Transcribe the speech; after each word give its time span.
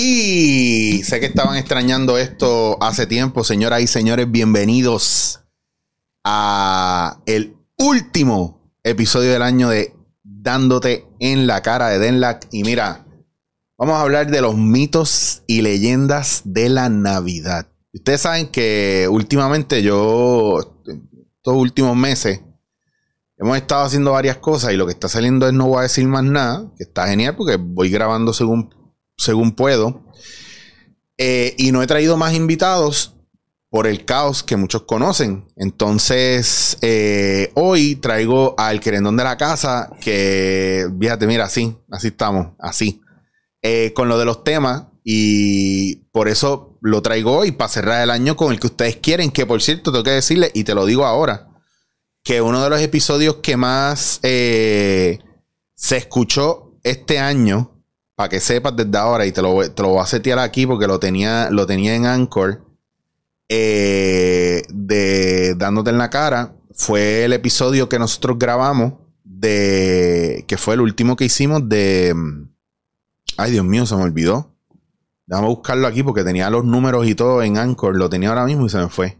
Y 0.00 1.02
sé 1.02 1.18
que 1.18 1.26
estaban 1.26 1.56
extrañando 1.56 2.18
esto 2.18 2.80
hace 2.80 3.08
tiempo, 3.08 3.42
señoras 3.42 3.82
y 3.82 3.88
señores, 3.88 4.30
bienvenidos 4.30 5.40
a 6.22 7.18
el 7.26 7.56
último 7.76 8.60
episodio 8.84 9.32
del 9.32 9.42
año 9.42 9.70
de 9.70 9.96
Dándote 10.22 11.08
en 11.18 11.48
la 11.48 11.62
cara 11.62 11.88
de 11.88 11.98
Denlac. 11.98 12.46
Y 12.52 12.62
mira, 12.62 13.06
vamos 13.76 13.96
a 13.96 14.02
hablar 14.02 14.30
de 14.30 14.40
los 14.40 14.56
mitos 14.56 15.42
y 15.48 15.62
leyendas 15.62 16.42
de 16.44 16.68
la 16.68 16.88
Navidad. 16.88 17.66
Ustedes 17.92 18.20
saben 18.20 18.46
que 18.46 19.08
últimamente 19.10 19.82
yo, 19.82 20.60
estos 20.86 21.56
últimos 21.56 21.96
meses, 21.96 22.40
hemos 23.36 23.56
estado 23.56 23.84
haciendo 23.84 24.12
varias 24.12 24.36
cosas 24.36 24.72
y 24.72 24.76
lo 24.76 24.86
que 24.86 24.92
está 24.92 25.08
saliendo 25.08 25.48
es 25.48 25.54
no 25.54 25.66
voy 25.66 25.80
a 25.80 25.82
decir 25.82 26.06
más 26.06 26.22
nada, 26.22 26.70
que 26.76 26.84
está 26.84 27.08
genial 27.08 27.34
porque 27.34 27.56
voy 27.56 27.90
grabando 27.90 28.32
según, 28.32 28.77
según 29.18 29.52
puedo. 29.52 30.04
Eh, 31.18 31.54
y 31.58 31.72
no 31.72 31.82
he 31.82 31.86
traído 31.86 32.16
más 32.16 32.32
invitados 32.34 33.16
por 33.70 33.86
el 33.86 34.04
caos 34.04 34.42
que 34.42 34.56
muchos 34.56 34.84
conocen. 34.84 35.46
Entonces, 35.56 36.78
eh, 36.80 37.50
hoy 37.54 37.96
traigo 37.96 38.54
al 38.56 38.80
querendón 38.80 39.16
de 39.16 39.24
la 39.24 39.36
casa 39.36 39.90
que, 40.00 40.86
fíjate, 40.98 41.26
mira, 41.26 41.44
así, 41.44 41.76
así 41.90 42.08
estamos, 42.08 42.54
así. 42.58 43.02
Eh, 43.60 43.92
con 43.94 44.08
lo 44.08 44.18
de 44.18 44.24
los 44.24 44.44
temas 44.44 44.84
y 45.02 45.96
por 46.12 46.28
eso 46.28 46.78
lo 46.80 47.02
traigo 47.02 47.36
hoy 47.36 47.50
para 47.50 47.68
cerrar 47.68 48.02
el 48.02 48.10
año 48.10 48.36
con 48.36 48.52
el 48.52 48.60
que 48.60 48.68
ustedes 48.68 48.96
quieren, 48.96 49.32
que 49.32 49.46
por 49.46 49.60
cierto 49.60 49.90
tengo 49.90 50.04
que 50.04 50.12
decirle, 50.12 50.52
y 50.54 50.62
te 50.62 50.74
lo 50.74 50.86
digo 50.86 51.04
ahora, 51.04 51.48
que 52.22 52.40
uno 52.40 52.62
de 52.62 52.70
los 52.70 52.80
episodios 52.80 53.36
que 53.36 53.56
más 53.56 54.20
se 54.22 55.18
escuchó 55.74 56.78
este 56.84 57.18
año, 57.18 57.77
para 58.18 58.30
que 58.30 58.40
sepas 58.40 58.74
desde 58.74 58.98
ahora, 58.98 59.26
y 59.26 59.30
te 59.30 59.40
lo, 59.40 59.70
te 59.70 59.80
lo 59.80 59.90
voy 59.90 60.00
a 60.00 60.06
setear 60.06 60.40
aquí 60.40 60.66
porque 60.66 60.88
lo 60.88 60.98
tenía, 60.98 61.50
lo 61.52 61.68
tenía 61.68 61.94
en 61.94 62.04
Anchor, 62.04 62.64
eh, 63.48 64.64
de 64.70 65.54
Dándote 65.54 65.90
en 65.90 65.98
la 65.98 66.10
cara, 66.10 66.56
fue 66.74 67.24
el 67.24 67.32
episodio 67.32 67.88
que 67.88 68.00
nosotros 68.00 68.36
grabamos 68.36 68.94
de, 69.22 70.44
que 70.48 70.56
fue 70.56 70.74
el 70.74 70.80
último 70.80 71.14
que 71.14 71.26
hicimos 71.26 71.68
de, 71.68 72.12
ay 73.36 73.52
Dios 73.52 73.64
mío, 73.64 73.86
se 73.86 73.94
me 73.94 74.02
olvidó. 74.02 74.52
Déjame 75.24 75.46
buscarlo 75.46 75.86
aquí 75.86 76.02
porque 76.02 76.24
tenía 76.24 76.50
los 76.50 76.64
números 76.64 77.06
y 77.06 77.14
todo 77.14 77.40
en 77.44 77.56
Anchor, 77.56 77.96
lo 77.96 78.10
tenía 78.10 78.30
ahora 78.30 78.46
mismo 78.46 78.66
y 78.66 78.68
se 78.68 78.78
me 78.78 78.88
fue. 78.88 79.16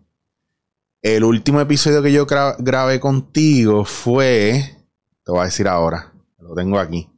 El 1.02 1.22
último 1.22 1.60
episodio 1.60 2.02
que 2.02 2.12
yo 2.12 2.26
grabé 2.26 2.98
contigo 2.98 3.84
fue. 3.84 4.88
Te 5.24 5.30
voy 5.30 5.42
a 5.42 5.44
decir 5.44 5.68
ahora. 5.68 6.12
Lo 6.40 6.56
tengo 6.56 6.80
aquí. 6.80 7.08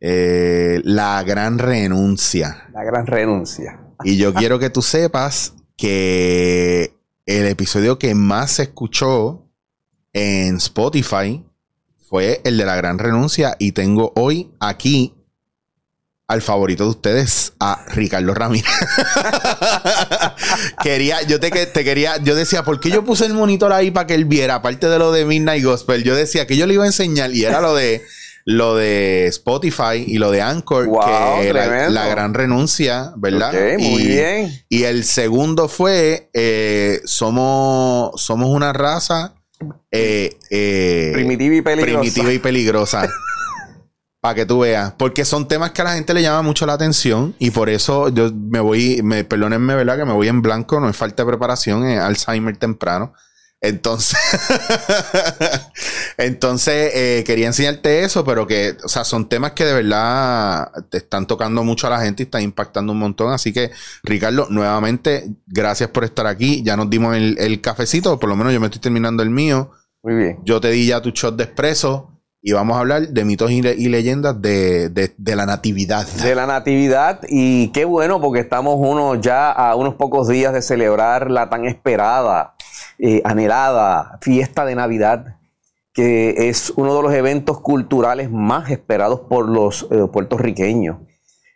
Eh, 0.00 0.80
la 0.84 1.22
gran 1.24 1.58
renuncia. 1.58 2.68
La 2.72 2.84
gran 2.84 3.06
renuncia. 3.06 3.80
Y 4.04 4.16
yo 4.16 4.32
quiero 4.32 4.58
que 4.58 4.70
tú 4.70 4.82
sepas 4.82 5.54
que 5.76 6.94
el 7.26 7.46
episodio 7.46 7.98
que 7.98 8.14
más 8.14 8.52
se 8.52 8.64
escuchó 8.64 9.46
en 10.12 10.56
Spotify 10.56 11.44
fue 12.08 12.40
el 12.44 12.56
de 12.56 12.64
la 12.64 12.76
gran 12.76 12.98
renuncia. 12.98 13.56
Y 13.58 13.72
tengo 13.72 14.12
hoy 14.14 14.52
aquí 14.60 15.14
al 16.28 16.42
favorito 16.42 16.84
de 16.84 16.90
ustedes, 16.90 17.54
a 17.58 17.86
Ricardo 17.88 18.34
Ramírez. 18.34 18.66
quería, 20.82 21.22
yo 21.22 21.40
te, 21.40 21.50
te, 21.50 21.84
quería, 21.84 22.18
yo 22.18 22.34
decía, 22.34 22.64
¿por 22.64 22.80
qué 22.80 22.90
yo 22.90 23.02
puse 23.02 23.24
el 23.24 23.32
monitor 23.32 23.72
ahí 23.72 23.90
para 23.90 24.06
que 24.06 24.14
él 24.14 24.26
viera? 24.26 24.56
Aparte 24.56 24.88
de 24.88 24.98
lo 24.98 25.10
de 25.10 25.24
Midnight 25.24 25.64
Gospel, 25.64 26.04
yo 26.04 26.14
decía 26.14 26.46
que 26.46 26.58
yo 26.58 26.66
le 26.66 26.74
iba 26.74 26.84
a 26.84 26.88
enseñar 26.88 27.34
y 27.34 27.44
era 27.44 27.62
lo 27.62 27.74
de 27.74 28.04
lo 28.50 28.76
de 28.76 29.26
Spotify 29.26 30.02
y 30.06 30.16
lo 30.16 30.30
de 30.30 30.40
Anchor, 30.40 30.88
que 30.88 31.48
era 31.48 31.90
la 31.90 32.08
gran 32.08 32.32
renuncia, 32.32 33.12
¿verdad? 33.14 33.52
muy 33.78 34.06
bien. 34.06 34.64
Y 34.70 34.84
el 34.84 35.04
segundo 35.04 35.68
fue 35.68 36.30
eh, 36.32 37.02
somos, 37.04 38.18
somos 38.18 38.48
una 38.48 38.72
raza 38.72 39.34
eh, 39.90 40.38
eh, 40.48 41.10
primitiva 41.12 41.56
y 41.56 41.60
peligrosa. 41.60 42.00
Primitiva 42.00 42.32
y 42.32 42.38
peligrosa. 42.38 43.08
Para 44.22 44.34
que 44.34 44.46
tú 44.46 44.60
veas. 44.60 44.94
Porque 44.96 45.26
son 45.26 45.46
temas 45.46 45.72
que 45.72 45.82
a 45.82 45.84
la 45.84 45.92
gente 45.92 46.14
le 46.14 46.22
llama 46.22 46.40
mucho 46.40 46.64
la 46.64 46.72
atención. 46.72 47.34
Y 47.38 47.50
por 47.50 47.68
eso 47.68 48.08
yo 48.08 48.32
me 48.32 48.60
voy, 48.60 49.02
me, 49.02 49.24
perdónenme, 49.24 49.74
¿verdad? 49.74 49.98
Que 49.98 50.06
me 50.06 50.14
voy 50.14 50.28
en 50.28 50.40
blanco, 50.40 50.80
no 50.80 50.88
es 50.88 50.96
falta 50.96 51.22
de 51.22 51.28
preparación, 51.28 51.86
es 51.86 52.00
Alzheimer 52.00 52.56
temprano. 52.56 53.12
Entonces, 53.60 54.18
entonces 56.16 56.92
eh, 56.94 57.24
quería 57.26 57.48
enseñarte 57.48 58.04
eso, 58.04 58.24
pero 58.24 58.46
que, 58.46 58.76
o 58.84 58.88
sea, 58.88 59.04
son 59.04 59.28
temas 59.28 59.52
que 59.52 59.64
de 59.64 59.74
verdad 59.74 60.70
te 60.90 60.98
están 60.98 61.26
tocando 61.26 61.64
mucho 61.64 61.88
a 61.88 61.90
la 61.90 62.00
gente 62.00 62.22
y 62.22 62.26
están 62.26 62.42
impactando 62.42 62.92
un 62.92 63.00
montón. 63.00 63.32
Así 63.32 63.52
que, 63.52 63.72
Ricardo, 64.04 64.46
nuevamente, 64.50 65.28
gracias 65.46 65.90
por 65.90 66.04
estar 66.04 66.26
aquí. 66.26 66.62
Ya 66.62 66.76
nos 66.76 66.88
dimos 66.88 67.16
el, 67.16 67.36
el 67.38 67.60
cafecito, 67.60 68.18
por 68.18 68.28
lo 68.28 68.36
menos 68.36 68.52
yo 68.52 68.60
me 68.60 68.66
estoy 68.66 68.80
terminando 68.80 69.22
el 69.22 69.30
mío. 69.30 69.72
Muy 70.02 70.14
bien. 70.14 70.38
Yo 70.44 70.60
te 70.60 70.70
di 70.70 70.86
ya 70.86 71.02
tu 71.02 71.10
shot 71.10 71.36
de 71.36 71.44
espresso. 71.44 72.18
Y 72.40 72.52
vamos 72.52 72.76
a 72.76 72.80
hablar 72.80 73.08
de 73.08 73.24
mitos 73.24 73.50
y, 73.50 73.62
leyendas 73.62 74.40
de, 74.40 75.12
la 75.18 75.44
natividad. 75.44 76.06
De 76.22 76.36
la 76.36 76.46
natividad. 76.46 77.20
Y 77.28 77.68
qué 77.72 77.84
bueno, 77.84 78.20
porque 78.20 78.38
estamos 78.40 78.76
uno 78.78 79.16
ya 79.16 79.50
a 79.50 79.74
unos 79.74 79.96
pocos 79.96 80.28
días 80.28 80.52
de 80.52 80.62
celebrar 80.62 81.32
la 81.32 81.50
tan 81.50 81.64
esperada, 81.64 82.54
eh, 82.98 83.20
anhelada 83.24 84.18
fiesta 84.20 84.64
de 84.64 84.74
Navidad, 84.74 85.36
que 85.92 86.48
es 86.48 86.70
uno 86.76 86.94
de 86.96 87.02
los 87.02 87.12
eventos 87.12 87.60
culturales 87.60 88.30
más 88.30 88.70
esperados 88.70 89.20
por 89.28 89.48
los 89.48 89.88
eh, 89.90 90.06
puertorriqueños. 90.12 90.98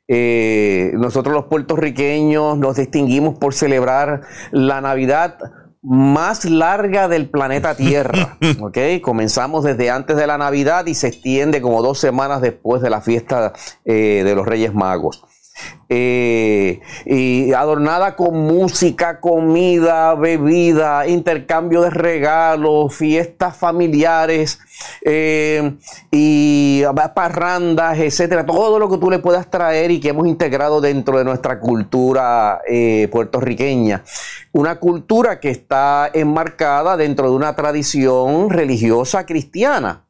Eh, 0.08 0.92
nosotros 0.94 1.34
los 1.34 1.44
puertorriqueños 1.46 2.58
nos 2.58 2.76
distinguimos 2.76 3.38
por 3.38 3.54
celebrar 3.54 4.22
la 4.50 4.80
Navidad 4.80 5.38
más 5.82 6.44
larga 6.44 7.08
del 7.08 7.28
planeta 7.28 7.74
Tierra. 7.74 8.38
¿ok? 8.60 8.78
Comenzamos 9.02 9.64
desde 9.64 9.90
antes 9.90 10.16
de 10.16 10.26
la 10.26 10.38
Navidad 10.38 10.86
y 10.86 10.94
se 10.94 11.08
extiende 11.08 11.60
como 11.60 11.82
dos 11.82 11.98
semanas 11.98 12.40
después 12.40 12.82
de 12.82 12.90
la 12.90 13.00
fiesta 13.00 13.52
eh, 13.84 14.22
de 14.24 14.34
los 14.34 14.46
Reyes 14.46 14.74
Magos. 14.74 15.24
Eh, 15.94 16.80
y 17.04 17.52
adornada 17.52 18.16
con 18.16 18.34
música, 18.46 19.20
comida, 19.20 20.14
bebida, 20.14 21.06
intercambio 21.06 21.82
de 21.82 21.90
regalos, 21.90 22.94
fiestas 22.94 23.54
familiares 23.58 24.58
eh, 25.04 25.74
y 26.10 26.82
parrandas, 27.14 27.98
etcétera, 27.98 28.46
todo 28.46 28.78
lo 28.78 28.88
que 28.88 28.96
tú 28.96 29.10
le 29.10 29.18
puedas 29.18 29.50
traer 29.50 29.90
y 29.90 30.00
que 30.00 30.08
hemos 30.08 30.26
integrado 30.26 30.80
dentro 30.80 31.18
de 31.18 31.24
nuestra 31.24 31.60
cultura 31.60 32.62
eh, 32.66 33.08
puertorriqueña. 33.12 34.02
Una 34.52 34.76
cultura 34.76 35.40
que 35.40 35.50
está 35.50 36.10
enmarcada 36.14 36.96
dentro 36.96 37.28
de 37.28 37.36
una 37.36 37.54
tradición 37.54 38.48
religiosa 38.48 39.26
cristiana. 39.26 40.06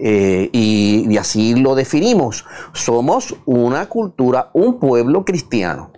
Eh, 0.00 0.50
y, 0.52 1.16
así 1.16 1.54
lo 1.54 1.74
definimos. 1.74 2.44
Somos 2.72 3.34
una 3.44 3.88
cultura, 3.88 4.50
un 4.52 4.78
pueblo 4.78 5.24
cristiano. 5.24 5.92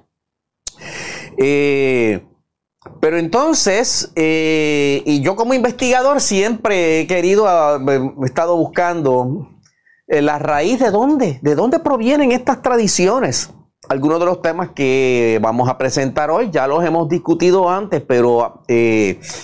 Eh, 1.36 2.24
pero 3.00 3.18
entonces, 3.18 4.12
eh, 4.14 5.02
y 5.04 5.20
yo 5.20 5.36
como 5.36 5.52
investigador 5.52 6.20
siempre 6.20 7.00
he 7.00 7.06
querido, 7.06 7.46
ah, 7.48 7.78
he 7.86 8.24
estado 8.24 8.56
buscando 8.56 9.50
la 10.06 10.38
raíz 10.38 10.78
de 10.78 10.90
dónde, 10.90 11.40
de 11.42 11.54
dónde 11.54 11.80
provienen 11.80 12.32
estas 12.32 12.62
tradiciones. 12.62 13.52
Algunos 13.88 14.20
de 14.20 14.26
los 14.26 14.40
temas 14.40 14.70
que 14.70 15.38
vamos 15.42 15.68
a 15.68 15.76
presentar 15.78 16.30
hoy 16.30 16.50
ya 16.50 16.66
los 16.66 16.84
hemos 16.84 17.08
discutido 17.08 17.68
antes, 17.68 18.02
pero 18.02 18.62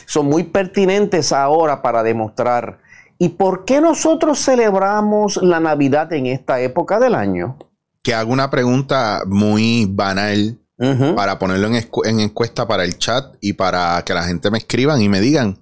son 0.06 0.26
muy 0.26 0.44
pertinentes 0.44 1.32
ahora 1.32 1.82
para 1.82 2.02
demostrar 2.02 2.81
¿Y 3.22 3.28
por 3.28 3.64
qué 3.64 3.80
nosotros 3.80 4.40
celebramos 4.40 5.36
la 5.36 5.60
Navidad 5.60 6.12
en 6.12 6.26
esta 6.26 6.60
época 6.60 6.98
del 6.98 7.14
año? 7.14 7.56
Que 8.02 8.14
hago 8.14 8.32
una 8.32 8.50
pregunta 8.50 9.22
muy 9.28 9.86
banal 9.88 10.58
para 11.14 11.38
ponerlo 11.38 11.68
en, 11.68 12.18
encuesta 12.18 12.66
para 12.66 12.82
el 12.82 12.98
chat 12.98 13.36
y 13.40 13.52
para 13.52 14.02
que 14.04 14.12
la 14.12 14.24
gente 14.24 14.50
me 14.50 14.58
escriban 14.58 15.00
y 15.00 15.08
me 15.08 15.20
digan. 15.20 15.60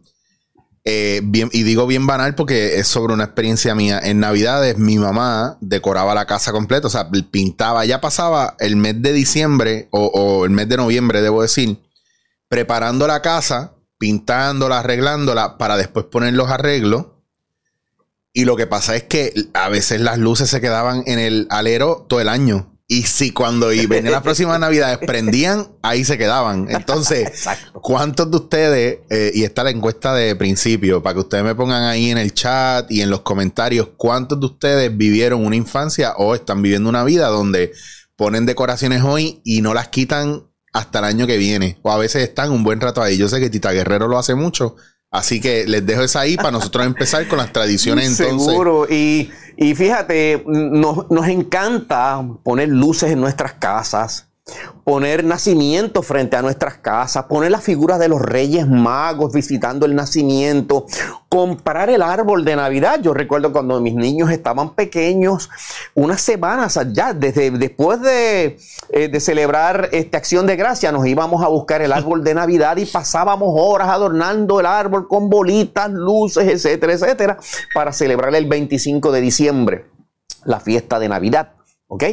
Eh, 0.85 1.21
bien, 1.23 1.51
y 1.53 1.63
digo 1.63 1.87
bien 1.87 2.07
banal 2.07 2.35
porque 2.35 2.79
es 2.79 2.89
sobre 2.89 3.13
una 3.13 3.25
experiencia 3.25 3.75
mía. 3.75 4.01
En 4.03 4.21
Navidades 4.21 4.79
mi 4.79 4.97
mamá 4.97 5.59
decoraba 5.61 6.15
la 6.15 6.25
casa 6.25 6.53
completa, 6.53 6.87
o 6.87 6.91
sea, 6.91 7.11
pintaba, 7.31 7.85
ya 7.85 8.01
pasaba 8.01 8.57
el 8.59 8.77
mes 8.77 9.03
de 9.03 9.13
diciembre 9.13 9.89
o, 9.91 10.07
o 10.07 10.47
el 10.47 10.51
mes 10.51 10.67
de 10.67 10.79
noviembre, 10.79 11.21
debo 11.21 11.43
decir, 11.43 11.77
preparando 12.49 13.07
la 13.07 13.21
casa, 13.21 13.75
pintándola, 13.99 14.79
arreglándola 14.79 15.59
para 15.59 15.77
después 15.77 16.07
poner 16.07 16.33
los 16.33 16.49
arreglos 16.49 17.20
y 18.33 18.45
lo 18.45 18.57
que 18.57 18.67
pasa 18.67 18.97
es 18.97 19.05
que 19.05 19.33
a 19.55 19.69
veces 19.69 20.01
las 20.01 20.19
luces 20.19 20.51
se 20.51 20.61
quedaban 20.61 21.03
en 21.07 21.19
el 21.19 21.47
alero 21.51 22.07
todo 22.09 22.21
el 22.21 22.29
año. 22.29 22.77
Y 22.87 23.05
si 23.05 23.31
cuando 23.31 23.73
y 23.73 23.87
venían 23.87 24.13
las 24.13 24.23
próximas 24.23 24.59
navidades 24.61 24.99
prendían, 24.99 25.69
ahí 25.81 26.05
se 26.05 26.19
quedaban. 26.19 26.67
Entonces, 26.71 27.47
¿cuántos 27.73 28.31
de 28.31 28.37
ustedes, 28.37 28.99
eh, 29.11 29.31
y 29.33 29.45
está 29.45 29.63
la 29.63 29.71
encuesta 29.71 30.13
de 30.13 30.35
principio, 30.35 31.01
para 31.01 31.15
que 31.15 31.21
ustedes 31.21 31.45
me 31.45 31.55
pongan 31.55 31.85
ahí 31.85 32.11
en 32.11 32.19
el 32.19 32.35
chat 32.35 32.91
y 32.91 33.01
en 33.01 33.11
los 33.11 33.21
comentarios, 33.21 33.91
cuántos 33.97 34.41
de 34.41 34.47
ustedes 34.47 34.97
vivieron 34.97 35.45
una 35.45 35.55
infancia 35.55 36.15
o 36.17 36.35
están 36.35 36.63
viviendo 36.63 36.89
una 36.89 37.05
vida 37.05 37.29
donde 37.29 37.73
ponen 38.17 38.45
decoraciones 38.45 39.03
hoy 39.03 39.41
y 39.45 39.63
no 39.63 39.73
las 39.73 39.89
quitan 39.89 40.51
hasta 40.73 40.99
el 40.99 41.05
año 41.05 41.27
que 41.29 41.37
viene. 41.37 41.79
O 41.83 41.93
a 41.93 41.99
veces 41.99 42.23
están 42.25 42.51
un 42.51 42.65
buen 42.65 42.81
rato 42.81 43.03
ahí. 43.03 43.17
Yo 43.17 43.29
sé 43.29 43.39
que 43.39 43.51
Tita 43.51 43.71
Guerrero 43.71 44.09
lo 44.09 44.19
hace 44.19 44.35
mucho. 44.35 44.77
Así 45.11 45.41
que 45.41 45.67
les 45.67 45.85
dejo 45.85 46.03
esa 46.03 46.21
ahí 46.21 46.37
para 46.37 46.53
nosotros 46.53 46.87
empezar 46.87 47.27
con 47.27 47.39
las 47.39 47.53
tradiciones 47.53 48.19
entonces. 48.19 48.47
Seguro. 48.47 48.87
Y, 48.89 49.31
y 49.57 49.75
fíjate, 49.75 50.45
nos, 50.47 51.11
nos 51.11 51.27
encanta 51.27 52.25
poner 52.45 52.69
luces 52.69 53.11
en 53.11 53.21
nuestras 53.21 53.55
casas 53.55 54.30
poner 54.85 55.25
nacimiento 55.25 56.03
frente 56.03 56.37
a 56.37 56.43
nuestras 56.43 56.79
casas, 56.79 57.25
poner 57.25 57.51
las 57.51 57.63
figuras 57.63 57.99
de 57.99 58.09
los 58.09 58.21
reyes 58.21 58.67
magos 58.67 59.33
visitando 59.33 59.87
el 59.87 59.95
nacimiento, 59.95 60.87
comprar 61.29 61.91
el 61.91 62.03
árbol 62.03 62.45
de 62.45 62.57
Navidad. 62.57 63.01
Yo 63.03 63.15
recuerdo 63.15 63.53
cuando 63.53 63.81
mis 63.81 63.95
niños 63.95 64.31
estaban 64.31 64.75
pequeños, 64.75 65.49
unas 65.95 66.21
semanas 66.21 66.77
allá, 66.77 67.15
desde 67.15 67.51
después 67.53 68.01
de, 68.01 68.59
eh, 68.91 69.09
de 69.09 69.21
celebrar 69.21 69.89
esta 69.93 70.19
acción 70.19 70.47
de 70.47 70.57
gracia, 70.57 70.93
nos 70.93 71.07
íbamos 71.07 71.43
a 71.43 71.49
buscar 71.49 71.83
el 71.83 71.93
árbol 71.93 72.25
de 72.25 72.35
Navidad 72.35 72.77
y 72.77 72.87
pasábamos 72.87 73.51
horas 73.57 73.89
adornando 73.89 74.61
el 74.61 74.67
árbol 74.67 75.07
con 75.09 75.31
bolitas, 75.31 75.91
luces, 75.91 76.49
etcétera, 76.49 76.93
etcétera, 76.95 77.39
para 77.75 77.93
celebrar 77.93 78.35
el 78.35 78.47
25 78.47 79.13
de 79.13 79.21
diciembre, 79.21 79.87
la 80.45 80.61
fiesta 80.61 80.99
de 80.99 81.09
Navidad. 81.09 81.53
¿Ok? 81.87 82.05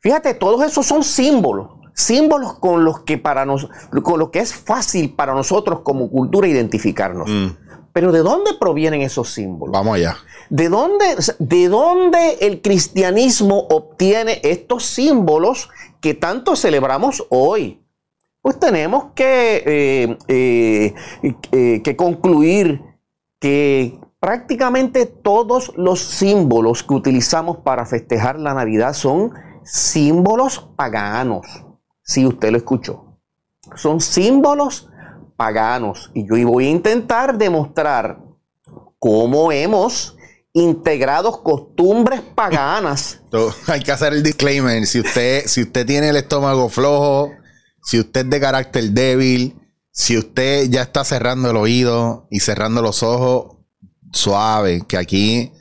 Fíjate, 0.00 0.34
todos 0.34 0.64
esos 0.64 0.86
son 0.86 1.04
símbolos, 1.04 1.68
símbolos 1.92 2.54
con 2.54 2.84
los 2.84 3.00
que 3.00 3.18
para 3.18 3.44
nos, 3.44 3.68
con 4.02 4.18
lo 4.18 4.30
que 4.30 4.40
es 4.40 4.54
fácil 4.54 5.14
para 5.14 5.34
nosotros 5.34 5.80
como 5.80 6.10
cultura 6.10 6.48
identificarnos. 6.48 7.28
Mm. 7.28 7.48
Pero 7.92 8.12
¿de 8.12 8.20
dónde 8.20 8.52
provienen 8.58 9.02
esos 9.02 9.30
símbolos? 9.30 9.72
Vamos 9.72 9.96
allá. 9.96 10.16
¿De 10.48 10.68
dónde, 10.68 11.04
¿De 11.38 11.68
dónde 11.68 12.38
el 12.40 12.62
cristianismo 12.62 13.66
obtiene 13.68 14.40
estos 14.42 14.86
símbolos 14.86 15.68
que 16.00 16.14
tanto 16.14 16.56
celebramos 16.56 17.26
hoy? 17.28 17.82
Pues 18.40 18.58
tenemos 18.58 19.06
que, 19.14 19.62
eh, 19.66 20.18
eh, 20.28 20.94
eh, 21.52 21.82
que 21.82 21.96
concluir 21.96 22.80
que 23.38 23.98
prácticamente 24.18 25.04
todos 25.06 25.72
los 25.76 26.00
símbolos 26.00 26.82
que 26.82 26.94
utilizamos 26.94 27.58
para 27.58 27.84
festejar 27.84 28.38
la 28.38 28.54
Navidad 28.54 28.94
son 28.94 29.32
símbolos 29.70 30.68
paganos. 30.76 31.46
Si 32.02 32.26
usted 32.26 32.50
lo 32.50 32.58
escuchó. 32.58 33.18
Son 33.76 34.00
símbolos 34.00 34.88
paganos. 35.36 36.10
Y 36.12 36.26
yo 36.26 36.48
voy 36.48 36.66
a 36.66 36.70
intentar 36.70 37.38
demostrar 37.38 38.20
cómo 38.98 39.52
hemos 39.52 40.16
integrado 40.52 41.42
costumbres 41.42 42.20
paganas. 42.20 43.20
Hay 43.68 43.80
que 43.80 43.92
hacer 43.92 44.12
el 44.12 44.22
disclaimer. 44.22 44.84
Si 44.86 45.00
usted, 45.00 45.46
si 45.46 45.62
usted 45.62 45.86
tiene 45.86 46.08
el 46.08 46.16
estómago 46.16 46.68
flojo, 46.68 47.30
si 47.82 48.00
usted 48.00 48.24
es 48.24 48.30
de 48.30 48.40
carácter 48.40 48.90
débil, 48.90 49.56
si 49.92 50.18
usted 50.18 50.68
ya 50.68 50.82
está 50.82 51.04
cerrando 51.04 51.50
el 51.50 51.56
oído 51.56 52.26
y 52.30 52.40
cerrando 52.40 52.82
los 52.82 53.02
ojos, 53.02 53.56
suave, 54.12 54.82
que 54.88 54.96
aquí 54.96 55.52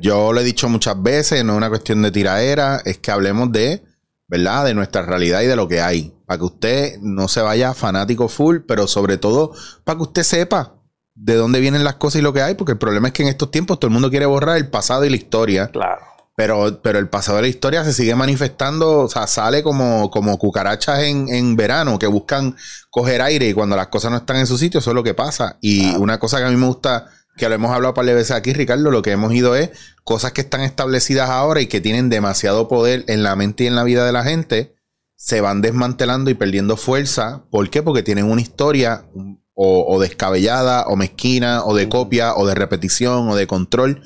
yo 0.00 0.32
lo 0.32 0.40
he 0.40 0.44
dicho 0.44 0.68
muchas 0.68 1.00
veces, 1.02 1.44
no 1.44 1.52
es 1.52 1.56
una 1.56 1.68
cuestión 1.68 2.02
de 2.02 2.10
tiraera, 2.10 2.80
es 2.84 2.98
que 2.98 3.10
hablemos 3.10 3.52
de, 3.52 3.82
¿verdad? 4.26 4.64
De 4.64 4.74
nuestra 4.74 5.02
realidad 5.02 5.42
y 5.42 5.46
de 5.46 5.56
lo 5.56 5.68
que 5.68 5.80
hay. 5.80 6.14
Para 6.26 6.38
que 6.38 6.44
usted 6.44 6.98
no 7.00 7.28
se 7.28 7.40
vaya 7.40 7.74
fanático 7.74 8.28
full, 8.28 8.58
pero 8.66 8.86
sobre 8.86 9.18
todo 9.18 9.52
para 9.84 9.96
que 9.96 10.02
usted 10.02 10.22
sepa 10.22 10.74
de 11.14 11.36
dónde 11.36 11.60
vienen 11.60 11.84
las 11.84 11.94
cosas 11.94 12.20
y 12.20 12.22
lo 12.22 12.32
que 12.32 12.42
hay, 12.42 12.54
porque 12.54 12.72
el 12.72 12.78
problema 12.78 13.08
es 13.08 13.14
que 13.14 13.22
en 13.22 13.28
estos 13.28 13.50
tiempos 13.50 13.78
todo 13.78 13.88
el 13.88 13.92
mundo 13.92 14.10
quiere 14.10 14.26
borrar 14.26 14.56
el 14.56 14.68
pasado 14.68 15.04
y 15.04 15.10
la 15.10 15.16
historia. 15.16 15.68
Claro. 15.68 16.02
Pero, 16.36 16.80
pero 16.82 16.98
el 16.98 17.08
pasado 17.08 17.36
de 17.36 17.42
la 17.42 17.48
historia 17.48 17.84
se 17.84 17.92
sigue 17.92 18.16
manifestando, 18.16 19.02
o 19.02 19.08
sea, 19.08 19.28
sale 19.28 19.62
como, 19.62 20.10
como 20.10 20.36
cucarachas 20.36 21.04
en, 21.04 21.28
en 21.28 21.54
verano 21.54 21.96
que 21.96 22.08
buscan 22.08 22.56
coger 22.90 23.22
aire 23.22 23.48
y 23.48 23.54
cuando 23.54 23.76
las 23.76 23.86
cosas 23.86 24.10
no 24.10 24.16
están 24.16 24.38
en 24.38 24.48
su 24.48 24.58
sitio, 24.58 24.80
eso 24.80 24.90
es 24.90 24.96
lo 24.96 25.04
que 25.04 25.14
pasa. 25.14 25.58
Y 25.60 25.94
una 25.94 26.18
cosa 26.18 26.38
que 26.38 26.44
a 26.46 26.50
mí 26.50 26.56
me 26.56 26.66
gusta 26.66 27.06
que 27.36 27.48
lo 27.48 27.54
hemos 27.54 27.72
hablado 27.72 27.94
para 27.94 28.12
veces 28.12 28.32
aquí, 28.32 28.52
Ricardo, 28.52 28.90
lo 28.90 29.02
que 29.02 29.12
hemos 29.12 29.32
ido 29.32 29.56
es 29.56 29.70
cosas 30.04 30.32
que 30.32 30.42
están 30.42 30.60
establecidas 30.60 31.30
ahora 31.30 31.60
y 31.60 31.66
que 31.66 31.80
tienen 31.80 32.10
demasiado 32.10 32.68
poder 32.68 33.04
en 33.08 33.22
la 33.22 33.36
mente 33.36 33.64
y 33.64 33.66
en 33.66 33.74
la 33.74 33.84
vida 33.84 34.04
de 34.06 34.12
la 34.12 34.24
gente, 34.24 34.74
se 35.16 35.40
van 35.40 35.62
desmantelando 35.62 36.30
y 36.30 36.34
perdiendo 36.34 36.76
fuerza. 36.76 37.44
¿Por 37.50 37.70
qué? 37.70 37.82
Porque 37.82 38.02
tienen 38.02 38.30
una 38.30 38.42
historia 38.42 39.06
o, 39.54 40.00
descabellada, 40.00 40.86
o 40.86 40.96
mezquina, 40.96 41.64
o 41.64 41.74
de 41.74 41.88
copia, 41.88 42.34
o 42.34 42.46
de 42.46 42.54
repetición, 42.54 43.28
o 43.28 43.36
de 43.36 43.46
control, 43.46 44.02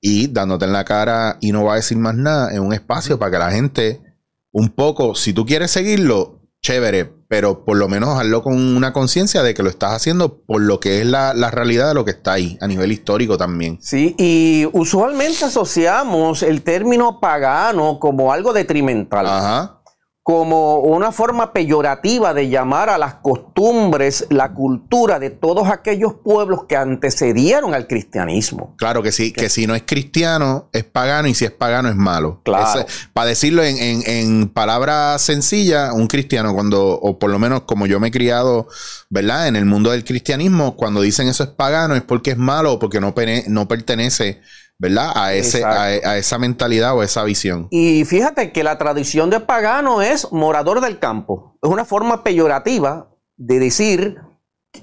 y 0.00 0.28
dándote 0.28 0.66
en 0.66 0.72
la 0.72 0.84
cara 0.84 1.38
y 1.40 1.52
no 1.52 1.64
va 1.64 1.74
a 1.74 1.76
decir 1.76 1.96
más 1.96 2.14
nada 2.14 2.54
en 2.54 2.60
un 2.60 2.72
espacio 2.72 3.18
para 3.18 3.30
que 3.30 3.38
la 3.38 3.50
gente, 3.50 4.02
un 4.50 4.68
poco, 4.68 5.14
si 5.14 5.32
tú 5.32 5.46
quieres 5.46 5.70
seguirlo, 5.70 6.42
chévere, 6.60 7.12
pero 7.32 7.64
por 7.64 7.78
lo 7.78 7.88
menos 7.88 8.20
hazlo 8.20 8.42
con 8.42 8.76
una 8.76 8.92
conciencia 8.92 9.42
de 9.42 9.54
que 9.54 9.62
lo 9.62 9.70
estás 9.70 9.94
haciendo 9.94 10.42
por 10.42 10.60
lo 10.60 10.80
que 10.80 11.00
es 11.00 11.06
la, 11.06 11.32
la, 11.32 11.50
realidad 11.50 11.88
de 11.88 11.94
lo 11.94 12.04
que 12.04 12.10
está 12.10 12.34
ahí, 12.34 12.58
a 12.60 12.66
nivel 12.66 12.92
histórico 12.92 13.38
también. 13.38 13.78
Sí, 13.80 14.14
y 14.18 14.68
usualmente 14.74 15.46
asociamos 15.46 16.42
el 16.42 16.60
término 16.60 17.20
pagano 17.20 17.98
como 17.98 18.34
algo 18.34 18.52
detrimental. 18.52 19.26
Ajá 19.26 19.81
como 20.22 20.78
una 20.78 21.10
forma 21.10 21.52
peyorativa 21.52 22.32
de 22.32 22.48
llamar 22.48 22.88
a 22.88 22.96
las 22.96 23.14
costumbres, 23.16 24.26
la 24.30 24.52
cultura 24.54 25.18
de 25.18 25.30
todos 25.30 25.68
aquellos 25.68 26.14
pueblos 26.14 26.64
que 26.68 26.76
antecedieron 26.76 27.74
al 27.74 27.88
cristianismo. 27.88 28.76
Claro 28.78 29.02
que 29.02 29.10
sí, 29.10 29.32
que, 29.32 29.48
si 29.48 29.66
no 29.66 29.74
es 29.74 29.82
cristiano, 29.82 30.68
es 30.72 30.84
pagano, 30.84 31.26
y 31.26 31.34
si 31.34 31.44
es 31.44 31.50
pagano, 31.50 31.88
es 31.88 31.96
malo. 31.96 32.40
Claro. 32.44 32.86
para 33.12 33.30
decirlo 33.30 33.64
en, 33.64 33.76
en, 33.78 34.02
en 34.06 34.48
palabras 34.48 35.22
sencillas, 35.22 35.92
un 35.92 36.06
cristiano, 36.06 36.54
cuando, 36.54 37.00
o 37.00 37.18
por 37.18 37.30
lo 37.30 37.40
menos 37.40 37.62
como 37.62 37.88
yo 37.88 37.98
me 37.98 38.08
he 38.08 38.12
criado, 38.12 38.68
¿verdad? 39.10 39.48
En 39.48 39.56
el 39.56 39.64
mundo 39.64 39.90
del 39.90 40.04
cristianismo, 40.04 40.76
cuando 40.76 41.00
dicen 41.00 41.26
eso 41.26 41.42
es 41.42 41.50
pagano, 41.50 41.96
es 41.96 42.02
porque 42.02 42.30
es 42.30 42.38
malo 42.38 42.74
o 42.74 42.78
porque 42.78 43.00
no, 43.00 43.12
no 43.48 43.66
pertenece 43.66 44.40
¿verdad? 44.82 45.12
A, 45.14 45.32
ese, 45.32 45.64
a, 45.64 46.18
esa 46.18 46.38
mentalidad 46.38 46.96
o 46.96 47.04
esa 47.04 47.22
visión. 47.22 47.68
Y 47.70 48.04
fíjate 48.04 48.50
que 48.50 48.64
la 48.64 48.78
tradición 48.78 49.30
de 49.30 49.38
pagano 49.38 50.02
es 50.02 50.32
morador 50.32 50.80
del 50.80 50.98
campo. 50.98 51.56
Es 51.62 51.70
una 51.70 51.84
forma 51.84 52.24
peyorativa 52.24 53.08
de 53.36 53.60
decir 53.60 54.16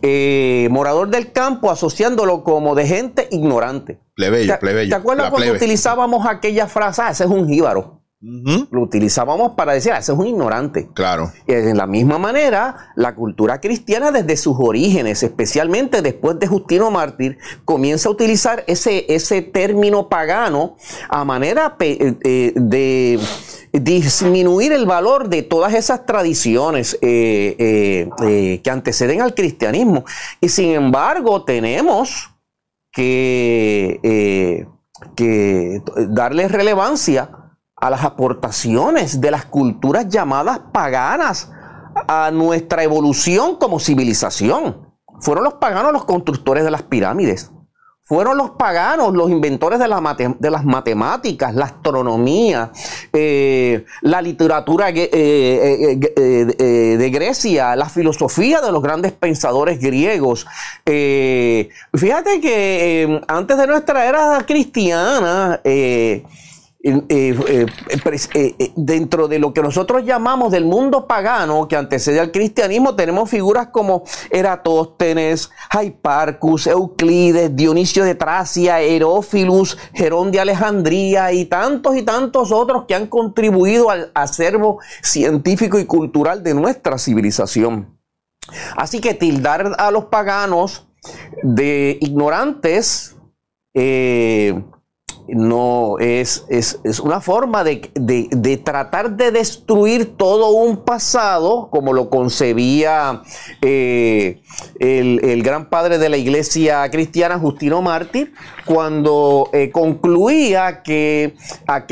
eh, 0.01 0.69
morador 0.71 1.09
del 1.09 1.33
campo 1.33 1.69
asociándolo 1.69 2.45
como 2.45 2.75
de 2.75 2.87
gente 2.87 3.27
ignorante. 3.29 3.99
Plebeyo, 4.15 4.57
plebeyo. 4.57 4.89
¿Te 4.89 4.95
acuerdas 4.95 5.31
cuando 5.31 5.51
utilizábamos 5.51 6.25
aquella 6.25 6.67
frase? 6.67 7.01
Ah, 7.01 7.09
ese 7.11 7.25
es 7.25 7.29
un 7.29 7.49
jíbaro. 7.49 7.98
Lo 8.21 8.81
utilizábamos 8.81 9.53
para 9.53 9.71
decir, 9.71 9.93
ah, 9.93 9.99
ese 9.99 10.11
es 10.11 10.17
un 10.17 10.27
ignorante. 10.27 10.89
Claro. 10.93 11.31
Y 11.47 11.53
de 11.53 11.73
la 11.73 11.87
misma 11.87 12.17
manera, 12.17 12.91
la 12.97 13.15
cultura 13.15 13.61
cristiana 13.61 14.11
desde 14.11 14.35
sus 14.35 14.57
orígenes, 14.59 15.23
especialmente 15.23 16.01
después 16.01 16.37
de 16.37 16.47
Justino 16.47 16.91
Mártir, 16.91 17.37
comienza 17.63 18.09
a 18.09 18.11
utilizar 18.11 18.65
ese, 18.67 19.05
ese 19.07 19.41
término 19.41 20.09
pagano 20.09 20.75
a 21.07 21.23
manera 21.23 21.77
eh, 21.79 22.17
eh, 22.25 22.51
de 22.55 23.19
disminuir 23.71 24.73
el 24.73 24.85
valor 24.85 25.29
de 25.29 25.43
todas 25.43 25.73
esas 25.73 26.05
tradiciones 26.05 26.97
eh, 27.01 28.09
que 28.61 28.69
anteceden 28.69 29.21
al 29.21 29.33
cristianismo. 29.33 30.03
Y 30.41 30.49
sin 30.49 30.71
embargo, 30.71 31.45
tenemos 31.45 32.29
que, 32.91 34.67
que 35.15 35.81
darle 36.09 36.49
relevancia 36.49 37.38
a 37.79 37.89
las 37.89 38.03
aportaciones 38.03 39.21
de 39.21 39.31
las 39.31 39.45
culturas 39.45 40.07
llamadas 40.09 40.59
paganas 40.71 41.51
a 42.07 42.31
nuestra 42.31 42.83
evolución 42.83 43.55
como 43.55 43.79
civilización. 43.79 44.89
Fueron 45.19 45.43
los 45.43 45.55
paganos 45.55 45.91
los 45.91 46.05
constructores 46.05 46.63
de 46.63 46.71
las 46.71 46.83
pirámides. 46.83 47.51
Fueron 48.09 48.37
los 48.37 48.49
paganos 48.51 49.13
los 49.13 49.29
inventores 49.29 49.77
de, 49.77 49.87
las 49.87 50.65
matemáticas, 50.65 51.53
la 51.53 51.65
astronomía, 51.65 52.71
eh, 53.13 53.85
la 54.01 54.19
literatura 54.23 54.89
eh, 54.89 55.99
eh, 56.17 56.97
de 56.97 57.09
Grecia, 57.11 57.75
la 57.75 57.87
filosofía 57.87 58.61
de 58.61 58.71
los 58.71 58.81
grandes 58.81 59.11
pensadores 59.11 59.79
griegos. 59.79 60.47
fíjate 60.83 62.41
que 62.41 63.21
antes 63.27 63.57
de 63.59 63.67
nuestra 63.67 64.07
era 64.07 64.43
cristiana, 64.47 65.61
eh, 66.81 67.03
eh, 67.09 67.65
eh, 68.35 68.71
dentro 68.77 69.27
de 69.27 69.37
lo 69.37 69.53
que 69.53 69.61
nosotros 69.61 70.05
llamamos 70.05 70.53
del 70.53 70.63
mundo 70.63 71.07
pagano 71.07 71.67
que 71.67 71.75
antecede 71.75 72.21
al 72.21 72.31
cristianismo, 72.31 72.95
tenemos 72.95 73.29
figuras 73.29 73.67
como 73.67 74.03
Eratóstenes, 74.29 75.51
Haiparcus, 75.71 76.67
Euclides, 76.67 77.53
Dionisio 77.53 78.05
de 78.05 78.15
Tracia, 78.15 78.79
Herófilus, 78.79 79.77
Gerón 79.93 80.31
de 80.31 80.39
Alejandría 80.39 81.33
y 81.33 81.45
tantos 81.45 81.97
y 81.97 82.03
tantos 82.03 82.53
otros 82.53 82.85
que 82.87 82.95
han 82.95 83.07
contribuido 83.07 83.89
al 83.89 84.11
acervo 84.15 84.79
científico 85.03 85.79
y 85.79 85.85
cultural 85.85 86.43
de 86.43 86.53
nuestra 86.53 86.97
civilización. 86.97 87.99
Así 88.77 89.01
que 89.01 89.13
tildar 89.13 89.75
a 89.77 89.91
los 89.91 90.05
paganos 90.05 90.87
de 91.43 91.97
ignorantes, 91.99 93.17
no 95.33 95.97
es, 95.99 96.45
es, 96.49 96.79
una 96.99 97.21
forma 97.21 97.63
de, 97.63 98.61
tratar 98.63 99.15
de 99.15 99.31
destruir 99.31 100.17
todo 100.17 100.51
un 100.51 100.83
pasado, 100.83 101.69
como 101.71 101.93
lo 101.93 102.09
concebía 102.09 103.21
eh, 103.61 104.41
el, 104.79 105.43
gran 105.43 105.69
padre 105.69 105.97
de 105.97 106.09
la 106.09 106.17
iglesia 106.17 106.89
cristiana, 106.89 107.39
Justino 107.39 107.81
Mártir, 107.81 108.33
cuando 108.65 109.49
eh, 109.53 109.71
concluía 109.71 110.81
que, 110.83 111.35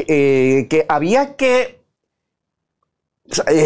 que 0.05 0.85
había 0.87 1.35
que 1.35 1.77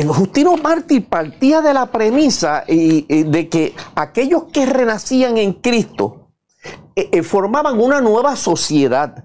Justino 0.07 0.57
Mártir 0.57 1.07
partía 1.07 1.61
de 1.61 1.73
la 1.73 1.85
premisa 1.87 2.63
de 2.67 3.47
que 3.49 3.73
aquellos 3.95 4.45
que 4.45 4.65
renacían 4.65 5.37
en 5.37 5.53
Cristo 5.53 6.21
eh, 6.95 7.09
eh, 7.13 7.23
formaban 7.23 7.79
una 7.79 8.01
nueva 8.01 8.35
sociedad, 8.35 9.23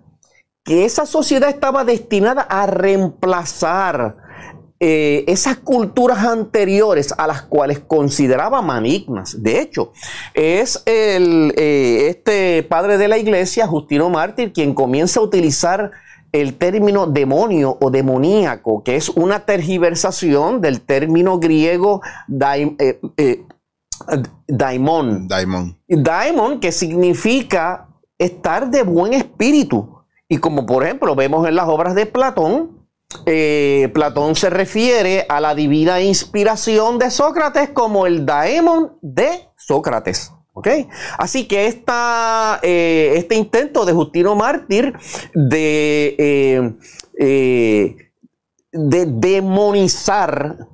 que 0.66 0.84
esa 0.84 1.06
sociedad 1.06 1.48
estaba 1.48 1.84
destinada 1.84 2.42
a 2.42 2.66
reemplazar 2.66 4.16
eh, 4.78 5.24
esas 5.26 5.56
culturas 5.56 6.18
anteriores 6.18 7.14
a 7.16 7.26
las 7.26 7.40
cuales 7.42 7.78
consideraba 7.78 8.60
malignas. 8.60 9.42
De 9.42 9.60
hecho, 9.60 9.92
es 10.34 10.82
el, 10.84 11.54
este 11.56 12.62
padre 12.64 12.98
de 12.98 13.08
la 13.08 13.16
iglesia, 13.16 13.66
Justino 13.66 14.10
Mártir, 14.10 14.52
quien 14.52 14.74
comienza 14.74 15.20
a 15.20 15.22
utilizar 15.22 15.92
el 16.32 16.58
término 16.58 17.06
demonio 17.06 17.78
o 17.80 17.90
demoníaco, 17.90 18.82
que 18.82 18.96
es 18.96 19.08
una 19.08 19.46
tergiversación 19.46 20.60
del 20.60 20.82
término 20.82 21.38
griego 21.38 22.02
daimon. 22.28 22.76
Daimon. 25.28 25.78
Daimon, 25.88 26.60
que 26.60 26.72
significa 26.72 27.88
estar 28.18 28.70
de 28.70 28.82
buen 28.82 29.14
espíritu. 29.14 29.95
Y 30.28 30.38
como 30.38 30.66
por 30.66 30.84
ejemplo 30.84 31.14
vemos 31.14 31.46
en 31.48 31.54
las 31.54 31.68
obras 31.68 31.94
de 31.94 32.06
Platón, 32.06 32.86
eh, 33.24 33.90
Platón 33.94 34.34
se 34.34 34.50
refiere 34.50 35.26
a 35.28 35.40
la 35.40 35.54
divina 35.54 36.00
inspiración 36.00 36.98
de 36.98 37.10
Sócrates 37.10 37.70
como 37.70 38.06
el 38.06 38.26
daemon 38.26 38.98
de 39.00 39.48
Sócrates. 39.56 40.32
Así 41.18 41.46
que 41.46 41.66
esta, 41.66 42.60
eh, 42.62 43.12
este 43.16 43.34
intento 43.34 43.84
de 43.84 43.92
Justino 43.92 44.34
Mártir 44.34 44.94
de, 45.34 46.74
eh, 47.18 47.96
de 48.72 49.06
demonizar 49.06 50.66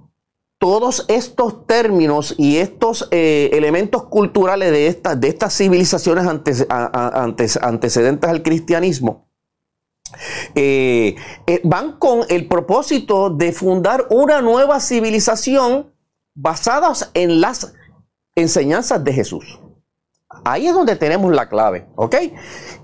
todos 0.58 1.04
estos 1.08 1.66
términos 1.66 2.36
y 2.38 2.58
estos 2.58 3.08
elementos 3.10 4.04
culturales 4.04 4.70
de, 4.70 5.16
de 5.16 5.28
estas 5.28 5.56
civilizaciones 5.56 6.24
antecedentes 6.28 8.30
al 8.30 8.42
cristianismo 8.44 9.26
eh, 10.54 11.16
eh, 11.46 11.60
van 11.64 11.98
con 11.98 12.20
el 12.28 12.46
propósito 12.48 13.30
de 13.30 13.52
fundar 13.52 14.06
una 14.10 14.40
nueva 14.40 14.80
civilización 14.80 15.92
basada 16.34 16.92
en 17.14 17.40
las 17.40 17.74
enseñanzas 18.34 19.02
de 19.04 19.12
Jesús. 19.12 19.60
Ahí 20.44 20.66
es 20.66 20.74
donde 20.74 20.96
tenemos 20.96 21.32
la 21.32 21.48
clave, 21.48 21.86
¿ok? 21.94 22.16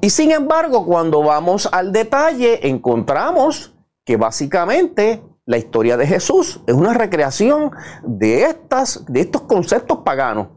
Y 0.01 0.11
sin 0.11 0.31
embargo, 0.31 0.85
cuando 0.85 1.23
vamos 1.23 1.69
al 1.73 1.93
detalle, 1.93 2.69
encontramos 2.69 3.75
que 4.05 4.17
básicamente 4.17 5.23
la 5.49 5.57
historia 5.57 5.97
de 5.97 6.07
Jesús. 6.07 6.61
Es 6.67 6.75
una 6.75 6.93
recreación 6.93 7.71
de, 8.03 8.45
estas, 8.45 9.03
de 9.07 9.23
estos 9.23 9.43
conceptos 9.43 10.01
paganos. 10.05 10.49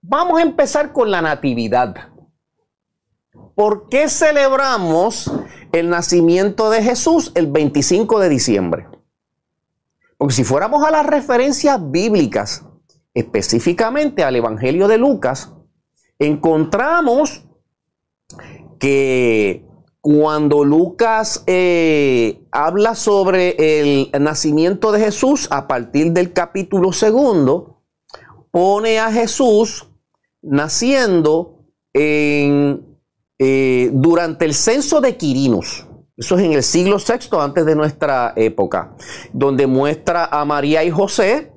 Vamos 0.00 0.38
a 0.38 0.42
empezar 0.42 0.92
con 0.92 1.10
la 1.10 1.20
natividad. 1.20 1.94
¿Por 3.56 3.88
qué 3.88 4.08
celebramos 4.08 5.28
el 5.72 5.90
nacimiento 5.90 6.70
de 6.70 6.82
Jesús 6.82 7.32
el 7.34 7.46
25 7.46 8.20
de 8.20 8.28
diciembre? 8.28 8.88
Porque 10.16 10.34
si 10.34 10.44
fuéramos 10.44 10.84
a 10.84 10.90
las 10.90 11.06
referencias 11.06 11.78
bíblicas, 11.90 12.64
específicamente 13.14 14.24
al 14.24 14.36
Evangelio 14.36 14.88
de 14.88 14.98
Lucas, 14.98 15.52
encontramos 16.18 17.44
que 18.78 19.64
cuando 20.00 20.64
Lucas 20.64 21.44
eh, 21.46 22.40
habla 22.50 22.94
sobre 22.94 23.80
el 23.80 24.10
nacimiento 24.20 24.92
de 24.92 25.00
Jesús 25.00 25.48
a 25.50 25.68
partir 25.68 26.12
del 26.12 26.32
capítulo 26.32 26.92
segundo, 26.92 27.82
pone 28.50 28.98
a 28.98 29.12
Jesús 29.12 29.88
naciendo 30.42 31.64
en, 31.92 32.87
eh, 33.38 33.90
durante 33.92 34.44
el 34.44 34.54
censo 34.54 35.00
de 35.00 35.16
Quirinos. 35.16 35.86
Eso 36.16 36.36
es 36.36 36.44
en 36.44 36.52
el 36.52 36.62
siglo 36.62 36.96
VI 36.98 37.36
antes 37.38 37.64
de 37.64 37.76
nuestra 37.76 38.32
época, 38.36 38.96
donde 39.32 39.66
muestra 39.66 40.26
a 40.26 40.44
María 40.44 40.82
y 40.82 40.90
José 40.90 41.52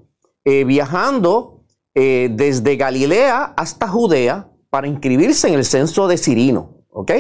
eh, 0.46 0.64
viajando 0.64 1.58
desde 1.94 2.78
Galilea 2.78 3.54
hasta 3.58 3.86
Judea 3.90 4.50
para 4.70 4.88
inscribirse 4.88 5.50
en 5.50 5.56
el 5.56 5.66
censo 5.66 6.08
de 6.08 6.18
Cirino. 6.18 6.86
¿Ok? 6.90 7.12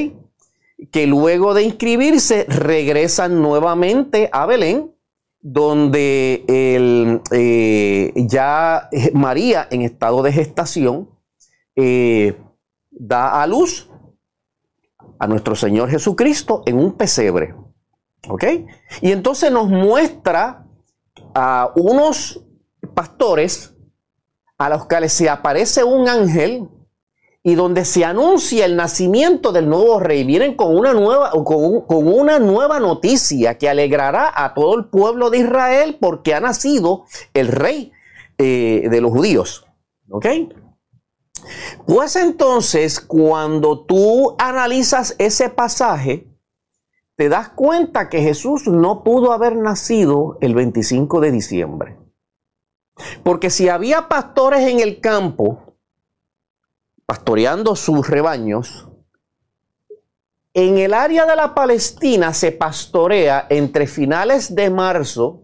que 0.89 1.05
luego 1.05 1.53
de 1.53 1.63
inscribirse 1.63 2.45
regresan 2.47 3.41
nuevamente 3.41 4.29
a 4.31 4.45
Belén, 4.45 4.91
donde 5.41 6.43
eh, 6.47 8.13
ya 8.15 8.89
María 9.13 9.67
en 9.69 9.83
estado 9.83 10.23
de 10.23 10.31
gestación 10.31 11.09
eh, 11.75 12.35
da 12.89 13.41
a 13.41 13.47
luz 13.47 13.89
a 15.21 15.27
nuestro 15.27 15.55
Señor 15.55 15.87
Jesucristo 15.87 16.63
en 16.65 16.79
un 16.79 16.93
pesebre. 16.93 17.53
¿Ok? 18.27 18.43
Y 19.01 19.11
entonces 19.11 19.51
nos 19.51 19.69
muestra 19.69 20.65
a 21.35 21.71
unos 21.75 22.43
pastores 22.95 23.75
a 24.57 24.69
los 24.69 24.85
cuales 24.85 25.13
se 25.13 25.29
aparece 25.29 25.83
un 25.83 26.09
ángel 26.09 26.67
y 27.43 27.53
donde 27.53 27.85
se 27.85 28.03
anuncia 28.03 28.65
el 28.65 28.75
nacimiento 28.75 29.51
del 29.51 29.69
nuevo 29.69 29.99
rey. 29.99 30.23
Vienen 30.23 30.55
con 30.55 30.75
una 30.75 30.91
nueva, 30.91 31.29
con, 31.31 31.83
una 31.87 32.39
nueva 32.39 32.79
noticia 32.79 33.59
que 33.59 33.69
alegrará 33.69 34.31
a 34.35 34.55
todo 34.55 34.75
el 34.75 34.85
pueblo 34.85 35.29
de 35.29 35.37
Israel 35.37 35.97
porque 36.01 36.33
ha 36.33 36.39
nacido 36.39 37.05
el 37.35 37.47
rey 37.47 37.91
eh, 38.39 38.87
de 38.89 39.01
los 39.01 39.11
judíos. 39.11 39.67
¿Ok? 40.09 40.25
Pues 41.85 42.15
entonces, 42.15 42.99
cuando 42.99 43.85
tú 43.85 44.35
analizas 44.37 45.15
ese 45.17 45.49
pasaje, 45.49 46.27
te 47.15 47.29
das 47.29 47.49
cuenta 47.49 48.09
que 48.09 48.21
Jesús 48.21 48.67
no 48.67 49.03
pudo 49.03 49.31
haber 49.31 49.55
nacido 49.55 50.37
el 50.41 50.55
25 50.55 51.19
de 51.19 51.31
diciembre. 51.31 51.97
Porque 53.23 53.49
si 53.49 53.69
había 53.69 54.07
pastores 54.07 54.67
en 54.67 54.79
el 54.79 54.99
campo, 54.99 55.75
pastoreando 57.05 57.75
sus 57.75 58.07
rebaños, 58.09 58.87
en 60.53 60.77
el 60.77 60.93
área 60.93 61.25
de 61.25 61.35
la 61.35 61.53
Palestina 61.53 62.33
se 62.33 62.51
pastorea 62.51 63.47
entre 63.49 63.87
finales 63.87 64.53
de 64.53 64.69
marzo 64.69 65.43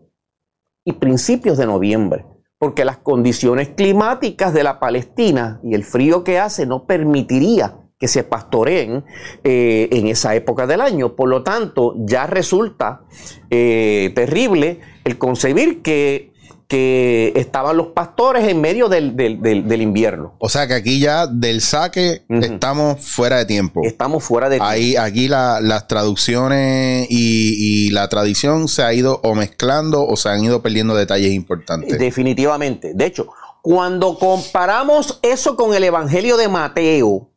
y 0.83 0.93
principios 0.93 1.57
de 1.57 1.65
noviembre, 1.65 2.25
porque 2.59 2.85
las 2.85 2.97
condiciones 2.97 3.69
climáticas 3.69 4.53
de 4.53 4.63
la 4.63 4.79
Palestina 4.79 5.59
y 5.63 5.75
el 5.75 5.83
frío 5.83 6.23
que 6.23 6.39
hace 6.39 6.65
no 6.65 6.85
permitiría 6.85 7.75
que 7.99 8.07
se 8.07 8.23
pastoreen 8.23 9.05
eh, 9.43 9.89
en 9.91 10.07
esa 10.07 10.35
época 10.35 10.67
del 10.67 10.81
año. 10.81 11.15
Por 11.15 11.29
lo 11.29 11.43
tanto, 11.43 11.95
ya 11.97 12.27
resulta 12.27 13.01
eh, 13.49 14.11
terrible 14.15 14.81
el 15.03 15.17
concebir 15.17 15.81
que 15.81 16.31
que 16.67 17.31
estaban 17.35 17.77
los 17.77 17.87
pastores 17.87 18.47
en 18.47 18.59
medio 18.59 18.89
del, 18.89 19.81
invierno. 19.81 20.35
O 20.39 20.49
sea 20.49 20.67
que 20.67 20.73
aquí 20.73 20.99
ya 20.99 21.25
del 21.25 21.61
saque 21.61 22.25
estamos 22.29 22.99
fuera 23.05 23.37
de 23.37 23.45
tiempo. 23.45 23.81
Estamos 23.85 24.23
fuera 24.23 24.49
de 24.49 24.57
tiempo. 24.57 24.69
Ahí, 24.69 24.97
aquí 24.97 25.29
las 25.29 25.87
traducciones 25.87 27.07
y, 27.09 27.89
la 27.91 28.09
tradición 28.09 28.67
se 28.67 28.83
ha 28.83 28.93
ido 28.93 29.21
o 29.23 29.33
mezclando 29.33 30.05
o 30.05 30.17
se 30.17 30.29
han 30.29 30.43
ido 30.43 30.61
perdiendo 30.61 30.93
detalles 30.93 31.31
importantes. 31.31 31.97
Definitivamente. 31.97 32.93
De 32.93 33.05
hecho, 33.05 33.27
cuando 33.61 34.19
comparamos 34.19 35.19
eso 35.21 35.55
con 35.55 35.73
el 35.73 35.85
Evangelio 35.85 36.35
de 36.35 36.49
Mateo, 36.49 37.31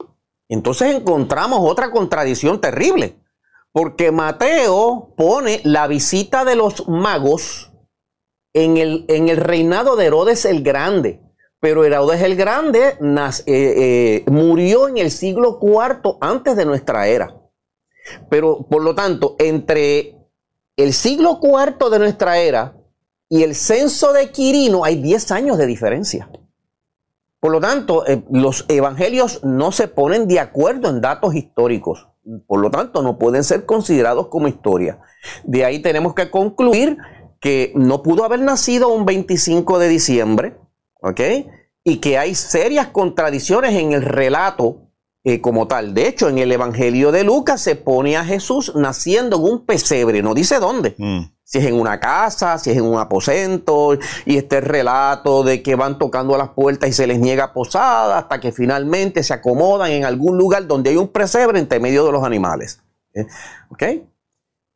entonces 0.49 0.95
encontramos 0.95 1.61
otra 1.63 1.93
contradicción 1.93 2.61
terrible. 2.61 3.17
Porque 3.73 4.11
Mateo 4.11 5.15
pone 5.17 5.61
la 5.63 5.87
visita 5.87 6.45
de 6.45 6.57
los 6.57 6.89
magos 6.89 7.70
en 8.53 8.77
el, 8.77 9.05
en 9.09 9.29
el 9.29 9.37
reinado 9.37 9.97
de 9.97 10.07
Herodes 10.07 10.45
el 10.45 10.63
Grande. 10.63 11.21
Pero 11.61 11.85
Herodes 11.85 12.23
el 12.23 12.37
Grande 12.37 12.97
eh, 12.99 13.45
eh, 13.47 14.25
murió 14.31 14.89
en 14.89 14.99
el 14.99 15.11
siglo 15.11 15.59
IV 15.61 16.17
antes 16.21 16.57
de 16.57 16.65
nuestra 16.65 17.07
era. 17.07 17.37
Pero 18.29 18.67
por 18.69 18.83
lo 18.83 18.95
tanto, 18.95 19.37
entre 19.39 20.17
el 20.77 20.93
siglo 20.93 21.39
IV 21.43 21.91
de 21.91 21.99
nuestra 21.99 22.39
era 22.39 22.77
y 23.29 23.43
el 23.43 23.55
censo 23.55 24.13
de 24.13 24.31
Quirino 24.31 24.85
hay 24.85 24.97
10 25.01 25.31
años 25.33 25.59
de 25.59 25.67
diferencia. 25.67 26.31
Por 27.39 27.53
lo 27.53 27.61
tanto, 27.61 28.07
eh, 28.07 28.23
los 28.31 28.67
evangelios 28.69 29.43
no 29.45 29.73
se 29.73 29.89
ponen 29.89 30.29
de 30.29 30.41
acuerdo 30.41 30.89
en 30.89 31.01
datos 31.01 31.35
históricos. 31.35 32.09
Por 32.47 32.61
lo 32.61 32.71
tanto, 32.71 33.03
no 33.03 33.19
pueden 33.19 33.45
ser 33.45 33.65
considerados 33.65 34.29
como 34.29 34.49
historia. 34.49 35.01
De 35.45 35.65
ahí 35.65 35.81
tenemos 35.81 36.15
que 36.15 36.31
concluir 36.31 36.99
que 37.41 37.73
no 37.75 38.03
pudo 38.03 38.25
haber 38.25 38.41
nacido 38.41 38.89
un 38.89 39.07
25 39.07 39.79
de 39.79 39.89
diciembre, 39.89 40.57
¿ok? 41.01 41.21
Y 41.83 41.97
que 41.97 42.19
hay 42.19 42.35
serias 42.35 42.89
contradicciones 42.89 43.75
en 43.75 43.93
el 43.93 44.03
relato 44.03 44.91
eh, 45.25 45.41
como 45.41 45.67
tal. 45.67 45.93
De 45.95 46.07
hecho, 46.07 46.29
en 46.29 46.39
el 46.39 46.53
Evangelio 46.53 47.13
de 47.13 47.25
Lucas 47.25 47.61
se 47.61 47.77
pone 47.77 48.17
a 48.17 48.25
Jesús 48.25 48.73
naciendo 48.75 49.37
en 49.37 49.43
un 49.43 49.67
pesebre, 49.67 50.23
no 50.23 50.35
dice 50.35 50.59
dónde. 50.59 50.95
Mm. 50.97 51.21
Si 51.45 51.59
es 51.59 51.65
en 51.65 51.75
una 51.75 51.99
casa, 51.99 52.59
si 52.59 52.71
es 52.71 52.77
en 52.77 52.85
un 52.85 52.99
aposento, 52.99 53.99
y 54.25 54.37
este 54.37 54.61
relato 54.61 55.43
de 55.43 55.63
que 55.63 55.75
van 55.75 55.99
tocando 55.99 56.35
a 56.35 56.39
las 56.39 56.51
puertas 56.51 56.89
y 56.89 56.93
se 56.93 57.07
les 57.07 57.19
niega 57.19 57.53
posada 57.53 58.19
hasta 58.19 58.39
que 58.39 58.53
finalmente 58.53 59.23
se 59.23 59.35
acomodan 59.35 59.91
en 59.91 60.05
algún 60.05 60.39
lugar 60.39 60.67
donde 60.67 60.91
hay 60.91 60.97
un 60.97 61.09
pesebre 61.09 61.59
entre 61.59 61.81
medio 61.81 62.07
de 62.07 62.13
los 62.13 62.23
animales. 62.23 62.81
¿eh? 63.15 63.27
¿Ok? 63.71 63.83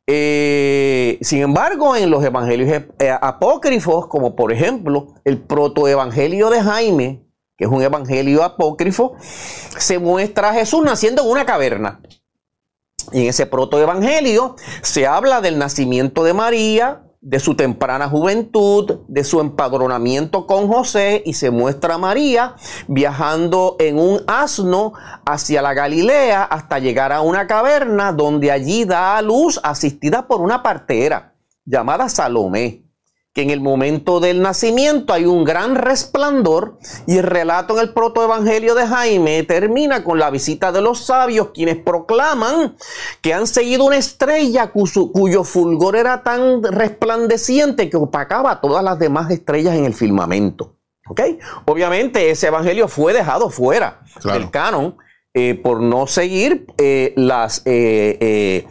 Eh, 0.07 1.17
sin 1.21 1.41
embargo, 1.41 1.95
en 1.95 2.11
los 2.11 2.23
evangelios 2.23 2.83
eh, 2.99 3.09
apócrifos, 3.21 4.07
como 4.07 4.35
por 4.35 4.51
ejemplo 4.51 5.15
el 5.23 5.41
protoevangelio 5.41 6.49
de 6.49 6.61
Jaime, 6.61 7.25
que 7.57 7.65
es 7.65 7.71
un 7.71 7.81
evangelio 7.81 8.43
apócrifo, 8.43 9.15
se 9.77 9.97
muestra 9.97 10.49
a 10.49 10.53
Jesús 10.53 10.83
naciendo 10.83 11.23
en 11.23 11.29
una 11.29 11.45
caverna. 11.45 12.01
Y 13.11 13.21
en 13.21 13.27
ese 13.27 13.45
protoevangelio 13.45 14.55
se 14.81 15.07
habla 15.07 15.41
del 15.41 15.57
nacimiento 15.57 16.23
de 16.23 16.33
María, 16.33 17.04
de 17.25 17.39
su 17.39 17.55
temprana 17.55 18.07
juventud, 18.07 18.99
de 19.07 19.23
su 19.23 19.39
empadronamiento 19.39 20.45
con 20.45 20.67
José 20.67 21.23
y 21.25 21.33
se 21.33 21.49
muestra 21.49 21.95
a 21.95 21.97
María 21.97 22.53
viajando 22.87 23.77
en 23.79 23.97
un 23.97 24.21
asno 24.27 24.93
hacia 25.25 25.63
la 25.63 25.73
Galilea 25.73 26.43
hasta 26.43 26.77
llegar 26.77 27.11
a 27.11 27.21
una 27.21 27.47
caverna 27.47 28.11
donde 28.11 28.51
allí 28.51 28.85
da 28.85 29.17
a 29.17 29.23
luz 29.23 29.59
asistida 29.63 30.27
por 30.27 30.39
una 30.39 30.61
partera 30.61 31.33
llamada 31.65 32.09
Salomé 32.09 32.84
que 33.35 33.41
en 33.41 33.49
el 33.49 33.59
momento 33.59 34.21
del 34.21 34.41
nacimiento 34.41 35.11
hay 35.11 35.25
un 35.25 35.43
gran 35.43 35.75
resplandor 35.75 36.79
y 37.05 37.17
el 37.17 37.23
relato 37.23 37.73
en 37.73 37.81
el 37.81 37.93
protoevangelio 37.93 38.75
de 38.75 38.87
Jaime 38.87 39.43
termina 39.43 40.05
con 40.05 40.19
la 40.19 40.29
visita 40.29 40.71
de 40.71 40.81
los 40.81 41.05
sabios 41.05 41.49
quienes 41.53 41.75
proclaman 41.75 42.77
que 43.19 43.33
han 43.33 43.45
seguido 43.45 43.83
una 43.83 43.97
estrella 43.97 44.71
cuyo, 44.71 45.43
fulgor 45.43 45.97
era 45.97 46.23
tan 46.23 46.63
resplandeciente 46.63 47.89
que 47.89 47.97
opacaba 47.97 48.61
todas 48.61 48.81
las 48.85 48.97
demás 48.99 49.29
estrellas 49.29 49.75
en 49.75 49.83
el 49.83 49.93
firmamento. 49.93 50.77
¿Ok? 51.07 51.21
Obviamente 51.65 52.31
ese 52.31 52.47
evangelio 52.47 52.87
fue 52.87 53.11
dejado 53.11 53.49
fuera 53.49 53.99
del 54.23 54.49
canon 54.49 54.95
eh, 55.33 55.59
por 55.61 55.81
no 55.81 56.07
seguir 56.07 56.67
eh, 56.77 57.13
las... 57.17 57.63
Eh, 57.65 58.65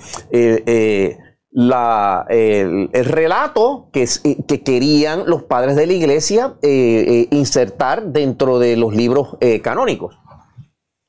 el, 1.54 2.88
relato 2.92 3.88
que, 3.92 4.08
que, 4.48 4.62
querían 4.62 5.24
los 5.26 5.44
padres 5.44 5.76
de 5.76 5.86
la 5.86 5.92
iglesia 5.92 6.54
eh, 6.62 7.04
eh, 7.06 7.28
insertar 7.30 8.06
dentro 8.06 8.58
de 8.58 8.76
los 8.76 8.94
libros 8.94 9.36
eh, 9.40 9.60
canónicos. 9.60 10.18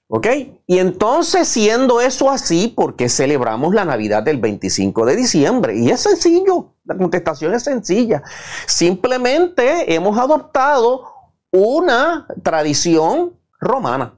¿Ok? 0.08 0.28
Y 0.68 0.78
entonces, 0.78 1.48
siendo 1.48 2.00
eso 2.00 2.30
así, 2.30 2.68
¿por 2.68 2.96
qué 2.96 3.10
celebramos 3.10 3.74
la 3.74 3.86
Navidad 3.86 4.22
del 4.22 4.38
25 4.38 5.04
de 5.06 5.16
diciembre? 5.16 5.78
Y 5.78 5.90
es 5.90 6.02
sencillo, 6.02 6.76
la 6.84 6.96
contestación 6.96 7.56
es 7.56 7.64
sencilla. 7.64 8.22
Simplemente 8.68 9.96
hemos 9.96 10.18
adoptado 10.20 11.06
una 11.52 12.28
tradición 12.44 13.34
romana. 13.60 14.16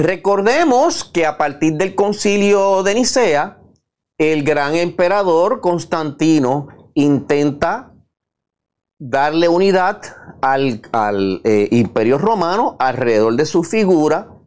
Recordemos 0.00 1.04
que 1.04 1.26
a 1.26 1.36
partir 1.36 1.74
del 1.74 1.94
concilio 1.94 2.82
de 2.82 2.94
Nicea, 2.94 3.58
el 4.16 4.44
gran 4.44 4.74
emperador 4.74 5.60
Constantino 5.60 6.68
intenta 6.94 7.92
darle 8.98 9.50
unidad 9.50 10.00
al, 10.40 11.42
eh, 11.44 11.68
imperio 11.72 12.16
romano 12.16 12.76
alrededor 12.78 13.36
de 13.36 13.44
su 13.44 13.62
figura, 13.62 14.38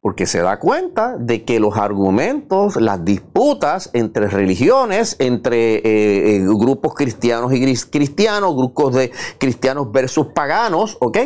porque 0.00 0.24
se 0.24 0.40
da 0.40 0.58
cuenta 0.58 1.14
de 1.18 1.44
que 1.44 1.60
los 1.60 1.76
argumentos, 1.76 2.76
las 2.76 3.04
disputas 3.04 3.90
entre 3.92 4.28
religiones, 4.28 5.16
entre 5.18 5.74
eh, 5.74 6.36
eh, 6.36 6.46
grupos 6.46 6.94
cristianos 6.94 7.52
y 7.52 7.60
cristianos, 7.90 8.56
grupos 8.56 8.94
de 8.94 9.12
cristianos 9.36 9.92
versus 9.92 10.28
paganos, 10.28 10.96
¿ok? 11.02 11.18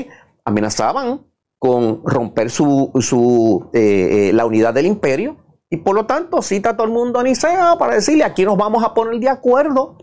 Amenazaban 0.45 1.21
con 1.59 2.03
romper 2.05 2.51
su, 2.51 3.71
eh, 3.73 4.29
eh, 4.29 4.33
la 4.33 4.47
unidad 4.47 4.75
del 4.75 4.87
imperio. 4.87 5.37
Y 5.71 5.79
por 5.79 5.95
lo 5.95 6.07
tanto 6.07 6.43
cita 6.43 6.71
a 6.71 6.77
todo 6.77 6.87
el 6.87 6.93
mundo 6.93 7.19
a 7.19 7.25
Nicea 7.25 7.77
para 7.79 7.95
decirle, 7.95 8.25
aquí 8.25 8.45
nos 8.45 8.57
vamos 8.57 8.85
a 8.85 8.95
poner 8.95 9.19
de 9.19 9.29
acuerdo 9.29 9.99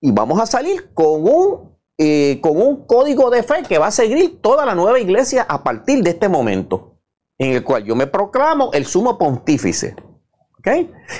y 0.00 0.10
vamos 0.10 0.40
a 0.40 0.46
salir 0.46 0.92
con 0.94 1.22
un, 1.22 1.78
eh, 1.98 2.40
con 2.42 2.60
un 2.60 2.86
código 2.86 3.30
de 3.30 3.42
fe 3.42 3.62
que 3.68 3.78
va 3.78 3.88
a 3.88 3.92
seguir 3.92 4.40
toda 4.40 4.66
la 4.66 4.74
nueva 4.74 4.98
iglesia 4.98 5.46
a 5.48 5.62
partir 5.62 6.02
de 6.02 6.10
este 6.10 6.28
momento, 6.28 6.98
en 7.38 7.52
el 7.52 7.62
cual 7.62 7.84
yo 7.84 7.94
me 7.94 8.06
proclamo 8.06 8.70
el 8.72 8.86
sumo 8.86 9.18
pontífice. 9.18 9.94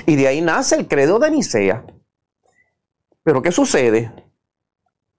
Y 0.07 0.17
de 0.17 0.29
ahí 0.29 0.41
nace 0.41 0.77
el 0.77 0.89
credo 0.89 1.19
de 1.19 1.31
Nicea. 1.31 1.85
Pero 3.23 3.43
¿qué 3.43 3.53
sucede? 3.53 4.13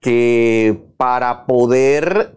Que 0.00 0.82
para 0.96 1.46
poder 1.46 2.36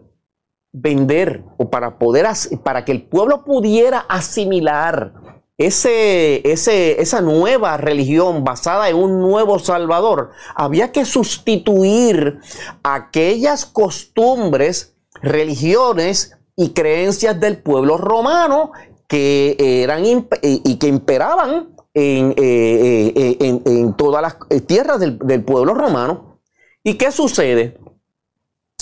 vender 0.72 1.44
o 1.56 1.70
para 1.70 1.98
poder 1.98 2.26
para 2.62 2.84
que 2.84 2.92
el 2.92 3.02
pueblo 3.02 3.44
pudiera 3.44 4.00
asimilar 4.08 5.14
ese, 5.58 6.48
ese, 6.48 7.02
esa 7.02 7.20
nueva 7.20 7.76
religión 7.76 8.44
basada 8.44 8.88
en 8.88 8.96
un 8.96 9.20
nuevo 9.20 9.58
Salvador, 9.58 10.30
había 10.54 10.92
que 10.92 11.04
sustituir 11.04 12.38
aquellas 12.84 13.66
costumbres, 13.66 14.94
religiones 15.20 16.36
y 16.54 16.70
creencias 16.70 17.40
del 17.40 17.60
pueblo 17.60 17.98
romano 17.98 18.70
que 19.08 19.56
eran 19.58 20.04
y 20.04 20.76
que 20.76 20.86
imperaban 20.86 21.74
en, 21.92 22.34
eh, 22.36 23.12
eh, 23.16 23.60
en, 23.66 23.94
todas 23.94 24.22
las 24.22 24.36
tierras 24.66 25.00
del, 25.00 25.18
del 25.18 25.42
pueblo 25.42 25.74
romano. 25.74 26.40
¿Y 26.84 26.94
qué 26.94 27.10
sucede? 27.10 27.78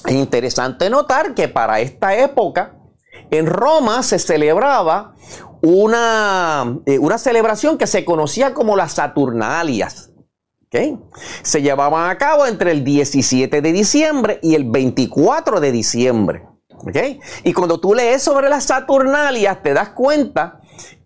Es 0.05 0.13
interesante 0.13 0.91
notar 0.91 1.35
que 1.35 1.49
para 1.49 1.81
esta 1.81 2.17
época 2.17 2.77
en 3.31 3.47
Roma 3.47 4.03
se 4.03 4.19
celebraba 4.19 5.15
una, 5.63 6.79
eh, 6.87 6.99
una 6.99 7.19
celebración 7.19 7.79
que 7.79 7.87
se 7.87 8.05
conocía 8.05 8.55
como 8.55 8.77
las 8.77 8.93
Saturnalias. 8.93 10.11
Se 11.43 11.63
llevaban 11.63 12.11
a 12.11 12.19
cabo 12.19 12.47
entre 12.47 12.71
el 12.71 12.85
17 12.85 13.63
de 13.63 13.73
diciembre 13.73 14.39
y 14.43 14.55
el 14.55 14.65
24 14.65 15.61
de 15.61 15.73
diciembre. 15.73 16.47
Y 17.45 17.53
cuando 17.53 17.81
tú 17.81 17.95
lees 17.95 18.23
sobre 18.23 18.49
las 18.49 18.65
Saturnalias 18.65 19.63
te 19.63 19.73
das 19.73 19.91
cuenta 19.91 20.61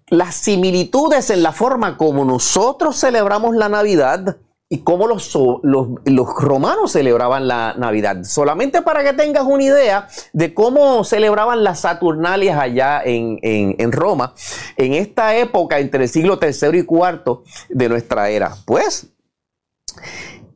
las 0.08 0.34
similitudes 0.34 1.30
en 1.30 1.42
la 1.42 1.52
forma 1.52 1.96
como 1.96 2.24
nosotros 2.24 2.98
celebramos 2.98 3.54
la 3.54 3.68
Navidad 3.68 4.38
y 4.72 4.78
cómo 4.84 5.08
los, 5.08 5.36
los, 5.64 6.28
romanos 6.38 6.92
celebraban 6.92 7.48
la 7.48 7.74
Navidad. 7.76 8.22
Solamente 8.22 8.82
para 8.82 9.02
que 9.02 9.12
tengas 9.12 9.42
una 9.42 9.64
idea 9.64 10.08
de 10.32 10.54
cómo 10.54 11.02
celebraban 11.02 11.64
las 11.64 11.80
Saturnalias 11.80 12.56
allá 12.56 13.02
en, 13.04 13.90
Roma, 13.90 14.32
en 14.76 14.94
esta 14.94 15.34
época 15.34 15.80
entre 15.80 16.04
el 16.04 16.08
siglo 16.08 16.38
III 16.40 16.78
y 16.78 16.86
IV 16.88 17.40
de 17.68 17.88
nuestra 17.88 18.30
era. 18.30 18.54
Pues, 18.64 19.08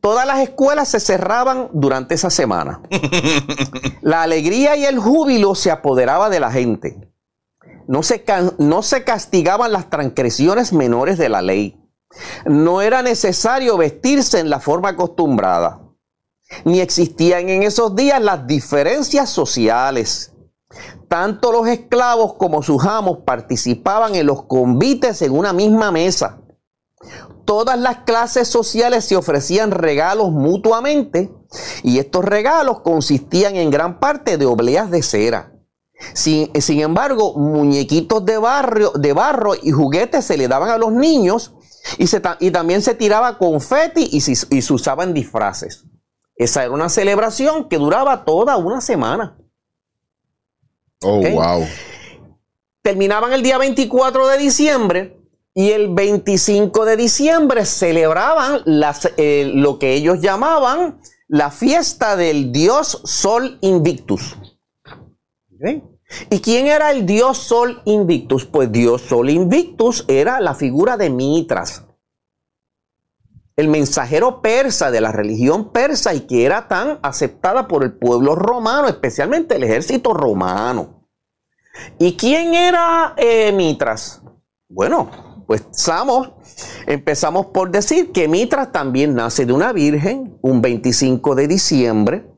todas 0.00 0.24
las 0.28 0.38
escuelas 0.38 0.86
se 0.86 1.00
cerraban 1.00 1.70
durante 1.72 2.14
esa 2.14 2.30
semana. 2.30 2.82
La 4.00 4.22
alegría 4.22 4.76
y 4.76 4.84
el 4.84 5.00
júbilo 5.00 5.56
se 5.56 5.72
apoderaba 5.72 6.30
de 6.30 6.38
la 6.38 6.52
gente. 6.52 7.10
No 7.88 8.04
se, 8.04 8.24
no 8.58 8.82
se 8.82 9.02
castigaban 9.02 9.72
las 9.72 9.90
transgresiones 9.90 10.72
menores 10.72 11.18
de 11.18 11.28
la 11.28 11.42
ley 11.42 11.83
no 12.46 12.80
era 12.80 13.02
necesario 13.02 13.76
vestirse 13.76 14.38
en 14.38 14.50
la 14.50 14.60
forma 14.60 14.90
acostumbrada, 14.90 15.80
ni 16.64 16.80
existían 16.80 17.48
en 17.48 17.62
esos 17.62 17.94
días 17.96 18.22
las 18.22 18.46
diferencias 18.46 19.30
sociales. 19.30 20.32
Tanto 21.08 21.52
los 21.52 21.68
esclavos 21.68 22.34
como 22.34 22.62
sus 22.62 22.84
amos 22.84 23.18
participaban 23.24 24.14
en 24.14 24.26
los 24.26 24.44
convites 24.44 25.22
en 25.22 25.32
una 25.32 25.52
misma 25.52 25.92
mesa. 25.92 26.40
Todas 27.44 27.78
las 27.78 27.98
clases 27.98 28.48
sociales 28.48 29.04
se 29.04 29.16
ofrecían 29.16 29.70
regalos 29.70 30.32
mutuamente 30.32 31.30
y 31.82 31.98
estos 31.98 32.24
regalos 32.24 32.80
consistían 32.80 33.56
en 33.56 33.70
gran 33.70 34.00
parte 34.00 34.38
de 34.38 34.46
obleas 34.46 34.90
de 34.90 35.02
cera. 35.02 35.52
Sin, 36.12 36.50
embargo, 36.80 37.34
muñequitos 37.34 38.24
de, 38.24 38.38
barrio, 38.38 38.92
de 38.94 39.12
barro 39.12 39.54
y 39.60 39.70
juguetes 39.70 40.24
se 40.24 40.36
le 40.36 40.48
daban 40.48 40.70
a 40.70 40.78
los 40.78 40.92
niños 40.92 41.54
y, 41.98 42.06
se, 42.06 42.20
y 42.40 42.50
también 42.50 42.82
se 42.82 42.94
tiraba 42.94 43.38
confeti 43.38 44.08
y, 44.12 44.16
y 44.16 44.62
se 44.62 44.72
usaban 44.72 45.14
disfraces. 45.14 45.84
Esa 46.36 46.64
era 46.64 46.72
una 46.72 46.88
celebración 46.88 47.68
que 47.68 47.78
duraba 47.78 48.24
toda 48.24 48.56
una 48.56 48.80
semana. 48.80 49.38
Oh, 51.02 51.20
wow. 51.20 51.66
terminaban 52.82 53.32
el 53.32 53.42
día 53.42 53.58
24 53.58 54.26
de 54.28 54.38
diciembre 54.38 55.20
y 55.52 55.70
el 55.70 55.88
25 55.94 56.84
de 56.84 56.96
diciembre 56.96 57.66
celebraban 57.66 58.62
las, 58.64 59.12
eh, 59.16 59.50
lo 59.54 59.78
que 59.78 59.92
ellos 59.92 60.20
llamaban 60.20 61.00
la 61.28 61.50
fiesta 61.50 62.16
del 62.16 62.52
dios 62.52 63.02
Sol 63.04 63.58
Invictus. 63.60 64.36
¿Y 66.30 66.40
quién 66.40 66.66
era 66.66 66.90
el 66.90 67.06
dios 67.06 67.38
Sol 67.38 67.82
Invictus? 67.84 68.46
Pues 68.46 68.70
dios 68.70 69.02
Sol 69.02 69.30
Invictus 69.30 70.04
era 70.08 70.40
la 70.40 70.54
figura 70.54 70.96
de 70.96 71.10
Mitras, 71.10 71.84
el 73.56 73.68
mensajero 73.68 74.42
persa 74.42 74.90
de 74.90 75.00
la 75.00 75.12
religión 75.12 75.70
persa 75.70 76.12
y 76.14 76.20
que 76.22 76.44
era 76.44 76.66
tan 76.66 76.98
aceptada 77.02 77.68
por 77.68 77.84
el 77.84 77.92
pueblo 77.92 78.34
romano, 78.34 78.88
especialmente 78.88 79.56
el 79.56 79.64
ejército 79.64 80.12
romano. 80.12 81.08
¿Y 81.98 82.16
quién 82.16 82.54
era 82.54 83.14
eh, 83.16 83.52
Mitras? 83.52 84.22
Bueno, 84.68 85.44
pues 85.46 85.64
Samos, 85.70 86.32
empezamos 86.86 87.46
por 87.46 87.70
decir 87.70 88.12
que 88.12 88.28
Mitras 88.28 88.72
también 88.72 89.14
nace 89.14 89.46
de 89.46 89.52
una 89.52 89.72
virgen 89.72 90.38
un 90.42 90.60
25 90.60 91.34
de 91.34 91.48
diciembre, 91.48 92.33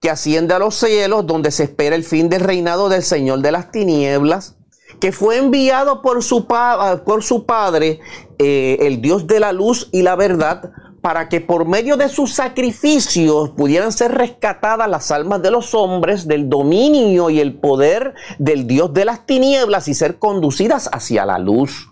que 0.00 0.10
asciende 0.10 0.54
a 0.54 0.58
los 0.58 0.74
cielos 0.74 1.26
donde 1.26 1.50
se 1.50 1.64
espera 1.64 1.96
el 1.96 2.04
fin 2.04 2.28
del 2.28 2.40
reinado 2.40 2.88
del 2.88 3.02
Señor 3.02 3.40
de 3.40 3.52
las 3.52 3.70
tinieblas, 3.70 4.56
que 5.00 5.12
fue 5.12 5.38
enviado 5.38 6.02
por 6.02 6.22
su, 6.22 6.46
por 6.46 7.22
su 7.22 7.46
padre, 7.46 8.00
eh, 8.38 8.78
el 8.80 9.00
Dios 9.00 9.26
de 9.26 9.40
la 9.40 9.52
luz 9.52 9.88
y 9.92 10.02
la 10.02 10.16
verdad, 10.16 10.70
para 11.00 11.28
que 11.28 11.40
por 11.40 11.66
medio 11.66 11.96
de 11.96 12.08
sus 12.08 12.34
sacrificios 12.34 13.50
pudieran 13.50 13.92
ser 13.92 14.12
rescatadas 14.12 14.88
las 14.88 15.10
almas 15.10 15.40
de 15.42 15.50
los 15.50 15.74
hombres 15.74 16.26
del 16.26 16.48
dominio 16.48 17.30
y 17.30 17.40
el 17.40 17.54
poder 17.58 18.14
del 18.38 18.66
Dios 18.66 18.92
de 18.92 19.04
las 19.04 19.24
tinieblas 19.24 19.88
y 19.88 19.94
ser 19.94 20.18
conducidas 20.18 20.88
hacia 20.92 21.24
la 21.24 21.38
luz. 21.38 21.88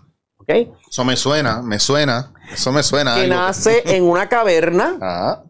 Eso 0.47 1.03
me 1.03 1.15
suena, 1.15 1.61
me 1.61 1.79
suena, 1.79 2.33
eso 2.53 2.71
me 2.71 2.83
suena. 2.83 3.15
Que 3.15 3.27
nace 3.27 3.83
en 3.95 4.03
una 4.03 4.29
caverna, 4.29 4.97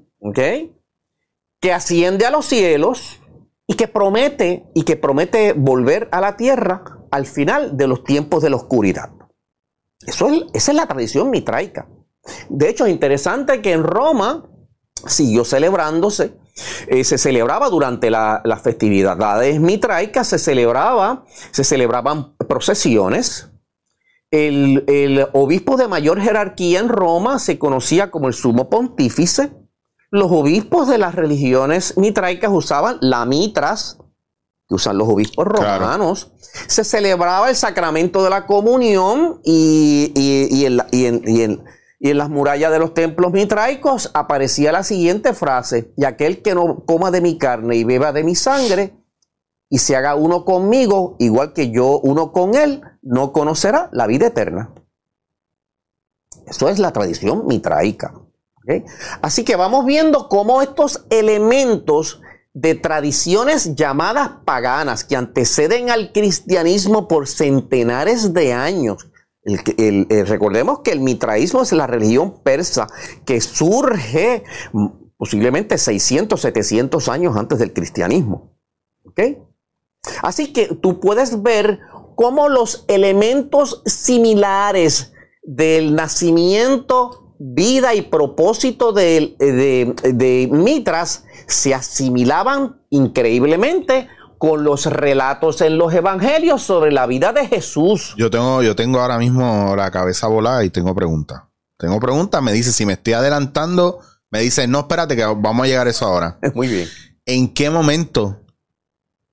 Que 1.65 1.73
asciende 1.73 2.27
a 2.27 2.29
los 2.29 2.45
cielos 2.45 3.19
y 3.65 3.73
que 3.73 3.87
promete 3.87 4.69
y 4.75 4.83
que 4.83 4.97
promete 4.97 5.53
volver 5.53 6.07
a 6.11 6.21
la 6.21 6.37
tierra 6.37 6.99
al 7.09 7.25
final 7.25 7.75
de 7.75 7.87
los 7.87 8.03
tiempos 8.03 8.43
de 8.43 8.51
la 8.51 8.57
oscuridad. 8.57 9.09
Eso 10.05 10.27
es, 10.27 10.43
esa 10.53 10.71
es 10.73 10.75
la 10.75 10.85
tradición 10.85 11.31
mitraica. 11.31 11.89
De 12.49 12.69
hecho, 12.69 12.85
es 12.85 12.91
interesante 12.91 13.63
que 13.63 13.71
en 13.71 13.81
Roma 13.81 14.47
siguió 15.07 15.43
celebrándose. 15.43 16.37
Eh, 16.85 17.03
se 17.03 17.17
celebraba 17.17 17.67
durante 17.69 18.11
las 18.11 18.41
la 18.45 18.57
festividades 18.57 19.59
mitraicas, 19.59 20.27
se 20.27 20.37
celebraba, 20.37 21.25
se 21.49 21.63
celebraban 21.63 22.35
procesiones, 22.47 23.49
el, 24.29 25.27
obispo 25.33 25.77
de 25.77 25.87
mayor 25.87 26.21
jerarquía 26.21 26.79
en 26.79 26.89
Roma 26.89 27.39
se 27.39 27.57
conocía 27.57 28.11
como 28.11 28.27
el 28.27 28.33
sumo 28.33 28.69
pontífice. 28.69 29.51
Los 30.11 30.31
obispos 30.31 30.87
de 30.87 30.97
las 30.97 31.15
religiones 31.15 31.97
mitraicas 31.97 32.51
usaban 32.53 32.97
la 33.01 33.25
mitras, 33.25 33.97
que 34.67 34.75
usan 34.75 34.97
los 34.97 35.07
obispos 35.07 35.45
romanos. 35.45 36.31
Se 36.67 36.83
celebraba 36.83 37.49
el 37.49 37.55
sacramento 37.55 38.23
de 38.23 38.29
la 38.29 38.45
comunión 38.45 39.41
y, 39.43 40.63
en, 40.65 41.63
las 41.99 42.29
murallas 42.29 42.71
de 42.71 42.79
los 42.79 42.93
templos 42.93 43.33
mitraicos 43.33 44.11
aparecía 44.13 44.71
la 44.71 44.83
siguiente 44.83 45.33
frase, 45.33 45.91
y 45.97 46.05
aquel 46.05 46.41
que 46.41 46.55
no 46.55 46.85
coma 46.85 47.11
de 47.11 47.21
mi 47.21 47.37
carne 47.37 47.75
y 47.75 47.83
beba 47.83 48.11
de 48.11 48.23
mi 48.23 48.35
sangre, 48.35 48.95
y 49.69 49.79
se 49.79 49.95
haga 49.95 50.15
uno 50.15 50.45
conmigo, 50.45 51.15
igual 51.19 51.53
que 51.53 51.71
yo 51.71 51.99
uno 51.99 52.31
con 52.31 52.55
él, 52.55 52.83
no 53.01 53.33
conocerá 53.33 53.89
la 53.91 54.07
vida 54.07 54.27
eterna. 54.27 54.71
Eso 56.45 56.69
es 56.69 56.77
la 56.77 56.93
tradición 56.93 57.47
mitraica. 57.47 58.13
Así 59.21 59.43
que 59.43 59.55
vamos 59.55 59.85
viendo 59.85 60.29
cómo 60.29 60.61
estos 60.61 61.05
elementos 61.09 62.21
de 62.53 62.73
tradiciones 62.73 63.75
llamadas 63.75 64.31
paganas 64.45 65.03
que 65.03 65.17
anteceden 65.17 65.89
al 65.89 66.13
cristianismo 66.13 67.07
por 67.07 67.27
centenares 67.27 68.33
de 68.33 68.53
años. 68.53 69.09
recordemos 69.43 70.79
que 70.79 70.91
el 70.91 71.01
mitraísmo 71.01 71.61
es 71.61 71.71
la 71.73 71.85
religión 71.85 72.41
persa 72.43 72.87
que 73.25 73.41
surge 73.41 74.43
posiblemente 75.17 75.77
600, 75.77 76.39
700 76.39 77.09
años 77.09 77.35
antes 77.35 77.59
del 77.59 77.73
cristianismo. 77.73 78.53
Así 80.21 80.53
que 80.53 80.67
tú 80.67 80.99
puedes 80.99 81.41
ver 81.41 81.79
cómo 82.15 82.49
los 82.49 82.85
elementos 82.87 83.81
similares 83.85 85.13
del 85.43 85.95
nacimiento, 85.95 87.24
vida 87.39 87.93
y 87.95 88.01
propósito 88.01 88.91
de, 88.91 89.35
de, 89.39 90.49
Mitras 90.51 91.25
se 91.47 91.73
asimilaban 91.73 92.81
increíblemente 92.89 94.07
con 94.37 94.63
los 94.63 94.85
relatos 94.85 95.61
en 95.61 95.77
los 95.77 95.93
evangelios 95.93 96.61
sobre 96.61 96.91
la 96.91 97.05
vida 97.07 97.33
de 97.33 97.47
Jesús. 97.47 98.13
Yo 98.17 98.29
tengo, 98.29 98.61
yo 98.63 98.75
tengo 98.75 98.99
ahora 98.99 99.17
mismo 99.17 99.75
la 99.75 99.91
cabeza 99.91 100.27
volada 100.27 100.63
y 100.63 100.69
tengo 100.69 100.93
preguntas. 100.93 101.43
Tengo 101.77 101.99
preguntas, 101.99 102.41
me 102.41 102.53
dice, 102.53 102.71
si 102.71 102.85
me 102.85 102.93
estoy 102.93 103.13
adelantando, 103.13 103.99
me 104.31 104.39
dice, 104.39 104.67
no, 104.67 104.79
espérate, 104.79 105.15
que 105.15 105.25
vamos 105.25 105.63
a 105.63 105.67
llegar 105.67 105.87
a 105.87 105.89
eso 105.89 106.05
ahora. 106.05 106.39
Muy 106.53 106.67
bien. 106.67 106.87
¿En 107.25 107.53
qué 107.53 107.69
momento 107.69 108.45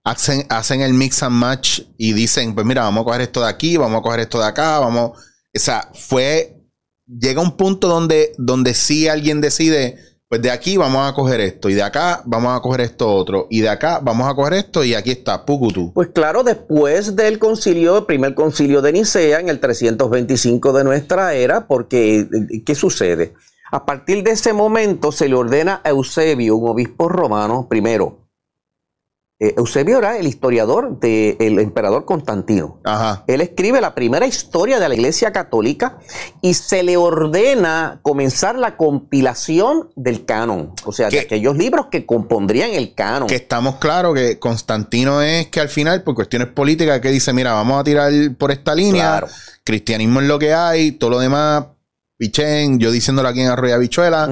hacen, 0.04 0.46
hacen 0.48 0.80
el 0.80 0.94
mix 0.94 1.22
and 1.22 1.36
match 1.36 1.82
y 1.96 2.12
dicen, 2.12 2.54
pues 2.54 2.66
mira, 2.66 2.82
vamos 2.82 3.02
a 3.02 3.04
coger 3.04 3.20
esto 3.22 3.42
de 3.42 3.48
aquí, 3.48 3.76
vamos 3.76 4.00
a 4.00 4.02
coger 4.02 4.20
esto 4.20 4.38
de 4.38 4.46
acá, 4.46 4.78
vamos. 4.78 5.18
O 5.54 5.58
sea, 5.58 5.90
fue. 5.94 6.58
Llega 7.06 7.40
un 7.40 7.56
punto 7.56 7.88
donde, 7.88 8.32
donde 8.38 8.74
alguien 9.10 9.40
decide, 9.40 9.98
pues 10.28 10.40
de 10.40 10.50
aquí 10.50 10.76
vamos 10.76 11.06
a 11.06 11.14
coger 11.14 11.40
esto, 11.40 11.68
y 11.68 11.74
de 11.74 11.82
acá 11.82 12.22
vamos 12.24 12.56
a 12.56 12.60
coger 12.60 12.82
esto 12.82 13.12
otro, 13.12 13.48
y 13.50 13.60
de 13.60 13.68
acá 13.68 14.00
vamos 14.02 14.30
a 14.30 14.34
coger 14.34 14.54
esto, 14.54 14.84
y 14.84 14.94
aquí 14.94 15.10
está, 15.10 15.44
Pukutu. 15.44 15.92
Pues 15.92 16.08
claro, 16.14 16.42
después 16.42 17.16
del 17.16 17.38
concilio, 17.38 17.98
el 17.98 18.06
primer 18.06 18.34
concilio 18.34 18.80
de 18.80 18.92
Nicea, 18.92 19.40
en 19.40 19.48
el 19.48 19.60
325 19.60 20.72
de 20.72 20.84
nuestra 20.84 21.34
era, 21.34 21.66
porque, 21.66 22.28
¿qué 22.64 22.74
sucede? 22.74 23.34
A 23.72 23.84
partir 23.84 24.22
de 24.22 24.30
ese 24.30 24.52
momento 24.52 25.12
se 25.12 25.28
le 25.28 25.34
ordena 25.34 25.80
a 25.84 25.90
Eusebio, 25.90 26.56
un 26.56 26.70
obispo 26.70 27.08
romano, 27.08 27.66
primero, 27.68 28.21
eh, 29.42 29.54
Eusebio 29.56 29.98
era 29.98 30.18
el 30.18 30.28
historiador 30.28 31.00
del 31.00 31.58
emperador 31.58 32.04
Constantino. 32.04 32.80
Él 33.26 33.40
escribe 33.40 33.80
la 33.80 33.92
primera 33.92 34.24
historia 34.24 34.78
de 34.78 34.88
la 34.88 34.94
Iglesia 34.94 35.32
Católica 35.32 35.98
y 36.40 36.54
se 36.54 36.84
le 36.84 36.96
ordena 36.96 37.98
comenzar 38.02 38.56
la 38.56 38.76
compilación 38.76 39.90
del 39.96 40.24
canon. 40.24 40.72
O 40.84 40.92
sea, 40.92 41.10
de 41.10 41.18
aquellos 41.18 41.56
libros 41.56 41.86
que 41.90 42.06
compondrían 42.06 42.70
el 42.70 42.94
canon. 42.94 43.26
Que 43.26 43.34
estamos 43.34 43.76
claros 43.76 44.14
que 44.14 44.38
Constantino 44.38 45.20
es 45.20 45.48
que 45.48 45.58
al 45.58 45.68
final, 45.68 46.04
por 46.04 46.14
cuestiones 46.14 46.46
políticas, 46.46 47.00
que 47.00 47.08
dice, 47.08 47.32
mira, 47.32 47.52
vamos 47.52 47.80
a 47.80 47.82
tirar 47.82 48.12
por 48.38 48.52
esta 48.52 48.76
línea. 48.76 49.24
Cristianismo 49.64 50.20
es 50.20 50.28
lo 50.28 50.38
que 50.38 50.54
hay, 50.54 50.92
todo 50.92 51.10
lo 51.10 51.18
demás, 51.18 51.64
pichén, 52.16 52.78
yo 52.78 52.92
diciéndolo 52.92 53.28
aquí 53.28 53.40
en 53.40 53.48
Arroyo 53.48 53.76
Bichuela. 53.80 54.30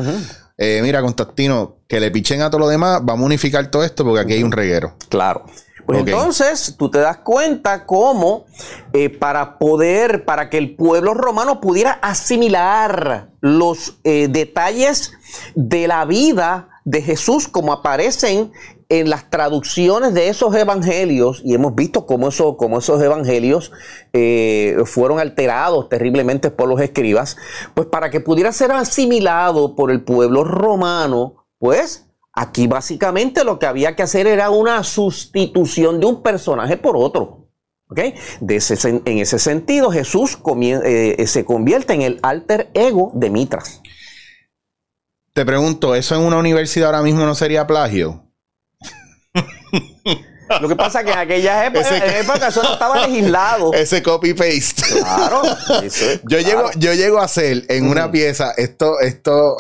Eh, 0.63 0.81
mira, 0.83 1.01
Constantino, 1.01 1.79
que 1.89 1.99
le 2.01 2.11
pichen 2.11 2.43
a 2.43 2.51
todo 2.51 2.61
lo 2.61 2.69
demás, 2.69 3.01
vamos 3.03 3.23
a 3.23 3.27
unificar 3.27 3.71
todo 3.71 3.83
esto 3.83 4.05
porque 4.05 4.21
aquí 4.21 4.35
hay 4.35 4.43
un 4.43 4.53
reguero. 4.53 4.95
Claro. 5.09 5.47
Pues 5.87 6.01
entonces 6.01 6.75
tú 6.79 6.91
te 6.91 6.99
das 6.99 7.17
cuenta 7.17 7.87
cómo 7.87 8.45
eh, 8.93 9.09
para 9.09 9.59
poder, 9.59 10.27
para 10.27 10.51
que 10.51 10.59
el 10.59 10.77
pueblo 10.77 11.15
romano 11.15 11.63
pudiera 11.63 11.93
asimilar 12.03 13.31
los 13.41 13.99
eh, 14.05 14.29
detalles 14.29 15.13
de 15.55 15.89
la 15.89 16.05
vida 16.05 16.69
de 16.85 17.01
Jesús 17.01 17.49
como 17.49 17.73
aparecen 17.73 18.53
en 18.91 19.09
las 19.09 19.31
traducciones 19.31 20.13
de 20.15 20.29
esos 20.29 20.55
evangelios, 20.55 21.41
y 21.45 21.55
hemos 21.55 21.77
visto 21.77 22.07
cómo, 22.07 22.29
cómo 22.59 22.81
esos 22.81 23.01
evangelios 23.01 23.71
eh, 24.13 24.77
fueron 24.85 25.21
alterados 25.21 25.89
terriblemente 25.89 26.51
por 26.51 26.69
los 26.69 26.81
escribas, 26.81 27.37
pues 27.75 27.87
para 27.87 28.11
que 28.11 28.21
pudiera 28.21 28.53
ser 28.53 28.73
asimilado 28.73 29.77
por 29.77 29.93
el 29.93 30.03
pueblo 30.03 30.43
romano, 30.43 31.47
pues 31.59 32.09
aquí 32.33 32.67
básicamente 32.67 33.45
lo 33.45 33.61
que 33.61 33.67
había 33.67 33.95
que 33.95 34.03
hacer 34.03 34.27
era 34.27 34.51
una 34.51 34.83
sustitución 34.83 36.01
de 36.01 36.07
un 36.07 36.23
personaje 36.23 36.77
por 36.77 36.97
otro. 36.97 37.49
¿okay? 37.89 38.15
De 38.41 38.61
en 38.83 39.19
ese 39.19 39.39
sentido, 39.39 39.93
Jesús 39.93 40.37
eh, 40.85 41.25
se 41.29 41.45
convierte 41.45 41.95
en 41.95 42.03
el 42.03 42.19
alter 42.23 42.71
ego 42.75 43.13
de 43.15 43.31
Mitras. 43.31 43.83
Te 45.33 45.47
pregunto, 45.47 45.95
¿eso 45.95 46.17
en 46.17 46.23
una 46.23 46.39
universidad 46.39 46.87
ahora 46.87 47.03
mismo 47.03 47.25
no 47.25 47.37
sería 47.37 47.69
plagio? 47.69 48.30
Lo 50.61 50.69
que 50.69 50.77
pasa 50.77 51.01
es 51.01 51.07
que 51.07 51.13
en 51.13 51.19
aquella 51.19 51.67
época, 52.21 52.49
eso 52.49 52.63
no 52.63 52.73
estaba 52.73 53.07
legislado. 53.07 53.73
Ese 53.75 54.03
copy-paste. 54.03 54.83
Claro. 54.99 55.43
yo, 56.25 56.39
Llego, 56.39 56.71
yo 56.77 56.95
llego 56.95 57.21
a 57.21 57.25
hacer 57.25 57.65
en 57.69 57.89
una 57.89 58.11
pieza 58.11 58.53
esto, 58.57 59.01
esto, 59.01 59.57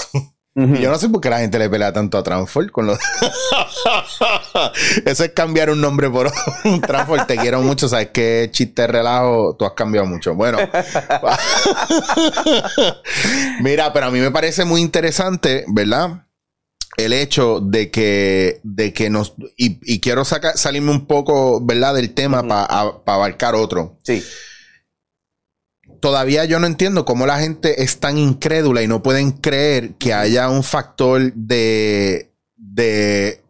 yo 0.57 0.90
no 0.90 0.99
sé 0.99 1.09
por 1.09 1.20
qué 1.20 1.31
la 1.31 1.38
gente 1.38 1.59
le 1.59 1.70
pelea 1.70 1.92
tanto 1.92 2.18
a 2.18 2.25
Transform 2.25 2.68
con 2.70 2.87
los. 2.87 2.99
Eso 5.07 5.25
es 5.25 5.31
cambiar 5.31 5.70
un 5.70 5.81
nombre 5.81 6.11
por 6.11 6.31
un 6.64 6.81
Transform. 6.81 7.27
Te 7.27 7.37
quiero 7.37 7.62
mucho. 7.62 7.88
¿Sabes 7.88 8.09
qué 8.12 8.49
chiste 8.51 8.87
relajo? 8.87 9.55
Tú 9.57 9.64
has 9.64 9.73
cambiado 9.73 10.09
mucho. 10.09 10.35
Bueno. 10.35 10.59
Mira, 13.61 13.92
pero 13.92 14.07
a 14.07 14.11
mí 14.11 14.18
me 14.18 14.33
parece 14.33 14.64
muy 14.64 14.81
interesante, 14.81 15.64
¿verdad? 15.68 16.25
El 16.96 17.12
hecho 17.12 17.61
de 17.61 17.90
que, 17.90 18.61
de 18.62 18.92
que 18.92 19.11
nos. 19.11 19.35
Y, 19.57 20.00
quiero 20.00 20.24
sacar, 20.24 20.59
salirme 20.59 20.90
un 20.90 21.07
poco, 21.07 21.64
¿verdad? 21.64 21.94
Del 21.94 22.12
tema 22.12 22.42
para 22.42 22.64
abarcar 23.07 23.55
otro. 23.55 23.98
Sí 24.03 24.22
todavía 26.00 26.46
yo 26.46 26.59
no 26.59 26.66
entiendo 26.66 27.05
cómo 27.05 27.26
la 27.26 27.38
gente 27.38 27.83
es 27.83 28.00
tan 28.00 28.18
incrédula 28.18 28.83
y 28.83 28.88
no 28.88 29.03
pueden 29.03 29.33
creer 29.33 29.94
que 29.94 30.14
haya 30.14 30.48
un 30.48 30.64
factor 30.64 31.33
de, 31.35 32.33
de 32.57 33.42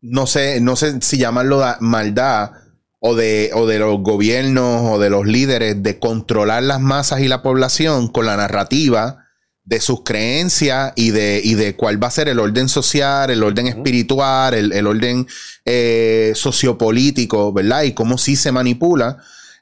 no 0.00 0.26
sé, 0.26 0.60
no 0.60 0.76
sé 0.76 1.00
si 1.02 1.18
llamarlo 1.18 1.62
maldad 1.80 2.52
o 3.00 3.14
de, 3.14 3.50
o 3.54 3.66
de 3.66 3.78
los 3.80 4.00
gobiernos 4.00 4.82
o 4.92 4.98
de 4.98 5.10
los 5.10 5.26
líderes 5.26 5.82
de 5.82 5.98
controlar 5.98 6.62
las 6.62 6.80
masas 6.80 7.20
y 7.20 7.28
la 7.28 7.42
población 7.42 8.08
con 8.08 8.26
la 8.26 8.36
narrativa 8.36 9.21
de 9.64 9.80
sus 9.80 10.02
creencias 10.02 10.92
y 10.96 11.10
de, 11.10 11.40
y 11.42 11.54
de 11.54 11.76
cuál 11.76 12.02
va 12.02 12.08
a 12.08 12.12
ser 12.12 12.28
el 12.28 12.40
orden 12.40 12.68
social, 12.68 13.30
el 13.30 13.42
orden 13.42 13.68
espiritual, 13.68 14.54
el, 14.54 14.86
orden 14.86 15.26
eh, 15.64 16.32
sociopolítico, 16.34 17.52
¿verdad? 17.52 17.82
Y 17.84 17.92
cómo 17.92 18.18
sí 18.18 18.36
se 18.36 18.50
manipula 18.52 19.18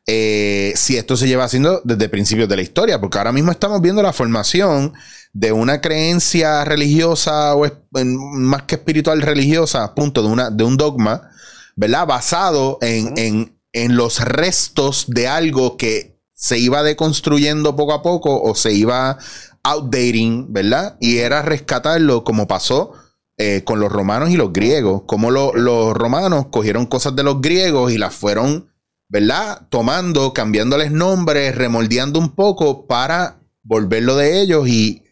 eh, 0.06 0.72
si 0.76 0.96
esto 0.96 1.16
se 1.16 1.28
lleva 1.28 1.44
haciendo 1.44 1.82
desde 1.84 2.08
principios 2.08 2.48
de 2.48 2.56
la 2.56 2.62
historia, 2.62 3.00
porque 3.00 3.18
ahora 3.18 3.32
mismo 3.32 3.52
estamos 3.52 3.80
viendo 3.80 4.02
la 4.02 4.12
formación 4.12 4.94
de 5.32 5.52
una 5.52 5.80
creencia 5.80 6.64
religiosa 6.64 7.54
o 7.54 7.70
más 7.92 8.62
que 8.62 8.76
espiritual 8.76 9.22
religiosa, 9.22 9.94
punto, 9.94 10.22
de, 10.22 10.28
una, 10.28 10.50
de 10.50 10.64
un 10.64 10.76
dogma, 10.76 11.30
¿verdad? 11.76 12.06
Basado 12.06 12.78
en, 12.80 13.54
en, 13.72 13.96
los 13.96 14.20
restos 14.20 15.04
de 15.08 15.28
algo 15.28 15.76
que 15.76 16.18
se 16.34 16.58
iba 16.58 16.82
deconstruyendo 16.82 17.76
poco 17.76 17.92
a 17.92 18.02
poco 18.02 18.42
o 18.42 18.54
se 18.54 18.72
iba 18.72 19.18
outdating, 19.62 20.52
¿verdad? 20.52 20.96
Y 21.00 21.18
era 21.18 21.42
rescatarlo 21.42 22.24
como 22.24 22.46
pasó 22.46 22.92
eh, 23.36 23.62
con 23.64 23.80
los 23.80 23.90
romanos 23.90 24.30
y 24.30 24.36
los 24.36 24.52
griegos, 24.52 25.02
como 25.06 25.30
los 25.30 25.94
romanos 25.94 26.46
cogieron 26.50 26.86
cosas 26.86 27.16
de 27.16 27.22
los 27.22 27.40
griegos 27.40 27.92
y 27.92 27.98
las 27.98 28.14
fueron 28.14 28.70
¿verdad? 29.10 29.66
Tomando, 29.68 30.32
cambiándoles 30.32 30.92
nombres, 30.92 31.56
remoldeando 31.56 32.18
un 32.18 32.34
poco 32.34 32.86
para 32.86 33.40
volverlo 33.62 34.16
de 34.16 34.40
ellos 34.40 34.68
y 34.68 35.02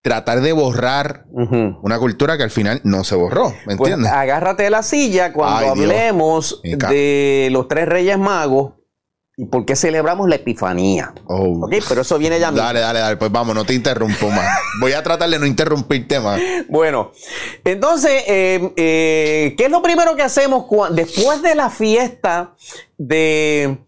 tratar 0.00 0.40
de 0.40 0.52
borrar 0.52 1.26
una 1.30 1.98
cultura 1.98 2.36
que 2.36 2.42
al 2.42 2.50
final 2.50 2.80
no 2.82 3.04
se 3.04 3.14
borró, 3.14 3.50
¿me 3.66 3.76
pues 3.76 3.92
entiendes? 3.92 4.10
agárrate 4.10 4.64
de 4.64 4.70
la 4.70 4.82
silla 4.82 5.32
cuando 5.32 5.70
hablemos 5.70 6.60
de 6.62 7.48
los 7.52 7.68
tres 7.68 7.86
reyes 7.86 8.18
magos 8.18 8.72
¿Y 9.34 9.46
por 9.46 9.64
qué 9.64 9.76
celebramos 9.76 10.28
la 10.28 10.34
Epifanía? 10.34 11.14
Oh. 11.26 11.66
pero 11.88 12.02
eso 12.02 12.18
viene 12.18 12.38
ya 12.38 12.50
mismo. 12.50 12.66
Dale, 12.66 12.80
dale, 12.80 12.98
dale. 12.98 13.16
Pues 13.16 13.32
vamos, 13.32 13.54
no 13.54 13.64
te 13.64 13.72
interrumpo 13.72 14.28
más. 14.28 14.46
Voy 14.78 14.92
a 14.92 15.02
tratar 15.02 15.30
de 15.30 15.38
no 15.38 15.46
interrumpirte 15.46 16.20
más. 16.20 16.40
Bueno, 16.68 17.12
entonces, 17.64 18.24
eh, 18.26 18.72
eh, 18.76 19.54
¿qué 19.56 19.64
es 19.64 19.70
lo 19.70 19.82
primero 19.82 20.16
que 20.16 20.22
hacemos 20.22 20.66
después 20.92 21.42
de 21.42 21.54
la 21.54 21.68
fiesta 21.70 22.54
de, 22.96 23.78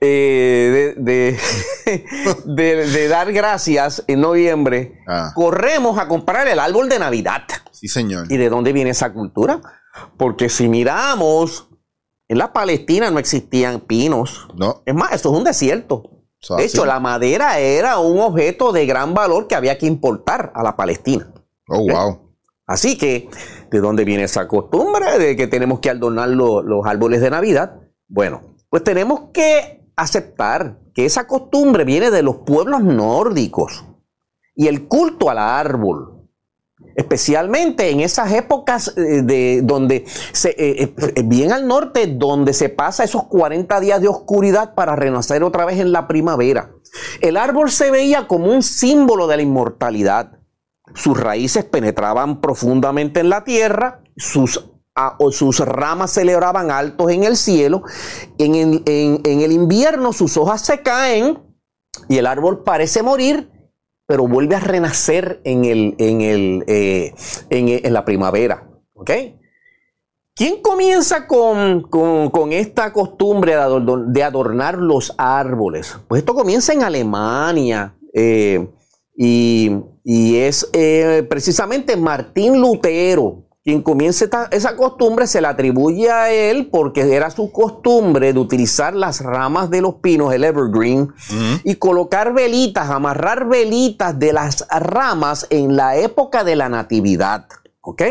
eh, 0.00 0.94
de, 2.44 3.08
dar 3.08 3.32
gracias 3.32 4.04
en 4.06 4.20
noviembre? 4.20 5.00
Ah. 5.06 5.32
Corremos 5.34 5.98
a 5.98 6.06
comprar 6.08 6.48
el 6.48 6.58
árbol 6.58 6.88
de 6.88 6.98
Navidad. 6.98 7.42
Sí, 7.72 7.88
señor. 7.88 8.30
¿Y 8.30 8.36
de 8.36 8.48
dónde 8.48 8.72
viene 8.72 8.90
esa 8.90 9.12
cultura? 9.12 9.60
Porque 10.18 10.48
si 10.48 10.68
miramos 10.68 11.68
en 12.28 12.38
la 12.38 12.52
Palestina 12.52 13.10
no 13.10 13.18
existían 13.18 13.80
pinos. 13.80 14.48
No. 14.56 14.82
Es 14.86 14.94
más, 14.94 15.12
esto 15.12 15.32
es 15.32 15.38
un 15.38 15.44
desierto. 15.44 16.10
de 16.56 16.64
hecho, 16.64 16.86
la 16.86 17.00
madera 17.00 17.58
era 17.58 17.98
un 17.98 18.20
objeto 18.20 18.72
de 18.72 18.86
gran 18.86 19.14
valor 19.14 19.46
que 19.46 19.54
había 19.54 19.78
que 19.78 19.86
importar 19.86 20.52
a 20.54 20.62
la 20.62 20.76
Palestina. 20.76 21.32
Oh, 21.68 21.80
wow. 21.80 22.20
Así 22.66 22.96
que, 22.96 23.28
¿de 23.70 23.80
dónde 23.80 24.04
viene 24.04 24.24
esa 24.24 24.48
costumbre 24.48 25.18
de 25.18 25.36
que 25.36 25.46
tenemos 25.46 25.80
que 25.80 25.90
adornar 25.90 26.30
los 26.30 26.86
árboles 26.86 27.20
de 27.20 27.30
Navidad? 27.30 27.80
Bueno, 28.08 28.56
pues 28.70 28.82
tenemos 28.82 29.30
que 29.32 29.84
aceptar 29.96 30.78
que 30.94 31.04
esa 31.04 31.26
costumbre 31.26 31.84
viene 31.84 32.10
de 32.10 32.22
los 32.22 32.36
pueblos 32.38 32.82
nórdicos 32.82 33.84
y 34.54 34.68
el 34.68 34.88
culto 34.88 35.28
al 35.28 35.38
árbol 35.38 36.13
especialmente 36.96 37.90
en 37.90 38.00
esas 38.00 38.32
épocas 38.32 38.92
eh, 38.96 39.22
de 39.22 39.60
donde 39.62 40.04
se, 40.32 40.50
eh, 40.50 40.94
eh, 40.96 41.22
bien 41.24 41.52
al 41.52 41.66
norte 41.66 42.06
donde 42.06 42.52
se 42.52 42.68
pasa 42.68 43.04
esos 43.04 43.24
40 43.24 43.80
días 43.80 44.00
de 44.00 44.08
oscuridad 44.08 44.74
para 44.74 44.96
renacer 44.96 45.42
otra 45.42 45.64
vez 45.64 45.78
en 45.78 45.92
la 45.92 46.06
primavera. 46.06 46.72
El 47.20 47.36
árbol 47.36 47.70
se 47.70 47.90
veía 47.90 48.26
como 48.26 48.46
un 48.46 48.62
símbolo 48.62 49.26
de 49.26 49.36
la 49.36 49.42
inmortalidad. 49.42 50.38
Sus 50.94 51.18
raíces 51.18 51.64
penetraban 51.64 52.40
profundamente 52.40 53.20
en 53.20 53.30
la 53.30 53.42
tierra, 53.42 54.02
sus, 54.16 54.70
sus 55.30 55.58
ramas 55.60 56.12
se 56.12 56.22
elevaban 56.22 56.70
altos 56.70 57.10
en 57.10 57.24
el 57.24 57.36
cielo. 57.36 57.82
En, 58.38 58.82
en 58.86 59.40
el 59.40 59.50
invierno 59.50 60.12
sus 60.12 60.36
hojas 60.36 60.60
se 60.60 60.82
caen 60.82 61.42
y 62.08 62.18
el 62.18 62.26
árbol 62.26 62.62
parece 62.62 63.02
morir 63.02 63.50
pero 64.06 64.28
vuelve 64.28 64.56
a 64.56 64.60
renacer 64.60 65.40
en, 65.44 65.64
el, 65.64 65.94
en, 65.98 66.20
el, 66.20 66.64
eh, 66.66 67.14
en, 67.50 67.92
la 67.92 68.04
primavera. 68.04 68.68
¿Ok? 68.94 69.10
¿Quién 70.36 70.60
comienza 70.62 71.26
con, 71.26 71.88
esta 72.52 72.92
costumbre 72.92 73.54
de, 73.54 74.22
adornar 74.22 74.78
los 74.78 75.14
árboles? 75.16 75.96
Pues 76.08 76.20
esto 76.20 76.34
comienza 76.34 76.72
en 76.72 76.82
Alemania 76.82 77.96
eh, 78.12 78.68
y, 79.16 79.70
es 80.04 80.68
eh, 80.72 81.24
precisamente 81.30 81.96
Martín 81.96 82.60
Lutero 82.60 83.43
quien 83.64 83.80
comience 83.80 84.28
esa 84.50 84.76
costumbre 84.76 85.26
se 85.26 85.40
la 85.40 85.50
atribuye 85.50 86.10
a 86.10 86.30
él 86.30 86.68
porque 86.70 87.00
era 87.14 87.30
su 87.30 87.50
costumbre 87.50 88.34
de 88.34 88.38
utilizar 88.38 88.94
las 88.94 89.22
ramas 89.22 89.70
de 89.70 89.80
los 89.80 89.94
pinos, 89.94 90.34
el 90.34 90.44
evergreen, 90.44 91.14
y 91.64 91.76
colocar 91.76 92.34
velitas, 92.34 92.90
amarrar 92.90 93.48
velitas 93.48 94.18
de 94.18 94.34
las 94.34 94.66
ramas 94.68 95.46
en 95.48 95.76
la 95.76 95.96
época 95.96 96.44
de 96.44 96.56
la 96.56 96.68
natividad. 96.68 97.46
¿Ok? 97.80 98.02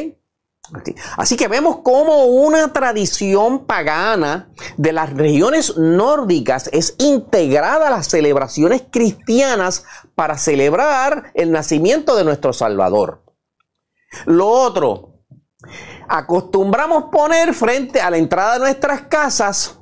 Así 1.18 1.36
que 1.38 1.48
vemos 1.48 1.80
como 1.84 2.26
una 2.26 2.74
tradición 2.74 3.66
pagana 3.66 4.50
de 4.78 4.92
las 4.92 5.14
regiones 5.14 5.78
nórdicas 5.78 6.70
es 6.74 6.96
integrada 6.98 7.90
a 7.90 7.92
las 7.92 8.08
celebraciones 8.08 8.84
cristianas 8.90 9.84
para 10.16 10.38
celebrar 10.40 11.32
el 11.36 11.52
nacimiento 11.52 12.16
de 12.16 12.24
nuestro 12.24 12.54
Salvador. 12.54 13.22
Lo 14.26 14.48
otro, 14.48 15.13
acostumbramos 16.08 17.06
poner 17.06 17.54
frente 17.54 18.02
a 18.02 18.10
la 18.10 18.18
entrada 18.18 18.54
de 18.54 18.60
nuestras 18.60 19.04
casas 19.04 19.80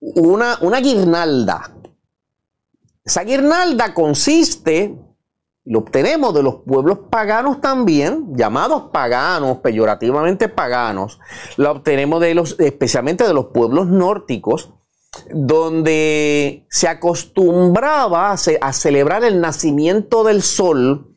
una, 0.00 0.58
una 0.60 0.80
guirnalda. 0.80 1.70
Esa 3.04 3.22
guirnalda 3.22 3.92
consiste, 3.92 4.98
lo 5.64 5.80
obtenemos 5.80 6.34
de 6.34 6.42
los 6.42 6.56
pueblos 6.66 6.98
paganos 7.10 7.60
también, 7.60 8.34
llamados 8.34 8.90
paganos, 8.92 9.58
peyorativamente 9.58 10.48
paganos, 10.48 11.20
la 11.56 11.70
obtenemos 11.70 12.20
de 12.20 12.34
los, 12.34 12.58
especialmente 12.60 13.24
de 13.24 13.34
los 13.34 13.46
pueblos 13.46 13.86
nórdicos, 13.86 14.70
donde 15.30 16.66
se 16.68 16.88
acostumbraba 16.88 18.32
a 18.32 18.72
celebrar 18.72 19.24
el 19.24 19.40
nacimiento 19.40 20.24
del 20.24 20.42
sol 20.42 21.13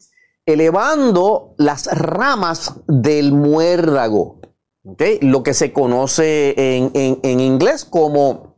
elevando 0.47 1.53
las 1.57 1.85
ramas 1.87 2.73
del 2.87 3.33
muérdago, 3.33 4.39
lo 5.21 5.43
que 5.43 5.53
se 5.53 5.73
conoce 5.73 6.55
en, 6.57 7.39
inglés 7.39 7.83
como 7.83 8.55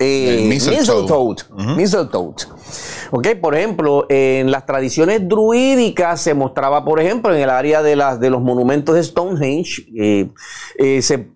eh, 0.00 0.44
mistletoe. 0.48 1.36
Por 3.40 3.54
ejemplo, 3.54 4.06
en 4.08 4.50
las 4.50 4.66
tradiciones 4.66 5.28
druídicas 5.28 6.20
se 6.20 6.34
mostraba, 6.34 6.84
por 6.84 7.00
ejemplo, 7.00 7.32
en 7.32 7.40
el 7.40 7.50
área 7.50 7.80
de, 7.82 7.94
las, 7.94 8.18
de 8.18 8.30
los 8.30 8.42
monumentos 8.42 8.96
de 8.96 9.04
Stonehenge, 9.04 9.86
eh, 9.96 10.28
eh, 10.78 11.00
se, 11.00 11.30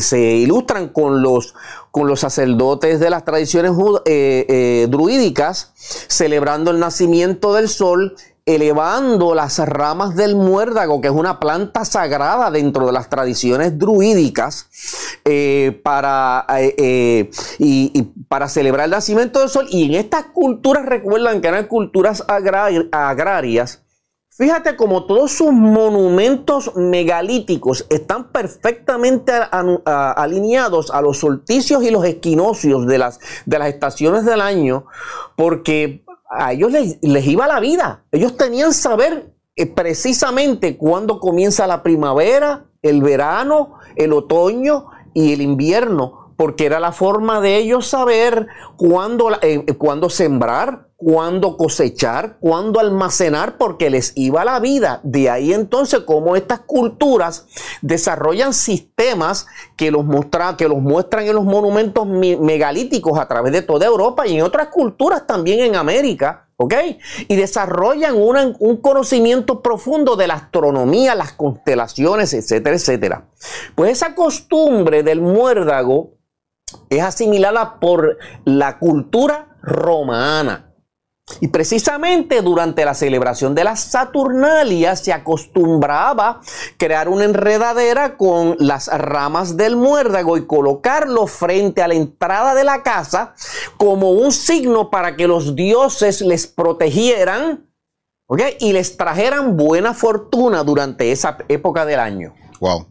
se, 0.00 0.18
ilustran 0.36 0.88
con 0.88 1.22
los, 1.22 1.54
con 1.90 2.06
los 2.06 2.20
sacerdotes 2.20 3.00
de 3.00 3.08
las 3.08 3.24
tradiciones 3.24 3.72
druídicas, 4.90 5.72
celebrando 5.74 6.70
el 6.70 6.78
nacimiento 6.78 7.54
del 7.54 7.70
sol 7.70 8.14
elevando 8.48 9.34
las 9.34 9.58
ramas 9.58 10.16
del 10.16 10.34
muérdago, 10.34 11.02
que 11.02 11.08
es 11.08 11.14
una 11.14 11.38
planta 11.38 11.84
sagrada 11.84 12.50
dentro 12.50 12.86
de 12.86 12.92
las 12.92 13.10
tradiciones 13.10 13.78
druídicas, 13.78 14.68
eh, 15.26 15.78
para, 15.84 16.46
eh, 16.58 16.74
eh, 16.78 17.30
y, 17.58 18.02
para 18.26 18.48
celebrar 18.48 18.86
el 18.86 18.92
nacimiento 18.92 19.40
del 19.40 19.50
sol. 19.50 19.66
Y 19.68 19.84
en 19.84 19.94
estas 19.96 20.24
culturas, 20.32 20.86
recuerdan 20.86 21.42
que 21.42 21.48
eran 21.48 21.66
culturas 21.66 22.24
agrarias, 22.26 23.82
Fíjate 24.30 24.76
como 24.76 25.04
todos 25.04 25.32
sus 25.32 25.50
monumentos 25.50 26.70
megalíticos 26.76 27.84
están 27.90 28.30
perfectamente 28.30 29.32
alineados 29.84 30.92
a 30.92 31.02
los 31.02 31.18
solsticios 31.18 31.82
y 31.82 31.90
los 31.90 32.04
equinoccios 32.04 32.86
de 32.86 32.98
las, 32.98 33.18
de 33.46 33.58
las 33.58 33.66
estaciones 33.70 34.24
del 34.24 34.40
año, 34.40 34.86
porque 35.34 36.04
a 36.28 36.52
ellos 36.52 36.70
les, 36.72 37.26
iba 37.26 37.46
la 37.46 37.60
vida. 37.60 38.04
Ellos 38.12 38.36
tenían 38.36 38.72
saber 38.72 39.34
eh, 39.56 39.66
precisamente 39.66 40.76
cuándo 40.76 41.20
comienza 41.20 41.66
la 41.66 41.82
primavera, 41.82 42.66
el 42.82 43.02
verano, 43.02 43.78
el 43.96 44.12
otoño 44.12 44.86
y 45.14 45.32
el 45.32 45.40
invierno, 45.40 46.27
porque 46.38 46.66
era 46.66 46.78
la 46.78 46.92
forma 46.92 47.40
de 47.40 47.56
ellos 47.56 47.88
saber 47.88 48.46
cuándo, 48.76 49.28
eh, 49.42 49.66
cuándo 49.76 50.08
sembrar, 50.08 50.86
cuándo 50.94 51.56
cosechar, 51.56 52.38
cuándo 52.38 52.78
almacenar, 52.78 53.58
porque 53.58 53.90
les 53.90 54.12
iba 54.14 54.44
la 54.44 54.60
vida. 54.60 55.00
De 55.02 55.30
ahí 55.30 55.52
entonces 55.52 56.00
cómo 56.06 56.36
estas 56.36 56.60
culturas 56.60 57.46
desarrollan 57.82 58.54
sistemas 58.54 59.48
que 59.76 59.90
los, 59.90 60.04
que 60.56 60.68
los 60.68 60.78
muestran 60.78 61.26
en 61.26 61.34
los 61.34 61.44
monumentos 61.44 62.06
megalíticos 62.06 63.18
a 63.18 63.26
través 63.26 63.52
de 63.52 63.62
toda 63.62 63.86
Europa 63.86 64.24
y 64.28 64.36
en 64.36 64.42
otras 64.42 64.68
culturas 64.68 65.26
también 65.26 65.58
en 65.58 65.74
América. 65.74 66.44
¿Ok? 66.60 66.74
Y 67.28 67.36
desarrollan 67.36 68.16
un 68.16 68.76
conocimiento 68.78 69.62
profundo 69.62 70.16
de 70.16 70.26
la 70.26 70.34
astronomía, 70.34 71.14
las 71.14 71.32
constelaciones, 71.32 72.34
etcétera, 72.34 72.74
etcétera. 72.74 73.28
Pues 73.76 73.92
esa 73.92 74.16
costumbre 74.16 75.04
del 75.04 75.20
muérdago 75.20 76.17
es 76.90 77.02
asimilada 77.02 77.78
por 77.80 78.18
la 78.44 78.78
cultura 78.78 79.56
romana. 79.62 80.68
Y 81.40 81.48
precisamente 81.48 82.40
durante 82.40 82.84
la 82.84 82.94
celebración 82.94 83.54
de 83.54 83.64
las 83.64 83.80
Saturnalias 83.80 85.00
se 85.00 85.12
acostumbraba 85.12 86.40
crear 86.78 87.08
una 87.08 87.24
enredadera 87.24 88.16
con 88.16 88.56
las 88.58 88.88
ramas 88.88 89.56
del 89.56 89.76
muérdago 89.76 90.36
y 90.36 90.46
colocarlo 90.46 91.26
frente 91.26 91.82
a 91.82 91.88
la 91.88 91.94
entrada 91.94 92.54
de 92.54 92.64
la 92.64 92.82
casa 92.82 93.34
como 93.76 94.12
un 94.12 94.32
signo 94.32 94.90
para 94.90 95.16
que 95.16 95.28
los 95.28 95.54
dioses 95.54 96.22
les 96.22 96.46
protegieran 96.46 97.68
y 98.58 98.72
les 98.72 98.96
trajeran 98.96 99.56
buena 99.56 99.94
fortuna 99.94 100.64
durante 100.64 101.12
esa 101.12 101.38
época 101.48 101.84
del 101.84 102.00
año. 102.00 102.34
Wow. 102.60 102.88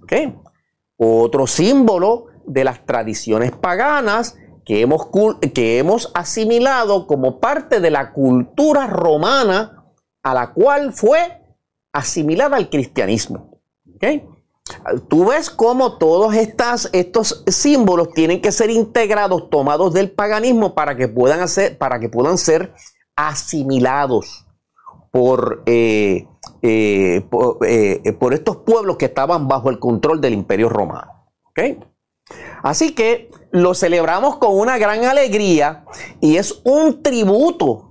Otro 0.98 1.46
símbolo 1.46 2.28
de 2.48 2.64
las 2.64 2.86
tradiciones 2.86 3.52
paganas 3.52 4.38
que 4.66 4.82
hemos, 4.82 5.08
que 5.54 5.78
hemos 5.78 6.12
asimilado 6.14 7.08
como 7.08 7.40
parte 7.40 7.80
de 7.80 7.92
la 7.92 8.12
cultura 8.12 8.88
romana 8.88 9.86
a 10.24 10.34
la 10.34 10.54
cual 10.54 10.92
fue 10.94 11.42
asimilada 11.94 12.58
el 12.58 12.70
cristianismo. 12.70 13.62
Tú 15.08 15.26
ves 15.26 15.50
cómo 15.50 15.98
todos 15.98 16.36
estos 16.36 17.44
símbolos 17.48 18.12
tienen 18.14 18.42
que 18.42 18.52
ser 18.52 18.70
integrados, 18.70 19.50
tomados 19.50 19.94
del 19.94 20.12
paganismo 20.12 20.76
para 20.76 20.96
que 20.96 21.08
puedan, 21.08 21.40
hacer, 21.40 21.78
para 21.78 22.00
que 22.00 22.10
puedan 22.10 22.38
ser 22.38 22.74
asimilados 23.16 24.46
por, 25.12 25.64
eh, 25.66 26.28
eh, 26.62 27.26
eh, 27.66 28.14
por, 28.20 28.34
estos 28.34 28.58
pueblos 28.58 28.98
que 28.98 29.06
estaban 29.06 29.48
bajo 29.48 29.70
el 29.70 29.80
control 29.80 30.22
del 30.22 30.34
imperio 30.34 30.70
romano. 30.70 31.12
Así 32.64 32.94
que 32.94 33.30
lo 33.52 33.74
celebramos 33.74 34.38
con 34.38 34.58
una 34.58 34.78
gran 34.78 35.06
alegría 35.06 35.86
y 36.22 36.38
es 36.38 36.62
un 36.64 37.02
tributo 37.02 37.88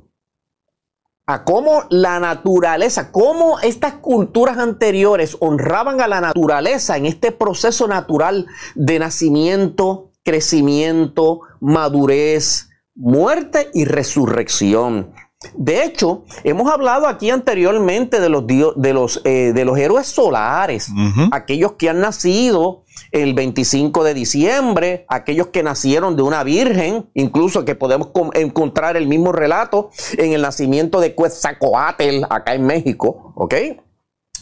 a 1.27 1.43
cómo 1.43 1.85
la 1.91 2.21
naturaleza, 2.21 3.11
cómo 3.11 3.59
estas 3.59 3.95
culturas 3.95 4.59
anteriores 4.59 5.37
honraban 5.41 6.01
a 6.01 6.07
la 6.07 6.21
naturaleza 6.21 6.97
en 6.97 7.07
este 7.07 7.33
proceso 7.33 7.89
natural 7.89 8.47
de 8.77 9.01
nacimiento, 9.01 10.13
crecimiento, 10.23 11.41
madurez, 11.61 12.69
muerte 12.95 13.71
y 13.75 13.85
resurrección. 13.85 15.13
De 15.55 15.85
hecho, 15.85 16.25
hemos 16.45 16.73
hablado 16.73 17.07
aquí 17.09 17.31
anteriormente 17.31 18.21
de 18.21 18.29
los, 18.29 18.47
de 18.47 18.93
los, 18.95 19.21
eh, 19.25 19.53
de 19.53 19.65
los 19.65 19.79
héroes 19.79 20.07
solares, 20.07 20.91
aquellos 21.33 21.73
que 21.73 21.91
han 21.91 22.01
nacido 22.01 22.85
el 23.17 23.33
25 23.33 24.05
de 24.05 24.13
diciembre, 24.13 25.07
aquellos 25.09 25.47
que 25.49 25.63
nacieron 25.63 26.17
de 26.17 26.23
una 26.23 26.45
virgen, 26.45 27.09
incluso 27.15 27.65
que 27.65 27.75
podemos 27.75 28.11
encontrar 28.35 28.97
el 28.97 29.07
mismo 29.07 29.33
relato 29.33 29.91
en 30.19 30.35
el 30.35 30.43
nacimiento 30.43 31.01
de 31.01 31.15
Quetzalcoatl 31.15 32.25
acá 32.29 32.55
en 32.55 32.67
México, 32.67 33.33
¿ok? 33.35 33.55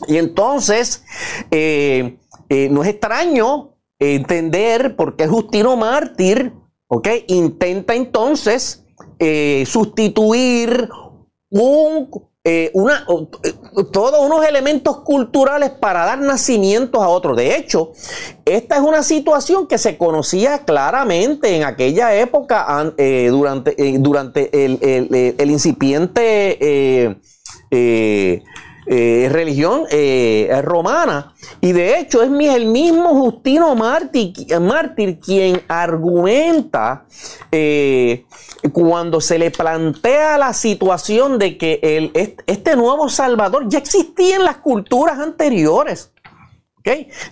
Y 0.08 0.16
entonces, 0.16 1.04
eh, 1.52 2.18
eh, 2.48 2.68
no 2.70 2.82
es 2.82 2.88
extraño 2.88 3.76
entender 4.00 4.96
por 4.96 5.14
qué 5.14 5.28
Justino 5.28 5.76
Mártir, 5.76 6.52
¿ok? 6.88 7.08
Intenta 7.28 7.94
entonces 7.94 8.84
eh, 9.20 9.64
sustituir 9.66 10.88
un, 11.48 12.10
eh, 12.46 12.70
una, 12.74 13.06
eh, 13.42 13.54
todos 13.90 14.20
unos 14.20 14.44
elementos 14.44 14.98
culturales 14.98 15.70
para 15.70 16.04
dar 16.04 16.18
nacimiento 16.18 17.02
a 17.02 17.08
otros. 17.08 17.38
De 17.38 17.56
hecho, 17.56 17.92
esta 18.44 18.76
es 18.76 18.82
una 18.82 19.02
situación 19.02 19.66
que 19.66 19.78
se 19.78 19.96
conocía 19.96 20.58
claramente 20.58 21.56
en 21.56 21.64
aquella 21.64 22.14
época 22.14 22.66
durante, 23.30 23.98
durante 23.98 24.64
el, 24.64 25.50
incipiente 25.50 27.16
eh, 28.86 29.30
religión 29.32 29.84
eh, 29.90 30.60
romana. 30.62 31.32
Y 31.62 31.72
de 31.72 31.98
hecho 31.98 32.22
es 32.22 32.30
el 32.30 32.66
mismo 32.66 33.08
Justino 33.14 33.74
mártir, 33.74 34.34
mártir 34.60 35.18
quien 35.20 35.62
argumenta 35.68 37.06
eh, 37.56 38.24
cuando 38.72 39.20
se 39.20 39.38
le 39.38 39.50
plantea 39.50 40.38
la 40.38 40.52
situación 40.52 41.38
de 41.38 41.56
que 41.56 42.10
este 42.46 42.76
nuevo 42.76 43.08
Salvador 43.08 43.68
ya 43.68 43.78
existía 43.78 44.36
en 44.36 44.44
las 44.44 44.56
culturas 44.58 45.18
anteriores. 45.18 46.13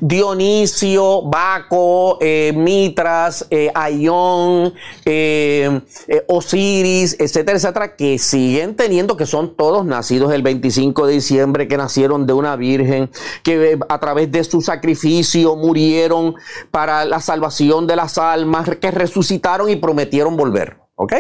Dionisio, 0.01 1.23
Baco, 1.23 2.17
eh, 2.23 2.53
Mitras, 2.57 3.47
eh, 3.51 3.71
Aión, 3.75 4.73
eh, 5.05 5.83
Osiris, 6.27 7.17
etcétera, 7.21 7.59
etcétera, 7.59 7.97
que 7.97 8.19
siguen 8.19 8.77
teniendo, 8.77 9.17
que 9.17 9.27
son 9.27 9.55
todos 9.55 9.85
nacidos 9.85 10.33
el 10.33 10.43
25 10.43 11.07
de 11.07 11.15
diciembre, 11.15 11.69
que 11.69 11.77
nacieron 11.77 12.27
de 12.27 12.33
una 12.33 12.57
virgen, 12.57 13.11
que 13.45 13.79
a 13.89 14.01
través 14.01 14.33
de 14.33 14.43
su 14.43 14.63
sacrificio 14.63 15.55
murieron 15.57 16.35
para 16.71 17.05
la 17.05 17.21
salvación 17.21 17.87
de 17.87 17.97
las 17.97 18.17
almas, 18.17 18.71
que 18.81 18.91
resucitaron 18.91 19.69
y 19.69 19.77
prometieron 19.77 20.37
volver. 20.37 20.79
¿Ok? 20.95 21.13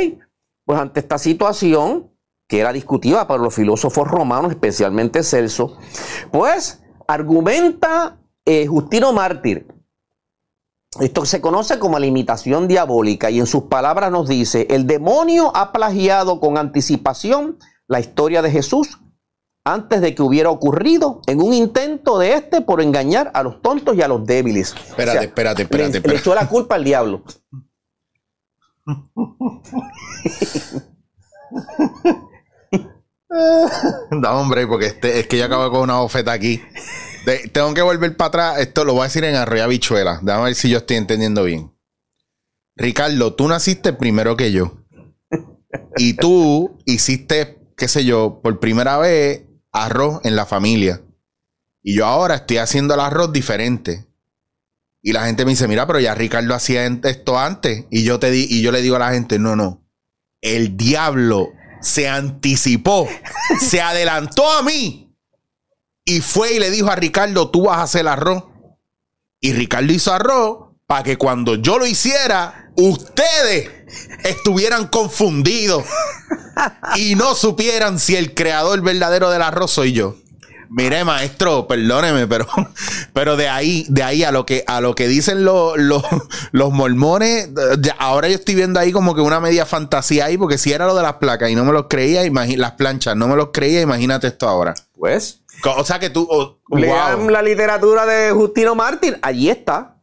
Pues 0.64 0.78
ante 0.78 1.00
esta 1.00 1.18
situación, 1.18 2.10
que 2.48 2.60
era 2.60 2.72
discutida 2.72 3.26
por 3.26 3.40
los 3.40 3.54
filósofos 3.54 4.08
romanos, 4.08 4.52
especialmente 4.52 5.22
Celso, 5.22 5.76
pues 6.30 6.82
argumenta 7.06 8.21
eh, 8.44 8.66
Justino 8.66 9.12
Mártir, 9.12 9.66
esto 11.00 11.24
se 11.24 11.40
conoce 11.40 11.78
como 11.78 11.98
la 11.98 12.05
imitación 12.07 12.68
diabólica 12.68 13.31
y 13.31 13.38
en 13.40 13.46
sus 13.46 13.62
palabras 13.64 14.11
nos 14.11 14.28
dice, 14.28 14.66
el 14.70 14.87
demonio 14.87 15.50
ha 15.57 15.72
plagiado 15.72 16.38
con 16.38 16.59
anticipación 16.59 17.59
la 17.87 18.00
historia 18.00 18.42
de 18.42 18.50
Jesús 18.50 18.98
antes 19.64 20.00
de 20.00 20.14
que 20.14 20.22
hubiera 20.22 20.50
ocurrido 20.50 21.22
en 21.26 21.40
un 21.40 21.55
intento 21.55 22.18
de 22.18 22.35
este 22.35 22.61
por 22.61 22.83
engañar 22.83 23.31
a 23.33 23.42
los 23.42 23.62
tontos 23.62 23.96
y 23.96 24.02
a 24.02 24.09
los 24.09 24.26
débiles. 24.26 24.74
Espérate, 24.88 25.24
espérate, 25.26 25.62
espérate, 25.62 26.00
le, 26.00 26.16
echó 26.16 26.35
la 26.35 26.48
culpa 26.48 26.74
al 26.74 26.85
diablo. 26.85 27.22
no, 34.11 34.31
hombre, 34.33 34.66
porque 34.66 34.87
este, 34.87 35.20
es 35.20 35.28
que 35.28 35.38
yo 35.38 35.44
acabo 35.46 35.70
con 35.70 35.83
una 35.83 36.00
bofeta 36.00 36.33
aquí 36.33 36.61
tengo 37.52 37.74
que 37.74 37.82
volver 37.82 38.16
para 38.16 38.29
atrás. 38.29 38.58
Esto 38.58 38.85
lo 38.85 38.94
voy 38.94 39.02
a 39.02 39.04
decir 39.04 39.25
en 39.25 39.37
Arroyo 39.37 39.68
Bichuela. 39.68 40.20
Déjame 40.23 40.44
ver 40.44 40.54
si 40.54 40.68
yo 40.68 40.79
estoy 40.79 40.96
entendiendo 40.96 41.44
bien. 41.44 41.73
Ricardo, 42.77 43.35
tú 43.35 43.48
naciste 43.48 43.92
primero 43.92 44.37
que 44.37 44.52
yo. 44.52 44.85
Y 45.96 46.14
tú 46.14 46.79
hiciste, 46.85 47.58
qué 47.77 47.88
sé 47.88 48.04
yo, 48.04 48.40
por 48.42 48.60
primera 48.60 48.98
vez 48.98 49.44
arroz 49.73 50.20
en 50.25 50.37
la 50.37 50.46
familia. 50.46 51.02
Y 51.83 51.96
yo 51.96 52.06
ahora 52.06 52.37
estoy 52.37 52.58
haciendo 52.58 52.94
el 52.94 53.00
arroz 53.00 53.33
diferente. 53.33 54.06
Y 55.02 55.12
la 55.12 55.27
gente 55.27 55.44
me 55.44 55.50
dice, 55.50 55.66
mira, 55.66 55.87
pero 55.87 55.98
ya 55.98 56.14
Ricardo 56.14 56.54
hacía 56.54 56.87
esto 56.87 57.38
antes. 57.38 57.87
Y 57.90 58.04
yo, 58.04 58.20
te 58.20 58.31
di, 58.31 58.46
y 58.48 58.62
yo 58.62 58.70
le 58.70 58.83
digo 58.83 58.96
a 58.96 59.00
la 59.00 59.12
gente, 59.12 59.38
no, 59.38 59.56
no. 59.56 59.85
El 60.40 60.77
diablo 60.77 61.52
se 61.81 62.08
anticipó, 62.08 63.08
se 63.60 63.81
adelantó 63.81 64.48
a 64.50 64.62
mí 64.62 65.02
y 66.05 66.21
fue 66.21 66.55
y 66.55 66.59
le 66.59 66.71
dijo 66.71 66.90
a 66.90 66.96
Ricardo, 66.96 67.50
tú 67.50 67.67
vas 67.67 67.79
a 67.79 67.83
hacer 67.83 68.09
arroz. 68.09 68.44
Y 69.40 69.53
Ricardo 69.53 69.92
hizo 69.92 70.13
arroz 70.13 70.73
para 70.87 71.03
que 71.03 71.17
cuando 71.17 71.57
yo 71.57 71.79
lo 71.79 71.87
hiciera, 71.87 72.71
ustedes 72.77 73.71
estuvieran 74.25 74.88
confundidos 74.88 75.85
y 76.96 77.15
no 77.15 77.35
supieran 77.35 77.98
si 77.98 78.17
el 78.17 78.35
creador 78.35 78.81
verdadero 78.83 79.31
del 79.31 79.42
arroz 79.42 79.73
soy 79.73 79.92
yo. 79.92 80.17
Mire, 80.75 81.05
maestro, 81.05 81.67
perdóneme, 81.67 82.27
pero, 82.27 82.46
pero 83.13 83.37
de 83.37 83.46
ahí, 83.46 83.85
de 83.90 84.03
ahí 84.03 84.25
a 84.25 84.33
lo 84.33 84.46
que, 84.46 84.65
a 84.67 84.81
lo 84.81 84.94
que 84.94 85.07
dicen 85.07 85.44
los, 85.44 85.77
los, 85.77 86.03
los 86.53 86.73
mormones, 86.73 87.50
ahora 87.98 88.29
yo 88.29 88.37
estoy 88.37 88.55
viendo 88.55 88.81
ahí 88.81 88.90
como 88.90 89.15
que 89.15 89.21
una 89.21 89.38
media 89.38 89.67
fantasía 89.67 90.25
ahí, 90.25 90.38
porque 90.38 90.57
si 90.57 90.73
era 90.73 90.87
lo 90.87 90.94
de 90.94 91.03
las 91.03 91.15
placas 91.15 91.50
y 91.50 91.55
no 91.55 91.67
me 91.67 91.73
los 91.73 91.88
creía, 91.90 92.23
las 92.57 92.73
planchas, 92.73 93.17
no 93.17 93.29
me 93.29 93.37
los 93.37 93.50
creía, 93.53 93.83
imagínate 93.83 94.29
esto 94.29 94.48
ahora. 94.48 94.75
Pues. 94.94 95.41
O 95.65 95.85
sea 95.85 95.98
que 95.98 96.10
tú. 96.10 96.29
Lean 96.71 97.33
la 97.33 97.42
literatura 97.42 98.06
de 98.06 98.33
Justino 98.33 98.75
Martín, 98.75 99.17
allí 99.23 99.50
está. 99.50 99.96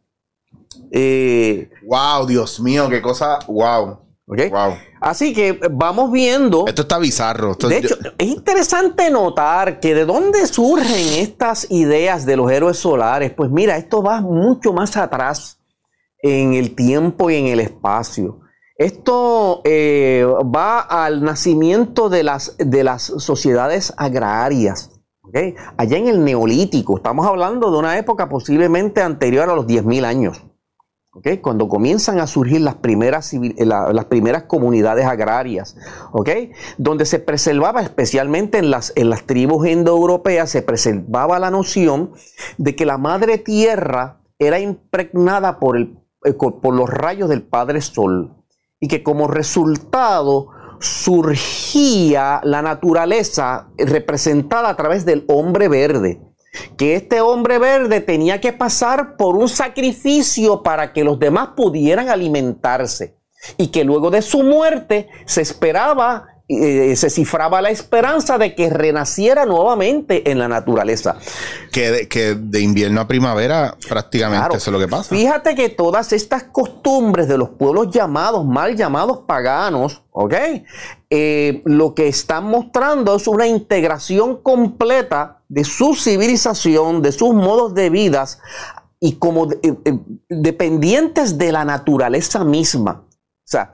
Eh, 0.92 1.70
wow, 1.88 2.26
Dios 2.26 2.60
mío, 2.60 2.90
qué 2.90 3.02
cosa. 3.02 3.40
Wow. 3.48 4.00
Wow. 4.26 4.78
Así 5.02 5.34
que 5.34 5.60
vamos 5.72 6.12
viendo. 6.12 6.66
Esto 6.68 6.84
está 6.84 7.00
bizarro. 7.00 7.56
de 7.56 7.78
hecho, 7.78 7.96
es 8.18 8.28
interesante 8.28 9.10
notar 9.10 9.80
que 9.80 9.96
de 9.96 10.06
dónde 10.06 10.46
surgen 10.46 11.20
estas 11.20 11.66
ideas 11.72 12.28
de 12.28 12.38
los 12.38 12.52
héroes 12.52 12.78
solares. 12.78 13.32
Pues 13.32 13.50
mira, 13.50 13.78
esto 13.78 14.04
va 14.04 14.22
mucho 14.22 14.72
más 14.72 14.98
atrás 14.98 15.60
en 16.22 16.54
el 16.54 16.76
tiempo 16.76 17.32
y 17.32 17.36
en 17.36 17.48
el 17.48 17.60
espacio. 17.60 18.42
Esto 18.76 19.62
eh, 19.66 20.26
va 20.56 20.80
al 20.82 21.24
nacimiento 21.24 22.08
de 22.10 22.24
las, 22.24 22.56
de 22.58 22.84
las 22.84 23.04
sociedades 23.04 23.94
agrarias. 23.98 24.92
Allá 25.78 25.98
en 25.98 26.08
el 26.08 26.24
Neolítico, 26.24 26.98
estamos 26.98 27.26
hablando 27.26 27.72
de 27.72 27.78
una 27.78 27.98
época 27.98 28.30
posiblemente 28.30 29.02
anterior 29.02 29.50
a 29.50 29.56
los 29.56 29.68
10.000 29.68 30.06
años. 30.06 30.44
Cuando 31.42 31.68
comienzan 31.68 32.20
a 32.20 32.28
surgir 32.28 32.62
las 32.62 32.76
primeras, 32.76 33.34
las 33.34 34.06
primeras 34.06 34.44
comunidades 34.44 35.06
agrarias, 35.06 35.76
Donde 36.78 37.06
se 37.06 37.20
preservaba, 37.20 37.82
especialmente 37.82 38.60
en 38.60 38.70
las, 38.70 38.94
en 38.96 39.10
las 39.10 39.24
tribus 39.24 39.68
indoeuropeas, 39.68 40.50
se 40.50 40.62
preservaba 40.62 41.40
la 41.40 41.50
noción 41.50 42.12
de 42.58 42.76
que 42.76 42.86
la 42.86 42.98
madre 42.98 43.38
tierra 43.38 44.22
era 44.38 44.60
impregnada 44.60 45.60
por, 45.60 45.78
el, 45.78 45.98
eh, 46.24 46.34
por 46.34 46.74
los 46.74 46.90
rayos 46.90 47.28
del 47.28 47.42
Padre 47.42 47.82
Sol 47.82 48.36
y 48.80 48.88
que 48.88 49.04
como 49.04 49.28
resultado 49.28 50.50
surgía 50.80 52.42
la 52.44 52.62
naturaleza 52.62 53.68
representada 53.78 54.70
a 54.70 54.76
través 54.76 55.06
del 55.06 55.26
hombre 55.28 55.68
verde 55.68 56.22
que 56.78 56.96
este 56.96 57.22
hombre 57.22 57.60
verde 57.60 58.02
tenía 58.02 58.42
que 58.42 58.54
pasar 58.54 59.18
por 59.18 59.36
un 59.36 59.50
sacrificio 59.50 60.64
para 60.64 60.94
que 60.94 61.04
los 61.04 61.20
demás 61.20 61.50
pudieran 61.56 62.10
alimentarse 62.10 63.16
y 63.58 63.68
que 63.68 63.84
luego 63.84 64.10
de 64.10 64.22
su 64.22 64.44
muerte 64.44 65.10
se 65.26 65.42
esperaba 65.42 66.39
eh, 66.50 66.96
se 66.96 67.12
cifraba 67.12 67.62
la 67.62 67.70
esperanza 67.70 68.40
de 68.40 68.56
que 68.56 68.72
renaciera 68.72 69.46
nuevamente 69.46 70.32
en 70.32 70.40
la 70.40 70.48
naturaleza. 70.48 71.18
Que 71.72 71.92
de, 71.92 72.08
que 72.08 72.34
de 72.34 72.62
invierno 72.62 73.02
a 73.02 73.08
primavera 73.08 73.78
prácticamente 73.88 74.58
eso 74.58 74.72
es 74.72 74.74
lo 74.74 74.80
que 74.80 74.88
pasa. 74.88 75.16
Fíjate 75.16 75.54
que 75.54 75.70
todas 75.70 76.12
estas 76.12 76.46
costumbres 76.46 77.28
de 77.28 77.38
los 77.38 77.50
pueblos 77.50 77.92
llamados, 77.92 78.46
mal 78.48 78.76
llamados 78.76 79.20
paganos, 79.28 80.02
¿ok? 80.10 80.34
Eh, 81.12 81.62
lo 81.66 81.94
que 81.94 82.08
están 82.08 82.46
mostrando 82.46 83.16
es 83.16 83.28
una 83.28 83.46
integración 83.46 84.38
completa 84.42 85.42
de 85.50 85.64
su 85.64 85.94
civilización, 85.94 87.04
de 87.04 87.12
sus 87.12 87.34
modos 87.34 87.76
de 87.76 87.92
vida 87.92 88.26
y 89.00 89.18
como 89.18 89.50
eh, 89.52 89.76
dependientes 90.30 91.38
de 91.38 91.52
la 91.52 91.64
naturaleza 91.64 92.44
misma. 92.44 93.04
O 93.50 93.52
sea, 93.52 93.72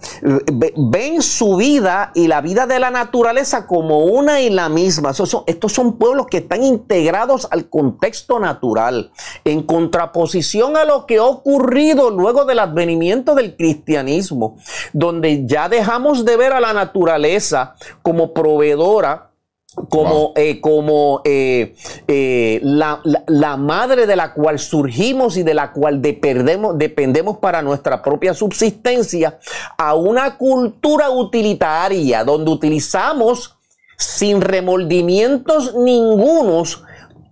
ven 0.78 1.22
su 1.22 1.58
vida 1.58 2.14
y 2.16 2.30
la 2.30 2.40
vida 2.40 2.66
de 2.66 2.80
la 2.80 2.92
naturaleza 2.92 3.68
como 3.68 4.06
una 4.06 4.40
y 4.40 4.50
la 4.50 4.70
misma. 4.70 5.12
estos 5.48 5.74
son 5.74 5.98
pueblos 5.98 6.28
que 6.28 6.38
están 6.38 6.64
integrados 6.64 7.46
al 7.52 7.70
contexto 7.70 8.40
natural, 8.40 9.12
en 9.44 9.64
contraposición 9.64 10.78
a 10.78 10.86
lo 10.86 11.06
que 11.06 11.18
ha 11.18 11.26
ocurrido 11.26 12.10
luego 12.10 12.46
del 12.46 12.60
advenimiento 12.60 13.36
del 13.36 13.58
cristianismo, 13.58 14.56
donde 14.94 15.46
ya 15.46 15.68
dejamos 15.68 16.24
de 16.24 16.38
ver 16.38 16.54
a 16.54 16.62
la 16.62 16.72
naturaleza 16.72 17.76
como 18.02 18.34
proveedora 18.34 19.35
como, 19.76 20.32
eh, 20.36 20.62
como 20.62 21.22
eh, 21.26 21.76
eh, 22.08 22.60
la, 22.64 23.02
la, 23.28 23.58
madre 23.58 24.08
de 24.08 24.16
la 24.16 24.34
cual 24.34 24.58
surgimos 24.58 25.36
y 25.38 25.44
de 25.44 25.54
la 25.54 25.74
cual 25.74 26.02
dependemos, 26.02 26.78
dependemos 26.78 27.38
para 27.38 27.62
nuestra 27.62 28.02
propia 28.02 28.34
subsistencia, 28.34 29.38
a 29.78 29.96
una 29.96 30.38
cultura 30.38 31.10
utilitaria 31.10 32.24
donde 32.24 32.52
utilizamos 32.52 33.58
sin 33.98 34.42
remordimientos 34.42 35.76
ningunos 35.76 36.84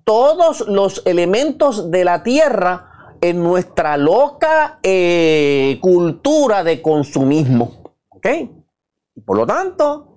todos 0.04 0.68
los 0.68 1.02
elementos 1.06 1.92
de 1.92 2.04
la 2.04 2.24
tierra 2.24 3.16
en 3.22 3.42
nuestra 3.42 3.96
loca 3.96 4.80
cultura 5.80 6.64
de 6.64 6.82
consumismo. 6.82 7.84
¿Ok? 8.10 8.28
Por 9.26 9.38
lo 9.38 9.46
tanto, 9.46 10.13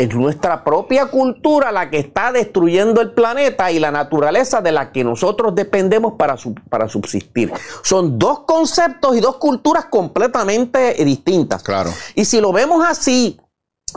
es 0.00 0.14
nuestra 0.14 0.64
propia 0.64 1.06
cultura 1.06 1.70
la 1.70 1.90
que 1.90 1.98
está 1.98 2.32
destruyendo 2.32 3.02
el 3.02 3.12
planeta 3.12 3.70
y 3.70 3.78
la 3.78 3.90
naturaleza 3.90 4.62
de 4.62 4.72
la 4.72 4.92
que 4.92 5.04
nosotros 5.04 5.54
dependemos 5.54 6.14
para, 6.14 6.36
para 6.70 6.88
subsistir. 6.88 7.52
Son 7.82 8.18
dos 8.18 8.40
conceptos 8.40 9.14
y 9.14 9.20
dos 9.20 9.36
culturas 9.36 9.84
completamente 9.86 10.94
distintas. 11.04 11.62
Claro. 11.62 11.92
Y 12.14 12.24
si 12.24 12.40
lo 12.40 12.50
vemos 12.50 12.82
así, 12.82 13.38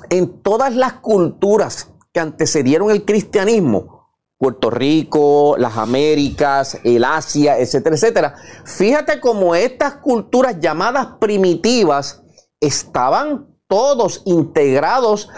en 0.09 0.41
todas 0.41 0.75
las 0.75 0.93
culturas 0.93 1.89
que 2.11 2.19
antecedieron 2.19 2.91
el 2.91 3.05
cristianismo, 3.05 4.09
Puerto 4.37 4.69
Rico, 4.69 5.55
las 5.57 5.77
Américas, 5.77 6.79
el 6.83 7.05
Asia, 7.05 7.57
etcétera, 7.57 7.95
etcétera, 7.95 8.35
fíjate 8.65 9.21
cómo 9.21 9.55
estas 9.55 9.95
culturas 9.95 10.59
llamadas 10.59 11.07
primitivas 11.21 12.23
estaban 12.59 13.47
todos 13.69 14.21
integrados 14.25 15.29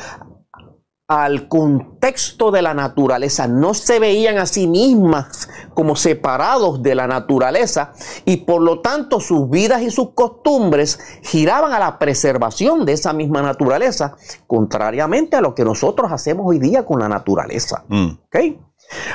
al 1.07 1.47
contexto 1.47 2.49
de 2.49 2.63
la 2.63 2.73
naturaleza, 2.73 3.47
no 3.47 3.75
se 3.75 3.99
veían 3.99 4.39
a 4.39 4.47
sí 4.47 4.65
mismas 4.65 5.47
como 5.75 5.95
separados 5.95 6.81
de 6.81 6.95
la 6.95 7.05
naturaleza 7.05 7.93
y 8.25 8.37
por 8.37 8.61
lo 8.61 8.81
tanto 8.81 9.19
sus 9.19 9.47
vidas 9.49 9.83
y 9.83 9.91
sus 9.91 10.11
costumbres 10.13 10.99
giraban 11.21 11.73
a 11.73 11.79
la 11.79 11.99
preservación 11.99 12.85
de 12.85 12.93
esa 12.93 13.13
misma 13.13 13.43
naturaleza, 13.43 14.15
contrariamente 14.47 15.35
a 15.35 15.41
lo 15.41 15.53
que 15.53 15.63
nosotros 15.63 16.11
hacemos 16.11 16.47
hoy 16.47 16.57
día 16.57 16.85
con 16.85 16.99
la 16.99 17.07
naturaleza. 17.07 17.83
Mm. 17.87 18.09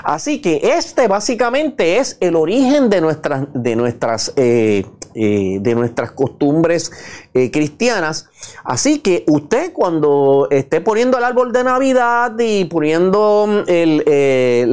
Así 0.05 0.41
que 0.41 0.61
este 0.77 1.09
básicamente 1.09 1.99
es 1.99 2.19
el 2.21 2.37
origen 2.37 2.89
de 2.89 3.01
nuestras, 3.01 3.47
de 3.53 3.77
nuestras, 3.77 4.33
eh, 4.37 4.87
eh, 5.15 5.59
de 5.61 5.75
nuestras 5.75 6.13
costumbres 6.13 6.93
eh, 7.35 7.51
cristianas. 7.51 8.29
Así 8.65 9.01
que 9.01 9.25
usted 9.27 9.73
cuando 9.73 10.49
esté 10.51 10.81
poniendo 10.81 11.19
el 11.19 11.25
árbol 11.25 11.53
de 11.53 11.65
Navidad 11.65 12.35
y 12.39 12.65
poniendo 12.65 13.65
el, 13.67 14.05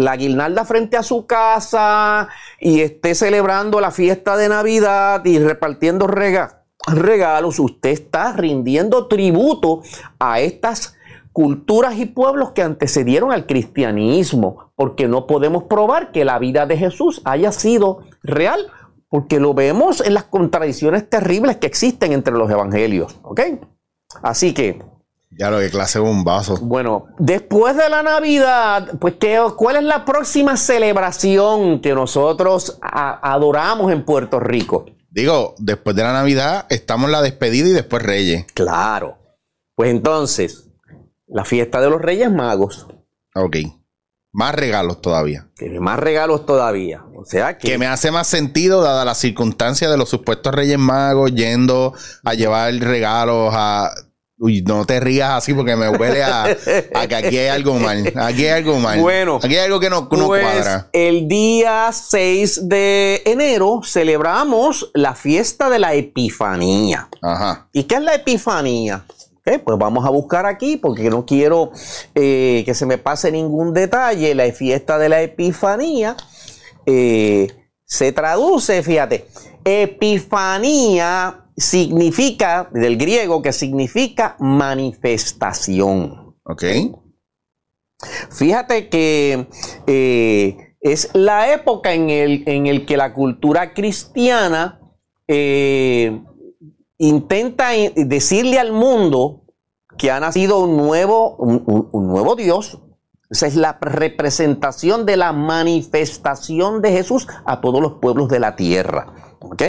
la 0.04 0.16
guirnalda 0.16 0.66
frente 0.66 0.98
a 0.98 1.04
su 1.04 1.26
casa 1.26 2.30
y 2.60 2.82
esté 2.82 3.16
celebrando 3.16 3.80
la 3.82 3.92
fiesta 3.92 4.38
de 4.38 4.50
Navidad 4.50 5.24
y 5.26 5.40
repartiendo 5.40 6.08
regalos, 6.08 7.60
usted 7.60 7.90
está 7.90 8.34
rindiendo 8.34 9.08
tributo 9.08 9.82
a 10.20 10.40
estas 10.40 10.98
culturas 11.38 12.00
y 12.00 12.08
pueblos 12.08 12.54
que 12.54 12.64
antecedieron 12.64 13.32
al 13.32 13.46
cristianismo, 13.46 14.72
porque 14.76 15.08
no 15.08 15.28
podemos 15.28 15.66
probar 15.66 16.12
que 16.12 16.26
la 16.26 16.40
vida 16.40 16.66
de 16.66 16.78
Jesús 16.78 17.22
haya 17.26 17.52
sido 17.52 18.00
real, 18.24 18.72
porque 19.10 19.40
lo 19.40 19.54
vemos 19.54 20.02
en 20.02 20.14
las 20.14 20.26
contradicciones 20.26 21.10
terribles 21.10 21.58
que 21.58 21.68
existen 21.68 22.12
entre 22.12 22.34
los 22.34 22.50
evangelios, 22.50 23.18
¿ok? 23.24 23.42
Así 24.22 24.54
que... 24.54 24.82
Ya 25.30 25.52
lo 25.52 25.60
que 25.60 25.70
clase 25.70 26.00
un 26.00 26.24
vaso. 26.24 26.58
Bueno, 26.62 27.08
después 27.20 27.76
de 27.76 27.90
la 27.90 28.02
Navidad, 28.02 28.98
pues 29.00 29.16
¿qué, 29.20 29.40
¿cuál 29.56 29.76
es 29.76 29.84
la 29.84 30.04
próxima 30.04 30.58
celebración 30.58 31.80
que 31.82 31.94
nosotros 31.94 32.80
adoramos 32.82 33.92
en 33.92 34.04
Puerto 34.04 34.40
Rico? 34.40 34.86
Digo, 35.10 35.54
después 35.60 35.96
de 35.96 36.04
la 36.04 36.14
Navidad 36.14 36.66
estamos 36.70 37.10
la 37.10 37.22
despedida 37.22 37.68
y 37.68 37.74
después 37.74 38.04
Reyes. 38.04 38.46
Claro. 38.54 39.18
Pues 39.76 39.92
entonces, 39.92 40.70
la 41.28 41.46
fiesta 41.46 41.82
de 41.82 41.90
los 41.90 42.02
Reyes 42.02 42.32
Magos. 42.32 42.88
Ok. 43.36 43.58
Más 44.38 44.54
regalos 44.54 45.02
todavía. 45.02 45.48
Tiene 45.56 45.80
más 45.80 45.98
regalos 45.98 46.46
todavía. 46.46 47.04
O 47.16 47.26
sea 47.26 47.58
que. 47.58 47.70
Que 47.70 47.80
me 47.80 47.88
hace 47.88 48.12
más 48.12 48.28
sentido, 48.28 48.84
dada 48.84 49.04
la 49.04 49.16
circunstancia 49.16 49.90
de 49.90 49.98
los 49.98 50.10
supuestos 50.10 50.54
Reyes 50.54 50.78
Magos 50.78 51.34
yendo 51.34 51.96
a 52.24 52.36
llevar 52.36 52.72
regalos 52.76 53.52
a. 53.56 53.92
Uy, 54.38 54.62
no 54.62 54.86
te 54.86 55.00
rías 55.00 55.32
así 55.32 55.56
porque 55.56 55.76
me 55.76 55.90
huele 55.90 56.22
a, 56.22 56.56
que 57.10 57.16
aquí 57.16 57.36
hay 57.36 57.48
algo 57.48 57.80
mal. 57.80 58.14
Aquí 58.16 58.46
hay 58.46 58.64
algo 58.64 58.78
mal. 58.78 59.00
Bueno, 59.00 59.38
aquí 59.38 59.56
hay 59.56 59.66
algo 59.66 59.80
que 59.80 59.90
no, 59.90 60.02
no 60.02 60.28
pues, 60.28 60.44
cuadra. 60.44 60.88
El 60.94 61.28
día 61.28 61.90
6 61.92 62.70
de 62.70 63.24
enero 63.26 63.82
celebramos 63.84 64.92
la 64.94 65.16
fiesta 65.16 65.68
de 65.72 65.80
la 65.80 65.96
Epifanía. 65.96 67.10
Ajá. 67.24 67.70
¿Y 67.74 67.86
qué 67.86 67.96
es 67.96 68.02
la 68.02 68.14
Epifanía? 68.14 69.04
Pues 69.64 69.78
vamos 69.78 70.06
a 70.06 70.10
buscar 70.10 70.46
aquí 70.46 70.78
porque 70.78 71.10
no 71.10 71.26
quiero 71.26 71.72
eh, 72.14 72.64
que 72.66 72.74
se 72.74 72.86
me 72.86 72.98
pase 72.98 73.32
ningún 73.32 73.74
detalle. 73.74 74.36
La 74.36 74.52
fiesta 74.52 74.98
de 74.98 75.10
la 75.10 75.22
Epifanía 75.22 76.16
eh, 76.86 77.48
se 77.84 78.12
traduce, 78.12 78.84
fíjate, 78.84 79.28
Epifanía 79.64 81.46
significa, 81.56 82.70
del 82.74 82.98
griego, 82.98 83.42
que 83.42 83.54
significa 83.54 84.36
manifestación. 84.40 86.36
Ok. 86.44 86.64
Fíjate 88.30 88.90
que 88.90 89.48
eh, 89.88 90.76
es 90.82 91.10
la 91.14 91.52
época 91.54 91.94
en 91.94 92.10
el, 92.10 92.44
en 92.46 92.68
el 92.68 92.86
que 92.86 92.98
la 92.98 93.14
cultura 93.14 93.74
cristiana 93.74 94.80
intenta 96.98 97.70
decirle 97.96 98.60
al 98.60 98.72
mundo 98.72 99.44
que 99.98 100.12
ha 100.12 100.20
nacido 100.20 100.60
un 100.60 100.78
nuevo, 100.78 101.36
un 101.38 102.08
nuevo 102.08 102.36
Dios. 102.36 102.80
Esa 103.30 103.48
es 103.48 103.56
la 103.56 103.78
representación 103.82 105.06
de 105.06 105.18
la 105.18 105.34
manifestación 105.34 106.82
de 106.82 106.92
Jesús 106.92 107.28
a 107.46 107.60
todos 107.60 107.82
los 107.82 107.94
pueblos 107.94 108.30
de 108.30 108.40
la 108.40 108.56
tierra. 108.56 109.36
¿Ok? 109.40 109.64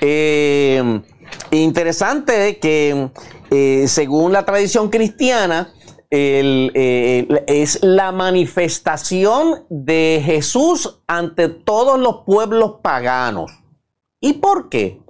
Eh, 0.00 1.02
interesante 1.50 2.58
que 2.58 3.10
eh, 3.50 3.84
según 3.88 4.32
la 4.32 4.44
tradición 4.44 4.90
cristiana, 4.90 5.72
es 6.10 7.82
la 7.82 8.12
manifestación 8.12 9.66
de 9.68 10.22
Jesús 10.24 11.02
ante 11.06 11.48
todos 11.48 11.98
los 11.98 12.22
pueblos 12.24 12.76
paganos. 12.82 13.50
¿Y 14.20 14.34
por 14.34 14.70
qué? 14.70 15.02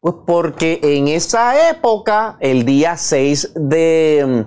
Pues 0.00 0.14
porque 0.26 0.80
en 0.82 1.08
esa 1.08 1.70
época, 1.70 2.38
el 2.40 2.64
día 2.64 2.96
6 2.96 3.52
de, 3.54 4.46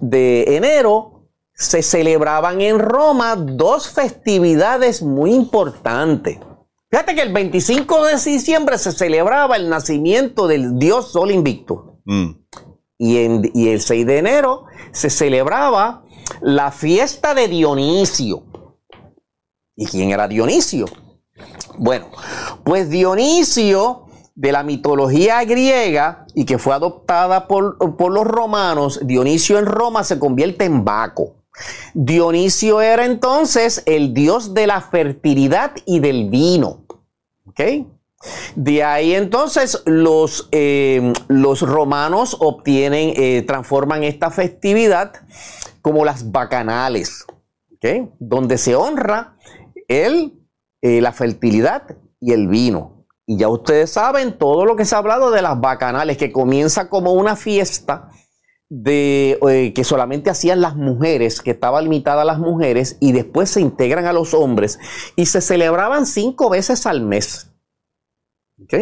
de 0.00 0.56
enero, 0.56 1.26
se 1.54 1.82
celebraban 1.82 2.60
en 2.60 2.78
Roma 2.78 3.34
dos 3.36 3.88
festividades 3.88 5.02
muy 5.02 5.32
importantes. 5.32 6.38
Fíjate 6.90 7.14
que 7.14 7.22
el 7.22 7.32
25 7.32 8.04
de 8.04 8.16
diciembre 8.16 8.76
se 8.76 8.92
celebraba 8.92 9.56
el 9.56 9.70
nacimiento 9.70 10.46
del 10.46 10.78
dios 10.78 11.12
Sol 11.12 11.30
Invicto. 11.30 12.00
Mm. 12.04 12.30
Y, 12.98 13.16
y 13.58 13.68
el 13.68 13.80
6 13.80 14.06
de 14.06 14.18
enero 14.18 14.64
se 14.92 15.08
celebraba 15.08 16.04
la 16.42 16.72
fiesta 16.72 17.32
de 17.34 17.48
Dionisio. 17.48 18.44
¿Y 19.76 19.86
quién 19.86 20.10
era 20.10 20.28
Dionisio? 20.28 20.86
Bueno, 21.78 22.10
pues 22.64 22.90
Dionisio 22.90 24.09
de 24.34 24.52
la 24.52 24.62
mitología 24.62 25.44
griega 25.44 26.26
y 26.34 26.44
que 26.44 26.58
fue 26.58 26.74
adoptada 26.74 27.46
por, 27.46 27.76
los 27.80 28.26
romanos, 28.26 29.00
Dionisio 29.02 29.58
en 29.58 29.66
Roma 29.66 30.04
se 30.04 30.18
convierte 30.18 30.64
en 30.64 30.84
Baco. 30.84 31.34
Dionisio 31.94 32.80
era 32.80 33.04
entonces 33.04 33.82
el 33.86 34.14
dios 34.14 34.54
de 34.54 34.66
la 34.66 34.80
fertilidad 34.80 35.72
y 35.84 36.00
del 36.00 36.30
vino. 36.30 36.84
De 38.54 38.82
ahí 38.82 39.14
entonces 39.14 39.82
los, 39.86 40.48
eh, 40.52 41.12
los 41.28 41.62
romanos 41.62 42.36
obtienen, 42.40 43.12
eh, 43.16 43.42
transforman 43.46 44.04
esta 44.04 44.30
festividad 44.30 45.12
como 45.82 46.04
las 46.04 46.30
bacanales, 46.30 47.26
donde 48.18 48.58
se 48.58 48.74
honra 48.74 49.36
eh, 49.88 50.30
la 50.82 51.12
fertilidad 51.12 51.96
y 52.20 52.32
el 52.32 52.48
vino. 52.48 52.99
Y 53.30 53.36
ya 53.36 53.48
ustedes 53.48 53.92
saben 53.92 54.36
todo 54.36 54.64
lo 54.64 54.74
que 54.74 54.84
se 54.84 54.96
ha 54.96 54.98
hablado 54.98 55.30
de 55.30 55.40
las 55.40 55.60
bacanales, 55.60 56.16
que 56.16 56.32
comienza 56.32 56.88
como 56.88 57.12
una 57.12 57.36
fiesta 57.36 58.10
de, 58.68 59.38
eh, 59.48 59.72
que 59.72 59.84
solamente 59.84 60.30
hacían 60.30 60.60
las 60.60 60.74
mujeres, 60.74 61.40
que 61.40 61.52
estaba 61.52 61.80
limitada 61.80 62.22
a 62.22 62.24
las 62.24 62.40
mujeres, 62.40 62.96
y 62.98 63.12
después 63.12 63.48
se 63.48 63.60
integran 63.60 64.06
a 64.06 64.12
los 64.12 64.34
hombres, 64.34 64.80
y 65.14 65.26
se 65.26 65.40
celebraban 65.40 66.06
cinco 66.06 66.50
veces 66.50 66.86
al 66.86 67.02
mes. 67.02 67.52
¿Ok? 68.64 68.74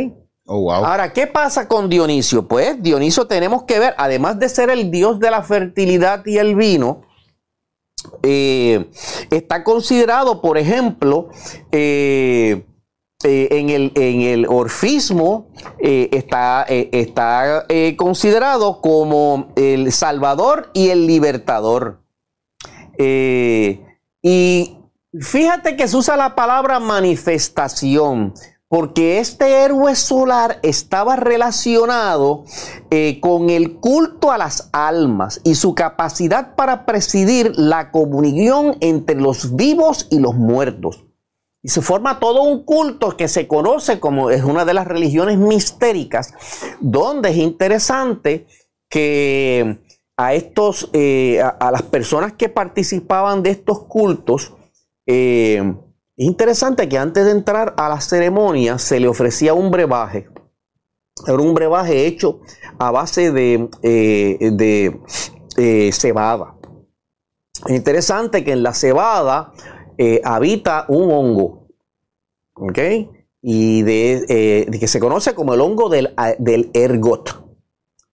Oh, 0.47 0.73
Ahora, 0.73 1.13
¿qué 1.13 1.27
pasa 1.27 1.69
con 1.69 1.91
Dionisio? 1.91 2.49
Pues 2.49 2.83
Dionisio 2.83 3.27
tenemos 3.27 3.65
que 3.65 3.79
ver, 3.79 3.95
además 3.99 4.39
de 4.39 4.49
ser 4.49 4.71
el 4.71 4.91
dios 4.91 5.21
de 5.21 5.31
la 5.31 5.43
fertilidad 5.43 6.25
y 6.25 6.39
el 6.39 6.55
vino, 6.55 7.03
eh, 8.23 8.91
está 9.31 9.63
considerado, 9.63 10.41
por 10.41 10.57
ejemplo, 10.57 11.29
eh, 11.71 12.65
eh, 13.25 13.49
en, 13.51 13.69
el, 13.71 13.91
en, 13.97 14.21
el, 14.21 14.47
orfismo 14.47 15.49
eh, 15.81 16.09
está, 16.13 16.65
eh, 16.69 16.89
está 16.93 17.67
considerado 17.97 18.81
como 18.81 19.49
el 19.57 19.91
salvador 19.91 20.71
y 20.73 20.91
el 20.91 21.09
libertador. 21.09 22.05
y 22.97 24.77
fíjate 25.21 25.75
que 25.75 25.89
se 25.89 25.97
usa 25.97 26.17
la 26.17 26.37
palabra 26.37 26.79
manifestación, 26.79 28.35
porque 28.69 29.19
este 29.19 29.65
héroe 29.65 29.97
solar 29.97 30.61
estaba 30.63 31.17
relacionado 31.17 32.45
con 33.21 33.51
el 33.51 33.81
culto 33.81 34.31
a 34.31 34.39
las 34.39 34.71
almas 34.73 35.41
y 35.43 35.57
su 35.57 35.75
capacidad 35.75 36.55
para 36.55 36.87
presidir 36.87 37.51
la 37.57 37.91
comunión 37.91 38.77
entre 38.79 39.17
los 39.17 39.57
vivos 39.57 40.07
y 40.09 40.21
los 40.21 40.37
muertos. 40.37 41.08
Y 41.69 41.71
se 41.71 41.83
forma 41.83 42.19
todo 42.19 42.45
un 42.45 42.65
culto 42.65 43.15
que 43.15 43.29
se 43.29 43.47
conoce 43.47 44.01
como 44.01 44.31
es 44.31 44.43
una 44.43 44.65
de 44.65 44.73
las 44.73 44.87
religiones 44.87 45.37
mistéricas, 45.37 46.33
donde 46.81 47.29
es 47.29 47.37
interesante 47.37 48.47
que 48.89 49.79
a 50.17 50.33
estos, 50.33 50.89
eh, 50.95 51.43
a, 51.43 51.71
las 51.71 51.83
personas 51.83 52.33
que 52.33 52.49
participaban 52.49 53.43
de 53.43 53.51
estos 53.51 53.81
cultos, 53.81 54.55
eh, 55.05 55.63
es 56.17 56.27
interesante 56.27 56.89
que 56.89 56.97
antes 56.97 57.27
de 57.27 57.33
entrar 57.33 57.75
a 57.77 57.91
la 57.91 58.01
ceremonia 58.01 58.79
se 58.79 58.99
le 58.99 59.07
ofrecía 59.07 59.53
un 59.53 59.71
brebaje. 59.71 60.27
Era 61.27 61.37
un 61.37 61.53
brebaje 61.53 62.07
hecho 62.07 62.41
a 62.79 62.91
base 62.91 63.31
de, 63.31 63.69
eh, 63.83 64.39
de 64.41 65.93
cebada. 65.93 66.55
Es 67.67 67.73
interesante 67.77 68.43
que 68.43 68.53
en 68.53 68.63
la 68.63 68.73
cebada 68.73 69.53
habita 70.25 70.85
un 70.89 71.11
hongo, 71.11 71.58
¿ok? 72.61 72.79
Y 73.41 73.81
eh, 73.89 74.67
de, 74.69 74.79
que 74.79 74.89
se 74.89 75.01
conoce 75.01 75.35
como 75.35 75.55
el 75.55 75.61
hongo 75.61 75.89
del, 75.89 76.15
del 76.39 76.71
ergot. 76.75 77.45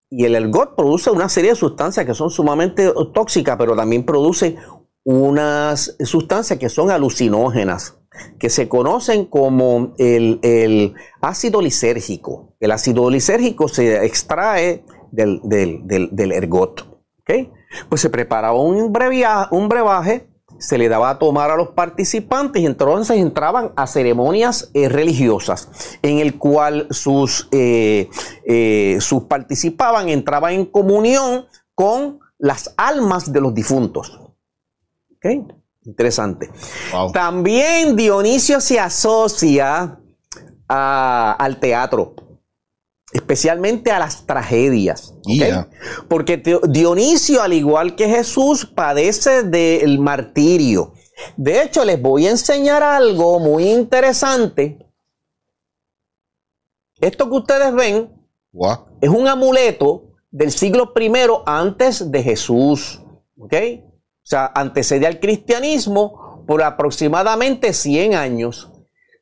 Y 0.10 0.26
el 0.26 0.36
ergot 0.36 0.76
produce 0.76 1.10
una 1.10 1.30
serie 1.30 1.52
de 1.52 1.56
sustancias 1.56 2.06
que 2.06 2.14
son 2.14 2.30
sumamente 2.30 2.92
tóxicas, 3.14 3.58
pero 3.58 3.76
también 3.76 4.06
produce 4.06 4.56
unas 5.04 5.96
sustancias 6.00 6.58
que 6.60 6.70
son 6.70 6.90
alucinógenas, 6.90 8.00
que 8.40 8.50
se 8.50 8.68
conocen 8.68 9.26
como 9.26 9.94
el, 9.98 10.94
ácido 11.22 11.62
lisérgico. 11.62 12.56
El 12.60 12.72
ácido 12.72 13.10
lisérgico 13.10 13.68
se 13.68 14.06
extrae 14.06 14.84
del, 15.12 15.42
del, 15.44 16.32
ergot. 16.32 16.88
¿okay? 17.22 17.52
Pues 17.90 18.02
se 18.02 18.10
preparaba 18.10 18.60
un, 18.60 18.94
un 19.52 19.70
brebaje 19.70 20.28
se 20.58 20.78
le 20.78 20.90
daba 20.90 21.12
a 21.12 21.20
tomar 21.20 21.52
a 21.52 21.56
los 21.56 21.70
participantes 21.70 22.62
y 22.62 22.66
entonces 22.66 23.18
entraban 23.18 23.72
a 23.76 23.88
ceremonias 23.88 24.70
eh, 24.74 24.90
religiosas 24.90 25.70
en 26.02 26.20
el 26.20 26.38
cual 26.38 26.88
sus, 26.92 27.48
eh, 27.52 28.10
eh, 28.46 28.98
sus 29.00 29.24
participaban, 29.24 30.10
entraban 30.10 30.54
en 30.54 30.66
comunión 30.66 31.46
con 31.74 32.20
las 32.38 32.74
almas 32.78 33.32
de 33.32 33.42
los 33.42 33.54
difuntos. 33.54 34.20
¿Ok? 35.16 35.54
Interesante. 35.86 36.50
También 37.14 37.96
Dionisio 37.96 38.60
se 38.60 38.80
asocia 38.80 40.00
al 40.68 41.60
teatro 41.60 42.16
especialmente 43.16 43.92
a 43.92 44.00
las 44.00 44.26
tragedias. 44.26 45.16
Porque 46.10 46.44
Dionisio, 46.68 47.42
al 47.42 47.54
igual 47.54 47.96
que 47.96 48.10
Jesús, 48.10 48.66
padece 48.66 49.44
del 49.44 50.00
martirio. 50.00 50.92
De 51.38 51.62
hecho, 51.62 51.86
les 51.86 52.02
voy 52.02 52.28
a 52.28 52.32
enseñar 52.32 52.84
algo 52.84 53.40
muy 53.40 53.72
interesante. 53.72 54.86
Esto 57.00 57.30
que 57.30 57.36
ustedes 57.36 57.74
ven 57.74 58.12
es 59.00 59.10
un 59.10 59.30
amuleto 59.30 60.18
del 60.30 60.52
siglo 60.52 60.92
I 61.00 61.12
antes 61.46 62.12
de 62.12 62.22
Jesús. 62.22 63.02
¿Ok? 63.40 63.54
O 63.54 64.28
sea, 64.28 64.52
antecede 64.54 65.08
al 65.08 65.22
cristianismo 65.22 66.44
por 66.46 66.62
aproximadamente 66.62 67.72
100 67.72 68.16
años. 68.16 68.70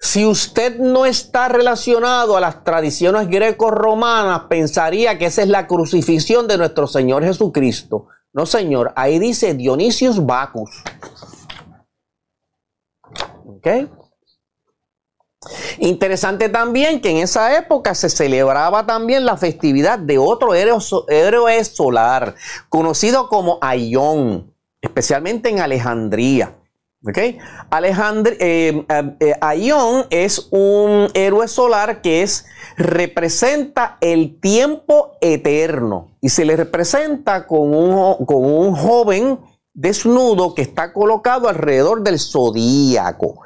Si 0.04 0.26
usted 0.26 0.80
no 0.80 1.06
está 1.06 1.47
relacionado 1.47 2.36
a 2.36 2.41
las 2.41 2.66
tradiciones 2.66 3.30
greco-romanas, 3.30 4.43
pensaría 4.49 5.18
que 5.18 5.28
esa 5.28 5.43
es 5.43 5.47
la 5.47 5.66
crucifixión 5.66 6.45
de 6.45 6.58
nuestro 6.58 6.88
Señor 6.88 7.24
Jesucristo. 7.24 8.08
No, 8.34 8.45
señor, 8.45 8.91
ahí 8.97 9.18
dice 9.18 9.54
Dionisius 9.54 10.26
Bacchus. 10.26 10.84
Interesante 15.78 16.49
también 16.49 16.99
que 16.99 17.10
en 17.12 17.18
esa 17.18 17.58
época 17.58 17.95
se 17.95 18.10
celebraba 18.10 18.86
también 18.86 19.26
la 19.26 19.38
festividad 19.38 19.97
de 19.97 20.18
otro 20.18 20.54
héroe 20.54 21.64
solar, 21.64 22.36
conocido 22.68 23.30
como 23.30 23.58
Aión, 23.62 24.54
especialmente 24.82 25.47
en 25.47 25.62
Alejandría. 25.62 26.58
¿Okay? 27.06 27.38
Alejandro, 27.70 28.34
eh, 28.39 28.86
eh, 28.88 29.16
eh, 29.20 30.06
es 30.10 30.47
un 30.51 31.10
héroe 31.14 31.49
solar 31.49 32.01
que 32.01 32.24
es, 32.24 32.45
representa 32.78 33.97
el 33.99 34.39
tiempo 34.39 35.18
eterno 35.20 36.16
y 36.22 36.30
se 36.30 36.45
le 36.45 36.56
representa 36.56 37.45
con 37.45 37.76
un, 37.76 38.26
con 38.26 38.45
un 38.45 38.74
joven 38.74 39.39
desnudo 39.74 40.56
que 40.56 40.62
está 40.62 40.93
colocado 40.93 41.49
alrededor 41.49 42.04
del 42.04 42.20
zodíaco 42.20 43.41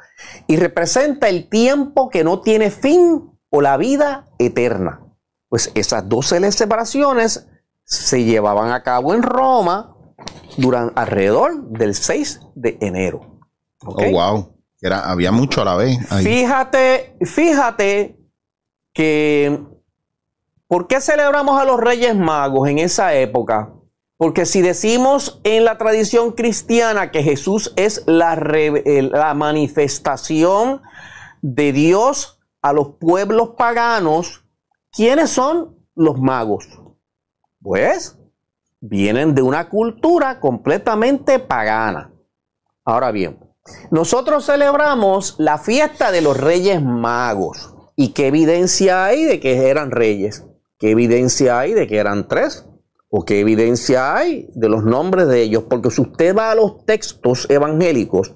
y 0.46 0.56
representa 0.56 1.28
el 1.28 1.48
tiempo 1.48 2.10
que 2.10 2.22
no 2.22 2.42
tiene 2.42 2.70
fin 2.70 3.28
o 3.50 3.60
la 3.60 3.76
vida 3.76 4.28
eterna. 4.38 5.00
Pues 5.48 5.72
esas 5.74 6.08
dos 6.08 6.28
celebraciones 6.28 7.48
se 7.82 8.22
llevaban 8.22 8.70
a 8.70 8.82
cabo 8.84 9.14
en 9.14 9.22
Roma 9.22 9.96
durante 10.56 11.00
alrededor 11.00 11.70
del 11.70 11.94
6 11.94 12.40
de 12.54 12.78
enero. 12.80 13.37
Oh, 13.84 14.10
wow. 14.10 14.54
Era, 14.80 15.10
había 15.10 15.32
mucho 15.32 15.62
a 15.62 15.64
la 15.64 15.76
vez. 15.76 15.98
Fíjate, 16.22 17.16
fíjate 17.22 18.16
que 18.92 19.60
¿por 20.66 20.86
qué 20.86 21.00
celebramos 21.00 21.60
a 21.60 21.64
los 21.64 21.80
Reyes 21.80 22.16
Magos 22.16 22.68
en 22.68 22.78
esa 22.78 23.14
época? 23.14 23.72
Porque 24.16 24.46
si 24.46 24.62
decimos 24.62 25.40
en 25.44 25.64
la 25.64 25.78
tradición 25.78 26.32
cristiana 26.32 27.10
que 27.10 27.22
Jesús 27.22 27.72
es 27.76 28.02
la, 28.06 28.34
la 28.36 29.34
manifestación 29.34 30.82
de 31.40 31.72
Dios 31.72 32.40
a 32.60 32.72
los 32.72 32.96
pueblos 32.96 33.50
paganos, 33.56 34.44
¿quiénes 34.90 35.30
son 35.30 35.76
los 35.94 36.18
magos? 36.18 36.68
Pues 37.62 38.18
vienen 38.80 39.34
de 39.34 39.42
una 39.42 39.68
cultura 39.68 40.40
completamente 40.40 41.38
pagana. 41.38 42.12
Ahora 42.84 43.12
bien, 43.12 43.38
nosotros 43.90 44.46
celebramos 44.46 45.34
la 45.38 45.58
fiesta 45.58 46.10
de 46.12 46.20
los 46.20 46.36
Reyes 46.36 46.82
Magos. 46.82 47.74
¿Y 47.96 48.08
qué 48.10 48.28
evidencia 48.28 49.06
hay 49.06 49.24
de 49.24 49.40
que 49.40 49.68
eran 49.68 49.90
reyes? 49.90 50.44
¿Qué 50.78 50.90
evidencia 50.90 51.58
hay 51.58 51.74
de 51.74 51.86
que 51.86 51.96
eran 51.96 52.28
tres? 52.28 52.66
¿O 53.10 53.24
qué 53.24 53.40
evidencia 53.40 54.16
hay 54.16 54.48
de 54.54 54.68
los 54.68 54.84
nombres 54.84 55.26
de 55.28 55.42
ellos? 55.42 55.64
Porque 55.68 55.90
si 55.90 56.02
usted 56.02 56.36
va 56.36 56.50
a 56.50 56.54
los 56.54 56.84
textos 56.84 57.46
evangélicos, 57.50 58.34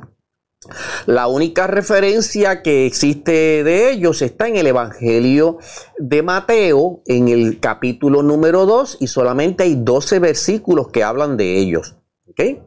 la 1.06 1.26
única 1.26 1.66
referencia 1.66 2.62
que 2.62 2.86
existe 2.86 3.64
de 3.64 3.90
ellos 3.90 4.22
está 4.22 4.48
en 4.48 4.56
el 4.56 4.66
Evangelio 4.66 5.58
de 5.98 6.22
Mateo, 6.22 7.02
en 7.06 7.28
el 7.28 7.58
capítulo 7.58 8.22
número 8.22 8.64
2, 8.64 8.98
y 9.00 9.08
solamente 9.08 9.64
hay 9.64 9.74
12 9.76 10.20
versículos 10.20 10.88
que 10.88 11.02
hablan 11.02 11.36
de 11.36 11.58
ellos. 11.58 11.96
¿Okay? 12.28 12.62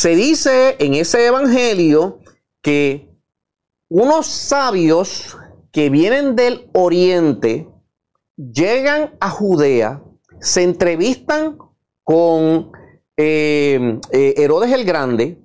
Se 0.00 0.16
dice 0.16 0.76
en 0.78 0.94
ese 0.94 1.26
evangelio 1.26 2.20
que 2.62 3.10
unos 3.90 4.26
sabios 4.28 5.36
que 5.72 5.90
vienen 5.90 6.36
del 6.36 6.70
oriente 6.72 7.68
llegan 8.34 9.14
a 9.20 9.28
Judea, 9.28 10.02
se 10.40 10.62
entrevistan 10.62 11.58
con 12.02 12.72
eh, 13.18 14.00
eh, 14.10 14.34
Herodes 14.38 14.72
el 14.72 14.86
Grande, 14.86 15.36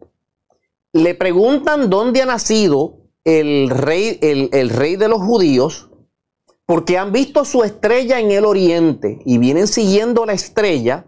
le 0.93 1.15
preguntan 1.15 1.89
dónde 1.89 2.21
ha 2.21 2.25
nacido 2.25 3.09
el 3.25 3.69
rey, 3.69 4.19
el 4.21 4.69
rey 4.69 4.95
de 4.95 5.09
los 5.09 5.21
judíos, 5.21 5.89
porque 6.65 6.97
han 6.97 7.11
visto 7.11 7.43
su 7.43 7.65
estrella 7.65 8.21
en 8.21 8.31
el 8.31 8.45
oriente 8.45 9.19
y 9.25 9.37
vienen 9.37 9.67
siguiendo 9.67 10.25
la 10.25 10.31
estrella 10.31 11.05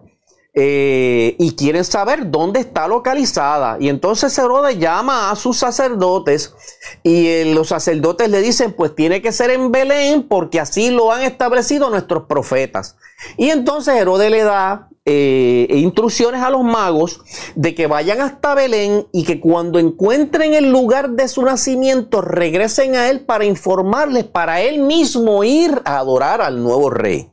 eh, 0.59 1.35
y 1.37 1.51
quieren 1.51 1.85
saber 1.85 2.31
dónde 2.31 2.59
está 2.59 2.87
localizada. 2.87 3.77
Y 3.79 3.89
entonces 3.89 4.35
Herodes 4.39 4.79
llama 4.79 5.29
a 5.29 5.35
sus 5.35 5.57
sacerdotes 5.57 6.55
y 7.03 7.27
eh, 7.27 7.53
los 7.53 7.67
sacerdotes 7.67 8.27
le 8.31 8.41
dicen, 8.41 8.73
pues 8.73 8.95
tiene 8.95 9.21
que 9.21 9.31
ser 9.31 9.51
en 9.51 9.71
Belén 9.71 10.23
porque 10.27 10.59
así 10.59 10.89
lo 10.89 11.11
han 11.11 11.21
establecido 11.21 11.91
nuestros 11.91 12.23
profetas. 12.23 12.97
Y 13.37 13.51
entonces 13.51 13.97
Herodes 13.97 14.31
le 14.31 14.41
da 14.41 14.89
eh, 15.05 15.67
instrucciones 15.69 16.41
a 16.41 16.49
los 16.49 16.63
magos 16.63 17.21
de 17.53 17.75
que 17.75 17.85
vayan 17.85 18.19
hasta 18.21 18.55
Belén 18.55 19.05
y 19.11 19.25
que 19.25 19.39
cuando 19.39 19.77
encuentren 19.77 20.55
el 20.55 20.71
lugar 20.71 21.11
de 21.11 21.27
su 21.27 21.43
nacimiento 21.43 22.21
regresen 22.21 22.95
a 22.95 23.09
él 23.11 23.19
para 23.19 23.45
informarles, 23.45 24.23
para 24.23 24.59
él 24.61 24.79
mismo 24.79 25.43
ir 25.43 25.83
a 25.85 25.99
adorar 25.99 26.41
al 26.41 26.63
nuevo 26.63 26.89
rey. 26.89 27.29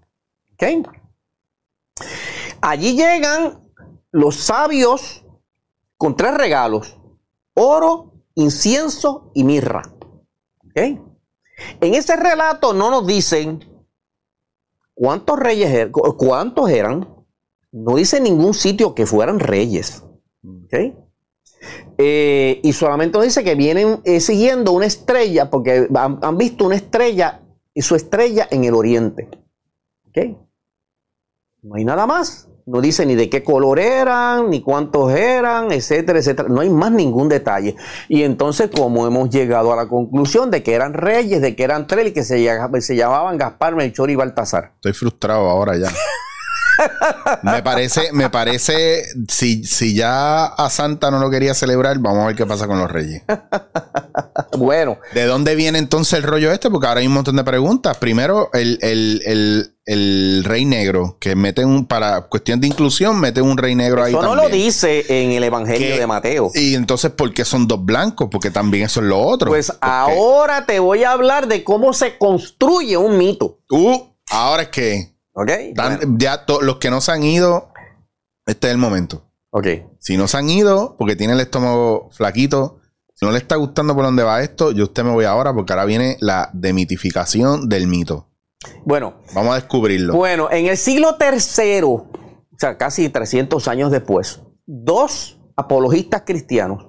¿Okay? 0.52 0.82
Allí 2.66 2.96
llegan 2.96 3.62
los 4.10 4.36
sabios 4.36 5.22
con 5.98 6.16
tres 6.16 6.32
regalos, 6.32 6.98
oro, 7.52 8.14
incienso 8.36 9.30
y 9.34 9.44
mirra. 9.44 9.82
En 10.74 11.94
ese 11.94 12.16
relato 12.16 12.72
no 12.72 12.90
nos 12.90 13.06
dicen 13.06 13.60
cuántos 14.94 15.38
reyes 15.38 15.70
er-, 15.74 15.90
cuántos 15.90 16.70
eran, 16.70 17.06
no 17.70 17.96
dice 17.96 18.18
ningún 18.18 18.54
sitio 18.54 18.94
que 18.94 19.04
fueran 19.04 19.40
reyes. 19.40 20.02
Eh, 21.98 22.60
y 22.62 22.72
solamente 22.72 23.18
nos 23.18 23.26
dice 23.26 23.44
que 23.44 23.56
vienen 23.56 24.00
eh, 24.04 24.20
siguiendo 24.20 24.72
una 24.72 24.86
estrella, 24.86 25.50
porque 25.50 25.86
han, 25.94 26.18
han, 26.22 26.38
visto 26.38 26.64
una 26.64 26.76
estrella 26.76 27.42
y 27.74 27.82
su 27.82 27.94
estrella 27.94 28.48
en 28.50 28.64
el 28.64 28.74
oriente. 28.74 29.28
No 31.60 31.74
hay 31.74 31.84
nada 31.84 32.06
más. 32.06 32.48
No 32.66 32.80
dice 32.80 33.04
ni 33.04 33.14
de 33.14 33.28
qué 33.28 33.42
color 33.42 33.78
eran, 33.78 34.48
ni 34.48 34.62
cuántos 34.62 35.12
eran, 35.12 35.70
etcétera, 35.70 36.18
etcétera. 36.18 36.48
No 36.48 36.62
hay 36.62 36.70
más 36.70 36.92
ningún 36.92 37.28
detalle. 37.28 37.76
Y 38.08 38.22
entonces, 38.22 38.70
como 38.74 39.06
hemos 39.06 39.28
llegado 39.28 39.72
a 39.72 39.76
la 39.76 39.86
conclusión 39.86 40.50
de 40.50 40.62
que 40.62 40.72
eran 40.72 40.94
reyes, 40.94 41.42
de 41.42 41.54
que 41.54 41.62
eran 41.62 41.86
tres, 41.86 42.08
y 42.08 42.12
que 42.12 42.24
se, 42.24 42.48
se 42.80 42.96
llamaban 42.96 43.36
Gaspar, 43.36 43.74
Melchor 43.76 44.10
y 44.10 44.16
Baltasar. 44.16 44.72
Estoy 44.76 44.94
frustrado 44.94 45.48
ahora 45.50 45.76
ya. 45.76 45.90
me 47.42 47.62
parece, 47.62 48.12
me 48.12 48.30
parece, 48.30 49.04
si, 49.28 49.64
si 49.64 49.94
ya 49.94 50.46
a 50.46 50.70
Santa 50.70 51.10
no 51.10 51.18
lo 51.18 51.30
quería 51.30 51.54
celebrar, 51.54 51.98
vamos 51.98 52.24
a 52.24 52.26
ver 52.28 52.36
qué 52.36 52.46
pasa 52.46 52.66
con 52.66 52.78
los 52.78 52.90
reyes. 52.90 53.22
bueno. 54.58 54.98
¿De 55.12 55.24
dónde 55.24 55.54
viene 55.54 55.78
entonces 55.78 56.14
el 56.14 56.22
rollo 56.22 56.52
este? 56.52 56.70
Porque 56.70 56.86
ahora 56.86 57.00
hay 57.00 57.06
un 57.06 57.14
montón 57.14 57.36
de 57.36 57.44
preguntas. 57.44 57.96
Primero, 57.98 58.50
el, 58.52 59.73
rey 59.86 60.64
negro, 60.64 61.18
que 61.20 61.36
mete 61.36 61.64
un, 61.64 61.86
para 61.86 62.22
cuestión 62.22 62.60
de 62.60 62.66
inclusión, 62.66 63.20
mete 63.20 63.42
un 63.42 63.58
rey 63.58 63.74
negro 63.74 64.02
ahí. 64.02 64.12
Eso 64.12 64.22
no 64.22 64.34
lo 64.34 64.48
dice 64.48 65.04
en 65.08 65.32
el 65.32 65.44
Evangelio 65.44 65.98
de 65.98 66.06
Mateo. 66.06 66.50
Y 66.54 66.74
entonces, 66.74 67.10
¿por 67.10 67.32
qué 67.34 67.44
son 67.44 67.68
dos 67.68 67.84
blancos? 67.84 68.28
Porque 68.30 68.50
también 68.50 68.84
eso 68.84 69.00
es 69.00 69.06
lo 69.06 69.20
otro. 69.20 69.50
Pues 69.50 69.72
ahora 69.80 70.66
te 70.66 70.78
voy 70.78 71.04
a 71.04 71.12
hablar 71.12 71.48
de 71.48 71.64
cómo 71.64 71.92
se 71.92 72.16
construye 72.16 72.96
un 72.96 73.18
mito. 73.18 73.58
Uh, 73.70 74.00
ahora 74.30 74.62
es 74.62 74.68
que 74.68 75.14
Ok. 75.34 75.50
Ya 76.16 76.44
los 76.62 76.76
que 76.76 76.90
no 76.90 77.00
se 77.00 77.12
han 77.12 77.24
ido, 77.24 77.72
este 78.46 78.68
es 78.68 78.72
el 78.72 78.78
momento. 78.78 79.24
Ok. 79.50 79.66
Si 79.98 80.16
no 80.16 80.28
se 80.28 80.38
han 80.38 80.48
ido, 80.48 80.96
porque 80.96 81.16
tiene 81.16 81.32
el 81.32 81.40
estómago 81.40 82.08
flaquito, 82.12 82.80
si 83.14 83.26
no 83.26 83.32
le 83.32 83.38
está 83.38 83.56
gustando 83.56 83.94
por 83.94 84.04
dónde 84.04 84.22
va 84.22 84.42
esto, 84.42 84.72
yo 84.72 84.84
usted 84.84 85.04
me 85.04 85.10
voy 85.10 85.24
ahora 85.24 85.52
porque 85.52 85.72
ahora 85.72 85.84
viene 85.84 86.16
la 86.20 86.50
demitificación 86.52 87.68
del 87.68 87.86
mito. 87.86 88.28
Bueno. 88.84 89.14
Vamos 89.34 89.52
a 89.52 89.56
descubrirlo. 89.56 90.14
Bueno, 90.14 90.50
en 90.50 90.66
el 90.66 90.76
siglo 90.76 91.16
III, 91.20 91.82
o 91.82 92.08
sea, 92.58 92.76
casi 92.76 93.08
300 93.08 93.66
años 93.68 93.90
después, 93.90 94.42
dos 94.66 95.38
apologistas 95.56 96.22
cristianos, 96.24 96.86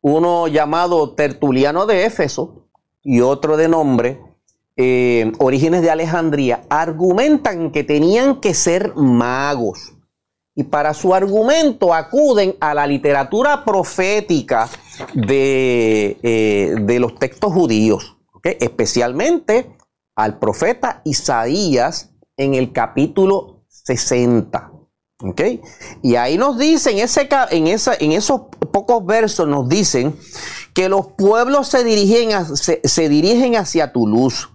uno 0.00 0.48
llamado 0.48 1.14
Tertuliano 1.14 1.86
de 1.86 2.06
Éfeso 2.06 2.68
y 3.02 3.20
otro 3.20 3.56
de 3.56 3.68
nombre 3.68 4.20
eh, 4.76 5.32
Orígenes 5.38 5.82
de 5.82 5.90
Alejandría, 5.90 6.62
argumentan 6.70 7.70
que 7.70 7.84
tenían 7.84 8.40
que 8.40 8.54
ser 8.54 8.94
magos. 8.94 9.92
Y 10.54 10.64
para 10.64 10.94
su 10.94 11.14
argumento 11.14 11.94
acuden 11.94 12.56
a 12.60 12.74
la 12.74 12.86
literatura 12.86 13.64
profética 13.64 14.68
de, 15.14 16.18
eh, 16.22 16.98
los 16.98 17.14
textos 17.16 17.52
judíos, 17.52 18.16
especialmente 18.42 19.70
al 20.22 20.38
profeta 20.38 21.00
Isaías 21.04 22.10
en 22.36 22.54
el 22.54 22.72
capítulo 22.72 23.64
60. 23.68 24.72
Y 26.02 26.16
ahí 26.16 26.38
nos 26.38 26.56
dicen, 26.58 26.96
en, 26.98 27.66
esa, 27.66 27.94
en 27.94 28.12
esos 28.12 28.42
pocos 28.72 29.04
versos 29.04 29.46
nos 29.46 29.68
dicen 29.68 30.16
que 30.74 30.88
los 30.88 31.08
pueblos 31.18 31.68
se 31.68 31.84
dirigen, 31.84 32.56
se, 32.56 32.80
se 32.82 33.08
dirigen 33.08 33.56
hacia 33.56 33.92
tu 33.92 34.06
luz 34.06 34.48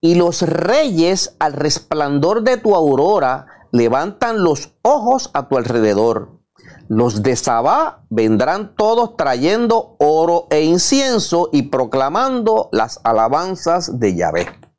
y 0.00 0.14
los 0.14 0.42
reyes 0.42 1.34
al 1.38 1.54
resplandor 1.54 2.42
de 2.42 2.56
tu 2.56 2.74
aurora 2.74 3.46
levantan 3.72 4.44
los 4.44 4.74
ojos 4.82 5.30
a 5.34 5.48
tu 5.48 5.56
alrededor. 5.56 6.40
Los 6.88 7.22
de 7.22 7.36
Sabá 7.36 8.04
vendrán 8.10 8.76
todos 8.76 9.16
trayendo 9.16 9.96
oro 9.98 10.46
e 10.50 10.62
incienso 10.62 11.48
y 11.52 11.62
proclamando 11.62 12.68
las 12.70 13.00
alabanzas 13.02 13.98
de 13.98 14.14
Yahvé. 14.14 14.71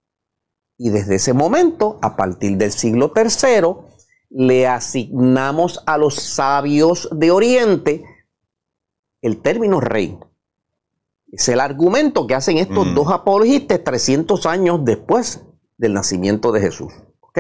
Y 0.78 0.90
desde 0.90 1.16
ese 1.16 1.34
momento, 1.34 2.00
a 2.02 2.16
partir 2.16 2.58
del 2.58 2.72
siglo 2.72 3.12
tercero, 3.12 3.90
le 4.30 4.68
asignamos 4.68 5.82
a 5.86 5.98
los 5.98 6.16
sabios 6.16 7.08
de 7.12 7.32
Oriente 7.32 8.04
el 9.22 9.38
término 9.42 9.80
rey. 9.80 10.18
Es 11.32 11.48
el 11.50 11.60
argumento 11.60 12.28
que 12.28 12.36
hacen 12.36 12.58
estos 12.58 12.88
Mm. 12.88 12.96
dos 12.96 13.08
apologistas 13.12 13.84
300 13.84 14.46
años 14.46 14.84
después 14.84 15.42
del 15.78 15.94
nacimiento 15.94 16.52
de 16.52 16.62
Jesús. 16.62 16.92
¿Ok? 17.22 17.40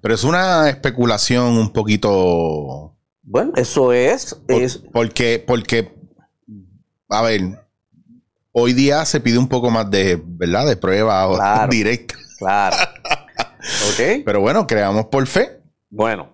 Pero 0.00 0.14
es 0.14 0.22
una 0.24 0.68
especulación 0.68 1.56
un 1.56 1.72
poquito. 1.72 2.94
Bueno, 3.22 3.52
eso 3.56 3.92
es, 3.92 4.34
por- 4.34 4.62
es 4.62 4.78
porque, 4.92 5.42
porque, 5.44 5.92
a 7.08 7.22
ver, 7.22 7.65
hoy 8.58 8.72
día 8.72 9.04
se 9.04 9.20
pide 9.20 9.36
un 9.38 9.48
poco 9.48 9.70
más 9.70 9.90
de, 9.90 10.18
¿verdad? 10.24 10.66
De 10.66 10.76
prueba 10.76 11.28
o 11.28 11.34
Claro. 11.36 11.70
directa. 11.70 12.14
claro. 12.38 12.76
¿Ok? 13.90 14.22
Pero 14.24 14.40
bueno, 14.40 14.66
creamos 14.66 15.06
por 15.06 15.26
fe. 15.26 15.60
Bueno, 15.90 16.30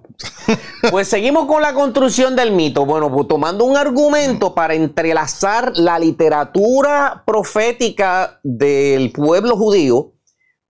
pues 0.91 1.09
seguimos 1.09 1.47
con 1.47 1.61
la 1.62 1.75
construcción 1.75 2.37
del 2.37 2.53
mito. 2.53 2.87
Bueno, 2.87 3.11
pues 3.12 3.27
tomando 3.27 3.64
un 3.64 3.77
argumento 3.77 4.55
para 4.55 4.75
entrelazar 4.75 5.73
la 5.77 5.99
literatura 5.99 7.23
profética 7.27 8.39
del 8.45 9.11
pueblo 9.12 9.57
judío 9.57 10.12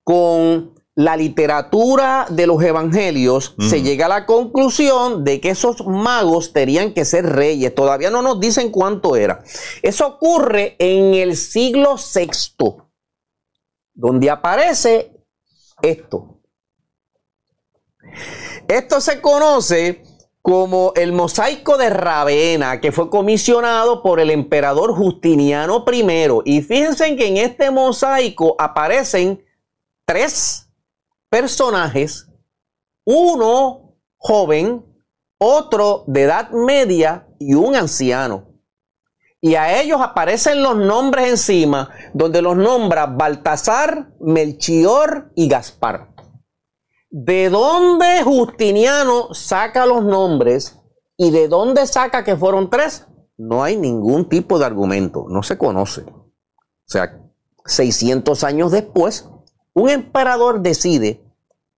con 0.04 0.72
la 0.94 1.16
literatura 1.16 2.26
de 2.28 2.46
los 2.46 2.62
evangelios, 2.62 3.54
se 3.58 3.82
llega 3.82 4.06
a 4.06 4.10
la 4.10 4.26
conclusión 4.26 5.24
de 5.24 5.40
que 5.40 5.50
esos 5.50 5.86
magos 5.86 6.52
tenían 6.52 6.92
que 6.92 7.06
ser 7.06 7.24
reyes. 7.24 7.74
Todavía 7.74 8.10
no 8.10 8.20
nos 8.20 8.40
dicen 8.40 8.70
cuánto 8.70 9.16
era. 9.16 9.42
Eso 9.80 10.06
ocurre 10.06 10.76
en 10.78 11.14
el 11.14 11.36
siglo 11.36 11.96
VI, 11.96 12.82
donde 13.94 14.28
aparece 14.28 15.12
esto. 15.80 16.40
Esto 18.68 19.00
se 19.00 19.20
conoce 19.22 20.02
como 20.42 20.92
el 20.96 21.12
mosaico 21.12 21.78
de 21.78 21.88
Ravenna, 21.88 22.80
que 22.80 22.92
fue 22.92 23.08
comisionado 23.08 24.02
por 24.02 24.20
el 24.20 24.30
emperador 24.30 24.92
Justiniano 24.94 25.84
I. 25.90 26.40
Y 26.44 26.62
fíjense 26.62 27.16
que 27.16 27.28
en 27.28 27.36
este 27.38 27.70
mosaico 27.70 28.56
aparecen 28.58 29.42
tres 30.04 30.68
personajes, 31.32 32.28
uno 33.06 33.96
joven, 34.18 34.84
otro 35.38 36.04
de 36.06 36.24
edad 36.24 36.50
media 36.50 37.26
y 37.38 37.54
un 37.54 37.74
anciano. 37.74 38.50
Y 39.40 39.54
a 39.54 39.80
ellos 39.80 39.98
aparecen 40.02 40.62
los 40.62 40.76
nombres 40.76 41.30
encima, 41.30 41.88
donde 42.12 42.42
los 42.42 42.54
nombra 42.54 43.06
Baltasar, 43.06 44.12
Melchior 44.20 45.32
y 45.34 45.48
Gaspar. 45.48 46.14
¿De 47.08 47.48
dónde 47.48 48.22
Justiniano 48.22 49.32
saca 49.32 49.86
los 49.86 50.04
nombres 50.04 50.78
y 51.16 51.30
de 51.30 51.48
dónde 51.48 51.86
saca 51.86 52.24
que 52.24 52.36
fueron 52.36 52.68
tres? 52.68 53.06
No 53.38 53.64
hay 53.64 53.78
ningún 53.78 54.28
tipo 54.28 54.58
de 54.58 54.66
argumento, 54.66 55.24
no 55.30 55.42
se 55.42 55.56
conoce. 55.56 56.02
O 56.02 56.30
sea, 56.84 57.22
600 57.64 58.44
años 58.44 58.70
después, 58.70 59.30
un 59.74 59.88
emperador 59.88 60.60
decide 60.60 61.21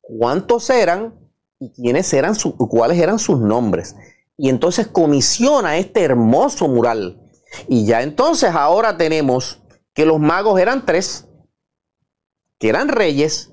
cuántos 0.08 0.70
eran 0.70 1.14
y 1.58 1.70
quiénes 1.72 2.12
eran 2.12 2.34
su- 2.34 2.56
cuáles 2.56 2.98
eran 2.98 3.18
sus 3.18 3.38
nombres. 3.40 3.96
Y 4.36 4.48
entonces 4.48 4.86
comisiona 4.88 5.76
este 5.78 6.02
hermoso 6.02 6.68
mural. 6.68 7.20
Y 7.68 7.86
ya 7.86 8.02
entonces 8.02 8.50
ahora 8.52 8.96
tenemos 8.96 9.60
que 9.94 10.04
los 10.06 10.18
magos 10.18 10.58
eran 10.60 10.84
tres, 10.84 11.28
que 12.58 12.68
eran 12.68 12.88
reyes 12.88 13.52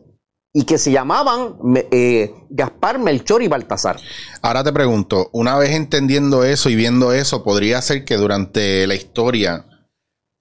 y 0.53 0.63
que 0.63 0.77
se 0.77 0.91
llamaban 0.91 1.55
eh, 1.91 2.33
Gaspar, 2.49 2.99
Melchor 2.99 3.41
y 3.43 3.47
Baltasar. 3.47 3.97
Ahora 4.41 4.63
te 4.63 4.73
pregunto, 4.73 5.29
una 5.33 5.57
vez 5.57 5.71
entendiendo 5.71 6.43
eso 6.43 6.69
y 6.69 6.75
viendo 6.75 7.13
eso, 7.13 7.43
podría 7.43 7.81
ser 7.81 8.03
que 8.03 8.17
durante 8.17 8.85
la 8.87 8.95
historia 8.95 9.65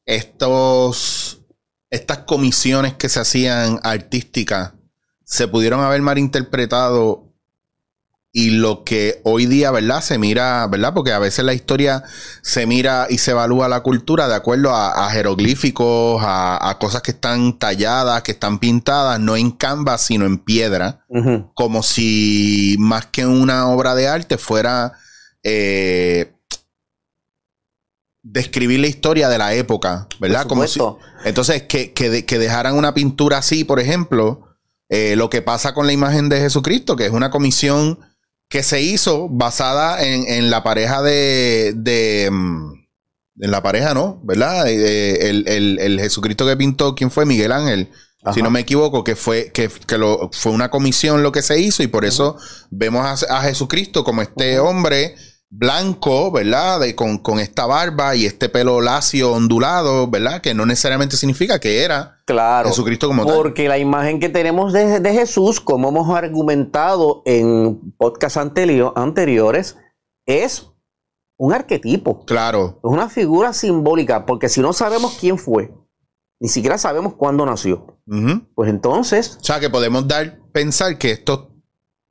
estos 0.06 1.42
estas 1.90 2.18
comisiones 2.18 2.94
que 2.94 3.08
se 3.08 3.20
hacían 3.20 3.80
artísticas 3.82 4.72
se 5.30 5.46
pudieron 5.46 5.80
haber 5.80 6.02
malinterpretado 6.02 7.28
y 8.32 8.50
lo 8.50 8.82
que 8.84 9.20
hoy 9.24 9.46
día, 9.46 9.70
¿verdad? 9.70 10.00
Se 10.02 10.18
mira, 10.18 10.66
¿verdad? 10.66 10.92
Porque 10.92 11.12
a 11.12 11.18
veces 11.20 11.44
la 11.44 11.54
historia 11.54 12.02
se 12.42 12.66
mira 12.66 13.06
y 13.08 13.18
se 13.18 13.30
evalúa 13.30 13.68
la 13.68 13.80
cultura 13.82 14.26
de 14.28 14.34
acuerdo 14.34 14.74
a, 14.74 15.06
a 15.06 15.10
jeroglíficos, 15.10 16.20
a, 16.24 16.68
a 16.68 16.78
cosas 16.78 17.02
que 17.02 17.12
están 17.12 17.58
talladas, 17.58 18.22
que 18.22 18.32
están 18.32 18.58
pintadas, 18.58 19.18
no 19.20 19.36
en 19.36 19.52
canvas, 19.52 20.02
sino 20.02 20.26
en 20.26 20.38
piedra 20.38 21.04
como 21.54 21.82
si 21.84 22.74
más 22.80 23.06
que 23.06 23.24
una 23.26 23.68
obra 23.68 23.94
de 23.94 24.08
arte 24.08 24.36
fuera 24.36 24.92
eh, 25.44 26.32
describir 28.22 28.80
la 28.80 28.86
historia 28.88 29.28
de 29.28 29.38
la 29.38 29.54
época, 29.54 30.06
¿verdad? 30.20 30.46
Como 30.46 30.62
si, 30.66 30.78
entonces, 31.24 31.62
que, 31.62 31.92
que, 31.92 32.10
de- 32.10 32.26
que 32.26 32.38
dejaran 32.38 32.74
una 32.76 32.94
pintura 32.94 33.38
así, 33.38 33.64
por 33.64 33.80
ejemplo, 33.80 34.49
eh, 34.90 35.16
lo 35.16 35.30
que 35.30 35.40
pasa 35.42 35.72
con 35.72 35.86
la 35.86 35.92
imagen 35.94 36.28
de 36.28 36.40
Jesucristo, 36.40 36.96
que 36.96 37.06
es 37.06 37.12
una 37.12 37.30
comisión 37.30 37.98
que 38.50 38.62
se 38.62 38.82
hizo 38.82 39.28
basada 39.30 40.02
en, 40.04 40.24
en 40.28 40.50
la 40.50 40.62
pareja 40.64 41.00
de, 41.02 41.72
de, 41.76 42.28
mm, 42.30 42.72
en 43.42 43.50
la 43.50 43.62
pareja, 43.62 43.94
¿no? 43.94 44.20
¿Verdad? 44.24 44.68
Eh, 44.68 45.30
el, 45.30 45.44
el- 45.48 45.78
el 45.78 46.00
Jesucristo 46.00 46.44
que 46.46 46.56
pintó, 46.56 46.94
¿quién 46.94 47.10
fue? 47.10 47.24
Miguel 47.24 47.52
Ángel. 47.52 47.90
Ajá. 48.22 48.34
Si 48.34 48.42
no 48.42 48.50
me 48.50 48.60
equivoco, 48.60 49.02
que 49.04 49.16
fue, 49.16 49.50
que, 49.52 49.70
que 49.86 49.96
lo, 49.96 50.28
fue 50.32 50.52
una 50.52 50.68
comisión 50.70 51.22
lo 51.22 51.32
que 51.32 51.40
se 51.42 51.58
hizo 51.58 51.82
y 51.82 51.86
por 51.86 52.04
eso 52.04 52.36
vemos 52.70 53.24
a, 53.24 53.38
a 53.38 53.42
Jesucristo 53.42 54.04
como 54.04 54.20
este 54.20 54.58
hombre 54.58 55.14
blanco, 55.48 56.30
¿verdad? 56.30 56.80
De, 56.80 56.94
con, 56.94 57.18
con 57.18 57.38
esta 57.40 57.66
barba 57.66 58.14
y 58.16 58.26
este 58.26 58.48
pelo 58.48 58.80
lacio 58.80 59.32
ondulado, 59.32 60.08
¿verdad? 60.08 60.40
Que 60.42 60.54
no 60.54 60.66
necesariamente 60.66 61.16
significa 61.16 61.58
que 61.60 61.82
era 61.82 62.19
Claro. 62.30 62.68
Jesucristo 62.68 63.08
como 63.08 63.26
tal. 63.26 63.36
Porque 63.36 63.68
la 63.68 63.78
imagen 63.78 64.20
que 64.20 64.28
tenemos 64.28 64.72
de, 64.72 65.00
de 65.00 65.12
Jesús, 65.12 65.60
como 65.60 65.88
hemos 65.88 66.08
argumentado 66.14 67.22
en 67.24 67.92
podcasts 67.98 68.36
anterio- 68.38 68.92
anteriores, 68.96 69.76
es 70.26 70.66
un 71.36 71.52
arquetipo. 71.52 72.24
Claro. 72.24 72.80
Es 72.84 72.90
una 72.90 73.08
figura 73.08 73.52
simbólica, 73.52 74.26
porque 74.26 74.48
si 74.48 74.60
no 74.60 74.72
sabemos 74.72 75.16
quién 75.18 75.38
fue, 75.38 75.72
ni 76.38 76.48
siquiera 76.48 76.78
sabemos 76.78 77.14
cuándo 77.14 77.44
nació. 77.46 77.98
Pues 78.54 78.68
entonces, 78.70 79.38
O 79.40 79.44
sea, 79.44 79.60
que 79.60 79.70
podemos 79.70 80.06
dar, 80.08 80.40
pensar 80.52 80.98
que 80.98 81.12
estos 81.12 81.48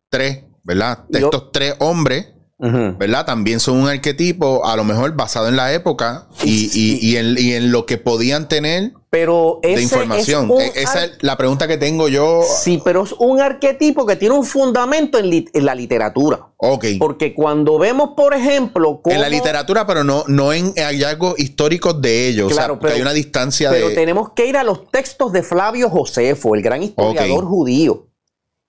tres, 0.09 0.45
¿verdad? 0.63 1.05
Yo- 1.09 1.19
estos 1.19 1.51
tres 1.51 1.75
hombres, 1.79 2.33
¿verdad? 2.57 3.25
También 3.25 3.59
son 3.59 3.77
un 3.77 3.87
arquetipo, 3.87 4.65
a 4.65 4.75
lo 4.75 4.83
mejor 4.83 5.15
basado 5.15 5.47
en 5.47 5.55
la 5.55 5.73
época 5.73 6.27
y, 6.43 6.67
Sí. 6.69 6.99
y- 7.01 7.09
y 7.11 7.17
en, 7.17 7.35
y 7.37 7.53
en 7.53 7.71
lo 7.71 7.85
que 7.85 7.97
podían 7.97 8.47
tener 8.47 8.93
pero 9.11 9.59
ese 9.63 9.75
de 9.75 9.81
información. 9.81 10.45
es 10.45 10.49
un 10.51 10.61
E- 10.61 10.71
Esa 10.75 11.05
es 11.05 11.11
la 11.21 11.35
pregunta 11.35 11.67
que 11.67 11.77
tengo 11.77 12.07
yo. 12.09 12.41
Sí, 12.43 12.79
pero 12.83 13.03
es 13.03 13.13
un 13.13 13.41
arquetipo 13.41 14.05
que 14.05 14.15
tiene 14.15 14.35
un 14.35 14.45
fundamento 14.45 15.17
en, 15.17 15.65
la 15.65 15.73
literatura. 15.73 16.47
Ok. 16.57 16.85
Porque 16.99 17.33
cuando 17.33 17.79
vemos, 17.79 18.11
por 18.15 18.33
ejemplo, 18.35 19.01
cómo- 19.01 19.15
En 19.15 19.21
la 19.21 19.29
literatura, 19.29 19.87
pero 19.87 20.03
no, 20.03 20.23
no 20.27 20.53
en 20.53 20.73
hallazgos 20.75 21.39
históricos 21.39 21.99
de 22.01 22.27
ellos. 22.27 22.51
Claro, 22.53 22.73
o 22.73 22.75
sea, 22.77 22.81
pero- 22.81 22.95
hay 22.95 23.01
una 23.01 23.13
distancia 23.13 23.71
Pero 23.71 23.89
de. 23.89 23.95
tenemos 23.95 24.31
que 24.33 24.45
ir 24.45 24.57
a 24.57 24.63
los 24.63 24.91
textos 24.91 25.31
de 25.31 25.41
Flavio 25.41 25.89
Josefo, 25.89 26.53
el 26.53 26.61
gran 26.61 26.83
historiador 26.83 27.45
Ok. 27.45 27.49
judío. 27.49 28.05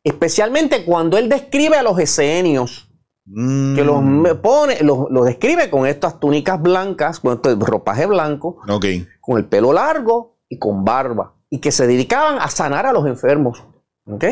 Especialmente 0.02 0.84
cuando 0.84 1.18
él 1.18 1.28
describe 1.28 1.76
a 1.76 1.82
los 1.82 1.98
esenios, 1.98 2.86
Mm, 3.32 3.76
que 3.76 3.84
los 3.84 4.02
pone, 4.38 4.78
los, 4.82 5.08
los 5.10 5.24
describe 5.26 5.70
con 5.70 5.86
estas 5.86 6.18
túnicas 6.18 6.60
blancas, 6.60 7.20
con 7.20 7.34
este 7.34 7.54
ropaje 7.54 8.06
blanco, 8.06 8.56
Ok. 8.68 8.86
con 9.20 9.36
el 9.38 9.44
pelo 9.44 9.72
largo 9.72 10.29
y 10.50 10.58
con 10.58 10.84
barba, 10.84 11.32
y 11.48 11.60
que 11.60 11.72
se 11.72 11.86
dedicaban 11.86 12.38
a 12.40 12.48
sanar 12.50 12.84
a 12.84 12.92
los 12.92 13.06
enfermos. 13.06 13.64
¿Ok? 14.04 14.24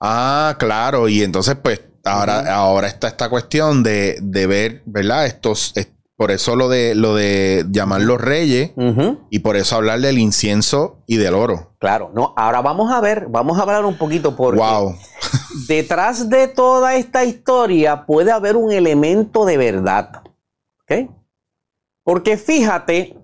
Ah, 0.00 0.56
claro. 0.58 1.08
Y 1.08 1.22
entonces, 1.22 1.54
pues, 1.62 1.80
ahora, 2.04 2.54
ahora 2.54 2.86
está 2.88 3.08
esta 3.08 3.30
cuestión 3.30 3.82
de, 3.82 4.18
de 4.20 4.46
ver, 4.46 4.82
¿verdad? 4.84 5.24
Estos, 5.26 5.72
es- 5.76 5.92
por 6.16 6.30
eso 6.30 6.56
lo 6.56 6.70
de 6.70 6.94
lo 6.94 7.14
de 7.14 7.66
llamarlos 7.70 8.18
reyes 8.18 8.70
y 9.28 9.40
por 9.40 9.54
eso 9.54 9.76
hablar 9.76 10.00
del 10.00 10.16
incienso 10.16 11.02
y 11.06 11.16
del 11.18 11.34
oro. 11.34 11.74
Claro, 11.78 12.10
no, 12.14 12.32
ahora 12.38 12.62
vamos 12.62 12.90
a 12.90 13.02
ver, 13.02 13.26
vamos 13.28 13.58
a 13.58 13.62
hablar 13.62 13.84
un 13.84 13.98
poquito 13.98 14.34
porque 14.34 14.58
Wow. 14.58 14.96
detrás 15.68 16.30
de 16.30 16.48
toda 16.48 16.94
esta 16.94 17.22
historia 17.26 18.06
puede 18.06 18.32
haber 18.32 18.56
un 18.56 18.72
elemento 18.72 19.44
de 19.44 19.58
verdad. 19.58 20.22
¿Ok? 20.88 21.10
Porque 22.02 22.38
fíjate 22.38 23.14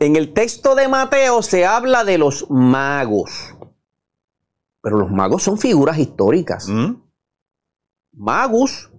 En 0.00 0.16
el 0.16 0.32
texto 0.32 0.74
de 0.74 0.88
Mateo 0.88 1.42
se 1.42 1.66
habla 1.66 2.04
de 2.04 2.16
los 2.16 2.50
magos. 2.50 3.54
Pero 4.80 4.96
los 4.96 5.10
magos 5.10 5.42
son 5.42 5.58
figuras 5.58 5.98
históricas. 5.98 6.66
¿Mm? 6.68 6.94
Magus 8.14 8.90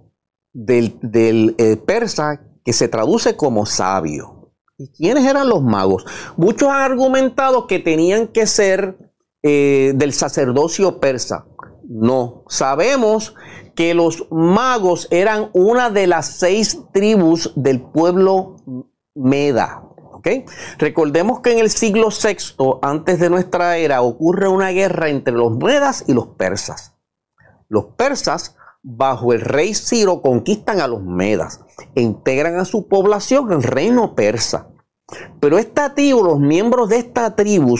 del, 0.54 0.99
del, 1.02 1.56
eh, 1.58 1.76
persa 1.76 2.41
que 2.64 2.72
se 2.72 2.88
traduce 2.88 3.36
como 3.36 3.66
sabio. 3.66 4.54
¿Y 4.78 4.91
quiénes 4.91 5.26
eran 5.26 5.49
los 5.49 5.64
magos? 5.64 6.06
Muchos 6.38 6.70
han 6.70 6.84
argumentado 6.84 7.66
que 7.66 7.80
tenían 7.80 8.28
que 8.28 8.45
ser 8.45 9.12
eh, 9.41 9.93
del 9.95 10.14
sacerdocio 10.14 10.99
persa. 10.99 11.47
No, 11.84 12.43
sabemos 12.47 13.34
que 13.74 13.95
los 13.95 14.28
magos 14.30 15.08
eran 15.10 15.49
una 15.54 15.89
de 15.89 16.06
las 16.06 16.28
seis 16.28 16.80
tribus 16.93 17.54
del 17.56 17.82
pueblo 17.82 18.58
Meda. 19.16 19.91
Recordemos 20.78 21.42
que 21.42 21.54
en 21.54 21.60
el 21.60 21.70
siglo 21.70 22.10
VI, 22.10 22.80
antes 22.82 23.20
de 23.20 23.30
nuestra 23.30 23.78
era, 23.78 24.02
ocurre 24.02 24.48
una 24.48 24.70
guerra 24.70 25.10
entre 25.10 25.34
los 25.34 25.58
Medas 25.58 26.06
y 26.08 26.14
los 26.14 26.28
persas. 26.28 26.96
Los 27.70 27.86
persas, 27.98 28.56
bajo 28.84 29.34
el 29.34 29.42
rey 29.42 29.74
Ciro, 29.74 30.22
conquistan 30.22 30.82
a 30.82 30.88
los 30.88 31.04
Medas, 31.04 31.62
e 31.96 32.02
integran 32.02 32.58
a 32.58 32.66
su 32.66 32.88
población 32.88 33.52
el 33.52 33.64
reino 33.64 34.16
persa. 34.16 34.68
Pero 35.40 35.58
esta 35.58 35.94
tribu, 35.94 36.24
los 36.24 36.40
miembros 36.40 36.90
de 36.90 36.98
esta 36.98 37.36
tribu, 37.36 37.78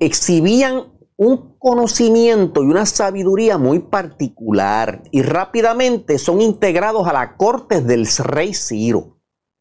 exhibían 0.00 0.92
un 1.16 1.56
conocimiento 1.58 2.62
y 2.62 2.66
una 2.66 2.84
sabiduría 2.84 3.56
muy 3.56 3.78
particular 3.80 5.02
y 5.10 5.22
rápidamente 5.22 6.18
son 6.18 6.40
integrados 6.40 7.08
a 7.08 7.12
la 7.12 7.36
corte 7.36 7.80
del 7.80 8.06
rey 8.06 8.54
Ciro. 8.54 9.18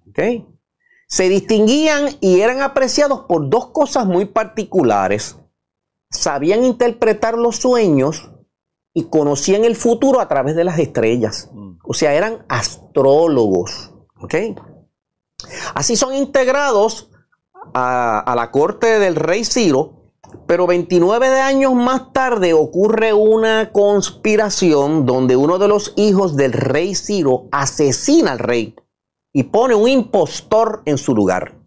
¿Okay? 0.09 0.45
Se 1.07 1.29
distinguían 1.29 2.09
y 2.19 2.41
eran 2.41 2.61
apreciados 2.61 3.21
por 3.21 3.49
dos 3.49 3.67
cosas 3.67 4.05
muy 4.05 4.25
particulares. 4.25 5.37
Sabían 6.09 6.63
interpretar 6.63 7.37
los 7.37 7.57
sueños 7.57 8.31
y 8.93 9.05
conocían 9.05 9.65
el 9.65 9.75
futuro 9.75 10.19
a 10.19 10.27
través 10.27 10.55
de 10.55 10.63
las 10.63 10.79
estrellas. 10.79 11.49
O 11.83 11.93
sea, 11.93 12.13
eran 12.13 12.45
astrólogos. 12.47 13.93
¿okay? 14.19 14.55
Así 15.73 15.95
son 15.95 16.15
integrados 16.15 17.11
a, 17.73 18.19
a 18.19 18.35
la 18.35 18.51
corte 18.51 18.99
del 18.99 19.15
rey 19.15 19.43
Ciro 19.43 19.95
pero 20.47 20.67
29 20.67 21.29
de 21.29 21.39
años 21.39 21.73
más 21.73 22.13
tarde 22.13 22.53
ocurre 22.53 23.13
una 23.13 23.71
conspiración 23.71 25.05
donde 25.05 25.35
uno 25.35 25.57
de 25.57 25.67
los 25.67 25.93
hijos 25.95 26.35
del 26.35 26.53
rey 26.53 26.93
Ciro 26.95 27.47
asesina 27.51 28.33
al 28.33 28.39
rey 28.39 28.75
y 29.35 29.43
pone 29.43 29.75
un 29.75 29.89
impostor 29.89 30.81
en 30.85 30.97
su 30.97 31.13
lugar. 31.13 31.59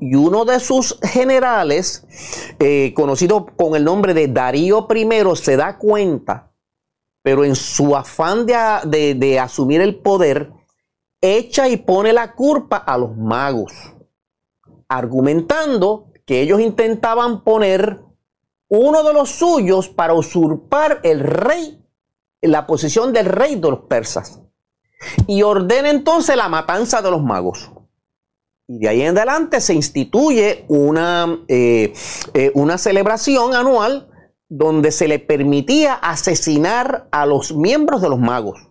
Y 0.00 0.14
uno 0.14 0.46
de 0.46 0.58
sus 0.60 0.98
generales, 1.02 2.06
eh, 2.58 2.94
conocido 2.96 3.44
con 3.54 3.76
el 3.76 3.84
nombre 3.84 4.14
de 4.14 4.28
Darío 4.28 4.88
I, 4.90 5.36
se 5.36 5.58
da 5.58 5.76
cuenta, 5.76 6.54
pero 7.22 7.44
en 7.44 7.54
su 7.54 7.94
afán 7.94 8.46
de, 8.46 9.14
de 9.14 9.38
asumir 9.38 9.82
el 9.82 9.96
poder, 9.96 10.50
echa 11.20 11.68
y 11.68 11.76
pone 11.76 12.14
la 12.14 12.32
culpa 12.32 12.78
a 12.78 12.96
los 12.96 13.14
magos, 13.14 13.74
argumentando 14.88 16.12
que 16.24 16.40
ellos 16.40 16.62
intentaban 16.62 17.44
poner 17.44 18.00
uno 18.68 19.02
de 19.02 19.12
los 19.12 19.28
suyos 19.32 19.90
para 19.90 20.14
usurpar 20.14 21.00
el 21.02 21.20
rey, 21.20 21.78
la 22.40 22.66
posición 22.66 23.12
del 23.12 23.26
rey 23.26 23.56
de 23.56 23.70
los 23.70 23.80
persas. 23.80 24.40
Y 25.26 25.42
ordena 25.42 25.90
entonces 25.90 26.36
la 26.36 26.48
matanza 26.48 27.02
de 27.02 27.10
los 27.10 27.22
magos. 27.22 27.70
Y 28.68 28.78
de 28.78 28.88
ahí 28.88 29.02
en 29.02 29.16
adelante 29.16 29.60
se 29.60 29.74
instituye 29.74 30.64
una, 30.68 31.38
eh, 31.46 31.92
eh, 32.34 32.50
una 32.54 32.78
celebración 32.78 33.54
anual 33.54 34.08
donde 34.48 34.90
se 34.90 35.06
le 35.06 35.18
permitía 35.20 35.94
asesinar 35.94 37.08
a 37.12 37.26
los 37.26 37.54
miembros 37.54 38.02
de 38.02 38.08
los 38.08 38.18
magos. 38.18 38.68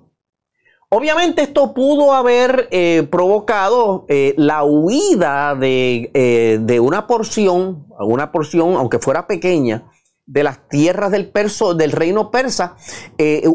Obviamente 0.90 1.44
esto 1.44 1.74
pudo 1.74 2.14
haber 2.14 2.68
eh, 2.72 3.08
provocado 3.10 4.06
la 4.38 4.64
huida 4.64 5.56
de, 5.56 6.60
de, 6.62 6.80
una 6.80 7.08
porción, 7.08 7.88
alguna 8.00 8.32
porción, 8.32 8.76
aunque 8.76 9.00
fuera 9.00 9.28
pequeña, 9.28 9.92
de 10.26 10.44
las 10.44 10.68
tierras 10.70 11.12
del, 11.12 11.30
perso, 11.30 11.74
del 11.76 11.92
reino 11.92 12.32
persa, 12.32 12.76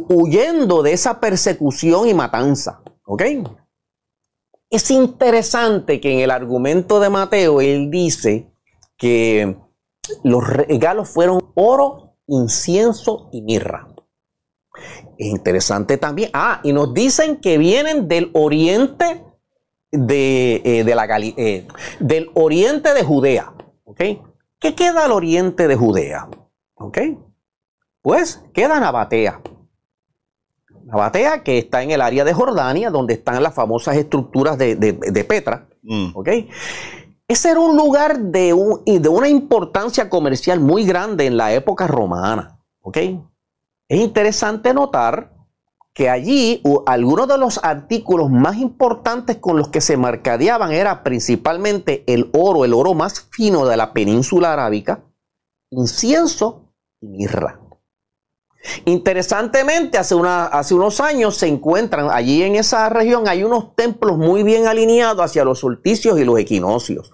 huyendo 0.09 0.83
de 0.83 0.93
esa 0.93 1.21
persecución 1.21 2.09
y 2.09 2.15
matanza. 2.15 2.83
¿Ok? 3.05 3.23
Es 4.71 4.91
interesante 4.93 6.01
que 6.01 6.13
en 6.13 6.21
el 6.21 6.31
argumento 6.31 7.01
de 7.01 7.11
Mateo 7.11 7.61
él 7.61 7.91
dice 7.91 8.53
que 8.97 9.57
los 10.23 10.47
regalos 10.47 11.09
fueron 11.09 11.51
oro, 11.55 12.17
incienso 12.29 13.29
y 13.33 13.43
mirra. 13.43 13.89
Es 15.19 15.27
interesante 15.27 15.99
también. 15.99 16.31
Ah, 16.33 16.61
y 16.63 16.73
nos 16.73 16.95
dicen 16.95 17.41
que 17.41 17.59
vienen 17.59 18.07
del 18.07 18.31
oriente 18.33 19.25
de, 19.91 20.63
eh, 20.65 20.85
la 20.85 21.19
eh, 21.19 21.67
del 21.99 22.31
oriente 22.35 22.95
de 22.95 23.03
Judea. 23.03 23.53
¿Ok? 23.85 24.01
¿Qué 24.61 24.75
queda 24.75 25.07
al 25.07 25.13
oriente 25.13 25.67
de 25.67 25.75
Judea? 25.75 26.29
¿Ok? 26.81 26.99
Pues 28.03 28.43
queda 28.55 28.81
Nabatea. 28.81 29.43
Nabatea, 30.85 31.45
que 31.45 31.59
está 31.59 31.83
en 31.83 31.91
el 31.91 32.01
área 32.01 32.25
de 32.25 32.33
Jordania, 32.33 32.91
donde 32.91 33.15
están 33.15 33.43
las 33.43 33.55
famosas 33.55 33.97
estructuras 33.97 34.57
de, 34.57 35.27
Petra. 35.29 35.69
Mm. 35.83 36.13
¿Ok? 36.15 36.29
Ese 37.29 37.51
era 37.51 37.61
un 37.61 37.77
lugar 37.77 38.19
de, 38.19 38.55
de 38.87 39.09
una 39.09 39.29
importancia 39.29 40.09
comercial 40.09 40.59
muy 40.59 40.85
grande 40.85 41.27
en 41.27 41.37
la 41.37 41.53
época 41.53 41.87
romana. 41.87 42.59
¿Ok? 42.81 42.97
Es 43.89 44.01
interesante 44.01 44.73
notar 44.73 45.35
que 45.93 46.09
allí 46.09 46.63
algunos 46.87 47.29
de 47.29 47.37
los 47.37 47.63
artículos 47.63 48.31
más 48.31 48.57
importantes 48.57 49.37
con 49.37 49.59
los 49.59 49.69
que 49.69 49.83
se 49.83 49.99
mercadeaban 49.99 50.73
era 50.73 51.03
principalmente 51.03 52.05
el 52.07 52.31
oro, 52.33 52.65
el 52.65 52.73
oro 52.73 52.95
más 52.95 53.21
fino 53.21 53.67
de 53.67 53.77
la 53.77 53.93
península 53.93 54.55
arábica, 54.55 55.05
incienso 55.71 56.70
y 57.01 57.09
mirra. 57.09 57.61
Interesantemente, 58.85 59.97
hace, 59.97 60.15
unos 60.15 61.01
años 61.01 61.37
se 61.37 61.47
encuentran 61.47 62.09
allí 62.11 62.43
en 62.43 62.57
esa 62.57 62.89
región, 62.91 63.27
hay 63.27 63.43
unos 63.43 63.75
templos 63.75 64.19
muy 64.19 64.43
bien 64.43 64.67
alineados 64.67 65.25
hacia 65.25 65.45
los 65.45 65.61
solsticios 65.61 66.19
y 66.21 66.25
los 66.25 66.39
equinoccios. 66.39 67.13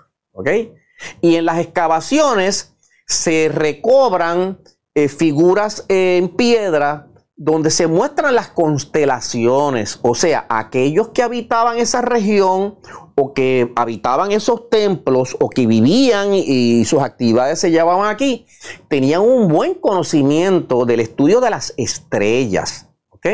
Y 1.21 1.37
en 1.37 1.45
las 1.45 1.59
excavaciones 1.59 2.75
se 3.07 3.49
recobran 3.53 4.59
eh, 4.95 5.09
figuras 5.09 5.85
en 5.89 6.37
piedra 6.37 7.09
donde 7.37 7.71
se 7.71 7.87
muestran 7.87 8.35
las 8.35 8.49
constelaciones, 8.49 9.99
o 10.03 10.15
sea, 10.15 10.47
aquellos 10.49 11.09
que 11.11 11.23
habitaban 11.23 11.79
esa 11.79 12.01
región 12.01 12.79
o 13.15 13.35
que 13.35 13.73
habitaban 13.77 14.33
esos 14.33 14.71
templos 14.71 15.37
o 15.39 15.51
que 15.51 15.67
vivían 15.67 16.31
y 16.33 16.85
sus 16.87 17.03
actividades 17.03 17.61
se 17.61 17.71
llevaban 17.71 18.09
aquí, 18.09 18.47
tenían 18.89 19.21
un 19.21 19.49
buen 19.49 19.75
conocimiento 19.75 20.87
del 20.87 21.01
estudio 21.01 21.41
de 21.41 21.51
las 21.51 21.75
estrellas. 21.77 22.89
¿ok? 23.11 23.27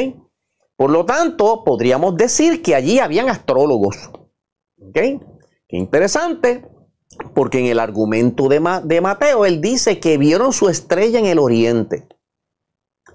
Por 0.74 0.90
lo 0.90 1.06
tanto, 1.06 1.62
podríamos 1.64 2.16
decir 2.16 2.60
que 2.60 2.74
allí 2.74 2.98
habían 2.98 3.28
astrólogos. 3.28 4.10
¿ok? 4.80 4.94
Qué 5.68 5.76
interesante 5.76 6.66
porque 7.34 7.60
en 7.60 7.66
el 7.66 7.78
argumento 7.78 8.48
de, 8.48 8.60
de 8.82 9.00
Mateo 9.00 9.46
él 9.46 9.60
dice 9.60 10.00
que 10.00 10.18
vieron 10.18 10.52
su 10.52 10.68
estrella 10.68 11.20
en 11.20 11.26
el 11.26 11.38
oriente. 11.38 12.08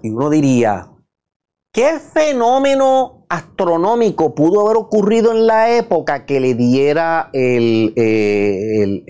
Y 0.02 0.10
uno 0.10 0.30
diría, 0.30 0.90
¿qué 1.72 1.98
fenómeno 1.98 3.26
astronómico 3.28 4.34
pudo 4.34 4.64
haber 4.64 4.76
ocurrido 4.76 5.32
en 5.32 5.46
la 5.46 5.76
época 5.76 6.24
que 6.26 6.40
le 6.40 6.54
diera 6.54 7.30
el, 7.32 7.92
eh, 7.96 9.04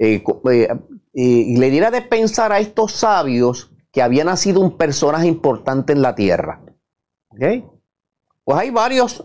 eh, 0.00 0.22
eh, 0.34 0.68
y 1.12 1.56
le 1.56 1.70
diera 1.70 1.90
de 1.90 2.02
pensar 2.02 2.52
a 2.52 2.60
estos 2.60 2.92
sabios 2.92 3.72
que 3.90 4.02
había 4.02 4.24
nacido 4.24 4.60
un 4.60 4.76
personaje 4.76 5.26
importante 5.26 5.92
en 5.92 6.02
la 6.02 6.14
Tierra? 6.14 6.62
Pues 8.44 8.58
hay 8.58 8.70
varios, 8.70 9.24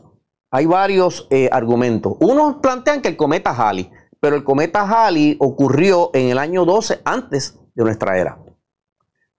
hay 0.52 0.66
varios 0.66 1.28
argumentos. 1.52 2.16
Unos 2.20 2.58
plantean 2.58 3.02
que 3.02 3.10
el 3.10 3.18
cometa 3.18 3.52
Halley 3.52 3.90
pero 4.20 4.36
el 4.36 4.44
cometa 4.44 4.82
Halley 4.82 5.38
ocurrió 5.40 6.10
en 6.14 6.30
el 6.30 6.38
año 6.38 6.66
12 6.66 7.02
antes 7.06 7.60
de 7.76 7.84
nuestra 7.84 8.18
era. 8.18 8.40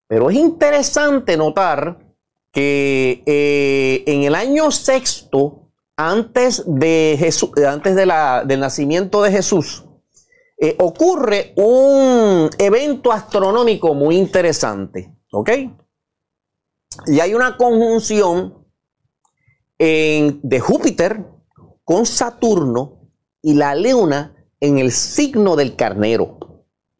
Pero 0.09 0.31
es 0.31 0.37
interesante 0.37 1.37
notar 1.37 1.99
que 2.51 3.21
eh, 3.27 4.03
en 4.07 4.23
el 4.23 4.33
año 4.33 4.71
sexto, 4.71 5.69
antes, 5.95 6.63
de 6.65 7.31
antes 7.67 7.95
del 7.95 8.59
nacimiento 8.59 9.21
de 9.21 9.31
Jesús, 9.31 9.85
eh, 10.57 10.75
ocurre 10.79 11.53
un 11.57 12.49
evento 12.57 13.11
astronómico 13.11 13.93
muy 13.93 14.17
interesante. 14.17 15.15
¿Ok? 15.31 15.51
Y 17.05 17.19
hay 17.19 17.35
una 17.35 17.55
conjunción 17.55 18.65
de 19.77 20.59
Júpiter 20.59 21.23
con 21.83 22.07
Saturno 22.07 23.11
y 23.43 23.53
la 23.53 23.75
Luna 23.75 24.35
en 24.59 24.79
el 24.79 24.91
signo 24.91 25.55
del 25.55 25.75
carnero. 25.75 26.39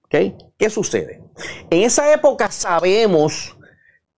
¿Qué 0.07 0.69
sucede? 0.69 1.28
En 1.69 1.81
esa 1.83 2.13
época 2.13 2.51
sabemos 2.51 3.57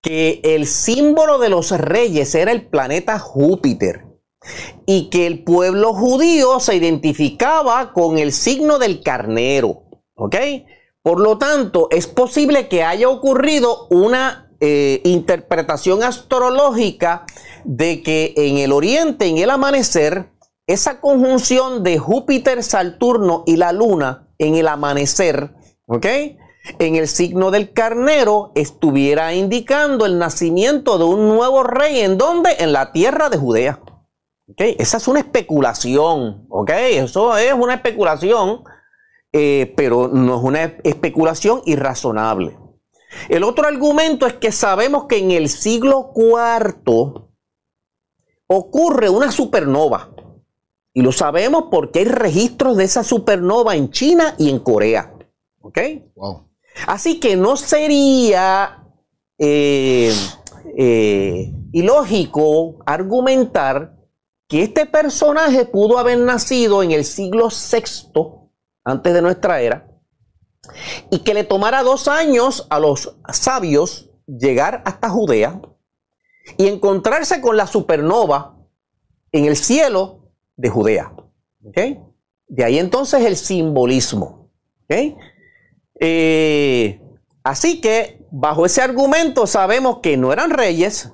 que 0.01 0.41
el 0.43 0.65
símbolo 0.65 1.37
de 1.37 1.49
los 1.49 1.71
reyes 1.71 2.33
era 2.35 2.51
el 2.51 2.67
planeta 2.67 3.19
Júpiter 3.19 4.05
y 4.85 5.09
que 5.09 5.27
el 5.27 5.43
pueblo 5.43 5.93
judío 5.93 6.59
se 6.59 6.75
identificaba 6.75 7.93
con 7.93 8.17
el 8.17 8.31
signo 8.31 8.79
del 8.79 9.03
carnero. 9.03 9.83
¿Ok? 10.15 10.35
Por 11.03 11.19
lo 11.19 11.37
tanto, 11.37 11.87
es 11.91 12.07
posible 12.07 12.67
que 12.67 12.83
haya 12.83 13.09
ocurrido 13.09 13.87
una 13.89 14.51
eh, 14.59 15.01
interpretación 15.03 16.03
astrológica 16.03 17.25
de 17.63 18.03
que 18.03 18.33
en 18.37 18.57
el 18.57 18.71
oriente, 18.71 19.25
en 19.25 19.37
el 19.37 19.49
amanecer, 19.49 20.29
esa 20.67 21.01
conjunción 21.01 21.83
de 21.83 21.97
Júpiter, 21.97 22.63
Saturno 22.63 23.43
y 23.47 23.57
la 23.57 23.71
Luna 23.71 24.27
en 24.37 24.55
el 24.55 24.67
amanecer, 24.67 25.55
¿ok? 25.87 26.05
En 26.79 26.95
el 26.95 27.07
signo 27.07 27.51
del 27.51 27.73
carnero 27.73 28.51
estuviera 28.55 29.33
indicando 29.33 30.05
el 30.05 30.19
nacimiento 30.19 30.97
de 30.97 31.05
un 31.05 31.27
nuevo 31.27 31.63
rey. 31.63 32.01
¿En 32.01 32.17
dónde? 32.17 32.55
En 32.59 32.71
la 32.71 32.91
tierra 32.91 33.29
de 33.29 33.37
Judea. 33.37 33.79
Esa 34.57 34.97
es 34.97 35.07
una 35.07 35.19
especulación, 35.19 36.45
¿ok? 36.49 36.71
Eso 36.71 37.37
es 37.37 37.53
una 37.53 37.75
especulación, 37.75 38.63
eh, 39.31 39.73
pero 39.75 40.09
no 40.09 40.37
es 40.37 40.43
una 40.43 40.63
especulación 40.83 41.61
irrazonable. 41.65 42.57
El 43.29 43.43
otro 43.43 43.67
argumento 43.67 44.25
es 44.27 44.33
que 44.33 44.51
sabemos 44.51 45.05
que 45.05 45.17
en 45.17 45.31
el 45.31 45.49
siglo 45.49 46.11
IV 46.15 47.29
ocurre 48.47 49.09
una 49.09 49.31
supernova. 49.31 50.09
Y 50.93 51.01
lo 51.01 51.11
sabemos 51.13 51.65
porque 51.71 51.99
hay 51.99 52.05
registros 52.05 52.75
de 52.75 52.83
esa 52.83 53.03
supernova 53.03 53.75
en 53.75 53.91
China 53.91 54.35
y 54.37 54.49
en 54.49 54.59
Corea. 54.59 55.13
¿Ok? 55.61 55.79
Así 56.87 57.19
que 57.19 57.35
no 57.35 57.57
sería 57.57 58.83
eh, 59.37 60.13
eh, 60.77 61.51
ilógico 61.71 62.77
argumentar 62.85 63.95
que 64.47 64.63
este 64.63 64.85
personaje 64.85 65.65
pudo 65.65 65.97
haber 65.97 66.19
nacido 66.19 66.83
en 66.83 66.91
el 66.91 67.05
siglo 67.05 67.49
VI, 67.49 68.21
antes 68.83 69.13
de 69.13 69.21
nuestra 69.21 69.61
era, 69.61 69.87
y 71.09 71.19
que 71.19 71.33
le 71.33 71.43
tomara 71.43 71.83
dos 71.83 72.07
años 72.07 72.67
a 72.69 72.79
los 72.79 73.15
sabios 73.31 74.09
llegar 74.27 74.81
hasta 74.85 75.09
Judea 75.09 75.61
y 76.57 76.67
encontrarse 76.67 77.41
con 77.41 77.57
la 77.57 77.67
supernova 77.67 78.57
en 79.31 79.45
el 79.45 79.55
cielo 79.55 80.33
de 80.55 80.69
Judea. 80.69 81.13
De 82.47 82.63
ahí 82.63 82.79
entonces 82.79 83.23
el 83.25 83.37
simbolismo. 83.37 84.49
Eh, 86.03 86.99
así 87.43 87.79
que 87.79 88.25
bajo 88.31 88.65
ese 88.65 88.81
argumento 88.81 89.45
sabemos 89.45 89.99
que 89.99 90.17
no 90.17 90.33
eran 90.33 90.49
reyes, 90.49 91.11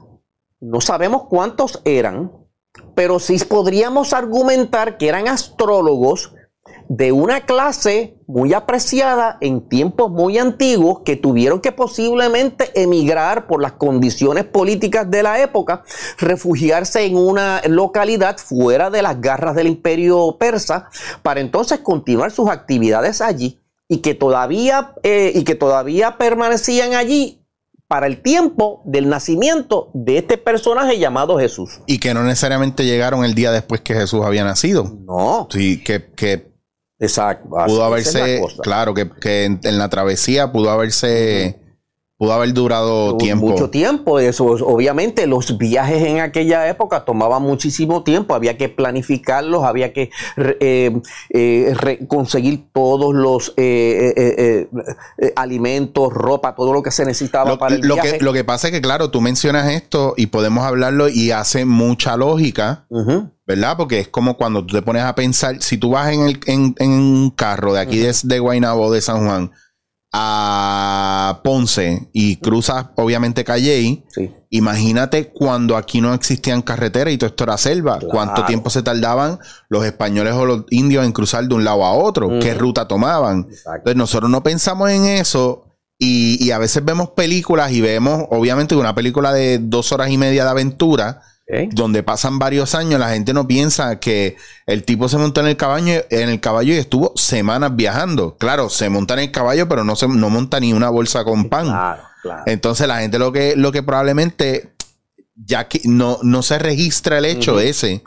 no 0.62 0.80
sabemos 0.80 1.24
cuántos 1.30 1.82
eran, 1.84 2.32
pero 2.96 3.20
sí 3.20 3.38
podríamos 3.40 4.14
argumentar 4.14 4.98
que 4.98 5.10
eran 5.10 5.28
astrólogos 5.28 6.34
de 6.88 7.12
una 7.12 7.42
clase 7.42 8.18
muy 8.28 8.54
apreciada 8.54 9.38
en 9.42 9.68
tiempos 9.68 10.10
muy 10.10 10.38
antiguos 10.38 11.02
que 11.04 11.18
tuvieron 11.18 11.60
que 11.60 11.74
posiblemente 11.74 12.72
emigrar 12.82 13.46
por 13.46 13.62
las 13.62 13.74
condiciones 13.74 14.46
políticas 14.46 15.12
de 15.12 15.22
la 15.22 15.42
época, 15.42 15.84
refugiarse 16.18 17.04
en 17.04 17.18
una 17.18 17.62
localidad 17.68 18.38
fuera 18.38 18.90
de 18.90 19.02
las 19.02 19.20
garras 19.20 19.54
del 19.56 19.68
imperio 19.68 20.38
persa 20.40 20.90
para 21.24 21.42
entonces 21.42 21.80
continuar 21.80 22.32
sus 22.32 22.50
actividades 22.50 23.20
allí 23.20 23.60
y 23.88 24.00
que 24.00 24.14
todavía, 24.14 24.94
eh, 25.04 25.32
y 25.34 25.44
que 25.44 25.56
todavía 25.56 26.18
permanecían 26.18 26.94
allí 26.94 27.42
para 27.88 28.08
el 28.08 28.22
tiempo 28.22 28.82
del 28.86 29.08
nacimiento 29.08 29.92
de 29.94 30.18
este 30.18 30.38
personaje 30.38 31.00
llamado 31.00 31.38
Jesús. 31.40 31.80
Y 31.86 32.00
que 32.00 32.14
no 32.14 32.24
necesariamente 32.24 32.86
llegaron 32.86 33.24
el 33.24 33.34
día 33.34 33.52
después 33.52 33.82
que 33.82 33.94
Jesús 33.94 34.26
había 34.26 34.44
nacido. 34.44 34.84
No. 35.06 35.48
Sí, 35.50 35.82
que, 35.84 36.12
que 36.14 36.58
Exacto. 37.00 37.50
Pudo 37.50 37.84
haberse, 37.84 38.42
claro, 38.62 38.94
que, 38.94 39.10
que 39.10 39.46
en, 39.46 39.78
la 39.78 39.90
travesía 39.90 40.52
pudo 40.52 40.72
haberse 40.72 41.60
pudo 42.18 42.34
haber 42.34 42.54
durado 42.54 43.16
tiempo. 43.18 43.48
Mucho 43.48 43.70
tiempo. 43.70 44.20
Eso, 44.20 44.46
obviamente, 44.46 45.28
los 45.28 45.58
viajes 45.58 46.04
en 46.04 46.20
aquella 46.20 46.68
época 46.68 47.06
tomaban 47.06 47.44
muchísimo 47.44 48.04
tiempo. 48.04 48.34
Había 48.34 48.58
que 48.58 48.70
planificarlos, 48.70 49.64
había 49.64 49.94
que 49.94 50.10
eh, 50.38 51.00
eh, 51.30 52.06
conseguir 52.08 52.70
todos 52.74 53.14
los 53.14 53.54
eh, 53.58 54.68
alimentos, 55.36 56.12
ropa, 56.12 56.56
todo 56.56 56.74
lo 56.74 56.82
que 56.82 56.92
se 56.92 57.06
necesitaba 57.06 57.58
para 57.58 57.76
el 57.76 57.82
lo 57.82 57.96
viaje. 57.96 58.18
Que, 58.18 58.24
lo 58.24 58.34
que 58.34 58.44
pasa 58.44 58.68
es 58.68 58.74
que, 58.74 58.82
claro, 58.82 59.12
tú 59.12 59.22
mencionas 59.22 59.70
esto 59.72 60.16
y 60.18 60.28
podemos 60.28 60.66
hablarlo 60.66 61.10
y 61.10 61.32
hace 61.32 61.66
mucha 61.66 62.18
lógica. 62.18 62.86
¿Verdad? 63.48 63.78
Porque 63.78 64.00
es 64.00 64.10
como 64.10 64.36
cuando 64.36 64.66
tú 64.66 64.76
te 64.76 64.82
pones 64.82 65.04
a 65.04 65.16
pensar, 65.16 65.62
si 65.62 65.78
tú 65.78 65.92
vas 65.92 66.12
en, 66.12 66.24
el, 66.24 66.40
en, 66.48 66.92
un 66.92 67.30
carro 67.30 67.72
de 67.72 67.80
aquí 67.80 68.00
desde 68.00 68.28
de 68.28 68.40
Guaynabo, 68.40 68.92
de 68.92 69.00
San 69.00 69.26
Juan, 69.26 69.52
a 70.14 71.42
Ponce 71.44 72.10
y 72.14 72.38
cruzas 72.38 72.88
obviamente 72.96 73.44
Calle, 73.44 74.04
imagínate 74.50 75.30
cuando 75.30 75.76
aquí 75.76 76.00
no 76.00 76.14
existían 76.14 76.62
carreteras 76.62 77.14
y 77.14 77.18
todo 77.18 77.30
esto 77.30 77.44
era 77.44 77.58
selva, 77.58 78.00
cuánto 78.00 78.46
tiempo 78.46 78.70
se 78.70 78.84
tardaban 78.84 79.40
los 79.70 79.86
españoles 79.86 80.34
o 80.34 80.46
los 80.46 80.66
indios 80.70 81.06
en 81.06 81.12
cruzar 81.12 81.46
de 81.48 81.56
un 81.56 81.64
lado 81.64 81.84
a 81.86 81.94
otro, 81.94 82.40
qué 82.40 82.54
ruta 82.54 82.88
tomaban. 82.88 83.48
Entonces 83.50 83.96
nosotros 83.96 84.30
no 84.32 84.44
pensamos 84.44 84.90
en 84.90 85.06
eso 85.06 85.66
y, 86.00 86.44
y, 86.46 86.52
a 86.52 86.60
veces 86.60 86.86
vemos 86.86 87.10
películas 87.10 87.72
y 87.72 87.82
vemos 87.82 88.26
obviamente 88.30 88.76
una 88.76 88.94
película 88.94 89.34
de 89.34 89.58
dos 89.58 89.92
horas 89.92 90.12
y 90.12 90.18
media 90.20 90.44
de 90.44 90.50
aventura 90.52 91.24
donde 91.72 92.04
pasan 92.04 92.40
varios 92.40 92.76
años, 92.76 93.00
la 93.00 93.10
gente 93.10 93.34
no 93.34 93.48
piensa 93.48 94.00
que 94.00 94.36
el 94.66 94.84
tipo 94.84 95.08
se 95.08 95.18
montó 95.18 95.40
en 95.42 95.48
el 95.48 95.58
caballo, 95.58 96.04
en 96.10 96.30
el 96.30 96.42
caballo 96.42 96.74
y 96.74 96.78
estuvo 96.78 97.14
semanas 97.16 97.76
viajando. 97.76 98.36
Claro, 98.38 98.70
se 98.70 98.90
monta 98.90 99.14
en 99.14 99.22
el 99.22 99.32
caballo, 99.32 99.68
pero 99.68 99.84
no 99.84 99.96
se 99.96 100.08
no 100.08 100.30
monta 100.30 100.60
ni 100.60 100.74
una 100.74 100.90
bolsa 100.90 101.24
con 101.24 101.48
pan. 101.48 101.74
Entonces 102.46 102.88
la 102.88 103.00
gente 103.00 103.18
lo 103.18 103.32
que, 103.32 103.56
lo 103.56 103.72
que 103.72 103.82
probablemente 103.82 104.74
ya 105.36 105.68
que 105.68 105.80
no, 105.86 106.18
no 106.24 106.42
se 106.42 106.58
registra 106.58 107.20
el 107.20 107.26
hecho 107.26 107.60
ese 107.60 108.04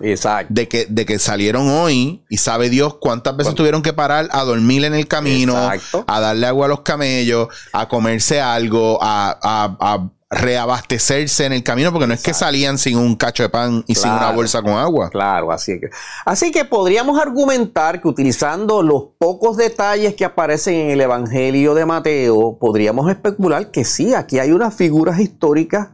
de 0.49 0.69
que, 0.69 0.87
de 0.91 1.07
que 1.07 1.19
salieron 1.21 1.69
hoy 1.69 2.25
y 2.29 2.39
sabe 2.39 2.69
Dios 2.69 2.97
cuántas 3.01 3.37
veces 3.37 3.55
tuvieron 3.55 3.83
que 3.83 3.93
parar 3.93 4.29
a 4.33 4.43
dormir 4.43 4.85
en 4.85 4.95
el 4.95 5.07
camino, 5.07 5.57
a 5.57 6.21
darle 6.21 6.47
agua 6.47 6.67
a 6.67 6.69
los 6.69 6.81
camellos, 6.81 7.49
a 7.73 7.89
comerse 7.89 8.41
algo, 8.41 8.99
a 9.01 10.11
reabastecerse 10.31 11.45
en 11.45 11.53
el 11.53 11.65
camino, 11.65 11.91
porque 11.91 12.07
no 12.07 12.15
es 12.15 12.23
que 12.23 12.33
salían 12.33 12.79
sin 12.79 12.97
un 12.97 13.17
cacho 13.17 13.43
de 13.43 13.49
pan 13.49 13.83
y 13.89 13.97
sin 13.97 14.11
una 14.13 14.31
bolsa 14.31 14.63
con 14.63 14.75
agua. 14.75 15.11
Claro, 15.11 15.51
así 15.51 15.81
que. 15.81 15.91
Así 16.25 16.53
que 16.53 16.65
podríamos 16.65 17.21
argumentar 17.21 18.01
que 18.01 18.07
utilizando 18.07 18.83
los 18.83 19.09
pocos 19.19 19.57
detalles 19.57 20.15
que 20.15 20.25
aparecen 20.25 20.75
en 20.75 20.91
el 20.91 21.01
Evangelio 21.01 21.75
de 21.75 21.85
Mateo, 21.85 22.57
podríamos 22.61 23.11
especular 23.11 23.73
que 23.73 23.85
sí, 23.85 24.15
aquí 24.15 24.39
hay 24.39 24.53
unas 24.53 24.75
figuras 24.75 25.19
históricas 25.19 25.89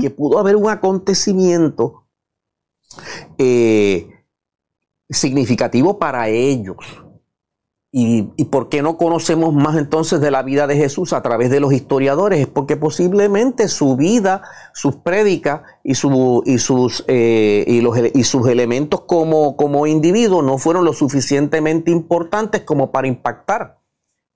que 0.00 0.10
pudo 0.10 0.38
haber 0.38 0.56
un 0.56 0.70
acontecimiento 0.70 2.06
eh, 3.36 4.08
significativo 5.10 5.98
para 5.98 6.28
ellos. 6.28 6.76
¿Y, 7.94 8.22
por 8.46 8.70
qué 8.70 8.80
no 8.80 8.96
conocemos 8.96 9.52
más 9.52 9.76
entonces 9.76 10.22
de 10.22 10.30
la 10.30 10.42
vida 10.42 10.66
de 10.66 10.76
Jesús 10.76 11.12
a 11.12 11.20
través 11.20 11.50
de 11.50 11.60
los 11.60 11.74
historiadores? 11.74 12.40
Es 12.40 12.46
porque 12.46 12.78
posiblemente 12.78 13.68
su 13.68 13.96
vida, 13.96 14.42
sus 14.72 14.96
prédicas 14.96 15.60
y, 15.84 15.90
y, 15.90 15.94
sus, 16.58 17.04
eh, 17.06 17.64
y, 17.66 18.18
y 18.18 18.24
sus 18.24 18.48
elementos 18.48 19.02
como, 19.02 19.58
como 19.58 19.86
individuo 19.86 20.40
no 20.40 20.56
fueron 20.56 20.86
lo 20.86 20.94
suficientemente 20.94 21.90
importantes 21.90 22.62
como 22.62 22.90
para 22.92 23.08
impactar 23.08 23.82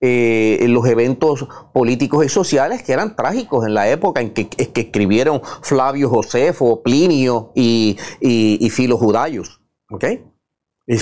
eh, 0.03 0.67
los 0.69 0.87
eventos 0.87 1.49
políticos 1.73 2.27
y 2.27 2.29
sociales 2.29 2.83
que 2.83 2.93
eran 2.93 3.17
trágicos 3.17 3.67
en 3.67 3.73
la 3.73 3.89
época 3.89 4.21
en 4.21 4.35
que, 4.35 4.51
escribieron 4.59 5.41
Flavio 5.63 6.11
Josefo, 6.11 6.83
Plinio 6.83 7.53
y, 7.55 7.97
y, 8.21 8.59
y 8.61 8.69
Filo 8.69 8.99
Judayos. 8.99 9.63
¿okay? 9.89 10.23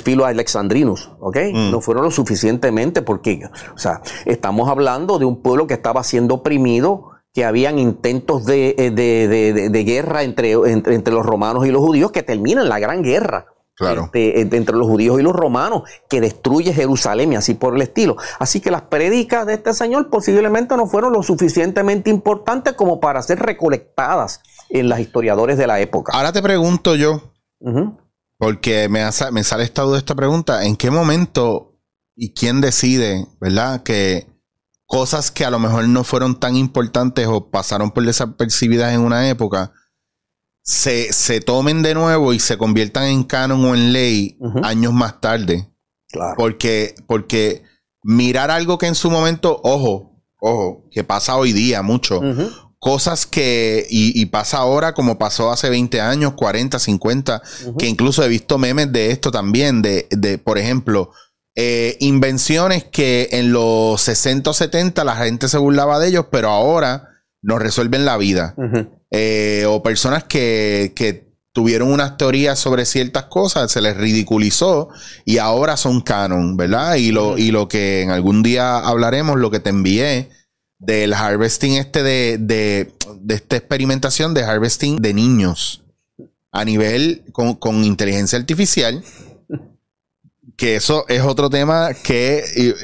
Filo 0.03 0.25
alexandrinos, 0.25 1.13
¿ok? 1.21 1.37
Mm. 1.53 1.71
No 1.71 1.81
fueron 1.81 2.05
lo 2.05 2.11
suficientemente 2.11 3.03
porque, 3.03 3.43
o 3.75 3.79
sea, 3.79 4.01
estamos 4.25 4.69
hablando 4.69 5.19
de 5.19 5.27
un 5.27 5.43
pueblo 5.43 5.67
que 5.67 5.75
estaba 5.75 6.03
siendo 6.05 6.37
oprimido, 6.37 7.11
que 7.35 7.45
habían 7.45 7.79
intentos 7.79 8.47
de, 8.47 8.75
eh, 8.79 9.85
guerra 9.85 10.23
entre, 10.23 10.53
entre, 10.53 11.13
los 11.13 11.27
romanos 11.27 11.67
y 11.67 11.71
los 11.71 11.83
judíos 11.83 12.13
que 12.13 12.23
terminan 12.23 12.69
la 12.69 12.79
gran 12.79 13.03
guerra. 13.03 13.47
Claro. 13.77 14.05
Este, 14.05 14.57
entre 14.57 14.77
los 14.77 14.87
judíos 14.87 15.19
y 15.19 15.23
los 15.25 15.33
romanos, 15.33 15.83
que 16.09 16.21
destruye 16.21 16.73
Jerusalén 16.73 17.33
y 17.33 17.37
así 17.37 17.55
por 17.55 17.75
el 17.75 17.83
estilo. 17.83 18.17
Así 18.39 18.61
que 18.61 18.71
las 18.71 18.83
prédicas 18.83 19.47
de 19.47 19.55
este 19.55 19.75
señor 19.75 20.11
posiblemente 20.11 20.77
no 20.77 20.87
fueron 20.87 21.13
lo 21.13 21.25
suficientemente 21.25 22.09
importantes 22.09 22.75
como 22.75 23.01
para 23.01 23.21
ser 23.21 23.41
recolectadas 23.41 24.41
en 24.71 24.89
los 24.89 25.01
historiadores 25.01 25.59
de 25.59 25.67
la 25.67 25.81
época. 25.81 26.13
Ahora 26.15 26.33
te 26.33 26.41
pregunto 26.41 26.95
yo, 26.95 27.33
porque 28.39 28.89
me, 28.89 29.05
me 29.33 29.45
sale 29.45 29.65
esta 29.65 29.83
duda 29.83 29.99
esta 29.99 30.15
pregunta. 30.15 30.65
¿En 30.65 30.77
qué 30.77 30.91
momento 30.91 31.79
y 32.17 32.33
quién 32.33 32.61
decide, 32.61 33.27
¿verdad? 33.41 33.83
Que 33.83 34.27
cosas 34.87 35.31
que 35.31 35.45
a 35.45 35.51
lo 35.51 35.59
mejor 35.59 35.89
no 35.89 36.05
fueron 36.05 36.39
tan 36.39 36.57
importantes 36.57 37.27
o 37.27 37.51
pasaron 37.51 37.91
por 37.91 38.05
desapercibidas 38.05 38.93
en 38.93 39.01
una 39.01 39.29
época, 39.29 39.73
se, 40.63 41.13
se 41.13 41.41
tomen 41.41 41.83
de 41.83 41.95
nuevo 41.95 42.33
y 42.33 42.39
se 42.39 42.57
conviertan 42.57 43.05
en 43.05 43.25
canon 43.25 43.65
o 43.65 43.75
en 43.75 43.93
ley 43.93 44.39
años 44.63 44.93
más 44.93 45.21
tarde. 45.21 45.71
Claro. 46.09 46.35
Porque, 46.37 46.95
porque 47.07 47.65
mirar 48.03 48.51
algo 48.51 48.79
que 48.79 48.87
en 48.87 48.95
su 48.95 49.11
momento, 49.11 49.61
ojo, 49.65 50.23
ojo, 50.41 50.89
que 50.91 51.05
pasa 51.05 51.37
hoy 51.37 51.53
día 51.53 51.83
mucho. 51.83 52.21
Cosas 52.85 53.25
que, 53.25 53.87
y, 53.89 54.27
pasa 54.27 54.59
ahora 54.59 54.93
como 54.93 55.17
pasó 55.17 55.51
hace 55.51 55.71
20 55.71 56.03
años, 56.03 56.35
40, 56.35 56.79
50, 56.79 57.43
que 57.79 57.87
incluso 57.87 58.23
he 58.23 58.29
visto 58.29 58.59
memes 58.59 58.93
de 58.93 59.11
esto 59.11 59.31
también, 59.31 59.81
de, 59.81 60.07
de 60.11 60.37
por 60.37 60.59
ejemplo, 60.59 61.11
eh, 61.57 61.97
invenciones 62.01 62.85
que 62.85 63.31
en 63.33 63.55
los 63.55 64.03
60 64.03 64.51
o 64.51 64.53
70 64.53 65.03
la 65.03 65.17
gente 65.17 65.49
se 65.49 65.57
burlaba 65.57 65.99
de 65.99 66.09
ellos, 66.09 66.27
pero 66.31 66.51
ahora 66.51 67.09
nos 67.41 67.59
resuelven 67.59 68.05
la 68.05 68.19
vida. 68.19 68.55
Eh, 69.11 69.65
o 69.67 69.83
personas 69.83 70.25
que, 70.25 70.93
que, 70.95 71.33
tuvieron 71.55 71.91
unas 71.91 72.19
teorías 72.19 72.59
sobre 72.59 72.85
ciertas 72.85 73.25
cosas, 73.25 73.73
se 73.73 73.81
les 73.81 73.97
ridiculizó 73.97 74.91
y 75.25 75.39
ahora 75.39 75.79
son 75.79 76.03
canon, 76.03 76.59
¿verdad? 76.59 76.97
Y 76.97 77.13
lo, 77.13 77.39
y 77.39 77.51
lo 77.51 77.67
que 77.67 78.03
en 78.03 78.11
algún 78.11 78.43
día 78.43 78.77
hablaremos, 78.77 79.39
lo 79.39 79.51
que 79.51 79.61
te 79.61 79.71
envié 79.71 80.29
del 80.85 81.15
harvesting 81.15 81.75
este 81.75 82.03
de, 82.03 82.39
de, 82.39 82.93
de 83.21 83.35
esta 83.35 83.57
experimentación 83.57 84.35
de 84.35 84.45
harvesting 84.45 84.97
de 84.97 85.15
niños 85.15 85.83
a 86.53 86.65
nivel 86.65 87.25
con, 87.33 87.55
con 87.55 87.85
inteligencia 87.85 88.39
artificial 88.39 89.03
que 90.57 90.77
eso 90.77 91.05
es 91.09 91.23
otro 91.23 91.51
tema 91.51 91.95
que... 91.95 92.75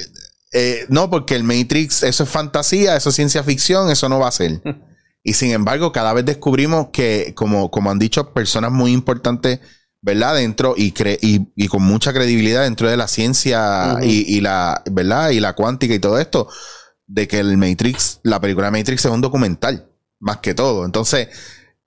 Eh, 0.52 0.84
no, 0.88 1.08
porque 1.10 1.36
el 1.36 1.44
Matrix, 1.44 2.02
eso 2.02 2.24
es 2.24 2.28
fantasía, 2.28 2.96
eso 2.96 3.10
es 3.10 3.14
ciencia 3.14 3.44
ficción, 3.44 3.88
eso 3.90 4.08
no 4.08 4.18
va 4.18 4.28
a 4.28 4.32
ser. 4.32 4.60
Y 5.22 5.34
sin 5.34 5.50
embargo, 5.50 5.92
cada 5.92 6.14
vez 6.14 6.24
descubrimos 6.24 6.88
que, 6.94 7.34
como, 7.36 7.70
como 7.70 7.90
han 7.90 7.98
dicho 7.98 8.32
personas 8.32 8.72
muy 8.72 8.90
importantes, 8.90 9.60
¿verdad? 10.00 10.36
Dentro 10.36 10.72
y, 10.78 10.94
y, 11.20 11.68
con 11.68 11.82
mucha 11.82 12.14
credibilidad 12.14 12.62
dentro 12.62 12.88
de 12.88 12.96
la 12.96 13.06
ciencia 13.06 13.98
y, 14.02 14.40
la, 14.40 14.82
¿verdad? 14.90 15.28
Y 15.28 15.40
la 15.40 15.52
cuántica 15.52 15.92
y 15.92 15.98
todo 15.98 16.18
esto, 16.18 16.48
de 17.10 17.28
que 17.28 17.38
el 17.38 17.56
Matrix, 17.56 18.20
la 18.22 18.40
película 18.40 18.70
Matrix 18.70 19.04
es 19.04 19.10
un 19.10 19.20
documental, 19.20 19.90
más 20.18 20.38
que 20.38 20.54
todo. 20.54 20.84
Entonces, 20.84 21.28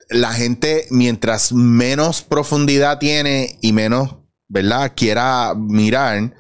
la 0.10 0.34
gente, 0.34 0.88
mientras 0.90 1.54
menos 1.54 2.22
profundidad 2.22 3.00
tiene 3.00 3.58
y 3.62 3.74
menos 3.74 4.18
¿verdad? 4.54 4.94
Quiera 4.96 5.56
mirar, 5.56 6.32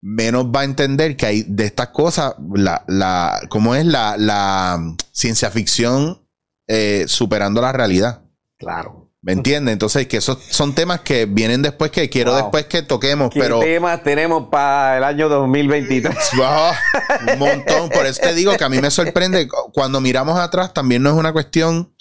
menos 0.00 0.46
va 0.46 0.60
a 0.60 0.64
entender 0.64 1.16
que 1.16 1.26
hay 1.26 1.42
de 1.42 1.64
estas 1.64 1.88
cosas, 1.88 2.34
la, 2.54 2.84
la, 2.86 3.40
¿cómo 3.48 3.74
es 3.74 3.84
la, 3.84 4.16
la 4.16 4.80
ciencia 5.10 5.50
ficción 5.50 6.24
eh, 6.68 7.04
superando 7.08 7.60
la 7.60 7.72
realidad? 7.72 8.22
Claro. 8.56 8.99
¿Me 9.22 9.32
entiendes? 9.32 9.74
Entonces, 9.74 10.06
que 10.06 10.16
esos 10.16 10.38
son 10.48 10.74
temas 10.74 11.00
que 11.00 11.26
vienen 11.26 11.60
después 11.60 11.90
que 11.90 12.08
quiero 12.08 12.34
después 12.34 12.64
que 12.64 12.80
toquemos, 12.82 13.30
¿Qué 13.30 13.40
pero... 13.40 13.60
temas 13.60 14.02
tenemos 14.02 14.48
para 14.50 14.96
el 14.96 15.04
año 15.04 15.28
2023? 15.28 16.16
un 17.32 17.38
montón. 17.38 17.90
Por 17.90 18.06
eso 18.06 18.20
te 18.22 18.34
digo 18.34 18.56
que 18.56 18.64
a 18.64 18.70
mí 18.70 18.80
me 18.80 18.90
sorprende. 18.90 19.46
Cuando 19.74 20.00
miramos 20.00 20.38
atrás, 20.38 20.72
también 20.72 21.02
no 21.02 21.10
es 21.10 21.16
una 21.16 21.32
cuestión... 21.32 21.94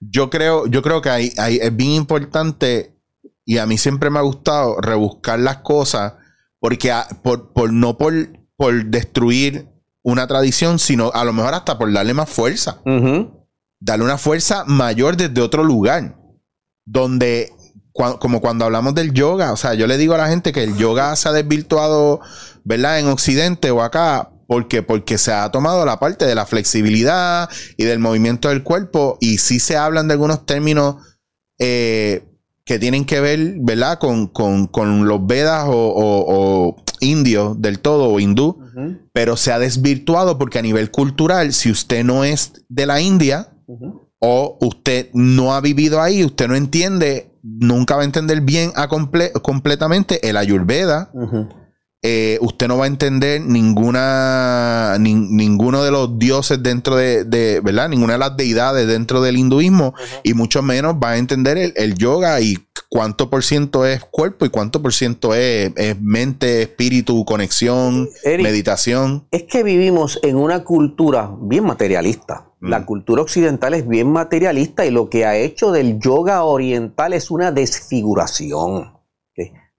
Yo 0.00 0.30
creo, 0.30 0.66
yo 0.66 0.80
creo 0.80 1.02
que 1.02 1.10
hay, 1.10 1.32
hay, 1.36 1.58
es 1.60 1.76
bien 1.76 1.90
importante 1.90 2.96
y 3.44 3.58
a 3.58 3.66
mí 3.66 3.76
siempre 3.76 4.08
me 4.08 4.18
ha 4.18 4.22
gustado 4.22 4.80
rebuscar 4.80 5.38
las 5.40 5.58
cosas 5.58 6.14
porque 6.58 6.94
por, 7.22 7.72
no 7.72 7.98
por, 7.98 8.14
por 8.56 8.84
destruir 8.86 9.68
una 10.02 10.26
tradición, 10.26 10.78
sino 10.78 11.10
a 11.12 11.24
lo 11.24 11.32
mejor 11.32 11.54
hasta 11.54 11.76
por 11.76 11.92
darle 11.92 12.14
más 12.14 12.30
fuerza. 12.30 12.80
Darle 13.80 14.04
una 14.04 14.18
fuerza 14.18 14.64
mayor 14.66 15.16
desde 15.16 15.40
otro 15.40 15.64
lugar. 15.64 16.19
Donde, 16.84 17.52
como 17.92 18.40
cuando 18.40 18.64
hablamos 18.64 18.94
del 18.94 19.12
yoga, 19.12 19.52
o 19.52 19.56
sea, 19.56 19.74
yo 19.74 19.86
le 19.86 19.98
digo 19.98 20.14
a 20.14 20.18
la 20.18 20.28
gente 20.28 20.52
que 20.52 20.64
el 20.64 20.76
yoga 20.76 21.14
se 21.16 21.28
ha 21.28 21.32
desvirtuado, 21.32 22.20
¿verdad? 22.64 22.98
En 22.98 23.08
Occidente 23.08 23.70
o 23.70 23.82
acá, 23.82 24.30
porque 24.46 24.82
porque 24.82 25.16
se 25.18 25.32
ha 25.32 25.50
tomado 25.50 25.84
la 25.84 26.00
parte 26.00 26.26
de 26.26 26.34
la 26.34 26.46
flexibilidad 26.46 27.48
y 27.76 27.84
del 27.84 28.00
movimiento 28.00 28.48
del 28.48 28.64
cuerpo 28.64 29.16
y 29.20 29.38
sí 29.38 29.60
se 29.60 29.76
hablan 29.76 30.08
de 30.08 30.14
algunos 30.14 30.44
términos 30.44 30.96
eh, 31.58 32.24
que 32.64 32.78
tienen 32.78 33.04
que 33.04 33.20
ver, 33.20 33.56
¿verdad? 33.60 33.98
Con, 33.98 34.26
con, 34.26 35.06
los 35.06 35.26
Vedas 35.26 35.66
o, 35.68 36.76
indios 37.00 37.60
del 37.60 37.80
todo, 37.80 38.10
o 38.10 38.20
hindú, 38.20 38.58
pero 39.12 39.36
se 39.36 39.52
ha 39.52 39.58
desvirtuado 39.58 40.38
porque 40.38 40.58
a 40.58 40.62
nivel 40.62 40.90
cultural, 40.90 41.52
si 41.52 41.70
usted 41.70 42.04
no 42.04 42.24
es 42.24 42.64
de 42.68 42.86
la 42.86 43.00
India 43.00 43.52
o 44.20 44.58
usted 44.60 45.08
no 45.14 45.54
ha 45.54 45.60
vivido 45.60 46.00
ahí, 46.00 46.24
usted 46.24 46.46
no 46.46 46.54
entiende, 46.54 47.32
nunca 47.42 47.96
va 47.96 48.02
a 48.02 48.04
entender 48.04 48.42
bien 48.42 48.70
a 48.76 48.88
completamente 48.88 50.28
el 50.28 50.36
Ayurveda. 50.36 51.10
Eh, 52.02 52.38
usted 52.40 52.66
no 52.66 52.78
va 52.78 52.84
a 52.84 52.86
entender 52.86 53.42
ninguna 53.42 54.96
ninguno 54.98 55.82
de 55.82 55.90
los 55.90 56.18
dioses 56.18 56.62
dentro 56.62 56.96
de, 56.96 57.60
¿verdad? 57.62 57.90
Ninguna 57.90 58.14
de 58.14 58.18
las 58.18 58.36
deidades 58.36 58.86
dentro 58.86 59.20
del 59.20 59.36
hinduismo 59.36 59.94
y 60.22 60.32
mucho 60.32 60.62
menos 60.62 60.94
va 60.94 61.10
a 61.10 61.18
entender 61.18 61.72
el, 61.74 61.94
yoga 61.94 62.40
y 62.40 62.56
cuánto 62.88 63.28
por 63.28 63.44
ciento 63.44 63.84
es 63.84 64.02
cuerpo 64.02 64.46
y 64.46 64.48
cuánto 64.48 64.80
por 64.80 64.94
ciento 64.94 65.34
es, 65.34 65.72
mente, 66.00 66.62
espíritu, 66.62 67.24
conexión, 67.26 68.08
meditación. 68.24 69.26
Es 69.30 69.44
que 69.44 69.62
vivimos 69.62 70.18
en 70.22 70.36
una 70.36 70.64
cultura 70.64 71.30
bien 71.40 71.64
materialista. 71.64 72.49
La 72.60 72.80
mm. 72.80 72.84
cultura 72.84 73.22
occidental 73.22 73.74
es 73.74 73.88
bien 73.88 74.10
materialista 74.10 74.84
y 74.84 74.90
lo 74.90 75.08
que 75.08 75.24
ha 75.24 75.36
hecho 75.36 75.72
del 75.72 75.98
yoga 75.98 76.44
oriental 76.44 77.12
es 77.12 77.30
una 77.30 77.52
desfiguración. 77.52 78.98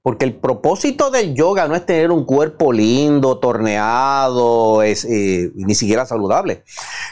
Porque 0.04 0.26
el 0.26 0.34
propósito 0.34 1.12
del 1.12 1.36
yoga 1.36 1.68
no 1.68 1.76
es 1.76 1.86
tener 1.86 2.10
un 2.10 2.26
cuerpo 2.26 2.74
lindo, 2.74 3.38
torneado, 3.38 4.82
es, 4.82 5.06
eh, 5.06 5.52
ni 5.54 5.76
siquiera 5.76 6.08
saludable. 6.08 6.64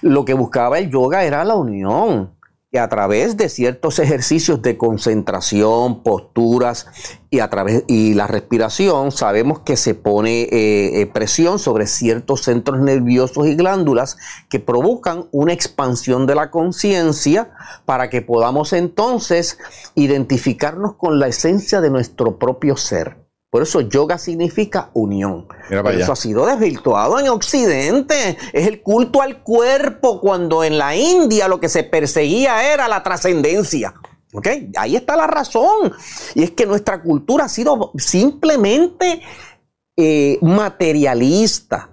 Lo 0.01 0.25
que 0.25 0.33
buscaba 0.33 0.79
el 0.79 0.89
yoga 0.89 1.23
era 1.23 1.43
la 1.43 1.53
unión 1.53 2.38
y 2.71 2.77
a 2.77 2.87
través 2.87 3.35
de 3.35 3.49
ciertos 3.49 3.97
ejercicios 3.97 4.61
de 4.61 4.77
concentración, 4.77 6.03
posturas 6.03 6.85
y 7.31 7.39
a 7.39 7.49
través 7.49 7.83
y 7.87 8.13
la 8.13 8.27
respiración, 8.27 9.11
sabemos 9.11 9.61
que 9.61 9.75
se 9.75 9.95
pone 9.95 10.43
eh, 10.43 11.01
eh, 11.01 11.05
presión 11.07 11.57
sobre 11.57 11.87
ciertos 11.87 12.43
centros 12.43 12.79
nerviosos 12.79 13.47
y 13.47 13.55
glándulas 13.55 14.17
que 14.49 14.59
provocan 14.59 15.27
una 15.31 15.53
expansión 15.53 16.27
de 16.27 16.35
la 16.35 16.51
conciencia 16.51 17.51
para 17.85 18.09
que 18.11 18.21
podamos 18.21 18.73
entonces 18.73 19.57
identificarnos 19.95 20.93
con 20.95 21.17
la 21.17 21.27
esencia 21.27 21.81
de 21.81 21.89
nuestro 21.89 22.37
propio 22.37 22.77
ser. 22.77 23.28
Por 23.49 23.63
eso 23.63 23.81
yoga 23.81 24.19
significa 24.19 24.91
unión. 24.93 25.47
eso 25.69 26.11
ha 26.11 26.15
sido 26.15 26.45
desvirtuado 26.45 27.19
en 27.19 27.29
Occidente. 27.29 28.37
Es 28.53 28.67
el 28.67 28.81
culto 28.83 29.23
al 29.23 29.41
cuerpo 29.41 30.21
cuando 30.21 30.63
en 30.63 30.77
la 30.77 30.95
India 30.95 31.47
lo 31.47 31.59
que 31.59 31.67
se 31.67 31.83
perseguía 31.83 32.71
era 32.71 32.87
la 32.87 33.01
trascendencia. 33.01 33.95
Ahí 34.77 34.95
está 34.95 35.15
la 35.15 35.25
razón. 35.25 35.91
Y 36.35 36.43
es 36.43 36.51
que 36.51 36.67
nuestra 36.67 37.01
cultura 37.01 37.45
ha 37.45 37.49
sido 37.49 37.91
simplemente 37.97 39.21
eh, 39.97 40.37
materialista. 40.41 41.89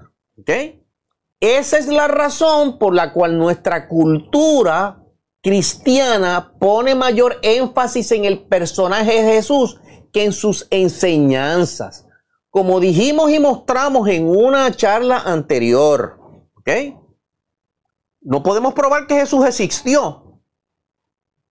Esa 1.41 1.79
es 1.79 1.87
la 1.87 2.07
razón 2.07 2.79
por 2.79 2.95
la 2.95 3.15
cual 3.15 3.39
nuestra 3.39 3.89
cultura 3.89 5.03
cristiana 5.43 6.53
pone 6.59 6.95
mayor 6.95 7.39
énfasis 7.43 8.13
en 8.13 8.27
el 8.27 8.41
personaje 8.41 9.23
de 9.23 9.33
Jesús 9.33 9.81
en 10.25 10.33
sus 10.33 10.67
enseñanzas. 10.71 12.07
Como 12.51 12.81
dijimos 12.81 13.31
y 13.31 13.39
mostramos 13.39 14.09
en 14.09 14.27
una 14.29 14.71
charla 14.73 15.19
anterior, 15.19 16.19
¿ok? 16.55 16.71
No 18.23 18.43
podemos 18.43 18.75
probar 18.75 19.07
que 19.07 19.15
Jesús 19.15 19.45
existió, 19.47 20.41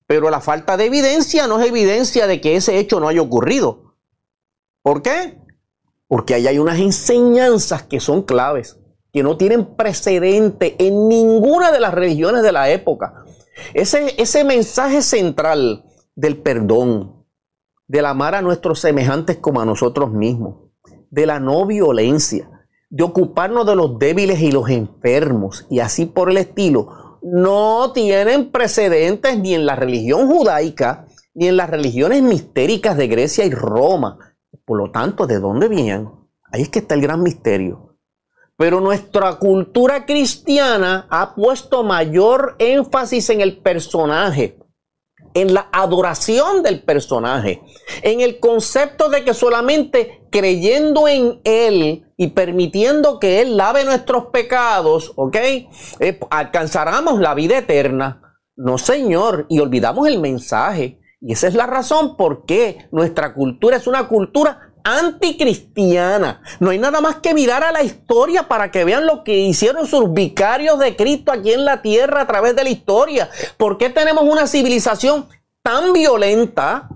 pero 0.07 0.29
la 0.29 0.41
falta 0.41 0.77
de 0.77 0.85
evidencia 0.85 1.47
no 1.47 1.59
es 1.59 1.67
evidencia 1.67 2.27
de 2.27 2.41
que 2.41 2.55
ese 2.55 2.77
hecho 2.79 2.99
no 2.99 3.07
haya 3.07 3.21
ocurrido. 3.21 3.95
¿Por 4.81 5.01
qué? 5.01 5.39
Porque 6.07 6.35
ahí 6.35 6.47
hay 6.47 6.59
unas 6.59 6.79
enseñanzas 6.79 7.83
que 7.83 7.99
son 7.99 8.21
claves, 8.21 8.77
que 9.11 9.23
no 9.23 9.37
tienen 9.37 9.75
precedente 9.75 10.75
en 10.77 11.07
ninguna 11.07 11.71
de 11.71 11.79
las 11.79 11.93
religiones 11.93 12.43
de 12.43 12.51
la 12.51 12.69
época. 12.69 13.25
Ese, 13.73 14.13
ese 14.21 14.43
mensaje 14.43 15.01
central 15.01 15.85
del 16.15 16.41
perdón, 16.41 17.24
del 17.87 18.05
amar 18.05 18.35
a 18.35 18.41
nuestros 18.41 18.79
semejantes 18.79 19.37
como 19.37 19.61
a 19.61 19.65
nosotros 19.65 20.11
mismos, 20.11 20.71
de 21.09 21.25
la 21.25 21.39
no 21.39 21.65
violencia, 21.65 22.49
de 22.89 23.03
ocuparnos 23.03 23.65
de 23.65 23.75
los 23.75 23.99
débiles 23.99 24.41
y 24.41 24.51
los 24.51 24.69
enfermos 24.69 25.65
y 25.69 25.79
así 25.79 26.05
por 26.05 26.29
el 26.29 26.37
estilo, 26.37 27.19
no 27.21 27.91
tienen 27.91 28.51
precedentes 28.51 29.39
ni 29.39 29.55
en 29.55 29.65
la 29.65 29.75
religión 29.75 30.27
judaica 30.27 31.07
ni 31.33 31.47
en 31.47 31.57
las 31.57 31.69
religiones 31.69 32.21
mistéricas 32.23 32.95
de 32.97 33.07
Grecia 33.07 33.45
y 33.45 33.51
Roma. 33.51 34.17
Por 34.63 34.77
lo 34.77 34.91
tanto, 34.91 35.27
¿de 35.27 35.39
dónde 35.39 35.67
vienen? 35.67 36.09
Ahí 36.51 36.61
es 36.61 36.69
que 36.69 36.79
está 36.79 36.95
el 36.95 37.01
gran 37.01 37.21
misterio. 37.21 37.97
Pero 38.57 38.79
nuestra 38.79 39.35
cultura 39.35 40.05
cristiana 40.05 41.07
ha 41.09 41.35
puesto 41.35 41.83
mayor 41.83 42.55
énfasis 42.59 43.29
en 43.29 43.41
el 43.41 43.57
personaje, 43.57 44.57
en 45.35 45.53
la 45.53 45.67
adoración 45.71 46.63
del 46.63 46.81
personaje, 46.81 47.61
en 48.01 48.21
el 48.21 48.39
concepto 48.39 49.09
de 49.09 49.23
que 49.23 49.33
solamente 49.33 50.25
creyendo 50.31 51.07
en 51.07 51.41
Él 51.43 52.05
y 52.17 52.27
permitiendo 52.27 53.19
que 53.19 53.41
Él 53.41 53.57
lave 53.57 53.83
nuestros 53.83 54.27
pecados, 54.27 55.11
¿ok? 55.15 55.35
Eh, 55.35 56.19
alcanzaremos 56.31 57.19
la 57.19 57.35
vida 57.35 57.57
eterna. 57.57 58.39
No, 58.55 58.77
Señor, 58.77 59.45
y 59.49 59.59
olvidamos 59.59 60.07
el 60.07 60.19
mensaje. 60.19 61.01
Y 61.19 61.33
esa 61.33 61.47
es 61.47 61.55
la 61.55 61.67
razón 61.67 62.15
por 62.15 62.45
qué 62.45 62.87
nuestra 62.91 63.33
cultura 63.33 63.75
es 63.75 63.87
una 63.87 64.07
cultura 64.07 64.64
anticristiana. 64.85 66.41
No 66.59 66.69
hay 66.69 66.77
nada 66.77 67.01
más 67.01 67.15
que 67.15 67.33
mirar 67.33 67.63
a 67.63 67.71
la 67.71 67.83
historia 67.83 68.47
para 68.47 68.69
que 68.69 68.85
vean 68.85 69.07
lo 69.07 69.23
que 69.23 69.33
hicieron 69.33 69.87
sus 69.87 70.13
vicarios 70.13 70.77
de 70.79 70.95
Cristo 70.95 71.31
aquí 71.31 71.51
en 71.51 71.65
la 71.65 71.81
tierra 71.81 72.21
a 72.21 72.27
través 72.27 72.55
de 72.55 72.63
la 72.63 72.69
historia. 72.69 73.29
¿Por 73.57 73.79
qué 73.79 73.89
tenemos 73.89 74.23
una 74.23 74.47
civilización 74.47 75.27
tan 75.63 75.91
violenta? 75.91 76.87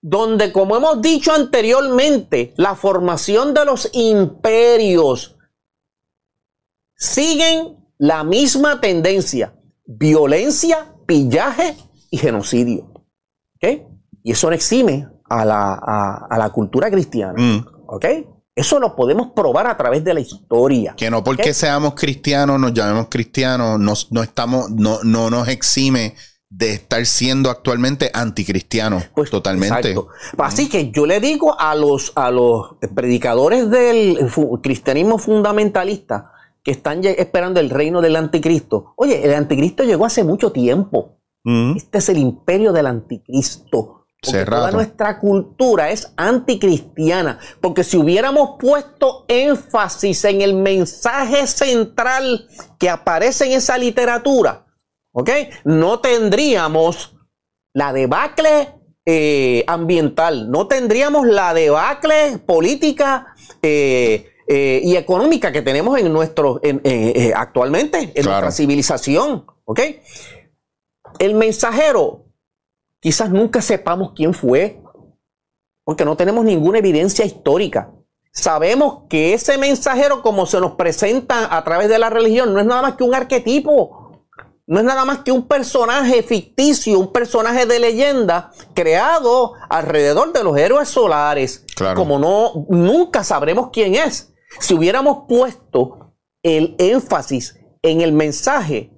Donde, 0.00 0.52
como 0.52 0.76
hemos 0.76 1.02
dicho 1.02 1.32
anteriormente, 1.32 2.54
la 2.56 2.76
formación 2.76 3.52
de 3.52 3.64
los 3.64 3.90
imperios 3.92 5.36
siguen 6.94 7.76
la 7.98 8.22
misma 8.22 8.80
tendencia. 8.80 9.52
Violencia, 9.84 10.94
pillaje 11.06 11.76
y 12.08 12.18
genocidio. 12.18 12.92
Y 14.22 14.30
eso 14.30 14.48
no 14.48 14.54
exime 14.54 15.08
a 15.28 15.44
la, 15.44 16.50
cultura 16.52 16.90
cristiana. 16.90 17.34
Mm. 17.36 17.66
¿Ok? 17.86 18.04
Eso 18.54 18.80
lo 18.80 18.96
podemos 18.96 19.32
probar 19.36 19.66
a 19.66 19.76
través 19.76 20.02
de 20.02 20.14
la 20.14 20.20
historia. 20.20 20.94
Que 20.96 21.10
no 21.10 21.22
porque 21.22 21.52
seamos 21.52 21.94
cristianos, 21.94 22.58
nos 22.58 22.72
llamemos 22.72 23.08
cristianos, 23.10 23.78
no, 24.10 24.22
estamos, 24.22 24.70
no, 24.70 25.00
no 25.02 25.28
nos 25.28 25.48
exime 25.48 26.14
de 26.48 26.72
estar 26.72 27.04
siendo 27.04 27.50
actualmente 27.50 28.10
anticristianos. 28.14 29.04
Pues, 29.14 29.30
totalmente. 29.30 29.94
Así 30.38 30.68
que 30.68 30.90
yo 30.90 31.04
le 31.04 31.20
digo 31.20 31.58
a 31.58 31.74
los, 31.74 32.12
a 32.14 32.30
los 32.30 32.76
predicadores 32.94 33.68
del 33.68 34.18
cristianismo 34.62 35.18
fundamentalista 35.18 36.32
que 36.62 36.70
están 36.70 37.04
esperando 37.04 37.60
el 37.60 37.70
reino 37.70 38.00
del 38.00 38.16
anticristo. 38.16 38.94
Oye, 38.96 39.24
el 39.24 39.34
anticristo 39.34 39.84
llegó 39.84 40.06
hace 40.06 40.24
mucho 40.24 40.50
tiempo. 40.52 41.18
Mm. 41.44 41.76
Este 41.76 41.98
es 41.98 42.08
el 42.08 42.18
imperio 42.18 42.72
del 42.72 42.86
anticristo. 42.86 44.05
Porque 44.22 44.44
toda 44.44 44.70
nuestra 44.70 45.18
cultura 45.18 45.90
es 45.90 46.12
anticristiana. 46.16 47.38
Porque 47.60 47.84
si 47.84 47.96
hubiéramos 47.96 48.56
puesto 48.58 49.24
énfasis 49.28 50.24
en 50.24 50.40
el 50.40 50.54
mensaje 50.54 51.46
central 51.46 52.48
que 52.78 52.90
aparece 52.90 53.46
en 53.46 53.52
esa 53.52 53.78
literatura, 53.78 54.66
¿ok? 55.12 55.30
No 55.64 56.00
tendríamos 56.00 57.16
la 57.72 57.92
debacle 57.92 58.74
eh, 59.04 59.64
ambiental, 59.66 60.50
no 60.50 60.66
tendríamos 60.66 61.26
la 61.26 61.54
debacle 61.54 62.38
política 62.38 63.34
eh, 63.62 64.30
eh, 64.48 64.80
y 64.82 64.96
económica 64.96 65.52
que 65.52 65.62
tenemos 65.62 65.98
en 65.98 66.12
nuestro, 66.12 66.60
actualmente 67.34 68.12
en 68.14 68.24
nuestra 68.24 68.50
civilización, 68.50 69.46
¿ok? 69.64 69.80
El 71.18 71.34
mensajero 71.34 72.25
Quizás 73.00 73.30
nunca 73.30 73.62
sepamos 73.62 74.12
quién 74.14 74.34
fue, 74.34 74.82
porque 75.84 76.04
no 76.04 76.16
tenemos 76.16 76.44
ninguna 76.44 76.78
evidencia 76.78 77.24
histórica. 77.24 77.92
Sabemos 78.32 79.04
que 79.08 79.32
ese 79.32 79.56
mensajero, 79.56 80.22
como 80.22 80.46
se 80.46 80.60
nos 80.60 80.72
presenta 80.72 81.56
a 81.56 81.64
través 81.64 81.88
de 81.88 81.98
la 81.98 82.10
religión, 82.10 82.52
no 82.52 82.60
es 82.60 82.66
nada 82.66 82.82
más 82.82 82.96
que 82.96 83.04
un 83.04 83.14
arquetipo, 83.14 84.06
no 84.66 84.80
es 84.80 84.84
nada 84.84 85.04
más 85.04 85.18
que 85.18 85.30
un 85.30 85.46
personaje 85.46 86.22
ficticio, 86.22 86.98
un 86.98 87.12
personaje 87.12 87.66
de 87.66 87.78
leyenda 87.78 88.50
creado 88.74 89.52
alrededor 89.70 90.32
de 90.32 90.42
los 90.42 90.56
héroes 90.56 90.88
solares. 90.88 91.64
Como 91.94 92.18
no, 92.18 92.66
nunca 92.68 93.22
sabremos 93.22 93.70
quién 93.72 93.94
es. 93.94 94.34
Si 94.58 94.74
hubiéramos 94.74 95.24
puesto 95.28 96.14
el 96.42 96.74
énfasis 96.78 97.58
en 97.82 98.00
el 98.00 98.12
mensaje, 98.12 98.95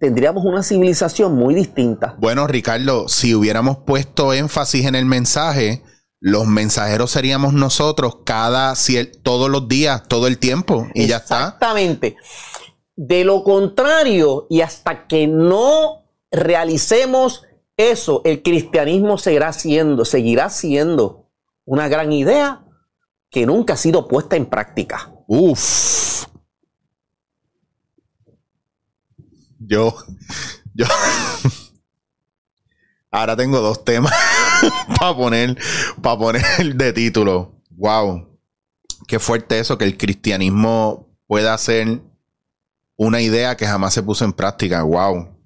tendríamos 0.00 0.44
una 0.44 0.62
civilización 0.62 1.34
muy 1.34 1.54
distinta. 1.54 2.16
Bueno, 2.18 2.46
Ricardo, 2.46 3.08
si 3.08 3.34
hubiéramos 3.34 3.78
puesto 3.78 4.32
énfasis 4.32 4.86
en 4.86 4.94
el 4.94 5.04
mensaje, 5.04 5.82
los 6.20 6.46
mensajeros 6.46 7.10
seríamos 7.10 7.52
nosotros 7.52 8.18
cada 8.24 8.74
todos 9.22 9.50
los 9.50 9.68
días, 9.68 10.02
todo 10.08 10.26
el 10.26 10.38
tiempo 10.38 10.86
y 10.94 11.06
ya 11.06 11.18
está. 11.18 11.38
Exactamente. 11.38 12.16
De 12.96 13.24
lo 13.24 13.44
contrario, 13.44 14.46
y 14.50 14.60
hasta 14.60 15.06
que 15.06 15.28
no 15.28 16.04
realicemos 16.30 17.44
eso, 17.76 18.22
el 18.24 18.42
cristianismo 18.42 19.18
seguirá 19.18 19.52
siendo, 19.52 20.04
seguirá 20.04 20.50
siendo 20.50 21.30
una 21.64 21.86
gran 21.88 22.12
idea 22.12 22.64
que 23.30 23.46
nunca 23.46 23.74
ha 23.74 23.76
sido 23.76 24.08
puesta 24.08 24.34
en 24.34 24.46
práctica. 24.46 25.12
Uf. 25.28 26.26
Yo, 29.68 29.94
yo, 30.74 30.86
ahora 33.10 33.36
tengo 33.36 33.60
dos 33.60 33.84
temas 33.84 34.14
para 34.98 35.14
poner, 35.14 35.58
para 36.00 36.18
poner 36.18 36.74
de 36.74 36.92
título. 36.94 37.52
Wow, 37.72 38.26
qué 39.06 39.18
fuerte 39.18 39.58
eso 39.58 39.76
que 39.76 39.84
el 39.84 39.98
cristianismo 39.98 41.06
pueda 41.26 41.56
ser 41.58 42.00
una 42.96 43.20
idea 43.20 43.58
que 43.58 43.66
jamás 43.66 43.92
se 43.92 44.02
puso 44.02 44.24
en 44.24 44.32
práctica. 44.32 44.82
Wow. 44.84 45.36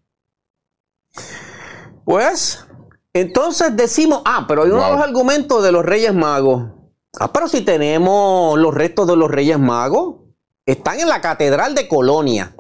Pues, 2.05 2.65
entonces 3.13 3.77
decimos, 3.77 4.23
ah, 4.25 4.45
pero 4.47 4.63
hay 4.63 4.71
unos 4.71 5.01
argumentos 5.01 5.65
de 5.65 5.73
los 5.73 5.85
Reyes 5.85 6.15
Magos. 6.15 6.71
Ah, 7.19 7.33
pero 7.33 7.49
si 7.49 7.63
tenemos 7.63 8.57
los 8.57 8.73
restos 8.73 9.09
de 9.09 9.17
los 9.17 9.29
Reyes 9.29 9.59
Magos, 9.59 10.21
están 10.65 11.01
en 11.01 11.09
la 11.09 11.21
Catedral 11.21 11.75
de 11.75 11.89
Colonia. 11.89 12.55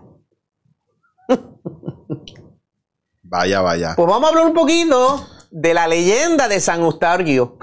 Vaya, 3.23 3.63
vaya. 3.63 3.95
Pues 3.97 4.07
vamos 4.07 4.25
a 4.25 4.29
hablar 4.29 4.47
un 4.47 4.53
poquito 4.53 5.27
de 5.51 5.73
la 5.73 5.89
leyenda 5.89 6.49
de 6.49 6.61
San 6.61 6.83
Eustarquio. 6.83 7.57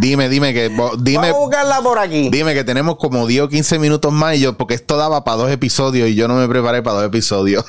dime, 0.00 0.28
dime 0.28 0.52
que. 0.52 0.68
Dime, 0.98 1.30
Vamos 1.30 1.36
a 1.36 1.38
buscarla 1.38 1.80
por 1.82 1.98
aquí. 1.98 2.30
Dime 2.30 2.52
que 2.52 2.64
tenemos 2.64 2.96
como 2.96 3.26
10 3.26 3.42
o 3.42 3.48
15 3.48 3.78
minutos 3.78 4.12
más 4.12 4.36
y 4.36 4.40
yo, 4.40 4.56
porque 4.56 4.74
esto 4.74 4.96
daba 4.96 5.22
para 5.22 5.36
dos 5.36 5.50
episodios 5.52 6.08
y 6.08 6.16
yo 6.16 6.26
no 6.26 6.34
me 6.34 6.48
preparé 6.48 6.82
para 6.82 6.96
dos 6.96 7.06
episodios. 7.06 7.64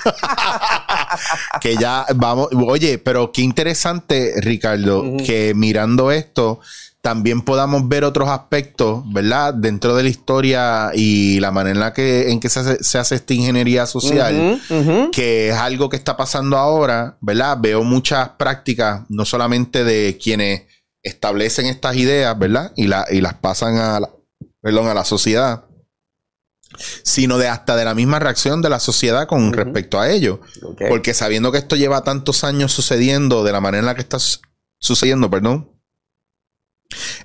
que 1.61 1.75
ya 1.77 2.05
vamos. 2.15 2.49
Oye, 2.67 2.97
pero 2.97 3.31
qué 3.31 3.43
interesante, 3.43 4.33
Ricardo, 4.37 5.03
que 5.23 5.53
mirando 5.55 6.11
esto 6.11 6.59
también 7.07 7.41
podamos 7.41 7.87
ver 7.87 8.03
otros 8.03 8.27
aspectos, 8.27 9.01
¿verdad? 9.13 9.53
Dentro 9.53 9.95
de 9.95 10.03
la 10.03 10.09
historia 10.09 10.91
y 10.93 11.39
la 11.39 11.51
manera 11.51 11.73
en 11.73 11.79
la 11.79 11.93
que, 11.93 12.31
en 12.31 12.41
que 12.41 12.49
se, 12.49 12.59
hace, 12.59 13.15
esta 13.15 13.33
ingeniería 13.33 13.85
social, 13.85 14.61
que 15.13 15.47
es 15.47 15.55
algo 15.55 15.87
que 15.87 15.95
está 15.95 16.17
pasando 16.17 16.57
ahora, 16.57 17.17
¿verdad? 17.21 17.59
Veo 17.61 17.85
muchas 17.85 18.31
prácticas, 18.31 19.03
no 19.07 19.23
solamente 19.23 19.85
de 19.85 20.19
quienes 20.21 20.63
establecen 21.01 21.67
estas 21.67 21.95
ideas, 21.95 22.37
¿verdad? 22.37 22.73
Y, 22.75 22.87
la, 22.87 23.05
y 23.09 23.21
las 23.21 23.35
pasan 23.35 23.77
a 23.77 24.01
la, 24.01 24.09
perdón, 24.59 24.89
a 24.89 24.93
la 24.93 25.05
sociedad, 25.05 25.63
sino 27.03 27.37
de 27.37 27.47
hasta 27.47 27.77
de 27.77 27.85
la 27.85 27.95
misma 27.95 28.19
reacción 28.19 28.61
de 28.61 28.69
la 28.69 28.81
sociedad 28.81 29.27
con 29.27 29.53
respecto 29.53 29.97
a 29.97 30.09
ello. 30.09 30.41
Porque 30.89 31.13
sabiendo 31.13 31.53
que 31.53 31.59
esto 31.59 31.77
lleva 31.77 32.03
tantos 32.03 32.43
años 32.43 32.73
sucediendo 32.73 33.45
de 33.45 33.53
la 33.53 33.61
manera 33.61 33.79
en 33.79 33.85
la 33.85 33.95
que 33.95 34.01
está 34.01 34.17
sucediendo, 34.77 35.29
perdón, 35.29 35.76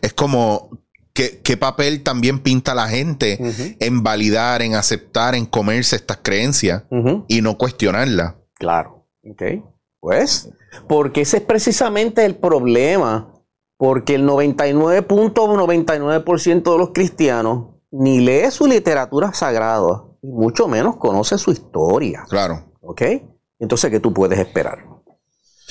es 0.01 0.13
como 0.13 0.71
¿Qué, 1.15 1.57
papel 1.59 2.03
también 2.03 2.41
pinta 2.41 2.75
la 2.75 2.89
gente 2.89 3.39
en 3.81 4.03
validar, 4.03 4.63
en 4.63 4.75
aceptar, 4.75 5.35
en 5.35 5.45
comerse 5.45 5.97
estas 5.97 6.21
creencias 6.23 6.85
y 7.29 7.43
no 7.43 7.59
cuestionarlas? 7.59 8.37
Claro, 8.55 9.07
ok. 9.23 9.43
Pues, 10.01 10.49
porque 10.89 11.21
ese 11.21 11.37
es 11.37 11.43
precisamente 11.43 12.25
el 12.25 12.37
problema, 12.37 13.31
porque 13.77 14.15
el 14.15 14.27
99.99% 14.27 16.73
de 16.73 16.79
los 16.79 16.93
cristianos 16.95 17.67
ni 17.91 18.21
lee 18.21 18.51
su 18.51 18.67
literatura 18.67 19.35
sagrada, 19.35 20.05
y 20.23 20.29
mucho 20.29 20.67
menos 20.67 20.97
conoce 20.97 21.37
su 21.37 21.53
historia. 21.53 22.25
Claro. 22.29 22.73
¿Ok? 22.81 23.03
Entonces, 23.59 23.91
¿qué 23.91 24.01
tú 24.01 24.15
puedes 24.15 24.39
esperar? 24.39 24.92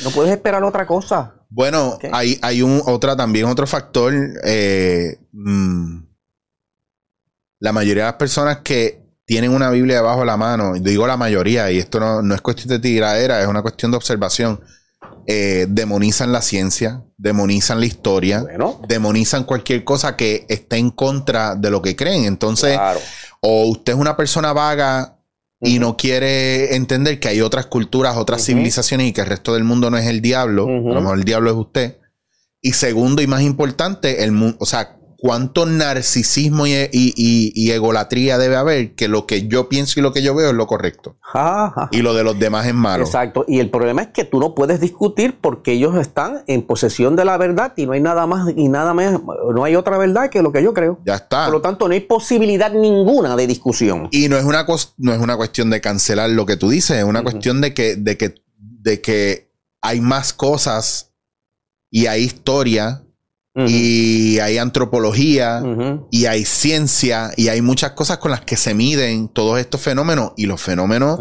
No 0.04 0.10
puedes 0.12 0.32
esperar 0.32 0.64
otra 0.64 0.86
cosa. 0.88 1.36
Bueno, 1.50 1.98
hay, 2.12 2.40
hay 2.42 2.62
un 2.62 2.82
otra 2.86 3.16
también 3.16 3.46
otro 3.46 3.68
factor. 3.68 4.14
Eh, 4.44 5.20
mm, 5.32 5.98
la 7.60 7.72
mayoría 7.74 8.04
de 8.06 8.10
las 8.12 8.18
personas 8.18 8.60
que 8.64 9.02
tienen 9.26 9.52
una 9.54 9.70
Biblia 9.70 9.98
debajo 9.98 10.22
de 10.22 10.26
la 10.26 10.38
mano, 10.38 10.74
digo 10.74 11.06
la 11.08 11.18
mayoría, 11.18 11.70
y 11.72 11.78
esto 11.78 12.00
no, 12.22 12.34
es 12.36 12.42
cuestión 12.42 12.70
de 12.70 12.80
tiradera, 12.80 13.42
es 13.42 13.48
una 13.48 13.62
cuestión 13.62 13.92
de 13.92 13.98
observación. 13.98 14.60
eh, 15.28 15.68
demonizan 15.70 16.32
la 16.32 16.42
ciencia, 16.42 17.04
demonizan 17.16 17.80
la 17.80 17.86
historia, 17.86 18.42
Bueno. 18.42 18.82
demonizan 18.88 19.44
cualquier 19.44 19.84
cosa 19.84 20.18
que 20.18 20.46
esté 20.50 20.78
en 20.78 20.90
contra 20.90 21.54
de 21.56 21.70
lo 21.70 21.80
que 21.82 21.96
creen. 21.96 22.26
Entonces, 22.26 22.74
Claro. 22.74 23.00
o 23.40 23.68
usted 23.68 23.94
es 23.94 24.00
una 24.00 24.18
persona 24.18 24.52
vaga 24.52 25.20
y 25.62 25.80
no 25.80 25.96
quiere 25.96 26.76
entender 26.76 27.20
que 27.20 27.28
hay 27.28 27.42
otras 27.42 27.68
culturas, 27.68 28.18
otras 28.18 28.44
civilizaciones 28.46 29.08
y 29.08 29.14
que 29.14 29.22
el 29.22 29.28
resto 29.28 29.54
del 29.54 29.64
mundo 29.64 29.90
no 29.92 29.98
es 29.98 30.08
el 30.08 30.22
diablo, 30.22 30.66
Ujú. 30.66 30.92
a 30.92 30.96
lo 30.96 31.02
mejor 31.02 31.18
el 31.20 31.24
diablo 31.24 31.52
es 31.52 31.56
usted. 31.58 31.98
Y 32.62 32.74
segundo 32.74 33.22
y 33.22 33.28
más 33.28 33.42
importante, 33.42 34.24
el 34.24 34.32
mundo, 34.32 34.58
o 34.60 34.66
sea, 34.66 34.98
cuánto 35.22 35.68
narcisismo 35.68 36.66
y, 36.66 36.72
y- 36.74 37.14
y- 37.16 37.52
y 37.56 37.72
egolatría 37.72 38.40
debe 38.40 38.56
haber 38.56 38.96
que 38.96 39.08
lo 39.08 39.28
que 39.28 39.48
yo 39.48 39.70
pienso 39.70 40.00
y 40.00 40.04
lo 40.04 40.14
que 40.14 40.24
yo 40.24 40.34
veo 40.34 40.50
es 40.50 40.56
lo 40.56 40.66
correcto. 40.66 41.16
Ajá. 41.32 41.90
Y 41.92 42.02
lo 42.02 42.16
de 42.16 42.24
los 42.24 42.40
demás 42.40 42.66
es 42.66 42.74
malo. 42.74 43.06
Exacto. 43.06 43.46
Y 43.48 43.60
el 43.60 43.70
problema 43.70 44.02
es 44.02 44.08
que 44.08 44.24
tú 44.26 44.40
no 44.40 44.56
puedes 44.56 44.80
discutir 44.80 45.38
porque 45.40 45.74
ellos 45.74 45.96
están 45.96 46.44
en 46.48 46.64
posesión 46.64 47.16
de 47.16 47.26
la 47.26 47.38
verdad 47.38 47.74
y 47.78 47.86
no 47.86 47.92
hay 47.94 48.02
nada 48.02 48.26
más 48.26 48.52
y 48.56 48.68
nada 48.68 48.96
más, 48.96 49.20
no 49.54 49.64
hay 49.64 49.76
otra 49.76 50.00
verdad 50.00 50.32
que 50.32 50.42
lo 50.42 50.52
que 50.52 50.64
yo 50.64 50.74
creo. 50.74 51.00
Ya 51.06 51.16
está. 51.16 51.46
Por 51.46 51.54
lo 51.54 51.62
tanto, 51.62 51.88
no 51.88 51.94
hay 51.94 52.00
posibilidad 52.02 52.72
ninguna 52.74 53.36
de 53.36 53.46
discusión. 53.46 54.08
Y 54.12 54.28
no 54.28 54.38
es 54.38 54.44
una 54.44 54.66
no 54.98 55.14
es 55.14 55.20
una 55.20 55.38
cuestión 55.38 55.70
de 55.70 55.82
cancelar 55.82 56.32
lo 56.32 56.48
que 56.48 56.58
tú 56.58 56.70
dices, 56.72 56.98
es 56.98 57.04
una 57.04 57.22
cuestión 57.22 57.62
de 57.62 57.76
que, 57.76 57.96
de 57.96 58.18
que, 58.18 58.34
de 58.58 59.02
que 59.02 59.52
hay 59.82 60.02
más 60.02 60.34
cosas 60.34 61.12
y 61.92 62.08
hay 62.08 62.24
historia 62.24 63.04
Y 63.56 64.40
hay 64.40 64.58
antropología 64.58 65.62
y 66.10 66.26
hay 66.26 66.46
ciencia 66.46 67.32
y 67.36 67.50
hay 67.50 67.62
muchas 67.62 67.92
cosas 67.92 68.18
con 68.18 68.32
las 68.32 68.42
que 68.42 68.56
se 68.56 68.74
miden 68.74 69.28
todos 69.28 69.60
estos 69.60 69.82
fenómenos 69.82 70.32
y 70.38 70.46
los 70.46 70.62
fenómenos. 70.62 71.20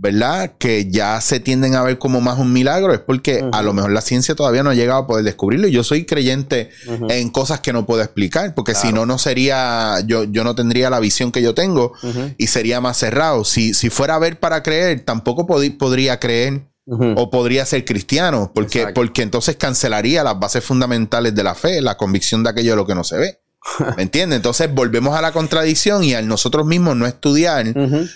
¿verdad? 0.00 0.52
Que 0.58 0.88
ya 0.88 1.20
se 1.20 1.40
tienden 1.40 1.74
a 1.74 1.82
ver 1.82 1.98
como 1.98 2.20
más 2.20 2.38
un 2.38 2.52
milagro, 2.52 2.94
es 2.94 3.00
porque 3.00 3.44
a 3.50 3.62
lo 3.62 3.72
mejor 3.72 3.90
la 3.90 4.00
ciencia 4.00 4.36
todavía 4.36 4.62
no 4.62 4.70
ha 4.70 4.74
llegado 4.74 5.00
a 5.00 5.06
poder 5.08 5.24
descubrirlo. 5.24 5.66
Y 5.66 5.72
Yo 5.72 5.82
soy 5.82 6.06
creyente 6.06 6.70
en 7.10 7.30
cosas 7.30 7.60
que 7.60 7.72
no 7.72 7.84
puedo 7.84 8.00
explicar, 8.02 8.54
porque 8.54 8.76
si 8.76 8.92
no, 8.92 9.06
no 9.06 9.18
sería, 9.18 9.96
yo, 10.06 10.22
yo 10.22 10.44
no 10.44 10.54
tendría 10.54 10.88
la 10.88 11.00
visión 11.00 11.32
que 11.32 11.42
yo 11.42 11.52
tengo 11.52 11.92
y 12.38 12.46
sería 12.46 12.80
más 12.80 12.96
cerrado. 12.96 13.44
Si, 13.44 13.74
si 13.74 13.90
fuera 13.90 14.14
a 14.14 14.18
ver 14.20 14.38
para 14.38 14.62
creer, 14.62 15.04
tampoco 15.04 15.46
podría 15.46 16.20
creer 16.20 16.67
O 16.90 17.30
podría 17.30 17.66
ser 17.66 17.84
cristiano, 17.84 18.50
porque, 18.54 18.78
Exacto. 18.80 19.00
porque 19.00 19.22
entonces 19.22 19.56
cancelaría 19.56 20.24
las 20.24 20.38
bases 20.38 20.64
fundamentales 20.64 21.34
de 21.34 21.44
la 21.44 21.54
fe, 21.54 21.82
la 21.82 21.96
convicción 21.96 22.42
de 22.42 22.50
aquello 22.50 22.70
de 22.70 22.76
lo 22.76 22.86
que 22.86 22.94
no 22.94 23.04
se 23.04 23.18
ve. 23.18 23.40
¿Me 23.96 24.04
entiendes? 24.04 24.36
Entonces 24.36 24.72
volvemos 24.72 25.16
a 25.16 25.20
la 25.20 25.32
contradicción 25.32 26.02
y 26.04 26.14
al 26.14 26.26
nosotros 26.26 26.66
mismos 26.66 26.96
no 26.96 27.06
estudiar 27.06 27.66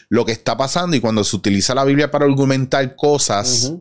lo 0.09 0.24
que 0.24 0.32
está 0.32 0.57
pasando 0.57 0.97
y 0.97 1.01
cuando 1.01 1.24
se 1.24 1.36
utiliza 1.36 1.74
la 1.74 1.85
Biblia 1.85 2.11
para 2.11 2.24
argumentar 2.24 2.97
cosas, 2.97 3.74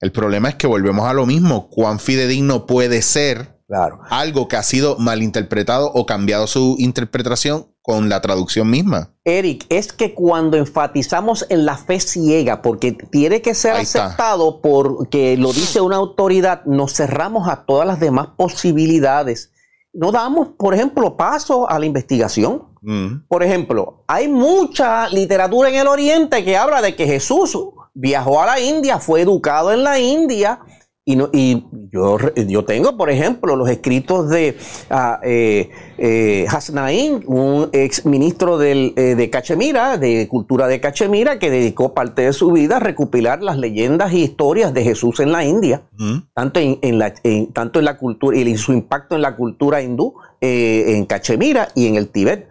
el 0.00 0.12
problema 0.12 0.48
es 0.48 0.54
que 0.54 0.66
volvemos 0.66 1.06
a 1.06 1.12
lo 1.12 1.26
mismo. 1.26 1.68
¿Cuán 1.68 1.98
fidedigno 1.98 2.66
puede 2.66 3.02
ser 3.02 3.57
Claro. 3.68 4.00
algo 4.08 4.48
que 4.48 4.56
ha 4.56 4.62
sido 4.62 4.96
malinterpretado 4.98 5.92
o 5.92 6.06
cambiado 6.06 6.46
su 6.46 6.76
interpretación 6.78 7.66
con 7.82 8.08
la 8.08 8.22
traducción 8.22 8.70
misma? 8.70 9.10
Eric, 9.24 9.66
es 9.68 9.92
que 9.92 10.14
cuando 10.14 10.56
enfatizamos 10.56 11.44
en 11.50 11.66
la 11.66 11.76
fe 11.76 12.00
ciega, 12.00 12.62
porque 12.62 12.92
tiene 12.92 13.42
que 13.42 13.54
ser 13.54 13.74
Ahí 13.74 13.82
está. 13.82 14.06
aceptado 14.06 14.62
porque 14.62 15.36
lo 15.36 15.52
dice 15.52 15.82
una 15.82 15.96
autoridad, 15.96 16.64
nos 16.64 16.94
cerramos 16.94 17.46
a 17.46 17.66
todas 17.66 17.86
las 17.86 18.00
demás 18.00 18.28
posibilidades. 18.38 19.52
No 19.92 20.12
damos, 20.12 20.48
por 20.58 20.74
ejemplo, 20.74 21.16
paso 21.18 21.68
a 21.68 21.78
la 21.78 21.84
investigación. 21.86 22.62
Mm. 22.80 23.26
Por 23.28 23.42
ejemplo, 23.42 24.04
hay 24.06 24.28
mucha 24.28 25.08
literatura 25.10 25.68
en 25.68 25.74
el 25.74 25.88
Oriente 25.88 26.42
que 26.44 26.56
habla 26.56 26.80
de 26.80 26.96
que 26.96 27.06
Jesús 27.06 27.58
viajó 27.92 28.40
a 28.40 28.46
la 28.46 28.60
India, 28.60 28.98
fue 28.98 29.22
educado 29.22 29.72
en 29.72 29.82
la 29.82 29.98
India. 29.98 30.60
Y, 31.10 31.16
no- 31.16 31.30
y 31.32 31.64
yo, 31.90 32.18
yo 32.36 32.64
tengo, 32.66 32.98
por 32.98 33.08
ejemplo, 33.08 33.56
los 33.56 33.70
escritos 33.70 34.28
de 34.28 34.58
ah, 34.90 35.18
eh, 35.24 35.70
eh, 35.96 36.44
Hasnain, 36.50 37.22
un 37.26 37.70
ex 37.72 38.04
ministro 38.04 38.58
del, 38.58 38.92
eh, 38.96 39.14
de 39.14 39.30
Cachemira, 39.30 39.96
de 39.96 40.28
cultura 40.28 40.66
de 40.66 40.80
Cachemira, 40.82 41.38
que 41.38 41.48
dedicó 41.50 41.94
parte 41.94 42.20
de 42.22 42.34
su 42.34 42.52
vida 42.52 42.76
a 42.76 42.80
recopilar 42.80 43.42
las 43.42 43.56
leyendas 43.56 44.12
y 44.12 44.22
historias 44.24 44.74
de 44.74 44.84
Jesús 44.84 45.18
en 45.20 45.32
la 45.32 45.44
India 45.46 45.80
Mm. 45.96 46.18
tanto 46.34 46.60
en, 46.60 46.78
en 46.82 46.98
la, 46.98 47.14
en- 47.22 47.54
tanto 47.54 47.78
en 47.78 47.86
la 47.86 47.96
cultura 47.96 48.36
y 48.36 48.56
su 48.58 48.74
impacto 48.74 49.16
en 49.16 49.22
la 49.22 49.34
cultura 49.34 49.80
hindú, 49.80 50.12
eh, 50.42 50.84
en 50.88 51.06
Cachemira 51.06 51.68
y 51.74 51.86
en 51.86 51.96
el 51.96 52.08
Tíbet. 52.08 52.48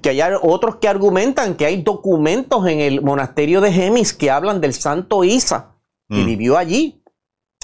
Que 0.00 0.08
hay 0.08 0.20
otros 0.42 0.76
que 0.76 0.88
argumentan 0.88 1.56
que 1.56 1.66
hay 1.66 1.82
documentos 1.82 2.66
en 2.66 2.80
el 2.80 3.02
monasterio 3.02 3.60
de 3.60 3.70
Gemis 3.70 4.14
que 4.14 4.30
hablan 4.30 4.62
del 4.62 4.72
santo 4.72 5.24
Isa, 5.24 5.74
que 6.08 6.22
Mm. 6.22 6.26
vivió 6.26 6.56
allí 6.56 7.01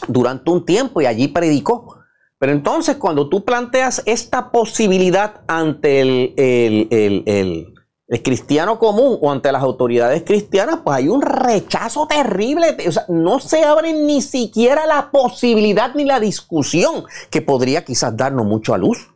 durante 0.07 0.51
un 0.51 0.65
tiempo 0.65 1.01
y 1.01 1.07
allí 1.07 1.29
predicó. 1.29 1.97
Pero 2.39 2.53
entonces 2.53 2.97
cuando 2.97 3.29
tú 3.29 3.45
planteas 3.45 4.03
esta 4.07 4.51
posibilidad 4.53 5.41
ante 5.49 6.01
el, 6.01 6.35
el- 6.37 6.89
el- 6.91 7.23
el- 7.27 7.75
cristiano 8.23 8.79
común 8.79 9.19
o 9.21 9.31
ante 9.31 9.53
las 9.53 9.63
autoridades 9.63 10.23
cristianas, 10.23 10.79
pues 10.83 10.97
hay 10.97 11.09
un 11.09 11.21
rechazo 11.21 12.07
terrible. 12.07 12.75
O 12.87 12.93
sea, 12.93 13.05
no 13.09 13.39
se 13.39 13.65
abre 13.65 13.93
ni 13.93 14.23
siquiera 14.23 14.87
la 14.87 15.11
posibilidad 15.11 15.95
ni 15.95 16.05
la 16.05 16.19
discusión 16.19 17.05
que 17.29 17.43
podría 17.43 17.85
quizás 17.85 18.17
darnos 18.17 18.47
mucho 18.47 18.73
a 18.73 18.79
luz. 18.79 19.11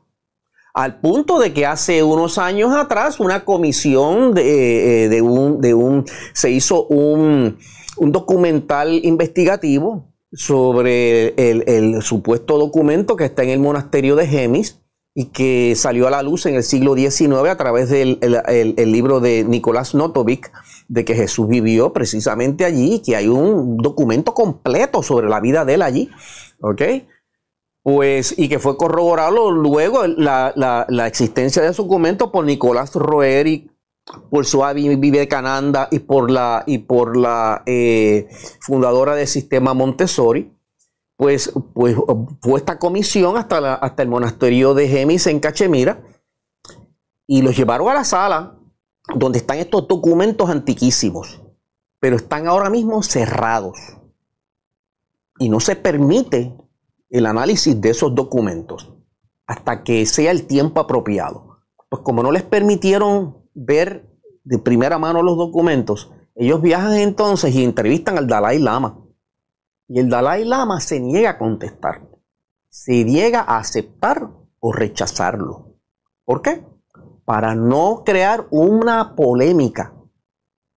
Al 0.74 1.00
punto 1.00 1.38
de 1.38 1.52
que 1.54 1.64
hace 1.64 2.02
unos 2.02 2.36
años 2.38 2.74
atrás 2.74 3.20
una 3.20 3.44
comisión 3.44 4.34
de, 4.34 5.04
eh, 5.04 5.09
de 5.09 5.22
un, 5.22 5.60
de 5.60 5.74
un, 5.74 6.04
se 6.34 6.50
hizo 6.50 6.84
un, 6.86 7.59
un 7.96 8.12
documental 8.12 9.00
investigativo 9.04 10.11
sobre 10.32 11.34
el, 11.50 11.64
el 11.68 12.02
supuesto 12.02 12.59
documento 12.59 13.16
que 13.16 13.24
está 13.24 13.42
en 13.42 13.50
el 13.50 13.60
monasterio 13.60 14.16
de 14.16 14.26
Gemis 14.26 14.80
y 15.14 15.26
que 15.26 15.74
salió 15.76 16.06
a 16.09 16.10
la 16.10 16.22
luz 16.22 16.46
en 16.46 16.54
el 16.54 16.62
siglo 16.62 16.94
XIX 16.94 17.50
a 17.50 17.56
través 17.56 17.90
del 17.90 18.18
el- 18.22 18.74
el- 18.78 18.92
libro 18.92 19.20
de 19.20 19.44
Nicolás 19.44 19.94
Notovic, 19.94 20.50
de 20.88 21.04
que 21.04 21.14
Jesús 21.14 21.48
vivió 21.48 21.92
precisamente 21.92 22.64
allí 22.64 22.94
y 22.94 22.98
que 23.00 23.16
hay 23.16 23.28
un 23.28 23.76
documento 23.76 24.32
completo 24.32 25.02
sobre 25.02 25.28
la 25.28 25.40
vida 25.40 25.66
de 25.66 25.74
él 25.74 25.82
allí. 25.82 26.10
¿Ok? 26.62 26.80
Pues, 27.82 28.34
y 28.38 28.48
que 28.48 28.59
fue 28.60 28.76
corroborado 28.76 29.50
luego 29.50 30.06
la, 30.06 30.52
la- 30.56 30.86
la 30.88 31.06
existencia 31.09 31.60
de 31.62 31.68
ese 31.70 31.82
documento 31.82 32.30
por 32.30 32.44
Nicolás 32.44 32.94
Roeri, 32.94 33.70
por 34.30 34.44
Suavi 34.46 34.96
Vivekananda 34.96 35.88
y 35.90 36.00
por 36.00 36.30
la, 36.30 36.64
y 36.66 36.78
por 36.78 37.16
la 37.16 37.62
eh, 37.66 38.28
fundadora 38.60 39.14
del 39.14 39.26
sistema 39.28 39.74
Montessori. 39.74 40.52
Pues, 41.16 41.52
pues 41.74 41.94
fue 42.40 42.58
esta 42.58 42.78
comisión 42.78 43.36
hasta, 43.36 43.60
la- 43.60 43.74
hasta 43.74 44.02
el 44.02 44.08
monasterio 44.08 44.74
de 44.74 44.88
Gemis 44.88 45.26
en 45.28 45.38
Cachemira 45.38 46.02
y 47.28 47.42
los 47.42 47.56
llevaron 47.56 47.88
a 47.88 47.94
la 47.94 48.04
sala 48.04 48.58
donde 49.14 49.38
están 49.38 49.58
estos 49.58 49.86
documentos 49.86 50.48
antiquísimos, 50.50 51.40
pero 52.00 52.16
están 52.16 52.48
ahora 52.48 52.70
mismo 52.70 53.02
cerrados 53.04 53.78
y 55.38 55.48
no 55.48 55.60
se 55.60 55.76
permite 55.76 56.56
el 57.08 57.26
análisis 57.26 57.80
de 57.80 57.90
esos 57.90 58.14
documentos 58.14 58.92
hasta 59.46 59.84
que 59.84 60.04
sea 60.06 60.32
el 60.32 60.46
tiempo 60.46 60.80
apropiado. 60.80 61.58
Pues 61.88 62.02
como 62.02 62.22
no 62.24 62.32
les 62.32 62.42
permitieron 62.42 63.41
ver 63.54 64.08
de 64.44 64.58
primera 64.58 64.98
mano 64.98 65.22
los 65.22 65.36
documentos, 65.36 66.10
ellos 66.34 66.60
viajan 66.62 66.94
entonces 66.94 67.54
y 67.54 67.64
entrevistan 67.64 68.18
al 68.18 68.26
Dalai 68.26 68.58
Lama. 68.58 68.98
Y 69.88 69.98
el 70.00 70.08
Dalai 70.08 70.44
Lama 70.44 70.80
se 70.80 71.00
niega 71.00 71.30
a 71.30 71.38
contestar. 71.38 72.08
Se 72.70 73.04
niega 73.04 73.40
a 73.40 73.58
aceptar 73.58 74.30
o 74.58 74.72
rechazarlo. 74.72 75.76
¿Por 76.24 76.40
qué? 76.40 76.64
Para 77.24 77.54
no 77.54 78.02
crear 78.04 78.46
una 78.50 79.14
polémica 79.14 79.94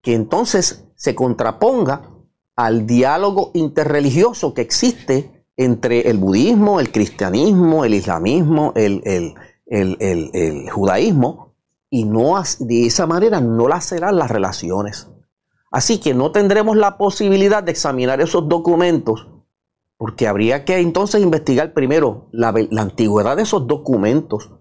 que 0.01 0.13
entonces 0.13 0.85
se 0.95 1.15
contraponga 1.15 2.11
al 2.55 2.85
diálogo 2.85 3.51
interreligioso 3.53 4.53
que 4.53 4.61
existe 4.61 5.45
entre 5.57 6.09
el 6.09 6.17
budismo, 6.17 6.79
el 6.79 6.91
cristianismo, 6.91 7.85
el 7.85 7.93
islamismo, 7.93 8.73
el, 8.75 9.01
el- 9.05 9.33
el- 9.67 9.97
el- 10.33 10.69
judaísmo, 10.69 11.44
y 11.95 12.03
no 12.03 12.33
de 12.59 12.85
esa 12.85 13.07
manera 13.07 13.39
no 13.39 13.69
lacerar 13.69 14.13
las 14.13 14.29
relaciones. 14.29 15.07
Así 15.71 15.97
que 15.97 16.13
no 16.13 16.33
tendremos 16.33 16.75
la 16.75 16.97
posibilidad 16.97 17.63
de 17.63 17.71
examinar 17.71 18.19
esos 18.19 18.49
documentos, 18.49 19.29
porque 19.95 20.27
habría 20.27 20.65
que 20.65 20.77
entonces 20.79 21.21
investigar 21.21 21.73
primero 21.73 22.27
la 22.33 22.53
antigüedad 22.81 23.37
de 23.37 23.43
esos 23.43 23.65
documentos, 23.65 24.51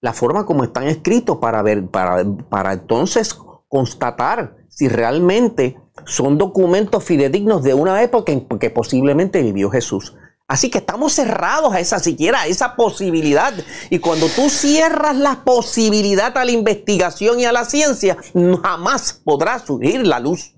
la 0.00 0.14
forma 0.14 0.46
como 0.46 0.64
están 0.64 0.84
escritos 0.84 1.36
para 1.36 1.60
ver, 1.60 1.88
para, 1.88 2.24
para 2.48 2.72
entonces 2.72 3.38
constatar 3.68 4.56
si 4.68 4.88
realmente 4.88 5.78
son 6.06 6.38
documentos 6.38 7.04
fidedignos 7.04 7.62
de 7.62 7.74
una 7.74 8.02
época 8.02 8.32
en 8.32 8.46
que 8.46 8.70
posiblemente 8.70 9.42
vivió 9.42 9.68
Jesús. 9.68 10.16
Así 10.52 10.68
que 10.68 10.76
estamos 10.76 11.14
cerrados 11.14 11.72
a 11.72 11.80
esa 11.80 11.98
siquiera, 11.98 12.42
a 12.42 12.46
esa 12.46 12.76
posibilidad. 12.76 13.54
Y 13.88 14.00
cuando 14.00 14.28
tú 14.28 14.50
cierras 14.50 15.16
la 15.16 15.44
posibilidad 15.44 16.36
a 16.36 16.44
la 16.44 16.50
investigación 16.50 17.40
y 17.40 17.46
a 17.46 17.52
la 17.52 17.64
ciencia, 17.64 18.18
jamás 18.62 19.14
podrá 19.24 19.58
surgir 19.60 20.06
la 20.06 20.20
luz. 20.20 20.54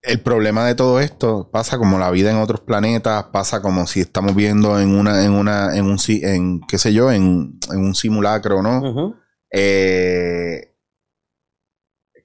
el 0.00 0.22
problema 0.22 0.64
de 0.66 0.74
todo 0.74 1.00
esto 1.00 1.50
pasa 1.52 1.76
como 1.76 1.98
la 1.98 2.10
vida 2.10 2.30
en 2.30 2.38
otros 2.38 2.62
planetas, 2.62 3.24
pasa 3.24 3.60
como 3.60 3.86
si 3.86 4.00
estamos 4.00 4.34
viendo 4.34 4.80
en 4.80 4.98
una, 4.98 5.22
en 5.22 5.32
una, 5.32 5.76
en 5.76 5.84
un, 5.84 5.98
en, 6.08 6.62
qué 6.62 6.78
sé 6.78 6.94
yo, 6.94 7.12
en, 7.12 7.58
un 7.68 7.94
simulacro, 7.94 8.62
¿no? 8.62 9.16
Eh, 9.52 10.72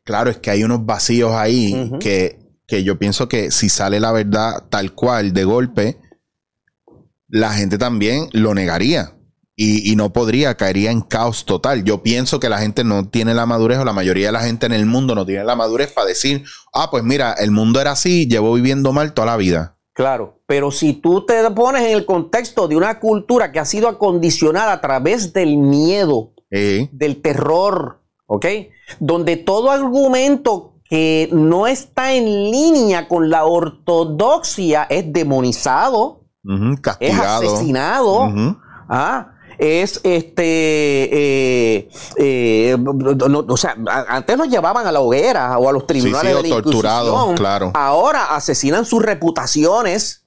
claro, 0.05 0.29
es 0.29 0.37
que 0.37 0.49
hay 0.49 0.63
unos 0.63 0.85
vacíos 0.85 1.33
ahí 1.33 1.91
que, 1.99 2.39
que 2.65 2.85
yo 2.85 2.97
pienso 2.97 3.27
que 3.27 3.51
si 3.51 3.67
sale 3.67 3.99
la 3.99 4.13
verdad 4.13 4.63
tal 4.69 4.93
cual 4.93 5.33
de 5.33 5.43
golpe, 5.43 5.97
la 7.31 7.53
gente 7.53 7.77
también 7.77 8.27
lo 8.33 8.53
negaría 8.53 9.15
y, 9.55 9.95
no 9.95 10.11
podría, 10.11 10.55
caería 10.57 10.89
en 10.89 11.01
caos 11.01 11.45
total. 11.45 11.83
Yo 11.83 12.01
pienso 12.01 12.39
que 12.39 12.49
la 12.49 12.57
gente 12.57 12.83
no 12.83 13.09
tiene 13.09 13.35
la 13.35 13.45
madurez 13.45 13.77
o 13.77 13.85
la 13.85 13.93
mayoría 13.93 14.27
de 14.27 14.31
la 14.31 14.41
gente 14.41 14.65
en 14.65 14.71
el 14.71 14.87
mundo 14.87 15.13
no 15.13 15.23
tiene 15.25 15.43
la 15.43 15.55
madurez 15.55 15.91
para 15.91 16.07
decir, 16.07 16.43
ah, 16.73 16.89
pues 16.89 17.03
mira, 17.03 17.33
el 17.33 17.51
mundo 17.51 17.79
era 17.79 17.91
así, 17.91 18.27
llevo 18.27 18.53
viviendo 18.53 18.91
mal 18.91 19.13
toda 19.13 19.27
la 19.27 19.37
vida. 19.37 19.77
Claro, 19.93 20.41
pero 20.47 20.71
si 20.71 20.93
tú 20.93 21.25
te 21.25 21.47
pones 21.51 21.83
en 21.83 21.91
el 21.91 22.05
contexto 22.05 22.67
de 22.67 22.75
una 22.75 22.99
cultura 22.99 23.51
que 23.51 23.59
ha 23.59 23.65
sido 23.65 23.87
acondicionada 23.87 24.73
a 24.73 24.81
través 24.81 25.31
del 25.31 25.57
miedo, 25.57 26.33
del 26.49 27.21
terror, 27.21 28.01
¿ok? 28.25 28.45
Donde 28.99 29.37
todo 29.37 29.69
argumento 29.69 30.81
que 30.89 31.29
no 31.31 31.67
está 31.67 32.13
en 32.13 32.25
línea 32.25 33.07
con 33.07 33.29
la 33.29 33.45
ortodoxia 33.45 34.87
es 34.89 35.13
demonizado, 35.13 36.20
es 36.99 37.19
asesinado. 37.19 38.30
¿ah? 38.89 39.27
es 39.61 40.01
este, 40.03 41.77
eh, 41.77 41.89
eh, 42.18 42.77
o 43.47 43.57
sea, 43.57 43.76
antes 44.07 44.38
los 44.38 44.49
llevaban 44.49 44.88
a 44.88 44.91
la 44.91 45.01
hoguera 45.01 45.57
o 45.59 45.69
a 45.69 45.72
los 45.72 45.85
tribunales 45.85 46.41
de 46.41 46.49
la 46.49 46.55
torturados, 46.55 47.35
claro. 47.35 47.72
Ahora 47.76 48.35
asesinan 48.35 48.85
sus 48.85 49.03
reputaciones. 49.03 50.20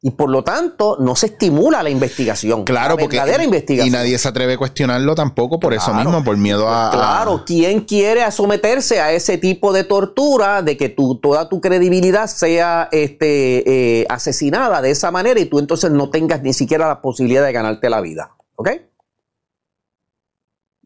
Y 0.00 0.12
por 0.12 0.30
lo 0.30 0.44
tanto, 0.44 0.96
no 1.00 1.16
se 1.16 1.26
estimula 1.26 1.82
la 1.82 1.90
investigación. 1.90 2.62
Claro, 2.62 2.96
la 2.96 3.04
verdadera 3.04 3.42
investigación. 3.42 3.88
Y 3.88 3.90
nadie 3.90 4.16
se 4.16 4.28
atreve 4.28 4.54
a 4.54 4.56
cuestionarlo 4.56 5.16
tampoco 5.16 5.58
por 5.58 5.74
eso 5.74 5.92
mismo, 5.92 6.22
por 6.22 6.36
miedo 6.36 6.68
a. 6.68 6.90
Claro, 6.92 7.42
¿quién 7.44 7.80
quiere 7.80 8.30
someterse 8.30 9.00
a 9.00 9.12
ese 9.12 9.38
tipo 9.38 9.72
de 9.72 9.82
tortura 9.82 10.62
de 10.62 10.76
que 10.76 10.88
tu, 10.88 11.16
toda 11.16 11.48
tu 11.48 11.60
credibilidad 11.60 12.28
sea 12.28 12.88
este, 12.92 14.00
eh, 14.00 14.06
asesinada 14.08 14.80
de 14.82 14.92
esa 14.92 15.10
manera 15.10 15.40
y 15.40 15.46
tú 15.46 15.58
entonces 15.58 15.90
no 15.90 16.10
tengas 16.10 16.42
ni 16.42 16.52
siquiera 16.52 16.86
la 16.86 17.02
posibilidad 17.02 17.44
de 17.44 17.52
ganarte 17.52 17.90
la 17.90 18.00
vida? 18.00 18.36
¿Ok? 18.54 18.70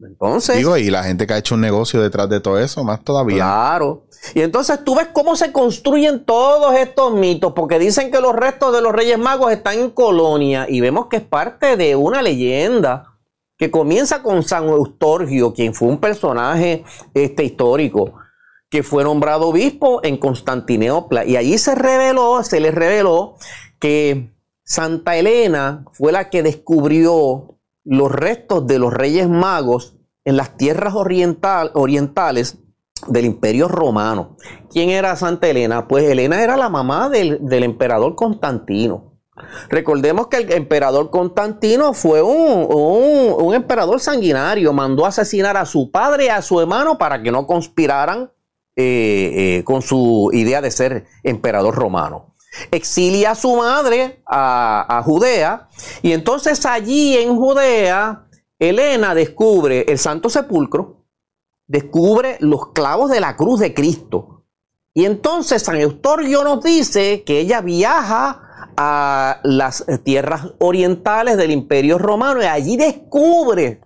Entonces. 0.05 0.57
Digo, 0.57 0.77
y 0.77 0.89
la 0.89 1.03
gente 1.03 1.27
que 1.27 1.33
ha 1.33 1.37
hecho 1.37 1.55
un 1.55 1.61
negocio 1.61 2.01
detrás 2.01 2.29
de 2.29 2.39
todo 2.39 2.59
eso, 2.59 2.83
más 2.83 3.03
todavía. 3.03 3.43
Claro. 3.43 4.05
Y 4.33 4.41
entonces 4.41 4.83
tú 4.83 4.95
ves 4.95 5.07
cómo 5.11 5.35
se 5.35 5.51
construyen 5.51 6.25
todos 6.25 6.73
estos 6.75 7.13
mitos, 7.13 7.53
porque 7.53 7.79
dicen 7.79 8.11
que 8.11 8.21
los 8.21 8.35
restos 8.35 8.73
de 8.73 8.81
los 8.81 8.93
Reyes 8.93 9.17
Magos 9.17 9.51
están 9.51 9.79
en 9.79 9.89
Colonia, 9.89 10.65
y 10.69 10.81
vemos 10.81 11.07
que 11.07 11.17
es 11.17 11.23
parte 11.23 11.77
de 11.77 11.95
una 11.95 12.21
leyenda 12.21 13.13
que 13.57 13.69
comienza 13.69 14.23
con 14.23 14.43
San 14.43 14.67
Eustorgio, 14.67 15.53
quien 15.53 15.73
fue 15.73 15.87
un 15.89 15.99
personaje 15.99 16.83
este, 17.13 17.43
histórico, 17.43 18.13
que 18.69 18.83
fue 18.83 19.03
nombrado 19.03 19.49
obispo 19.49 19.99
en 20.03 20.17
Constantinopla. 20.17 21.25
Y 21.25 21.37
allí 21.37 21.57
se 21.57 21.75
reveló, 21.75 22.43
se 22.43 22.59
le 22.59 22.71
reveló 22.71 23.35
que 23.79 24.33
Santa 24.63 25.15
Elena 25.17 25.85
fue 25.93 26.11
la 26.11 26.29
que 26.29 26.41
descubrió 26.41 27.59
los 27.83 28.11
restos 28.11 28.65
de 28.67 28.79
los 28.79 28.93
reyes 28.93 29.27
magos 29.29 29.95
en 30.25 30.37
las 30.37 30.57
tierras 30.57 30.95
oriental, 30.95 31.71
orientales 31.73 32.59
del 33.07 33.25
imperio 33.25 33.67
romano. 33.67 34.37
¿Quién 34.69 34.89
era 34.89 35.15
Santa 35.15 35.47
Elena? 35.47 35.87
Pues 35.87 36.05
Elena 36.05 36.41
era 36.41 36.55
la 36.55 36.69
mamá 36.69 37.09
del, 37.09 37.39
emperador 37.63 38.15
Constantino. 38.15 39.11
Recordemos 39.69 40.27
que 40.27 40.37
el 40.37 40.51
emperador 40.51 41.09
Constantino 41.09 41.93
fue 41.93 42.21
un, 42.21 43.53
emperador 43.53 43.99
sanguinario, 43.99 44.71
mandó 44.73 45.05
asesinar 45.05 45.57
a 45.57 45.65
su 45.65 45.91
padre 45.91 46.25
y 46.25 46.29
a 46.29 46.41
su 46.41 46.61
hermano 46.61 46.97
para 46.97 47.21
que 47.21 47.31
no 47.31 47.47
conspiraran 47.47 48.31
eh, 48.75 49.57
eh, 49.57 49.63
con 49.65 49.81
su 49.81 50.29
idea 50.33 50.61
de 50.61 50.71
ser 50.71 51.05
emperador 51.23 51.75
romano 51.75 52.32
exilia 52.71 53.31
a 53.31 53.35
su 53.35 53.55
madre 53.55 54.21
a, 54.25 55.01
Judea 55.05 55.69
y 56.01 56.11
entonces 56.11 56.65
allí 56.65 57.17
en 57.17 57.35
Judea 57.35 58.25
Elena 58.59 59.13
descubre 59.13 59.85
el 59.87 59.97
Santo 59.99 60.29
Sepulcro, 60.29 61.05
descubre 61.67 62.37
los 62.39 62.71
clavos 62.71 63.11
de 63.11 63.19
la 63.19 63.35
cruz 63.35 63.59
de 63.59 63.73
Cristo. 63.73 64.45
Y 64.93 65.05
entonces 65.05 65.63
San 65.63 65.77
Eustorio 65.77 66.43
nos 66.43 66.63
dice 66.63 67.23
que 67.23 67.39
ella 67.39 67.61
viaja 67.61 68.69
a 68.77 69.39
las 69.43 69.85
tierras 70.03 70.53
orientales 70.59 71.37
del 71.37 71.51
Imperio 71.51 71.97
Romano 71.97 72.41
y 72.41 72.45
allí 72.45 72.77
descubre 72.77 73.81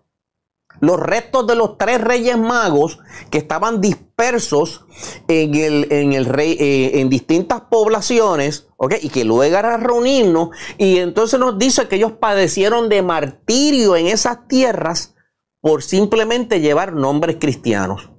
los 0.79 0.99
restos 0.99 1.47
de 1.47 1.55
los 1.55 1.77
tres 1.77 2.01
reyes 2.01 2.37
magos 2.37 2.99
que 3.29 3.37
estaban 3.37 3.81
dispersos 3.81 4.85
en, 5.27 5.55
el, 5.55 5.87
en, 5.91 6.13
el 6.13 6.25
rey, 6.25 6.57
eh, 6.59 6.99
en 6.99 7.09
distintas 7.09 7.61
poblaciones, 7.61 8.67
y 9.01 9.09
que 9.09 9.23
luego 9.23 9.57
era 9.57 9.77
reunirnos, 9.77 10.49
y 10.77 10.97
entonces 10.97 11.39
nos 11.39 11.57
dice 11.57 11.87
que 11.87 11.95
ellos 11.95 12.13
padecieron 12.13 12.89
de 12.89 13.01
martirio 13.01 13.95
en 13.95 14.07
esas 14.07 14.47
tierras 14.47 15.15
por 15.61 15.83
simplemente 15.83 16.61
llevar 16.61 16.93
nombres 16.93 17.37
cristianos. 17.39 18.09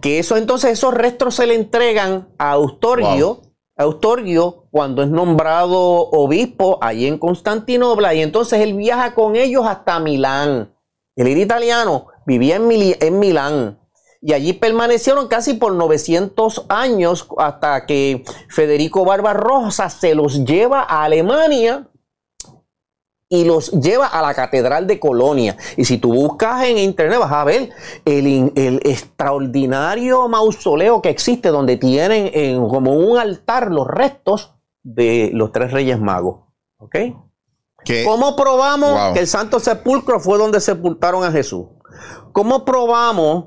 Que 0.00 0.18
eso 0.18 0.36
entonces, 0.36 0.72
esos 0.72 0.92
restos 0.92 1.36
se 1.36 1.46
le 1.46 1.54
entregan 1.54 2.28
a 2.38 2.52
Austorio. 2.52 3.42
Austorio 3.76 4.66
cuando 4.70 5.02
es 5.02 5.08
nombrado 5.08 5.78
obispo 5.78 6.78
allí 6.80 7.06
en 7.06 7.16
Constantinopla 7.16 8.12
y 8.12 8.22
entonces 8.22 8.60
él 8.60 8.74
viaja 8.74 9.14
con 9.14 9.36
ellos 9.36 9.64
hasta 9.66 10.00
Milán. 10.00 10.74
El 11.18 11.36
italiano 11.36 12.06
vivía 12.26 12.56
en, 12.56 13.18
Milán 13.18 13.80
y 14.22 14.34
allí 14.34 14.52
permanecieron 14.52 15.26
casi 15.26 15.54
por 15.54 15.72
900 15.72 16.66
años 16.68 17.26
hasta 17.38 17.86
que 17.86 18.24
Federico 18.48 19.04
Barbarossa 19.04 19.90
se 19.90 20.14
los 20.14 20.44
lleva 20.44 20.82
a 20.82 21.02
Alemania 21.02 21.88
y 23.28 23.44
los 23.44 23.72
lleva 23.72 24.06
a 24.06 24.22
la 24.22 24.32
Catedral 24.32 24.86
de 24.86 25.00
Colonia. 25.00 25.56
Y 25.76 25.86
si 25.86 25.98
tú 25.98 26.14
buscas 26.14 26.64
en 26.64 26.78
internet 26.78 27.18
vas 27.18 27.32
a 27.32 27.42
ver 27.42 27.70
el, 28.04 28.52
el 28.54 28.80
extraordinario 28.84 30.28
mausoleo 30.28 31.02
que 31.02 31.10
existe 31.10 31.48
donde 31.48 31.76
tienen 31.78 32.30
en, 32.32 32.68
como 32.68 32.92
un 32.92 33.18
altar 33.18 33.72
los 33.72 33.88
restos 33.88 34.54
de 34.84 35.30
los 35.34 35.50
tres 35.50 35.72
reyes 35.72 35.98
magos. 35.98 36.44
¿Ok? 36.76 36.96
¿Cómo 38.04 38.36
probamos 38.36 39.14
que 39.14 39.20
el 39.20 39.26
Santo 39.26 39.60
Sepulcro 39.60 40.20
fue 40.20 40.38
donde 40.38 40.60
sepultaron 40.60 41.24
a 41.24 41.32
Jesús? 41.32 41.66
¿Cómo 42.32 42.64
probamos 42.64 43.46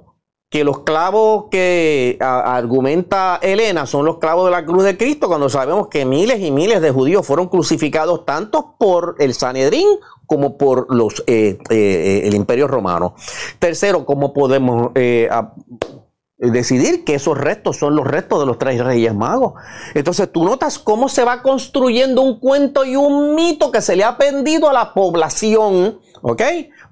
que 0.51 0.65
los 0.65 0.79
clavos 0.79 1.45
que 1.49 2.17
argumenta 2.19 3.39
Elena 3.41 3.85
son 3.85 4.05
los 4.05 4.17
clavos 4.17 4.45
de 4.45 4.51
la 4.51 4.65
cruz 4.65 4.83
de 4.83 4.97
Cristo 4.97 5.29
cuando 5.29 5.47
sabemos 5.47 5.87
que 5.87 6.03
miles 6.03 6.41
y 6.41 6.51
miles 6.51 6.81
de 6.81 6.91
judíos 6.91 7.25
fueron 7.25 7.47
crucificados 7.47 8.25
tanto 8.25 8.75
por 8.77 9.15
el 9.19 9.33
Sanedrín 9.33 9.87
como 10.25 10.57
por 10.57 10.93
los, 10.93 11.23
eh, 11.25 11.57
eh, 11.69 12.23
el 12.25 12.35
Imperio 12.35 12.67
Romano? 12.67 13.15
Tercero, 13.59 14.05
¿cómo 14.05 14.33
podemos 14.33 14.91
eh, 14.95 15.29
decidir 16.49 17.03
que 17.03 17.15
esos 17.15 17.37
restos 17.37 17.77
son 17.77 17.95
los 17.95 18.07
restos 18.07 18.39
de 18.39 18.47
los 18.47 18.57
tres 18.57 18.83
reyes 18.83 19.13
magos. 19.13 19.53
Entonces 19.93 20.31
tú 20.31 20.43
notas 20.43 20.79
cómo 20.79 21.07
se 21.07 21.23
va 21.23 21.43
construyendo 21.43 22.21
un 22.23 22.39
cuento 22.39 22.83
y 22.83 22.95
un 22.95 23.35
mito 23.35 23.71
que 23.71 23.81
se 23.81 23.95
le 23.95 24.03
ha 24.03 24.17
pendido 24.17 24.67
a 24.67 24.73
la 24.73 24.93
población, 24.93 25.99
¿ok? 26.23 26.41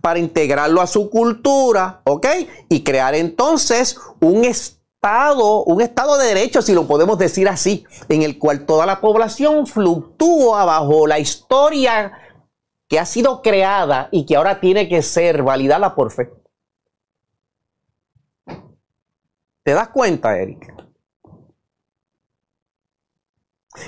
Para 0.01 0.19
integrarlo 0.19 0.81
a 0.81 0.87
su 0.87 1.09
cultura, 1.09 2.01
¿ok? 2.05 2.27
Y 2.69 2.83
crear 2.83 3.15
entonces 3.15 3.97
un 4.21 4.45
estado, 4.45 5.63
un 5.63 5.81
estado 5.81 6.17
de 6.17 6.27
derecho, 6.27 6.61
si 6.61 6.73
lo 6.73 6.85
podemos 6.85 7.17
decir 7.17 7.49
así, 7.49 7.85
en 8.07 8.21
el 8.21 8.37
cual 8.37 8.67
toda 8.67 8.85
la 8.85 9.01
población 9.01 9.65
fluctúa 9.65 10.63
bajo 10.65 11.07
la 11.07 11.17
historia 11.17 12.11
que 12.87 12.99
ha 12.99 13.05
sido 13.05 13.41
creada 13.41 14.09
y 14.11 14.25
que 14.25 14.35
ahora 14.35 14.59
tiene 14.59 14.87
que 14.87 15.01
ser 15.01 15.41
validada 15.41 15.95
por 15.95 16.11
fe. 16.11 16.38
¿Te 19.69 19.75
das 19.75 19.89
cuenta, 19.89 20.35
Eric? 20.35 20.73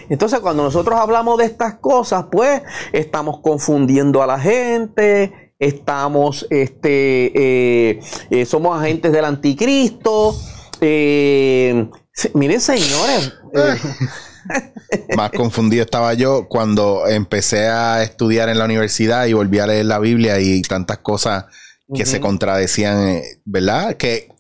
Entonces, 0.09 0.39
cuando 0.41 0.61
nosotros 0.61 0.99
hablamos 0.99 1.39
de 1.39 1.45
estas 1.45 1.79
cosas, 1.79 2.25
pues 2.31 2.61
estamos 2.93 3.39
confundiendo 3.39 4.21
a 4.21 4.27
la 4.27 4.39
gente, 4.39 5.55
estamos, 5.57 6.45
este, 6.51 7.31
eh, 7.33 7.99
eh, 8.29 8.45
somos 8.45 8.79
agentes 8.79 9.11
del 9.11 9.25
anticristo. 9.25 10.39
Eh, 10.81 11.89
miren, 12.35 12.61
señores. 12.61 13.33
Más 15.17 15.31
confundido 15.31 15.83
estaba 15.83 16.13
yo 16.13 16.47
cuando 16.47 17.07
empecé 17.07 17.69
a 17.69 18.03
estudiar 18.03 18.49
en 18.49 18.59
la 18.59 18.65
universidad 18.65 19.25
y 19.25 19.33
volví 19.33 19.57
a 19.57 19.65
leer 19.65 19.87
la 19.87 19.97
Biblia 19.97 20.39
y 20.39 20.61
tantas 20.61 20.99
cosas 20.99 21.45
que 21.93 22.05
se 22.05 22.21
contradecían, 22.21 23.21
¿verdad? 23.45 23.97
Que 23.97 24.30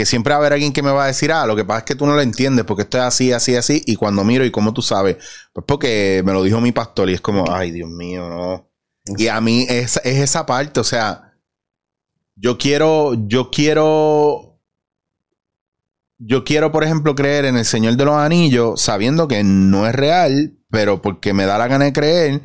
que 0.00 0.06
siempre 0.06 0.30
va 0.30 0.36
a 0.36 0.40
haber 0.40 0.54
alguien 0.54 0.72
que 0.72 0.82
me 0.82 0.90
va 0.90 1.04
a 1.04 1.08
decir, 1.08 1.30
ah, 1.30 1.44
lo 1.44 1.54
que 1.54 1.62
pasa 1.62 1.80
es 1.80 1.84
que 1.84 1.94
tú 1.94 2.06
no 2.06 2.14
lo 2.14 2.22
entiendes, 2.22 2.64
porque 2.64 2.84
esto 2.84 2.96
es 2.96 3.04
así, 3.04 3.32
así, 3.34 3.54
así, 3.54 3.82
y 3.84 3.96
cuando 3.96 4.24
miro 4.24 4.46
y 4.46 4.50
cómo 4.50 4.72
tú 4.72 4.80
sabes, 4.80 5.18
pues 5.52 5.66
porque 5.68 6.22
me 6.24 6.32
lo 6.32 6.42
dijo 6.42 6.58
mi 6.58 6.72
pastor 6.72 7.10
y 7.10 7.12
es 7.12 7.20
como, 7.20 7.44
ay, 7.52 7.70
Dios 7.70 7.90
mío, 7.90 8.26
no. 8.30 8.66
Y 9.18 9.28
a 9.28 9.38
mí 9.42 9.66
es, 9.68 10.00
es 10.02 10.20
esa 10.20 10.46
parte, 10.46 10.80
o 10.80 10.84
sea, 10.84 11.34
yo 12.34 12.56
quiero, 12.56 13.12
yo 13.26 13.50
quiero, 13.50 14.58
yo 16.16 16.44
quiero, 16.44 16.72
por 16.72 16.82
ejemplo, 16.82 17.14
creer 17.14 17.44
en 17.44 17.58
el 17.58 17.66
Señor 17.66 17.96
de 17.96 18.04
los 18.06 18.14
Anillos, 18.14 18.80
sabiendo 18.80 19.28
que 19.28 19.44
no 19.44 19.86
es 19.86 19.94
real, 19.94 20.56
pero 20.70 21.02
porque 21.02 21.32
me 21.32 21.46
da 21.46 21.58
la 21.58 21.68
gana 21.68 21.84
de 21.86 21.92
creer 21.92 22.40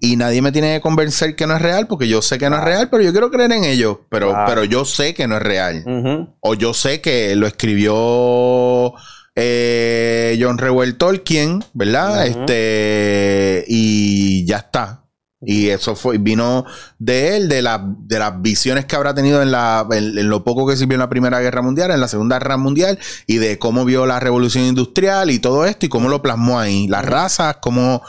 y 0.00 0.16
nadie 0.16 0.42
me 0.42 0.52
tiene 0.52 0.74
que 0.74 0.80
convencer 0.80 1.34
que 1.34 1.46
no 1.46 1.56
es 1.56 1.62
real 1.62 1.86
porque 1.86 2.08
yo 2.08 2.22
sé 2.22 2.38
que 2.38 2.50
no 2.50 2.56
es 2.56 2.64
real, 2.64 2.88
pero 2.90 3.02
yo 3.02 3.12
quiero 3.12 3.30
creer 3.30 3.52
en 3.52 3.64
ello, 3.64 4.06
pero, 4.10 4.36
pero 4.46 4.64
yo 4.64 4.84
sé 4.84 5.14
que 5.14 5.26
no 5.26 5.36
es 5.36 5.42
real. 5.42 6.34
O 6.40 6.54
yo 6.54 6.74
sé 6.74 7.00
que 7.00 7.34
lo 7.36 7.46
escribió 7.46 8.94
eh, 9.34 10.38
John 10.40 10.58
Reuel 10.58 10.96
Tolkien, 10.96 11.64
¿verdad? 11.72 12.26
Este, 12.26 13.64
y 13.68 14.44
ya 14.46 14.58
está. 14.58 15.04
Y 15.42 15.68
eso 15.68 15.96
fue, 15.96 16.18
vino 16.18 16.66
de 16.98 17.36
él, 17.36 17.48
de, 17.48 17.62
la, 17.62 17.82
de 17.82 18.18
las 18.18 18.42
visiones 18.42 18.84
que 18.84 18.94
habrá 18.94 19.14
tenido 19.14 19.40
en, 19.40 19.50
la, 19.50 19.86
en, 19.90 20.28
lo 20.28 20.44
poco 20.44 20.66
que 20.66 20.76
sirvió 20.76 20.96
en 20.96 21.00
la 21.00 21.08
Primera 21.08 21.40
Guerra 21.40 21.62
Mundial, 21.62 21.90
en 21.90 22.00
la 22.00 22.08
Segunda 22.08 22.38
Guerra 22.38 22.58
Mundial, 22.58 22.98
y 23.26 23.38
de 23.38 23.58
cómo 23.58 23.86
vio 23.86 24.04
la 24.04 24.20
revolución 24.20 24.64
industrial 24.64 25.30
y 25.30 25.38
todo 25.38 25.64
esto, 25.64 25.86
y 25.86 25.88
cómo 25.88 26.10
lo 26.10 26.20
plasmó 26.20 26.58
ahí. 26.58 26.88
Las 26.88 27.06
razas, 27.06 27.56
cómo. 27.62 28.02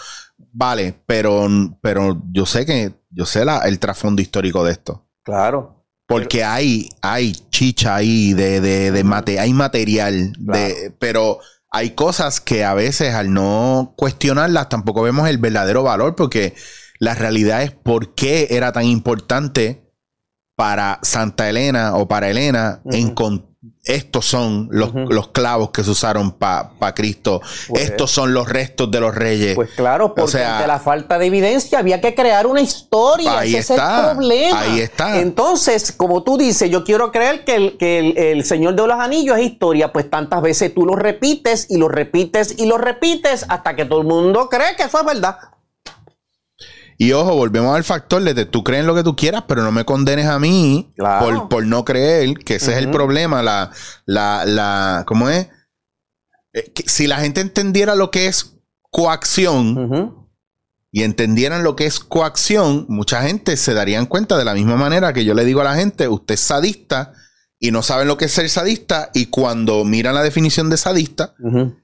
Vale, 0.51 0.93
pero, 1.05 1.47
pero 1.81 2.21
yo 2.33 2.45
sé 2.45 2.65
que, 2.65 2.93
yo 3.09 3.25
sé 3.25 3.45
la, 3.45 3.59
el 3.59 3.79
trasfondo 3.79 4.21
histórico 4.21 4.65
de 4.65 4.73
esto. 4.73 5.05
Claro. 5.23 5.85
Porque 6.07 6.43
hay, 6.43 6.89
hay 7.01 7.33
chicha 7.49 7.95
ahí 7.95 8.33
de, 8.33 8.59
de, 8.59 8.91
de 8.91 9.03
mate, 9.05 9.39
hay 9.39 9.53
material, 9.53 10.33
de, 10.37 10.93
pero 10.99 11.39
hay 11.71 11.91
cosas 11.91 12.41
que 12.41 12.65
a 12.65 12.73
veces 12.73 13.13
al 13.13 13.33
no 13.33 13.93
cuestionarlas 13.95 14.67
tampoco 14.67 15.01
vemos 15.03 15.29
el 15.29 15.37
verdadero 15.37 15.83
valor, 15.83 16.15
porque 16.15 16.53
la 17.01 17.15
realidad 17.15 17.63
es 17.63 17.71
por 17.71 18.13
qué 18.13 18.49
era 18.51 18.71
tan 18.71 18.85
importante 18.85 19.91
para 20.55 20.99
Santa 21.01 21.49
Elena 21.49 21.95
o 21.95 22.07
para 22.07 22.29
Elena 22.29 22.83
estos 23.83 24.25
son 24.25 24.67
los, 24.71 24.93
los, 24.93 25.29
clavos 25.29 25.71
que 25.71 25.83
se 25.83 25.89
usaron 25.89 26.33
para 26.33 26.93
Cristo. 26.93 27.41
Pues 27.67 27.85
estos 27.85 28.11
son 28.11 28.35
los 28.35 28.47
restos 28.47 28.91
de 28.91 28.99
los 28.99 29.15
reyes. 29.15 29.55
Pues 29.55 29.71
claro, 29.71 30.13
porque 30.13 30.43
ante 30.43 30.67
la 30.67 30.79
falta 30.79 31.17
de 31.17 31.25
evidencia 31.25 31.79
había 31.79 31.99
que 31.99 32.13
crear 32.13 32.45
una 32.45 32.61
historia. 32.61 33.39
Ahí 33.39 33.55
Ese 33.55 33.73
está, 33.73 33.95
es 33.95 34.09
el 34.09 34.17
problema. 34.17 34.61
Ahí 34.61 34.79
está. 34.81 35.19
Entonces, 35.19 35.91
como 35.91 36.21
tú 36.21 36.37
dices, 36.37 36.69
yo 36.69 36.83
quiero 36.83 37.11
creer 37.11 37.43
que, 37.43 37.55
el, 37.55 37.77
que 37.77 38.31
el, 38.31 38.45
Señor 38.45 38.75
de 38.75 38.85
los 38.85 38.99
Anillos 38.99 39.39
es 39.39 39.45
historia. 39.45 39.91
Pues 39.91 40.07
tantas 40.07 40.43
veces 40.43 40.71
tú 40.71 40.85
lo 40.85 40.95
repites 40.95 41.65
y 41.67 41.77
lo 41.77 41.87
repites 41.87 42.59
y 42.59 42.67
lo 42.67 42.77
repites 42.77 43.45
hasta 43.49 43.75
que 43.75 43.85
todo 43.85 44.01
el 44.01 44.07
mundo 44.07 44.47
cree 44.49 44.75
que 44.75 44.83
eso 44.83 44.99
es 44.99 45.05
verdad. 45.05 45.37
Y 47.01 47.13
ojo, 47.13 47.33
volvemos 47.33 47.75
al 47.75 47.83
factor 47.83 48.21
de 48.21 48.45
tú 48.45 48.63
crees 48.63 48.81
en 48.81 48.85
lo 48.85 48.93
que 48.93 49.01
tú 49.01 49.15
quieras, 49.15 49.45
pero 49.47 49.63
no 49.63 49.71
me 49.71 49.85
condenes 49.85 50.27
a 50.27 50.37
mí 50.37 50.93
por, 51.49 51.65
no 51.65 51.83
creer, 51.83 52.35
que 52.35 52.57
ese 52.57 52.73
es 52.73 52.77
el 52.77 52.91
problema. 52.91 53.41
La, 53.41 53.71
la, 54.05 54.45
la, 54.45 55.03
¿cómo 55.07 55.27
es? 55.27 55.47
Eh, 56.53 56.71
si 56.85 57.07
la 57.07 57.17
gente 57.17 57.41
entendiera 57.41 57.95
lo 57.95 58.11
que 58.11 58.27
es 58.27 58.55
coacción 58.91 60.27
y 60.91 61.01
entendieran 61.01 61.63
lo 61.63 61.75
que 61.75 61.87
es 61.87 61.99
coacción, 61.99 62.85
mucha 62.87 63.23
gente 63.23 63.57
se 63.57 63.73
darían 63.73 64.05
cuenta 64.05 64.37
de 64.37 64.45
la 64.45 64.53
misma 64.53 64.75
manera 64.75 65.11
que 65.11 65.25
yo 65.25 65.33
le 65.33 65.43
digo 65.43 65.61
a 65.61 65.63
la 65.63 65.73
gente, 65.73 66.07
usted 66.07 66.35
es 66.35 66.41
sadista 66.41 67.13
y 67.57 67.71
no 67.71 67.81
saben 67.81 68.07
lo 68.07 68.17
que 68.17 68.25
es 68.25 68.31
ser 68.31 68.47
sadista 68.47 69.09
y 69.15 69.25
cuando 69.25 69.85
miran 69.85 70.13
la 70.13 70.21
definición 70.21 70.69
de 70.69 70.77
sadista, 70.77 71.33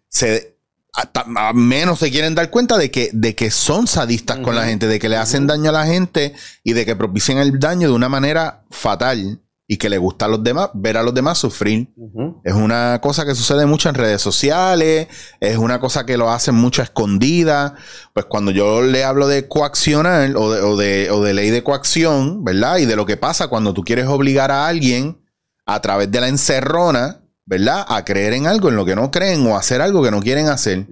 se 0.10 0.57
menos 1.53 1.99
se 1.99 2.11
quieren 2.11 2.36
dar 2.36 2.49
cuenta 2.49 2.78
de 2.78 2.91
que, 2.91 3.10
de 3.14 3.36
que 3.36 3.52
son 3.52 3.88
sadistas 3.88 4.40
con 4.40 4.56
la 4.56 4.65
gente, 4.65 4.88
de 4.88 4.99
que 4.99 5.10
le 5.10 5.18
hacen 5.18 5.48
daño 5.48 5.69
a 5.69 5.74
la 5.74 5.86
gente 5.86 6.34
y 6.64 6.74
de 6.74 6.86
que 6.86 6.95
propician 6.95 7.38
el 7.38 7.60
daño 7.60 7.88
de 7.88 7.94
una 7.94 8.10
manera 8.10 8.65
fatal 8.72 9.41
y 9.69 9.78
que 9.78 9.90
le 9.90 9.98
gusta 9.98 10.26
a 10.26 10.28
los 10.30 10.41
demás, 10.44 10.69
ver 10.74 10.95
a 10.95 11.03
los 11.03 11.14
demás 11.14 11.38
sufrir. 11.38 11.94
Es 12.45 12.53
una 12.53 12.99
cosa 13.02 13.26
que 13.26 13.36
sucede 13.36 13.65
mucho 13.65 13.90
en 13.90 13.95
redes 13.95 14.22
sociales, 14.22 15.10
es 15.41 15.57
una 15.57 15.80
cosa 15.80 16.06
que 16.06 16.18
lo 16.18 16.30
hacen 16.30 16.56
mucho 16.56 16.82
a 16.82 16.86
escondida. 16.86 17.76
Pues 18.14 18.26
cuando 18.26 18.52
yo 18.52 18.82
le 18.82 19.03
hablo 19.03 19.28
de 19.28 19.49
coaccionar 19.49 20.36
o 20.38 20.52
de, 20.52 20.61
o 20.61 20.78
de, 20.78 21.11
o 21.11 21.22
de 21.22 21.34
ley 21.34 21.49
de 21.49 21.64
coacción, 21.64 22.45
¿verdad? 22.45 22.78
Y 22.78 22.86
de 22.86 22.95
lo 22.95 23.06
que 23.06 23.18
pasa 23.18 23.49
cuando 23.49 23.74
tú 23.74 23.84
quieres 23.84 24.07
obligar 24.07 24.52
a 24.52 24.68
alguien 24.68 25.22
a 25.65 25.82
través 25.82 26.10
de 26.10 26.22
la 26.22 26.30
encerrona, 26.30 27.27
¿verdad? 27.48 27.86
A 27.88 28.03
creer 28.03 28.34
en 28.34 28.45
algo 28.45 28.68
en 28.68 28.76
lo 28.76 28.86
que 28.86 28.95
no 28.95 29.10
creen 29.10 29.48
o 29.48 29.57
hacer 29.57 29.82
algo 29.82 30.03
que 30.03 30.11
no 30.11 30.22
quieren 30.22 30.49
hacer. 30.49 30.86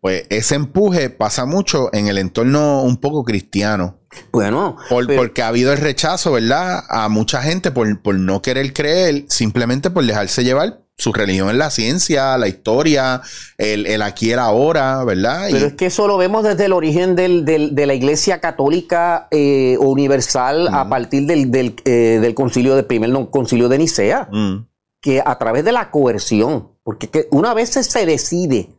Pues 0.00 0.26
ese 0.28 0.54
empuje 0.54 1.08
pasa 1.10 1.46
mucho 1.46 1.88
en 1.92 2.08
el 2.08 2.18
entorno 2.18 2.82
un 2.82 2.98
poco 2.98 3.24
cristiano. 3.24 3.96
Bueno, 4.30 4.76
porque 4.88 5.42
ha 5.42 5.48
habido 5.48 5.72
el 5.72 5.78
rechazo, 5.78 6.32
¿verdad? 6.32 6.84
A 6.88 7.08
mucha 7.08 7.42
gente 7.42 7.70
por, 7.72 8.00
por 8.02 8.14
no 8.14 8.42
querer 8.42 8.72
creer, 8.72 9.24
simplemente 9.28 9.90
por 9.90 10.04
dejarse 10.04 10.44
llevar 10.44 10.82
su 10.96 11.12
religión 11.12 11.50
en 11.50 11.58
la 11.58 11.70
ciencia, 11.70 12.38
la 12.38 12.46
historia, 12.46 13.22
el, 13.58 13.86
el 13.86 14.02
aquí 14.02 14.28
y 14.28 14.32
el 14.32 14.38
ahora, 14.38 15.02
¿verdad? 15.04 15.48
Pero 15.50 15.66
es 15.66 15.72
que 15.72 15.86
eso 15.86 16.06
lo 16.06 16.18
vemos 16.18 16.44
desde 16.44 16.66
el 16.66 16.72
origen 16.72 17.16
del, 17.16 17.44
de 17.44 17.86
la 17.86 17.94
Iglesia 17.94 18.40
Católica 18.40 19.26
eh, 19.32 19.76
Universal 19.80 20.68
a 20.68 20.88
partir 20.88 21.26
del, 21.26 21.50
del, 21.50 21.74
eh, 21.86 22.18
del 22.20 22.34
concilio 22.34 22.76
de 22.76 22.84
primer 22.84 23.10
concilio 23.30 23.68
de 23.68 23.78
Nicea. 23.78 24.28
Mm 24.30 24.73
que 25.04 25.22
a 25.22 25.36
través 25.36 25.66
de 25.66 25.72
la 25.72 25.90
coerción, 25.90 26.72
porque 26.82 27.28
una 27.30 27.52
vez 27.52 27.68
se 27.68 28.06
decide 28.06 28.70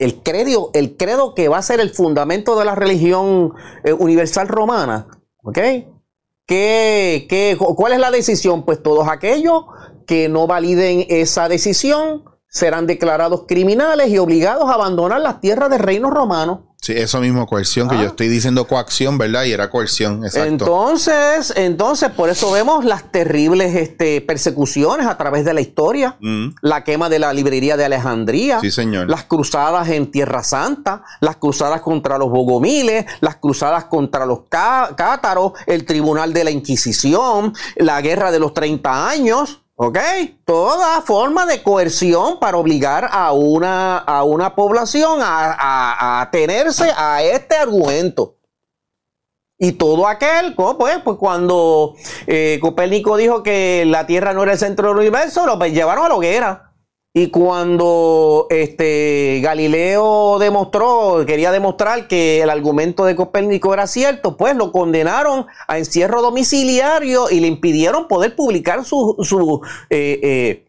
el 0.00 0.20
credo, 0.20 0.72
el 0.74 0.96
credo 0.96 1.36
que 1.36 1.46
va 1.46 1.58
a 1.58 1.62
ser 1.62 1.78
el 1.78 1.90
fundamento 1.90 2.58
de 2.58 2.64
la 2.64 2.74
religión 2.74 3.54
eh, 3.84 3.92
universal 3.92 4.48
romana, 4.48 5.06
¿ok? 5.44 5.58
¿Qué, 6.46 7.56
cuál 7.76 7.92
es 7.92 8.00
la 8.00 8.10
decisión? 8.10 8.64
Pues 8.64 8.82
todos 8.82 9.06
aquellos 9.08 9.66
que 10.04 10.28
no 10.28 10.48
validen 10.48 11.06
esa 11.08 11.48
decisión 11.48 12.24
serán 12.52 12.86
declarados 12.86 13.44
criminales 13.48 14.10
y 14.10 14.18
obligados 14.18 14.68
a 14.68 14.74
abandonar 14.74 15.20
las 15.20 15.40
tierras 15.40 15.70
del 15.70 15.80
reino 15.80 16.10
romano. 16.10 16.68
Sí, 16.82 16.92
eso 16.94 17.20
mismo, 17.20 17.46
coerción, 17.46 17.88
que 17.88 17.94
yo 17.94 18.02
ah. 18.02 18.06
estoy 18.06 18.26
diciendo 18.26 18.66
coacción, 18.66 19.16
¿verdad? 19.16 19.44
Y 19.44 19.52
era 19.52 19.70
coerción, 19.70 20.24
exacto. 20.24 20.48
Entonces, 20.48 21.52
entonces, 21.56 22.10
por 22.10 22.28
eso 22.28 22.50
vemos 22.50 22.84
las 22.84 23.12
terribles 23.12 23.76
este, 23.76 24.20
persecuciones 24.20 25.06
a 25.06 25.16
través 25.16 25.44
de 25.44 25.54
la 25.54 25.60
historia. 25.60 26.16
Mm. 26.20 26.48
La 26.60 26.82
quema 26.82 27.08
de 27.08 27.20
la 27.20 27.32
librería 27.32 27.76
de 27.76 27.84
Alejandría. 27.84 28.58
Sí, 28.60 28.72
señor. 28.72 29.08
Las 29.08 29.24
cruzadas 29.24 29.88
en 29.90 30.10
Tierra 30.10 30.42
Santa, 30.42 31.04
las 31.20 31.36
cruzadas 31.36 31.82
contra 31.82 32.18
los 32.18 32.30
bogomiles, 32.30 33.06
las 33.20 33.36
cruzadas 33.36 33.84
contra 33.84 34.26
los 34.26 34.40
cátaros, 34.48 35.52
el 35.66 35.86
tribunal 35.86 36.32
de 36.32 36.42
la 36.42 36.50
Inquisición, 36.50 37.54
la 37.76 38.00
guerra 38.00 38.32
de 38.32 38.40
los 38.40 38.54
30 38.54 39.08
años. 39.08 39.61
¿Ok? 39.74 39.98
Toda 40.44 41.00
forma 41.00 41.46
de 41.46 41.62
coerción 41.62 42.38
para 42.38 42.56
obligar 42.58 43.08
a 43.10 43.32
una, 43.32 43.98
a 43.98 44.22
una 44.22 44.54
población 44.54 45.20
a, 45.22 46.20
a, 46.20 46.30
tenerse 46.30 46.92
a 46.96 47.22
este 47.22 47.56
argumento. 47.56 48.36
Y 49.58 49.72
todo 49.72 50.08
aquel, 50.08 50.54
pues, 50.54 50.76
pues 51.04 51.16
cuando 51.16 51.94
eh, 52.26 52.58
Copérnico 52.60 53.16
dijo 53.16 53.42
que 53.42 53.84
la 53.86 54.06
Tierra 54.06 54.34
no 54.34 54.42
era 54.42 54.52
el 54.52 54.58
centro 54.58 54.88
del 54.88 54.98
universo, 54.98 55.46
lo 55.46 55.56
llevaron 55.66 56.04
a 56.04 56.08
la 56.08 56.14
hoguera. 56.16 56.71
Y 57.14 57.28
cuando 57.28 58.46
este, 58.48 59.40
Galileo 59.42 60.38
demostró, 60.38 61.24
quería 61.26 61.52
demostrar 61.52 62.08
que 62.08 62.40
el 62.40 62.48
argumento 62.48 63.04
de 63.04 63.14
Copérnico 63.14 63.74
era 63.74 63.86
cierto, 63.86 64.38
pues 64.38 64.56
lo 64.56 64.72
condenaron 64.72 65.46
a 65.68 65.76
encierro 65.76 66.22
domiciliario 66.22 67.28
y 67.28 67.40
le 67.40 67.48
impidieron 67.48 68.08
poder 68.08 68.34
publicar 68.34 68.86
su, 68.86 69.60
eh, 69.90 70.20
eh, 70.22 70.64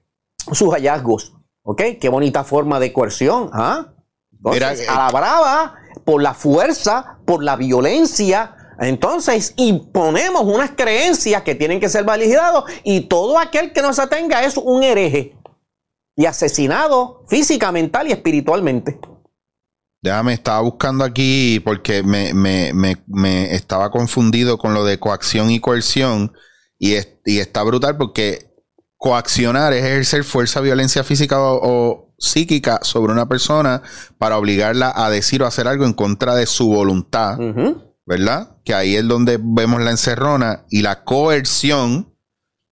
sus 0.52 0.74
hallazgos. 0.74 1.34
¿Ok? 1.62 1.82
Qué 2.02 2.10
bonita 2.10 2.44
forma 2.44 2.78
de 2.82 2.92
coerción. 2.92 3.50
¿ah? 3.54 3.94
Entonces, 4.34 4.90
a 4.90 4.98
la 4.98 5.12
brava, 5.12 5.76
por 6.04 6.22
la 6.22 6.34
fuerza, 6.34 7.20
por 7.24 7.42
la 7.42 7.56
violencia, 7.56 8.58
entonces 8.80 9.54
imponemos 9.56 10.42
unas 10.44 10.72
creencias 10.72 11.44
que 11.44 11.56
tienen 11.56 11.80
que 11.80 11.88
ser 11.88 12.04
validadas 12.04 12.66
y 12.84 13.02
todo 13.02 13.40
aquel 13.40 13.72
que 13.72 13.82
no 13.82 13.94
se 13.94 14.02
atenga 14.02 14.44
es 14.44 14.58
un 14.58 14.84
hereje 14.84 15.38
y 16.16 16.26
asesinado 16.26 17.26
física, 17.28 17.72
mental 17.72 18.08
y 18.08 18.12
espiritualmente. 18.12 19.00
Déjame, 20.02 20.34
estaba 20.34 20.60
buscando 20.60 21.06
aquí 21.06 21.62
porque 21.62 22.04
me, 22.04 22.34
me, 22.34 22.74
me, 22.74 22.98
me, 23.08 23.56
estaba 23.56 23.90
confundido 23.90 24.58
con 24.58 24.74
lo 24.74 24.84
de 24.84 25.00
coacción 25.00 25.50
y 25.50 25.62
coerción 25.62 26.34
y, 26.78 26.96
y, 27.26 27.40
está 27.40 27.64
brutal 27.64 27.96
porque 27.96 28.54
coaccionar 28.98 29.72
es 29.72 29.86
ejercer 29.86 30.26
fuerza, 30.26 30.60
violencia 30.60 31.06
física 31.06 31.38
o, 31.40 32.14
psíquica 32.20 32.80
sobre 32.84 33.12
una 33.12 33.28
persona 33.28 33.82
para 34.18 34.38
obligarla 34.38 34.94
a 34.96 35.10
decir 35.10 35.42
o 35.42 35.46
hacer 35.46 35.68
algo 35.68 35.86
en 35.86 35.94
contra 35.94 36.36
de 36.36 36.46
su 36.46 36.68
voluntad, 36.68 37.38
¿verdad? 38.06 38.58
Que 38.64 38.74
ahí 38.74 38.96
es 38.96 39.06
donde 39.06 39.40
vemos 39.42 39.82
la 39.82 39.92
encerrona 39.92 40.66
y 40.70 40.84
la 40.84 41.04
coerción, 41.04 42.16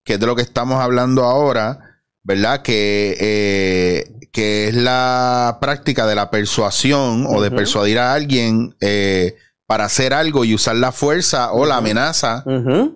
que 0.04 0.14
es 0.14 0.20
de 0.20 0.26
lo 0.26 0.36
que 0.36 0.42
estamos 0.42 0.80
hablando 0.80 1.24
ahora, 1.24 1.91
¿verdad? 2.24 2.62
Que, 2.62 3.16
eh, 3.20 4.28
que 4.32 4.68
es 4.68 4.74
la 4.74 5.58
práctica 5.60 6.06
de 6.06 6.14
la 6.14 6.30
persuasión 6.30 7.26
o 7.28 7.42
de 7.42 7.50
persuadir 7.50 7.98
a 7.98 8.14
alguien 8.14 8.74
eh, 8.80 9.36
para 9.66 9.84
hacer 9.84 10.14
algo 10.14 10.44
y 10.44 10.54
usar 10.54 10.76
la 10.76 10.92
fuerza 10.92 11.52
o 11.52 11.66
la 11.66 11.76
amenaza 11.76 12.44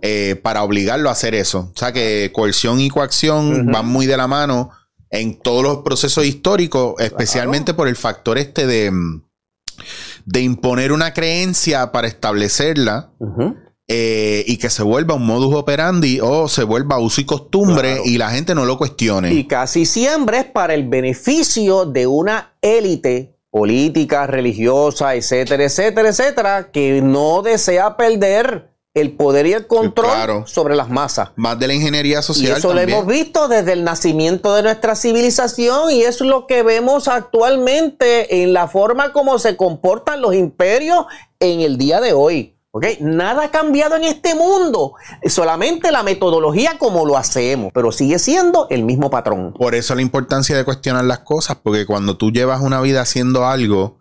eh, 0.03 0.39
para 0.43 0.63
obligarlo 0.63 1.09
a 1.09 1.13
hacer 1.13 1.35
eso. 1.35 1.71
O 1.75 1.79
sea 1.79 1.93
que 1.93 2.31
coerción 2.33 2.81
y 2.81 2.89
coacción 2.89 3.67
van 3.73 3.87
muy 3.87 4.07
de 4.07 4.17
la 4.17 4.27
mano 4.27 4.71
en 5.11 5.39
todos 5.39 5.63
los 5.63 5.79
procesos 5.79 6.27
históricos, 6.27 6.95
especialmente 6.99 7.75
por 7.75 7.89
el 7.89 7.97
factor 7.97 8.39
este 8.39 8.67
de, 8.67 8.93
de 10.25 10.41
imponer 10.41 10.93
una 10.93 11.13
creencia 11.15 11.93
para 11.93 12.09
establecerla. 12.09 13.11
Eh, 13.89 14.43
y 14.49 14.57
que 14.57 14.69
se 14.69 14.83
vuelva 14.83 15.15
un 15.15 15.25
modus 15.25 15.55
operandi 15.55 16.19
o 16.21 16.49
se 16.49 16.65
vuelva 16.65 16.99
uso 16.99 17.21
y 17.21 17.25
costumbre 17.25 18.01
y 18.05 18.19
la 18.19 18.31
gente 18.31 18.53
no 18.53 18.65
lo 18.65 18.79
cuestione. 18.79 19.33
Y 19.33 19.45
casi 19.45 19.87
siempre 19.87 20.39
es 20.39 20.45
para 20.45 20.75
el 20.75 20.89
beneficio 20.89 21.87
de 21.87 22.09
una 22.09 22.57
élite 22.61 23.37
política, 23.49 24.27
religiosa, 24.27 25.15
etcétera, 25.15 25.65
etcétera, 25.65 26.09
etcétera, 26.09 26.71
que 26.73 27.01
no 27.01 27.43
desea 27.43 27.97
perder 27.97 28.71
el 28.93 29.13
poder 29.13 29.47
y 29.47 29.53
el 29.53 29.67
control 29.67 30.47
sobre 30.47 30.75
las 30.75 30.89
masas. 30.89 31.29
Más 31.37 31.59
de 31.59 31.69
la 31.69 31.75
ingeniería 31.75 32.23
social. 32.23 32.55
Y 32.55 32.59
eso 32.59 32.75
lo 32.75 32.81
hemos 32.81 33.07
visto 33.07 33.47
desde 33.47 33.75
el 33.75 33.85
nacimiento 33.85 34.55
de 34.55 34.63
nuestra 34.63 34.97
civilización 34.97 35.93
y 35.93 36.03
es 36.03 36.21
lo 36.23 36.47
que 36.47 36.63
vemos 36.63 37.07
actualmente 37.07 38.43
en 38.43 38.53
la 38.53 38.69
forma 38.69 39.13
como 39.13 39.39
se 39.39 39.57
comportan 39.57 40.23
los 40.23 40.35
imperios 40.35 41.07
en 41.41 41.61
el 41.61 41.79
día 41.79 42.01
de 42.01 42.15
hoy. 42.15 42.56
Nada 43.01 43.45
ha 43.45 43.51
cambiado 43.51 43.97
en 43.97 44.05
este 44.05 44.35
mundo, 44.35 44.95
solamente 45.27 45.93
la 45.93 46.03
metodología 46.03 46.79
como 46.79 47.07
lo 47.07 47.17
hacemos, 47.17 47.71
pero 47.73 47.93
sigue 47.93 48.19
siendo 48.19 48.67
el 48.71 48.85
mismo 48.85 49.11
patrón. 49.11 49.53
Por 49.53 49.75
eso 49.75 49.95
la 49.95 50.03
importancia 50.03 50.57
de 50.57 50.65
cuestionar 50.65 51.05
las 51.05 51.21
cosas, 51.21 51.59
porque 51.63 51.87
cuando 51.87 52.17
tú 52.17 52.31
llevas 52.31 52.61
una 52.61 52.81
vida 52.81 53.01
haciendo 53.01 53.47
algo 53.47 53.99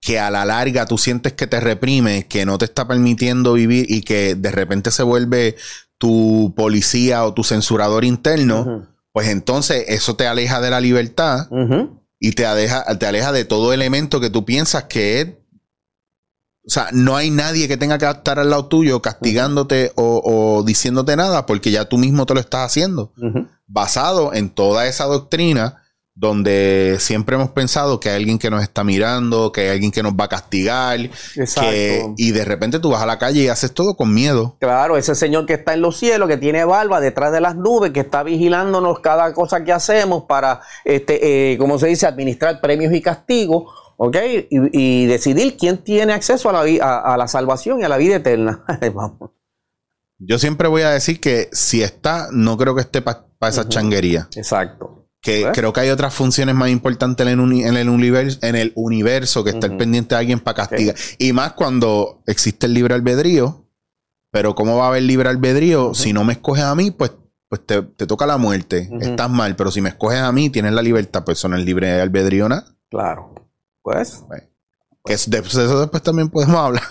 que 0.00 0.18
a 0.18 0.30
la 0.30 0.44
larga 0.44 0.86
tú 0.86 0.98
sientes 0.98 1.32
que 1.32 1.46
te 1.46 1.60
reprime, 1.60 2.26
que 2.26 2.44
no 2.44 2.58
te 2.58 2.64
está 2.64 2.88
permitiendo 2.88 3.52
vivir 3.52 3.86
y 3.88 4.02
que 4.02 4.34
de 4.34 4.50
repente 4.50 4.90
se 4.90 5.04
vuelve 5.04 5.56
tu 5.96 6.52
policía 6.56 7.24
o 7.24 7.32
tu 7.32 7.44
censurador 7.44 8.04
interno, 8.04 8.88
pues 9.12 9.28
entonces 9.28 9.84
eso 9.86 10.16
te 10.16 10.26
aleja 10.26 10.60
de 10.60 10.70
la 10.70 10.80
libertad 10.80 11.48
y 12.18 12.32
te 12.32 12.46
aleja, 12.46 12.84
te 12.98 13.06
aleja 13.06 13.30
de 13.30 13.44
todo 13.44 13.72
elemento 13.72 14.20
que 14.20 14.30
tú 14.30 14.44
piensas 14.44 14.84
que 14.84 15.20
es 15.20 15.28
o 16.64 16.70
sea, 16.70 16.88
no 16.92 17.16
hay 17.16 17.30
nadie 17.30 17.66
que 17.66 17.76
tenga 17.76 17.98
que 17.98 18.08
estar 18.08 18.38
al 18.38 18.50
lado 18.50 18.66
tuyo 18.66 19.02
castigándote 19.02 19.92
o, 19.96 20.62
diciéndote 20.64 21.16
nada 21.16 21.44
porque 21.44 21.72
ya 21.72 21.86
tú 21.86 21.98
mismo 21.98 22.24
te 22.24 22.34
lo 22.34 22.40
estás 22.40 22.66
haciendo. 22.66 23.12
Basado 23.66 24.32
en 24.32 24.50
toda 24.50 24.86
esa 24.86 25.04
doctrina 25.06 25.82
donde 26.14 26.98
siempre 27.00 27.36
hemos 27.36 27.50
pensado 27.50 27.98
que 27.98 28.10
hay 28.10 28.16
alguien 28.16 28.38
que 28.38 28.50
nos 28.50 28.62
está 28.62 28.84
mirando, 28.84 29.50
que 29.50 29.62
hay 29.62 29.68
alguien 29.70 29.90
que 29.90 30.02
nos 30.02 30.12
va 30.12 30.24
a 30.24 30.28
castigar, 30.28 31.00
y 31.00 32.30
de 32.30 32.44
repente 32.44 32.78
tú 32.78 32.90
vas 32.90 33.02
a 33.02 33.06
la 33.06 33.18
calle 33.18 33.42
y 33.42 33.48
haces 33.48 33.72
todo 33.72 33.96
con 33.96 34.12
miedo. 34.12 34.56
Claro, 34.60 34.98
ese 34.98 35.14
señor 35.14 35.46
que 35.46 35.54
está 35.54 35.72
en 35.72 35.80
los 35.80 35.96
cielos, 35.96 36.28
que 36.28 36.36
tiene 36.36 36.64
barba 36.64 37.00
detrás 37.00 37.32
de 37.32 37.40
las 37.40 37.56
nubes, 37.56 37.92
que 37.92 38.00
está 38.00 38.22
vigilándonos 38.22 39.00
cada 39.00 39.32
cosa 39.32 39.64
que 39.64 39.72
hacemos 39.72 40.24
para, 40.24 40.60
este, 40.84 41.52
eh, 41.52 41.58
como 41.58 41.78
se 41.78 41.88
dice, 41.88 42.06
administrar 42.06 42.60
premios 42.60 42.92
y 42.92 43.00
castigos 43.00 43.72
¿ok? 44.04 44.16
Y, 44.50 45.06
decidir 45.06 45.56
quién 45.56 45.78
tiene 45.78 46.12
acceso 46.12 46.50
a 46.50 46.52
la, 46.52 47.02
a, 47.04 47.16
la 47.16 47.28
salvación 47.28 47.80
y 47.80 47.84
a 47.84 47.88
la 47.88 47.98
vida 47.98 48.16
eterna. 48.16 48.64
Yo 50.18 50.38
siempre 50.38 50.66
voy 50.66 50.82
a 50.82 50.90
decir 50.90 51.20
que 51.20 51.48
si 51.52 51.82
está, 51.82 52.28
no 52.32 52.56
creo 52.56 52.74
que 52.74 52.80
esté 52.80 53.00
para 53.00 53.26
esa 53.42 53.68
changuería. 53.68 54.28
Exacto. 54.34 55.08
Que 55.20 55.48
creo 55.52 55.72
que 55.72 55.80
hay 55.80 55.90
otras 55.90 56.12
funciones 56.12 56.54
más 56.56 56.70
importantes 56.70 57.24
en 57.24 57.38
el, 57.38 57.64
en 57.64 57.76
el, 57.76 57.88
universo, 57.88 58.38
en 58.42 58.56
el 58.56 58.72
universo 58.74 59.44
que 59.44 59.50
estar 59.50 59.76
pendiente 59.76 60.16
de 60.16 60.18
alguien 60.18 60.40
para 60.40 60.56
castigar. 60.56 60.96
Y 61.18 61.32
más 61.32 61.52
cuando 61.52 62.22
existe 62.26 62.66
el 62.66 62.74
libre 62.74 62.94
albedrío. 62.94 63.68
Pero 64.32 64.56
¿cómo 64.56 64.78
va 64.78 64.86
a 64.86 64.88
haber 64.88 65.02
libre 65.04 65.28
albedrío? 65.28 65.94
Si 65.94 66.12
no 66.12 66.24
me 66.24 66.32
escoges 66.32 66.64
a 66.64 66.74
mí, 66.74 66.90
pues, 66.90 67.12
pues 67.48 67.64
te, 67.64 67.82
toca 67.82 68.26
la 68.26 68.36
muerte. 68.36 68.90
Estás 69.00 69.30
mal. 69.30 69.54
Pero 69.54 69.70
si 69.70 69.80
me 69.80 69.90
escoges 69.90 70.18
a 70.18 70.32
mí, 70.32 70.50
tienes 70.50 70.72
la 70.72 70.82
libertad. 70.82 71.22
Pues 71.24 71.38
son 71.38 71.54
el 71.54 71.64
libre 71.64 72.00
albedrío, 72.00 72.48
¿no? 72.48 72.64
Claro. 72.90 73.41
Pues. 73.82 74.24
Que 75.04 75.16
de, 75.16 75.38
eso 75.38 75.80
después 75.80 76.02
también 76.02 76.28
podemos 76.28 76.56
hablar. 76.56 76.84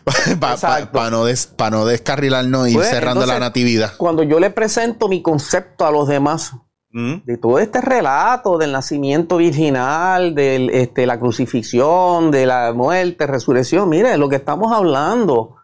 Para 0.40 1.10
no, 1.10 1.24
no, 1.70 1.86
descarrilarnos 1.86 2.68
y 2.68 2.74
pues, 2.74 2.88
cerrando 2.88 3.24
la 3.24 3.38
natividad. 3.38 3.96
Cuando 3.96 4.24
yo 4.24 4.40
le 4.40 4.50
presento 4.50 5.08
mi 5.08 5.22
concepto 5.22 5.86
a 5.86 5.92
los 5.92 6.08
demás, 6.08 6.54
mm. 6.90 7.24
de 7.24 7.38
todo 7.38 7.60
este 7.60 7.80
relato 7.80 8.58
del 8.58 8.72
nacimiento 8.72 9.36
virginal, 9.36 10.34
de 10.34 10.70
este, 10.72 11.06
la 11.06 11.20
crucifixión, 11.20 12.32
de 12.32 12.46
la 12.46 12.72
muerte, 12.72 13.28
resurrección, 13.28 13.88
mire, 13.88 14.16
lo 14.18 14.28
que 14.28 14.36
estamos 14.36 14.72
hablando 14.72 15.54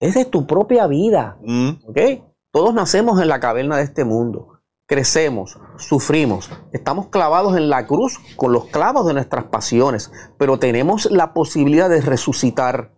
es 0.00 0.14
de 0.14 0.24
tu 0.24 0.44
propia 0.44 0.88
vida. 0.88 1.38
Mm. 1.44 1.70
¿Ok? 1.86 1.98
Todos 2.50 2.74
nacemos 2.74 3.22
en 3.22 3.28
la 3.28 3.38
caverna 3.38 3.76
de 3.76 3.84
este 3.84 4.04
mundo 4.04 4.57
crecemos, 4.88 5.58
sufrimos, 5.76 6.50
estamos 6.72 7.08
clavados 7.08 7.56
en 7.58 7.68
la 7.68 7.86
cruz 7.86 8.18
con 8.36 8.52
los 8.52 8.64
clavos 8.66 9.06
de 9.06 9.12
nuestras 9.12 9.44
pasiones, 9.44 10.10
pero 10.38 10.58
tenemos 10.58 11.10
la 11.10 11.34
posibilidad 11.34 11.88
de 11.88 12.00
resucitar. 12.00 12.96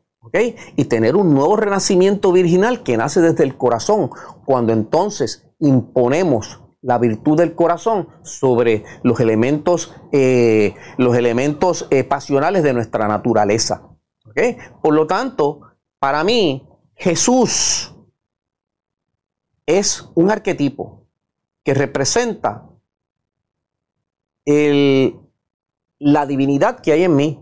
Y 0.76 0.84
tener 0.84 1.16
un 1.16 1.34
nuevo 1.34 1.56
renacimiento 1.56 2.30
virginal 2.30 2.84
que 2.84 2.96
nace 2.96 3.20
desde 3.20 3.42
el 3.42 3.56
corazón, 3.56 4.10
cuando 4.44 4.72
entonces 4.72 5.50
imponemos 5.58 6.60
la 6.82 6.98
virtud 6.98 7.38
del 7.38 7.56
corazón 7.56 8.06
sobre 8.22 8.84
los 9.02 9.18
elementos, 9.18 9.92
eh, 10.12 10.76
los 10.98 11.16
elementos 11.16 11.88
eh, 11.90 12.04
pasionales 12.04 12.62
de 12.62 12.74
nuestra 12.74 13.08
naturaleza. 13.08 13.88
Por 14.82 14.94
lo 14.94 15.06
tanto, 15.08 15.62
para 15.98 16.22
mí, 16.22 16.68
Jesús 16.94 17.96
es 19.66 20.08
un 20.14 20.30
arquetipo, 20.30 20.99
que 21.70 21.74
representa 21.74 22.68
la 26.00 26.26
divinidad 26.26 26.80
que 26.80 26.90
hay 26.90 27.04
en 27.04 27.14
mí. 27.14 27.40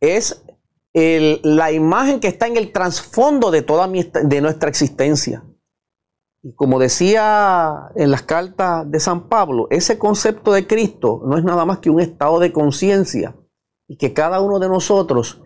Es 0.00 0.42
la 0.94 1.72
imagen 1.72 2.20
que 2.20 2.28
está 2.28 2.46
en 2.46 2.56
el 2.56 2.72
trasfondo 2.72 3.50
de 3.50 3.60
toda 3.60 3.86
de 3.86 4.40
nuestra 4.40 4.70
existencia. 4.70 5.44
Y 6.42 6.54
como 6.54 6.78
decía 6.78 7.90
en 7.96 8.10
las 8.10 8.22
cartas 8.22 8.90
de 8.90 8.98
San 8.98 9.28
Pablo, 9.28 9.66
ese 9.68 9.98
concepto 9.98 10.54
de 10.54 10.66
Cristo 10.66 11.20
no 11.26 11.36
es 11.36 11.44
nada 11.44 11.66
más 11.66 11.80
que 11.80 11.90
un 11.90 12.00
estado 12.00 12.38
de 12.38 12.50
conciencia 12.50 13.36
y 13.88 13.98
que 13.98 14.14
cada 14.14 14.40
uno 14.40 14.58
de 14.58 14.68
nosotros 14.70 15.42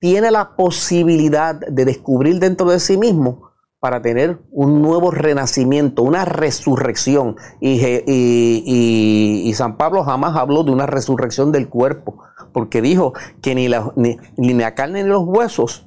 tiene 0.00 0.30
la 0.30 0.54
posibilidad 0.54 1.54
de 1.54 1.86
descubrir 1.86 2.38
dentro 2.40 2.68
de 2.68 2.78
sí 2.78 2.98
mismo 2.98 3.52
para 3.80 4.00
tener 4.00 4.40
un 4.50 4.80
nuevo 4.80 5.10
renacimiento, 5.10 6.02
una 6.02 6.24
resurrección. 6.24 7.36
Y, 7.60 7.80
y, 8.06 9.52
San 9.54 9.76
Pablo 9.76 10.04
jamás 10.04 10.36
habló 10.36 10.64
de 10.64 10.72
una 10.72 10.86
resurrección 10.86 11.52
del 11.52 11.68
cuerpo, 11.68 12.18
porque 12.52 12.80
dijo 12.82 13.12
que 13.42 13.54
ni 13.54 13.68
la, 13.68 13.92
ni, 13.96 14.18
la 14.36 14.74
carne 14.74 15.02
ni 15.02 15.08
los 15.08 15.24
huesos 15.24 15.86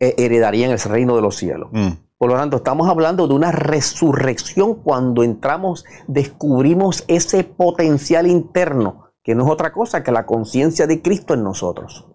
eh, 0.00 0.14
heredarían 0.18 0.70
el 0.70 0.78
reino 0.78 1.16
de 1.16 1.22
los 1.22 1.36
cielos. 1.36 1.70
Mm. 1.72 1.88
Por 2.18 2.30
lo 2.30 2.36
tanto, 2.36 2.56
estamos 2.56 2.88
hablando 2.88 3.28
de 3.28 3.34
una 3.34 3.52
resurrección 3.52 4.74
cuando 4.74 5.22
entramos, 5.22 5.84
descubrimos 6.08 7.04
ese 7.06 7.44
potencial 7.44 8.26
interno, 8.26 9.12
que 9.22 9.34
no 9.34 9.44
es 9.44 9.50
otra 9.50 9.72
cosa 9.72 10.02
que 10.02 10.10
la 10.10 10.26
conciencia 10.26 10.86
de 10.86 11.00
Cristo 11.00 11.34
en 11.34 11.44
nosotros. 11.44 12.06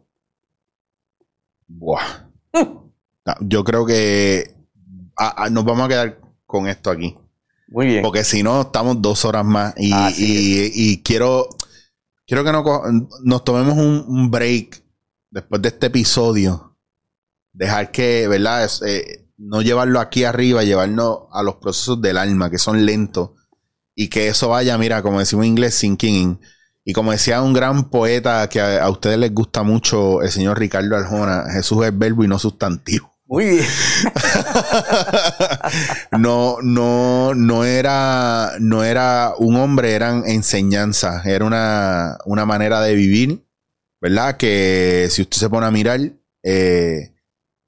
Buah. 1.67 2.27
Mm. 2.51 2.83
Yo 3.41 3.63
creo 3.63 3.85
que 3.85 4.52
nos 5.52 5.65
vamos 5.65 5.85
a 5.85 5.90
quedar 5.90 6.19
con 6.45 6.68
esto 6.68 6.90
aquí. 6.90 7.18
Muy 7.68 7.88
bien. 7.88 8.02
Porque 8.03 8.23
si 8.23 8.44
no, 8.44 8.61
estamos 8.61 9.02
dos 9.02 9.26
horas 9.26 9.45
más. 9.45 9.73
Y, 9.77 11.02
quiero, 11.03 11.49
quiero 12.27 12.44
que 12.44 12.52
nos 13.23 13.44
tomemos 13.44 13.77
un, 13.77 14.30
break 14.30 14.84
después 15.31 15.61
de 15.61 15.69
este 15.69 15.88
episodio. 15.88 16.77
Dejar 17.52 17.91
que, 17.91 18.27
¿verdad? 18.27 18.69
Eh, 18.85 19.27
no 19.38 19.61
llevarlo 19.61 19.99
aquí 19.99 20.23
arriba, 20.23 20.64
llevarnos 20.64 21.22
a 21.31 21.44
los 21.44 21.56
procesos 21.56 22.02
del 22.02 22.18
alma, 22.18 22.49
que 22.49 22.57
son 22.57 22.85
lentos. 22.85 23.31
Y 23.95 24.10
que 24.10 24.27
eso 24.27 24.49
vaya, 24.49 24.77
mira, 24.77 25.02
como 25.02 25.19
decimos 25.19 25.45
en 25.45 25.52
inglés, 25.52 25.76
sinking 25.76 26.15
in. 26.15 26.40
Y 26.85 26.94
como 26.94 27.11
decía 27.11 27.41
un 27.41 27.53
gran 27.53 27.90
poeta 27.90 28.48
que 28.49 28.60
a, 28.60 28.84
a, 28.84 28.90
ustedes 28.90 29.18
les 29.18 29.34
gusta 29.34 29.64
mucho, 29.64 30.22
el 30.22 30.31
señor 30.31 30.60
Ricardo 30.60 30.95
Arjona, 30.95 31.45
Jesús 31.52 31.85
es 31.85 31.98
verbo 31.98 32.23
y 32.23 32.27
no 32.27 32.38
sustantivo. 32.38 33.12
Muy 33.25 33.45
bien. 33.45 33.65
no, 36.19 36.57
no, 36.61 37.33
no 37.33 37.63
era, 37.63 38.51
no 38.59 38.83
era 38.83 39.33
un 39.37 39.55
hombre, 39.55 39.93
eran 39.93 40.23
enseñanzas, 40.25 41.25
era 41.25 41.45
una, 41.45 42.17
una 42.25 42.45
manera 42.45 42.81
de 42.81 42.95
vivir, 42.95 43.45
¿verdad? 44.01 44.35
Que 44.37 45.07
si 45.09 45.21
usted 45.21 45.37
se 45.37 45.49
pone 45.49 45.65
a 45.65 45.71
mirar, 45.71 45.99
eh, 46.43 47.13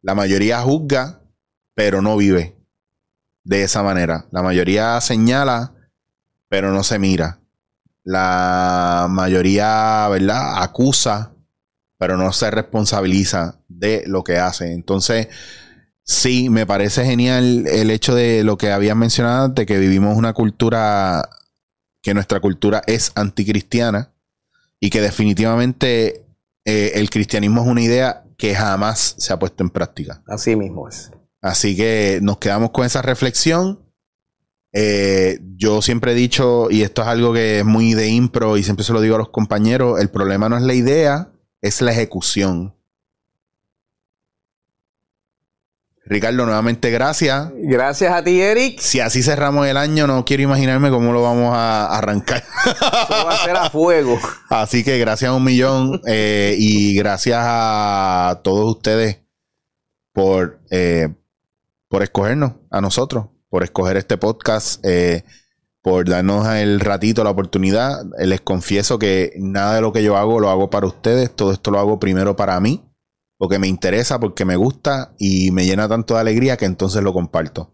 la 0.01 0.13
mayoría 0.13 0.59
juzga, 0.61 1.21
pero 1.73 2.01
no 2.01 2.17
vive 2.17 2.55
de 3.43 3.63
esa 3.63 3.81
manera. 3.81 4.25
La 4.31 4.43
mayoría 4.43 4.99
señala, 4.99 5.73
pero 6.49 6.71
no 6.71 6.83
se 6.83 6.99
mira. 6.99 7.39
La 8.03 9.07
mayoría, 9.09 10.07
¿verdad? 10.09 10.61
Acusa, 10.61 11.34
pero 11.97 12.17
no 12.17 12.31
se 12.33 12.51
responsabiliza 12.51 13.59
de 13.67 14.03
lo 14.07 14.23
que 14.23 14.37
hace. 14.37 14.73
Entonces, 14.73 15.27
sí, 16.03 16.49
me 16.49 16.65
parece 16.65 17.05
genial 17.05 17.67
el 17.67 17.91
hecho 17.91 18.15
de 18.15 18.43
lo 18.43 18.57
que 18.57 18.71
habían 18.71 18.97
mencionado 18.97 19.49
de 19.49 19.65
que 19.65 19.77
vivimos 19.77 20.17
una 20.17 20.33
cultura, 20.33 21.29
que 22.01 22.13
nuestra 22.13 22.39
cultura 22.39 22.81
es 22.87 23.11
anticristiana 23.15 24.13
y 24.79 24.89
que 24.89 25.01
definitivamente 25.01 26.25
eh, 26.65 26.91
el 26.95 27.09
cristianismo 27.09 27.61
es 27.61 27.67
una 27.67 27.81
idea 27.81 28.23
que 28.37 28.53
jamás 28.53 29.15
se 29.17 29.31
ha 29.31 29.39
puesto 29.39 29.63
en 29.63 29.69
práctica. 29.69 30.21
Así 30.27 30.55
mismo 30.55 30.87
es. 30.89 31.11
Así 31.41 31.75
que 31.75 32.19
nos 32.21 32.39
quedamos 32.39 32.71
con 32.71 32.85
esa 32.85 33.01
reflexión. 33.01 33.79
Eh, 34.73 35.39
yo 35.55 35.81
siempre 35.81 36.11
he 36.11 36.15
dicho, 36.15 36.69
y 36.69 36.81
esto 36.81 37.01
es 37.01 37.07
algo 37.07 37.33
que 37.33 37.59
es 37.59 37.65
muy 37.65 37.93
de 37.93 38.09
impro 38.09 38.57
y 38.57 38.63
siempre 38.63 38.83
se 38.83 38.91
lo 38.91 38.99
digo 38.99 39.15
a 39.15 39.19
los 39.19 39.29
compañeros, 39.29 40.01
el 40.01 40.09
problema 40.09 40.49
no 40.49 40.57
es 40.57 40.63
la 40.63 40.73
idea, 40.73 41.31
es 41.65 41.81
la 41.81 41.91
ejecución. 41.91 42.75
Ricardo, 46.05 46.45
nuevamente 46.45 46.91
gracias. 46.91 47.49
Gracias 47.55 48.13
a 48.13 48.23
ti, 48.23 48.39
Eric. 48.39 48.79
Si 48.79 48.99
así 48.99 49.23
cerramos 49.23 49.65
el 49.65 49.75
año, 49.75 50.05
no 50.05 50.23
quiero 50.23 50.43
imaginarme 50.43 50.91
cómo 50.91 51.11
lo 51.11 51.23
vamos 51.23 51.55
a 51.55 51.87
arrancar. 51.87 52.43
Eso 52.65 53.25
va 53.25 53.33
a 53.33 53.43
ser 53.43 53.55
a 53.55 53.71
fuego. 53.71 54.19
Así 54.49 54.83
que 54.83 54.99
gracias 54.99 55.29
a 55.29 55.33
un 55.33 55.43
millón 55.43 56.01
eh, 56.05 56.55
y 56.59 56.95
gracias 56.95 57.39
a 57.41 58.41
todos 58.43 58.75
ustedes 58.75 59.21
por, 60.13 60.59
eh, 60.69 61.09
por 61.87 62.03
escogernos, 62.03 62.53
a 62.69 62.81
nosotros, 62.81 63.25
por 63.49 63.63
escoger 63.63 63.97
este 63.97 64.17
podcast, 64.17 64.85
eh, 64.85 65.23
por 65.85 66.09
darnos 66.09 66.47
el 66.47 66.79
ratito, 66.79 67.23
la 67.23 67.29
oportunidad. 67.29 68.01
Les 68.17 68.41
confieso 68.41 68.97
que 68.97 69.33
nada 69.37 69.75
de 69.75 69.81
lo 69.81 69.93
que 69.93 70.01
yo 70.01 70.17
hago 70.17 70.39
lo 70.39 70.49
hago 70.49 70.71
para 70.71 70.87
ustedes, 70.87 71.29
todo 71.35 71.51
esto 71.51 71.69
lo 71.69 71.77
hago 71.77 71.99
primero 71.99 72.35
para 72.35 72.59
mí 72.59 72.83
porque 73.37 73.59
me 73.59 73.67
interesa, 73.67 74.19
porque 74.19 74.45
me 74.45 74.55
gusta 74.55 75.13
y 75.19 75.51
me 75.51 75.63
llena 75.63 75.87
tanto 75.87 76.15
de 76.15 76.21
alegría 76.21 76.57
que 76.57 76.65
entonces 76.65 77.03
lo 77.03 77.13
comparto. 77.13 77.71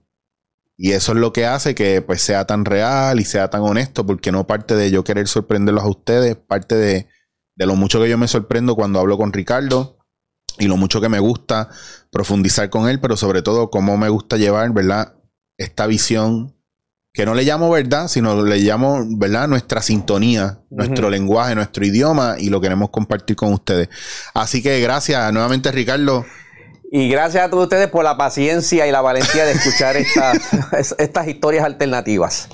Y 0.76 0.92
eso 0.92 1.14
es 1.14 1.20
lo 1.20 1.32
que 1.32 1.46
hace 1.46 1.74
que 1.74 2.02
pues 2.02 2.22
sea 2.22 2.46
tan 2.46 2.66
real 2.66 3.18
y 3.22 3.24
sea 3.24 3.50
tan 3.50 3.62
honesto, 3.62 4.06
porque 4.06 4.34
no 4.34 4.46
parte 4.46 4.76
de 4.76 4.92
yo 4.92 5.06
querer 5.06 5.30
sorprenderlos 5.30 5.86
a 5.86 5.90
ustedes, 5.90 6.36
parte 6.36 6.76
de, 6.76 7.08
de 7.56 7.66
lo 7.66 7.78
mucho 7.78 8.02
que 8.02 8.10
yo 8.10 8.18
me 8.18 8.28
sorprendo 8.28 8.76
cuando 8.76 9.00
hablo 9.00 9.18
con 9.18 9.32
Ricardo 9.32 10.00
y 10.60 10.68
lo 10.68 10.76
mucho 10.76 11.00
que 11.00 11.08
me 11.08 11.20
gusta 11.20 11.70
profundizar 12.12 12.70
con 12.70 12.90
él, 12.90 13.00
pero 13.00 13.16
sobre 13.16 13.42
todo 13.42 13.70
cómo 13.70 13.96
me 13.96 14.10
gusta 14.10 14.36
llevar, 14.36 14.70
¿verdad? 14.74 15.16
Esta 15.58 15.88
visión 15.88 16.58
que 17.14 17.26
no 17.26 17.34
le 17.34 17.44
llamo 17.44 17.70
verdad, 17.70 18.08
sino 18.08 18.42
le 18.42 18.60
llamo, 18.60 19.04
¿verdad? 19.06 19.48
Nuestra 19.48 19.82
sintonía, 19.82 20.60
nuestro 20.70 21.10
lenguaje, 21.10 21.56
nuestro 21.56 21.86
idioma 21.86 22.36
y 22.38 22.50
lo 22.50 22.62
queremos 22.62 22.90
compartir 22.90 23.36
con 23.36 23.52
ustedes. 23.52 23.90
Así 24.34 24.64
que 24.64 24.80
gracias 24.80 25.32
nuevamente, 25.34 25.72
Ricardo. 25.72 26.26
Y 26.90 27.10
gracias 27.10 27.46
a 27.46 27.50
todos 27.50 27.64
ustedes 27.64 27.88
por 27.88 28.04
la 28.04 28.18
paciencia 28.18 28.86
y 28.88 28.92
la 28.92 29.02
valentía 29.02 29.46
de 29.46 29.54
escuchar 29.54 29.96
estas, 29.98 30.40
estas 31.00 31.28
historias 31.28 31.66
alternativas. 31.66 32.50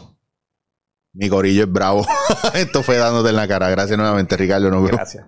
Mi 1.13 1.29
gorillo 1.29 1.63
es 1.63 1.71
bravo. 1.71 2.05
Esto 2.53 2.84
fue 2.84 2.97
dándote 2.97 3.29
en 3.29 3.35
la 3.35 3.47
cara. 3.47 3.69
Gracias 3.69 3.97
nuevamente, 3.97 4.38
Ricardo. 4.38 4.69
Nos 4.69 4.88
Gracias. 4.88 5.25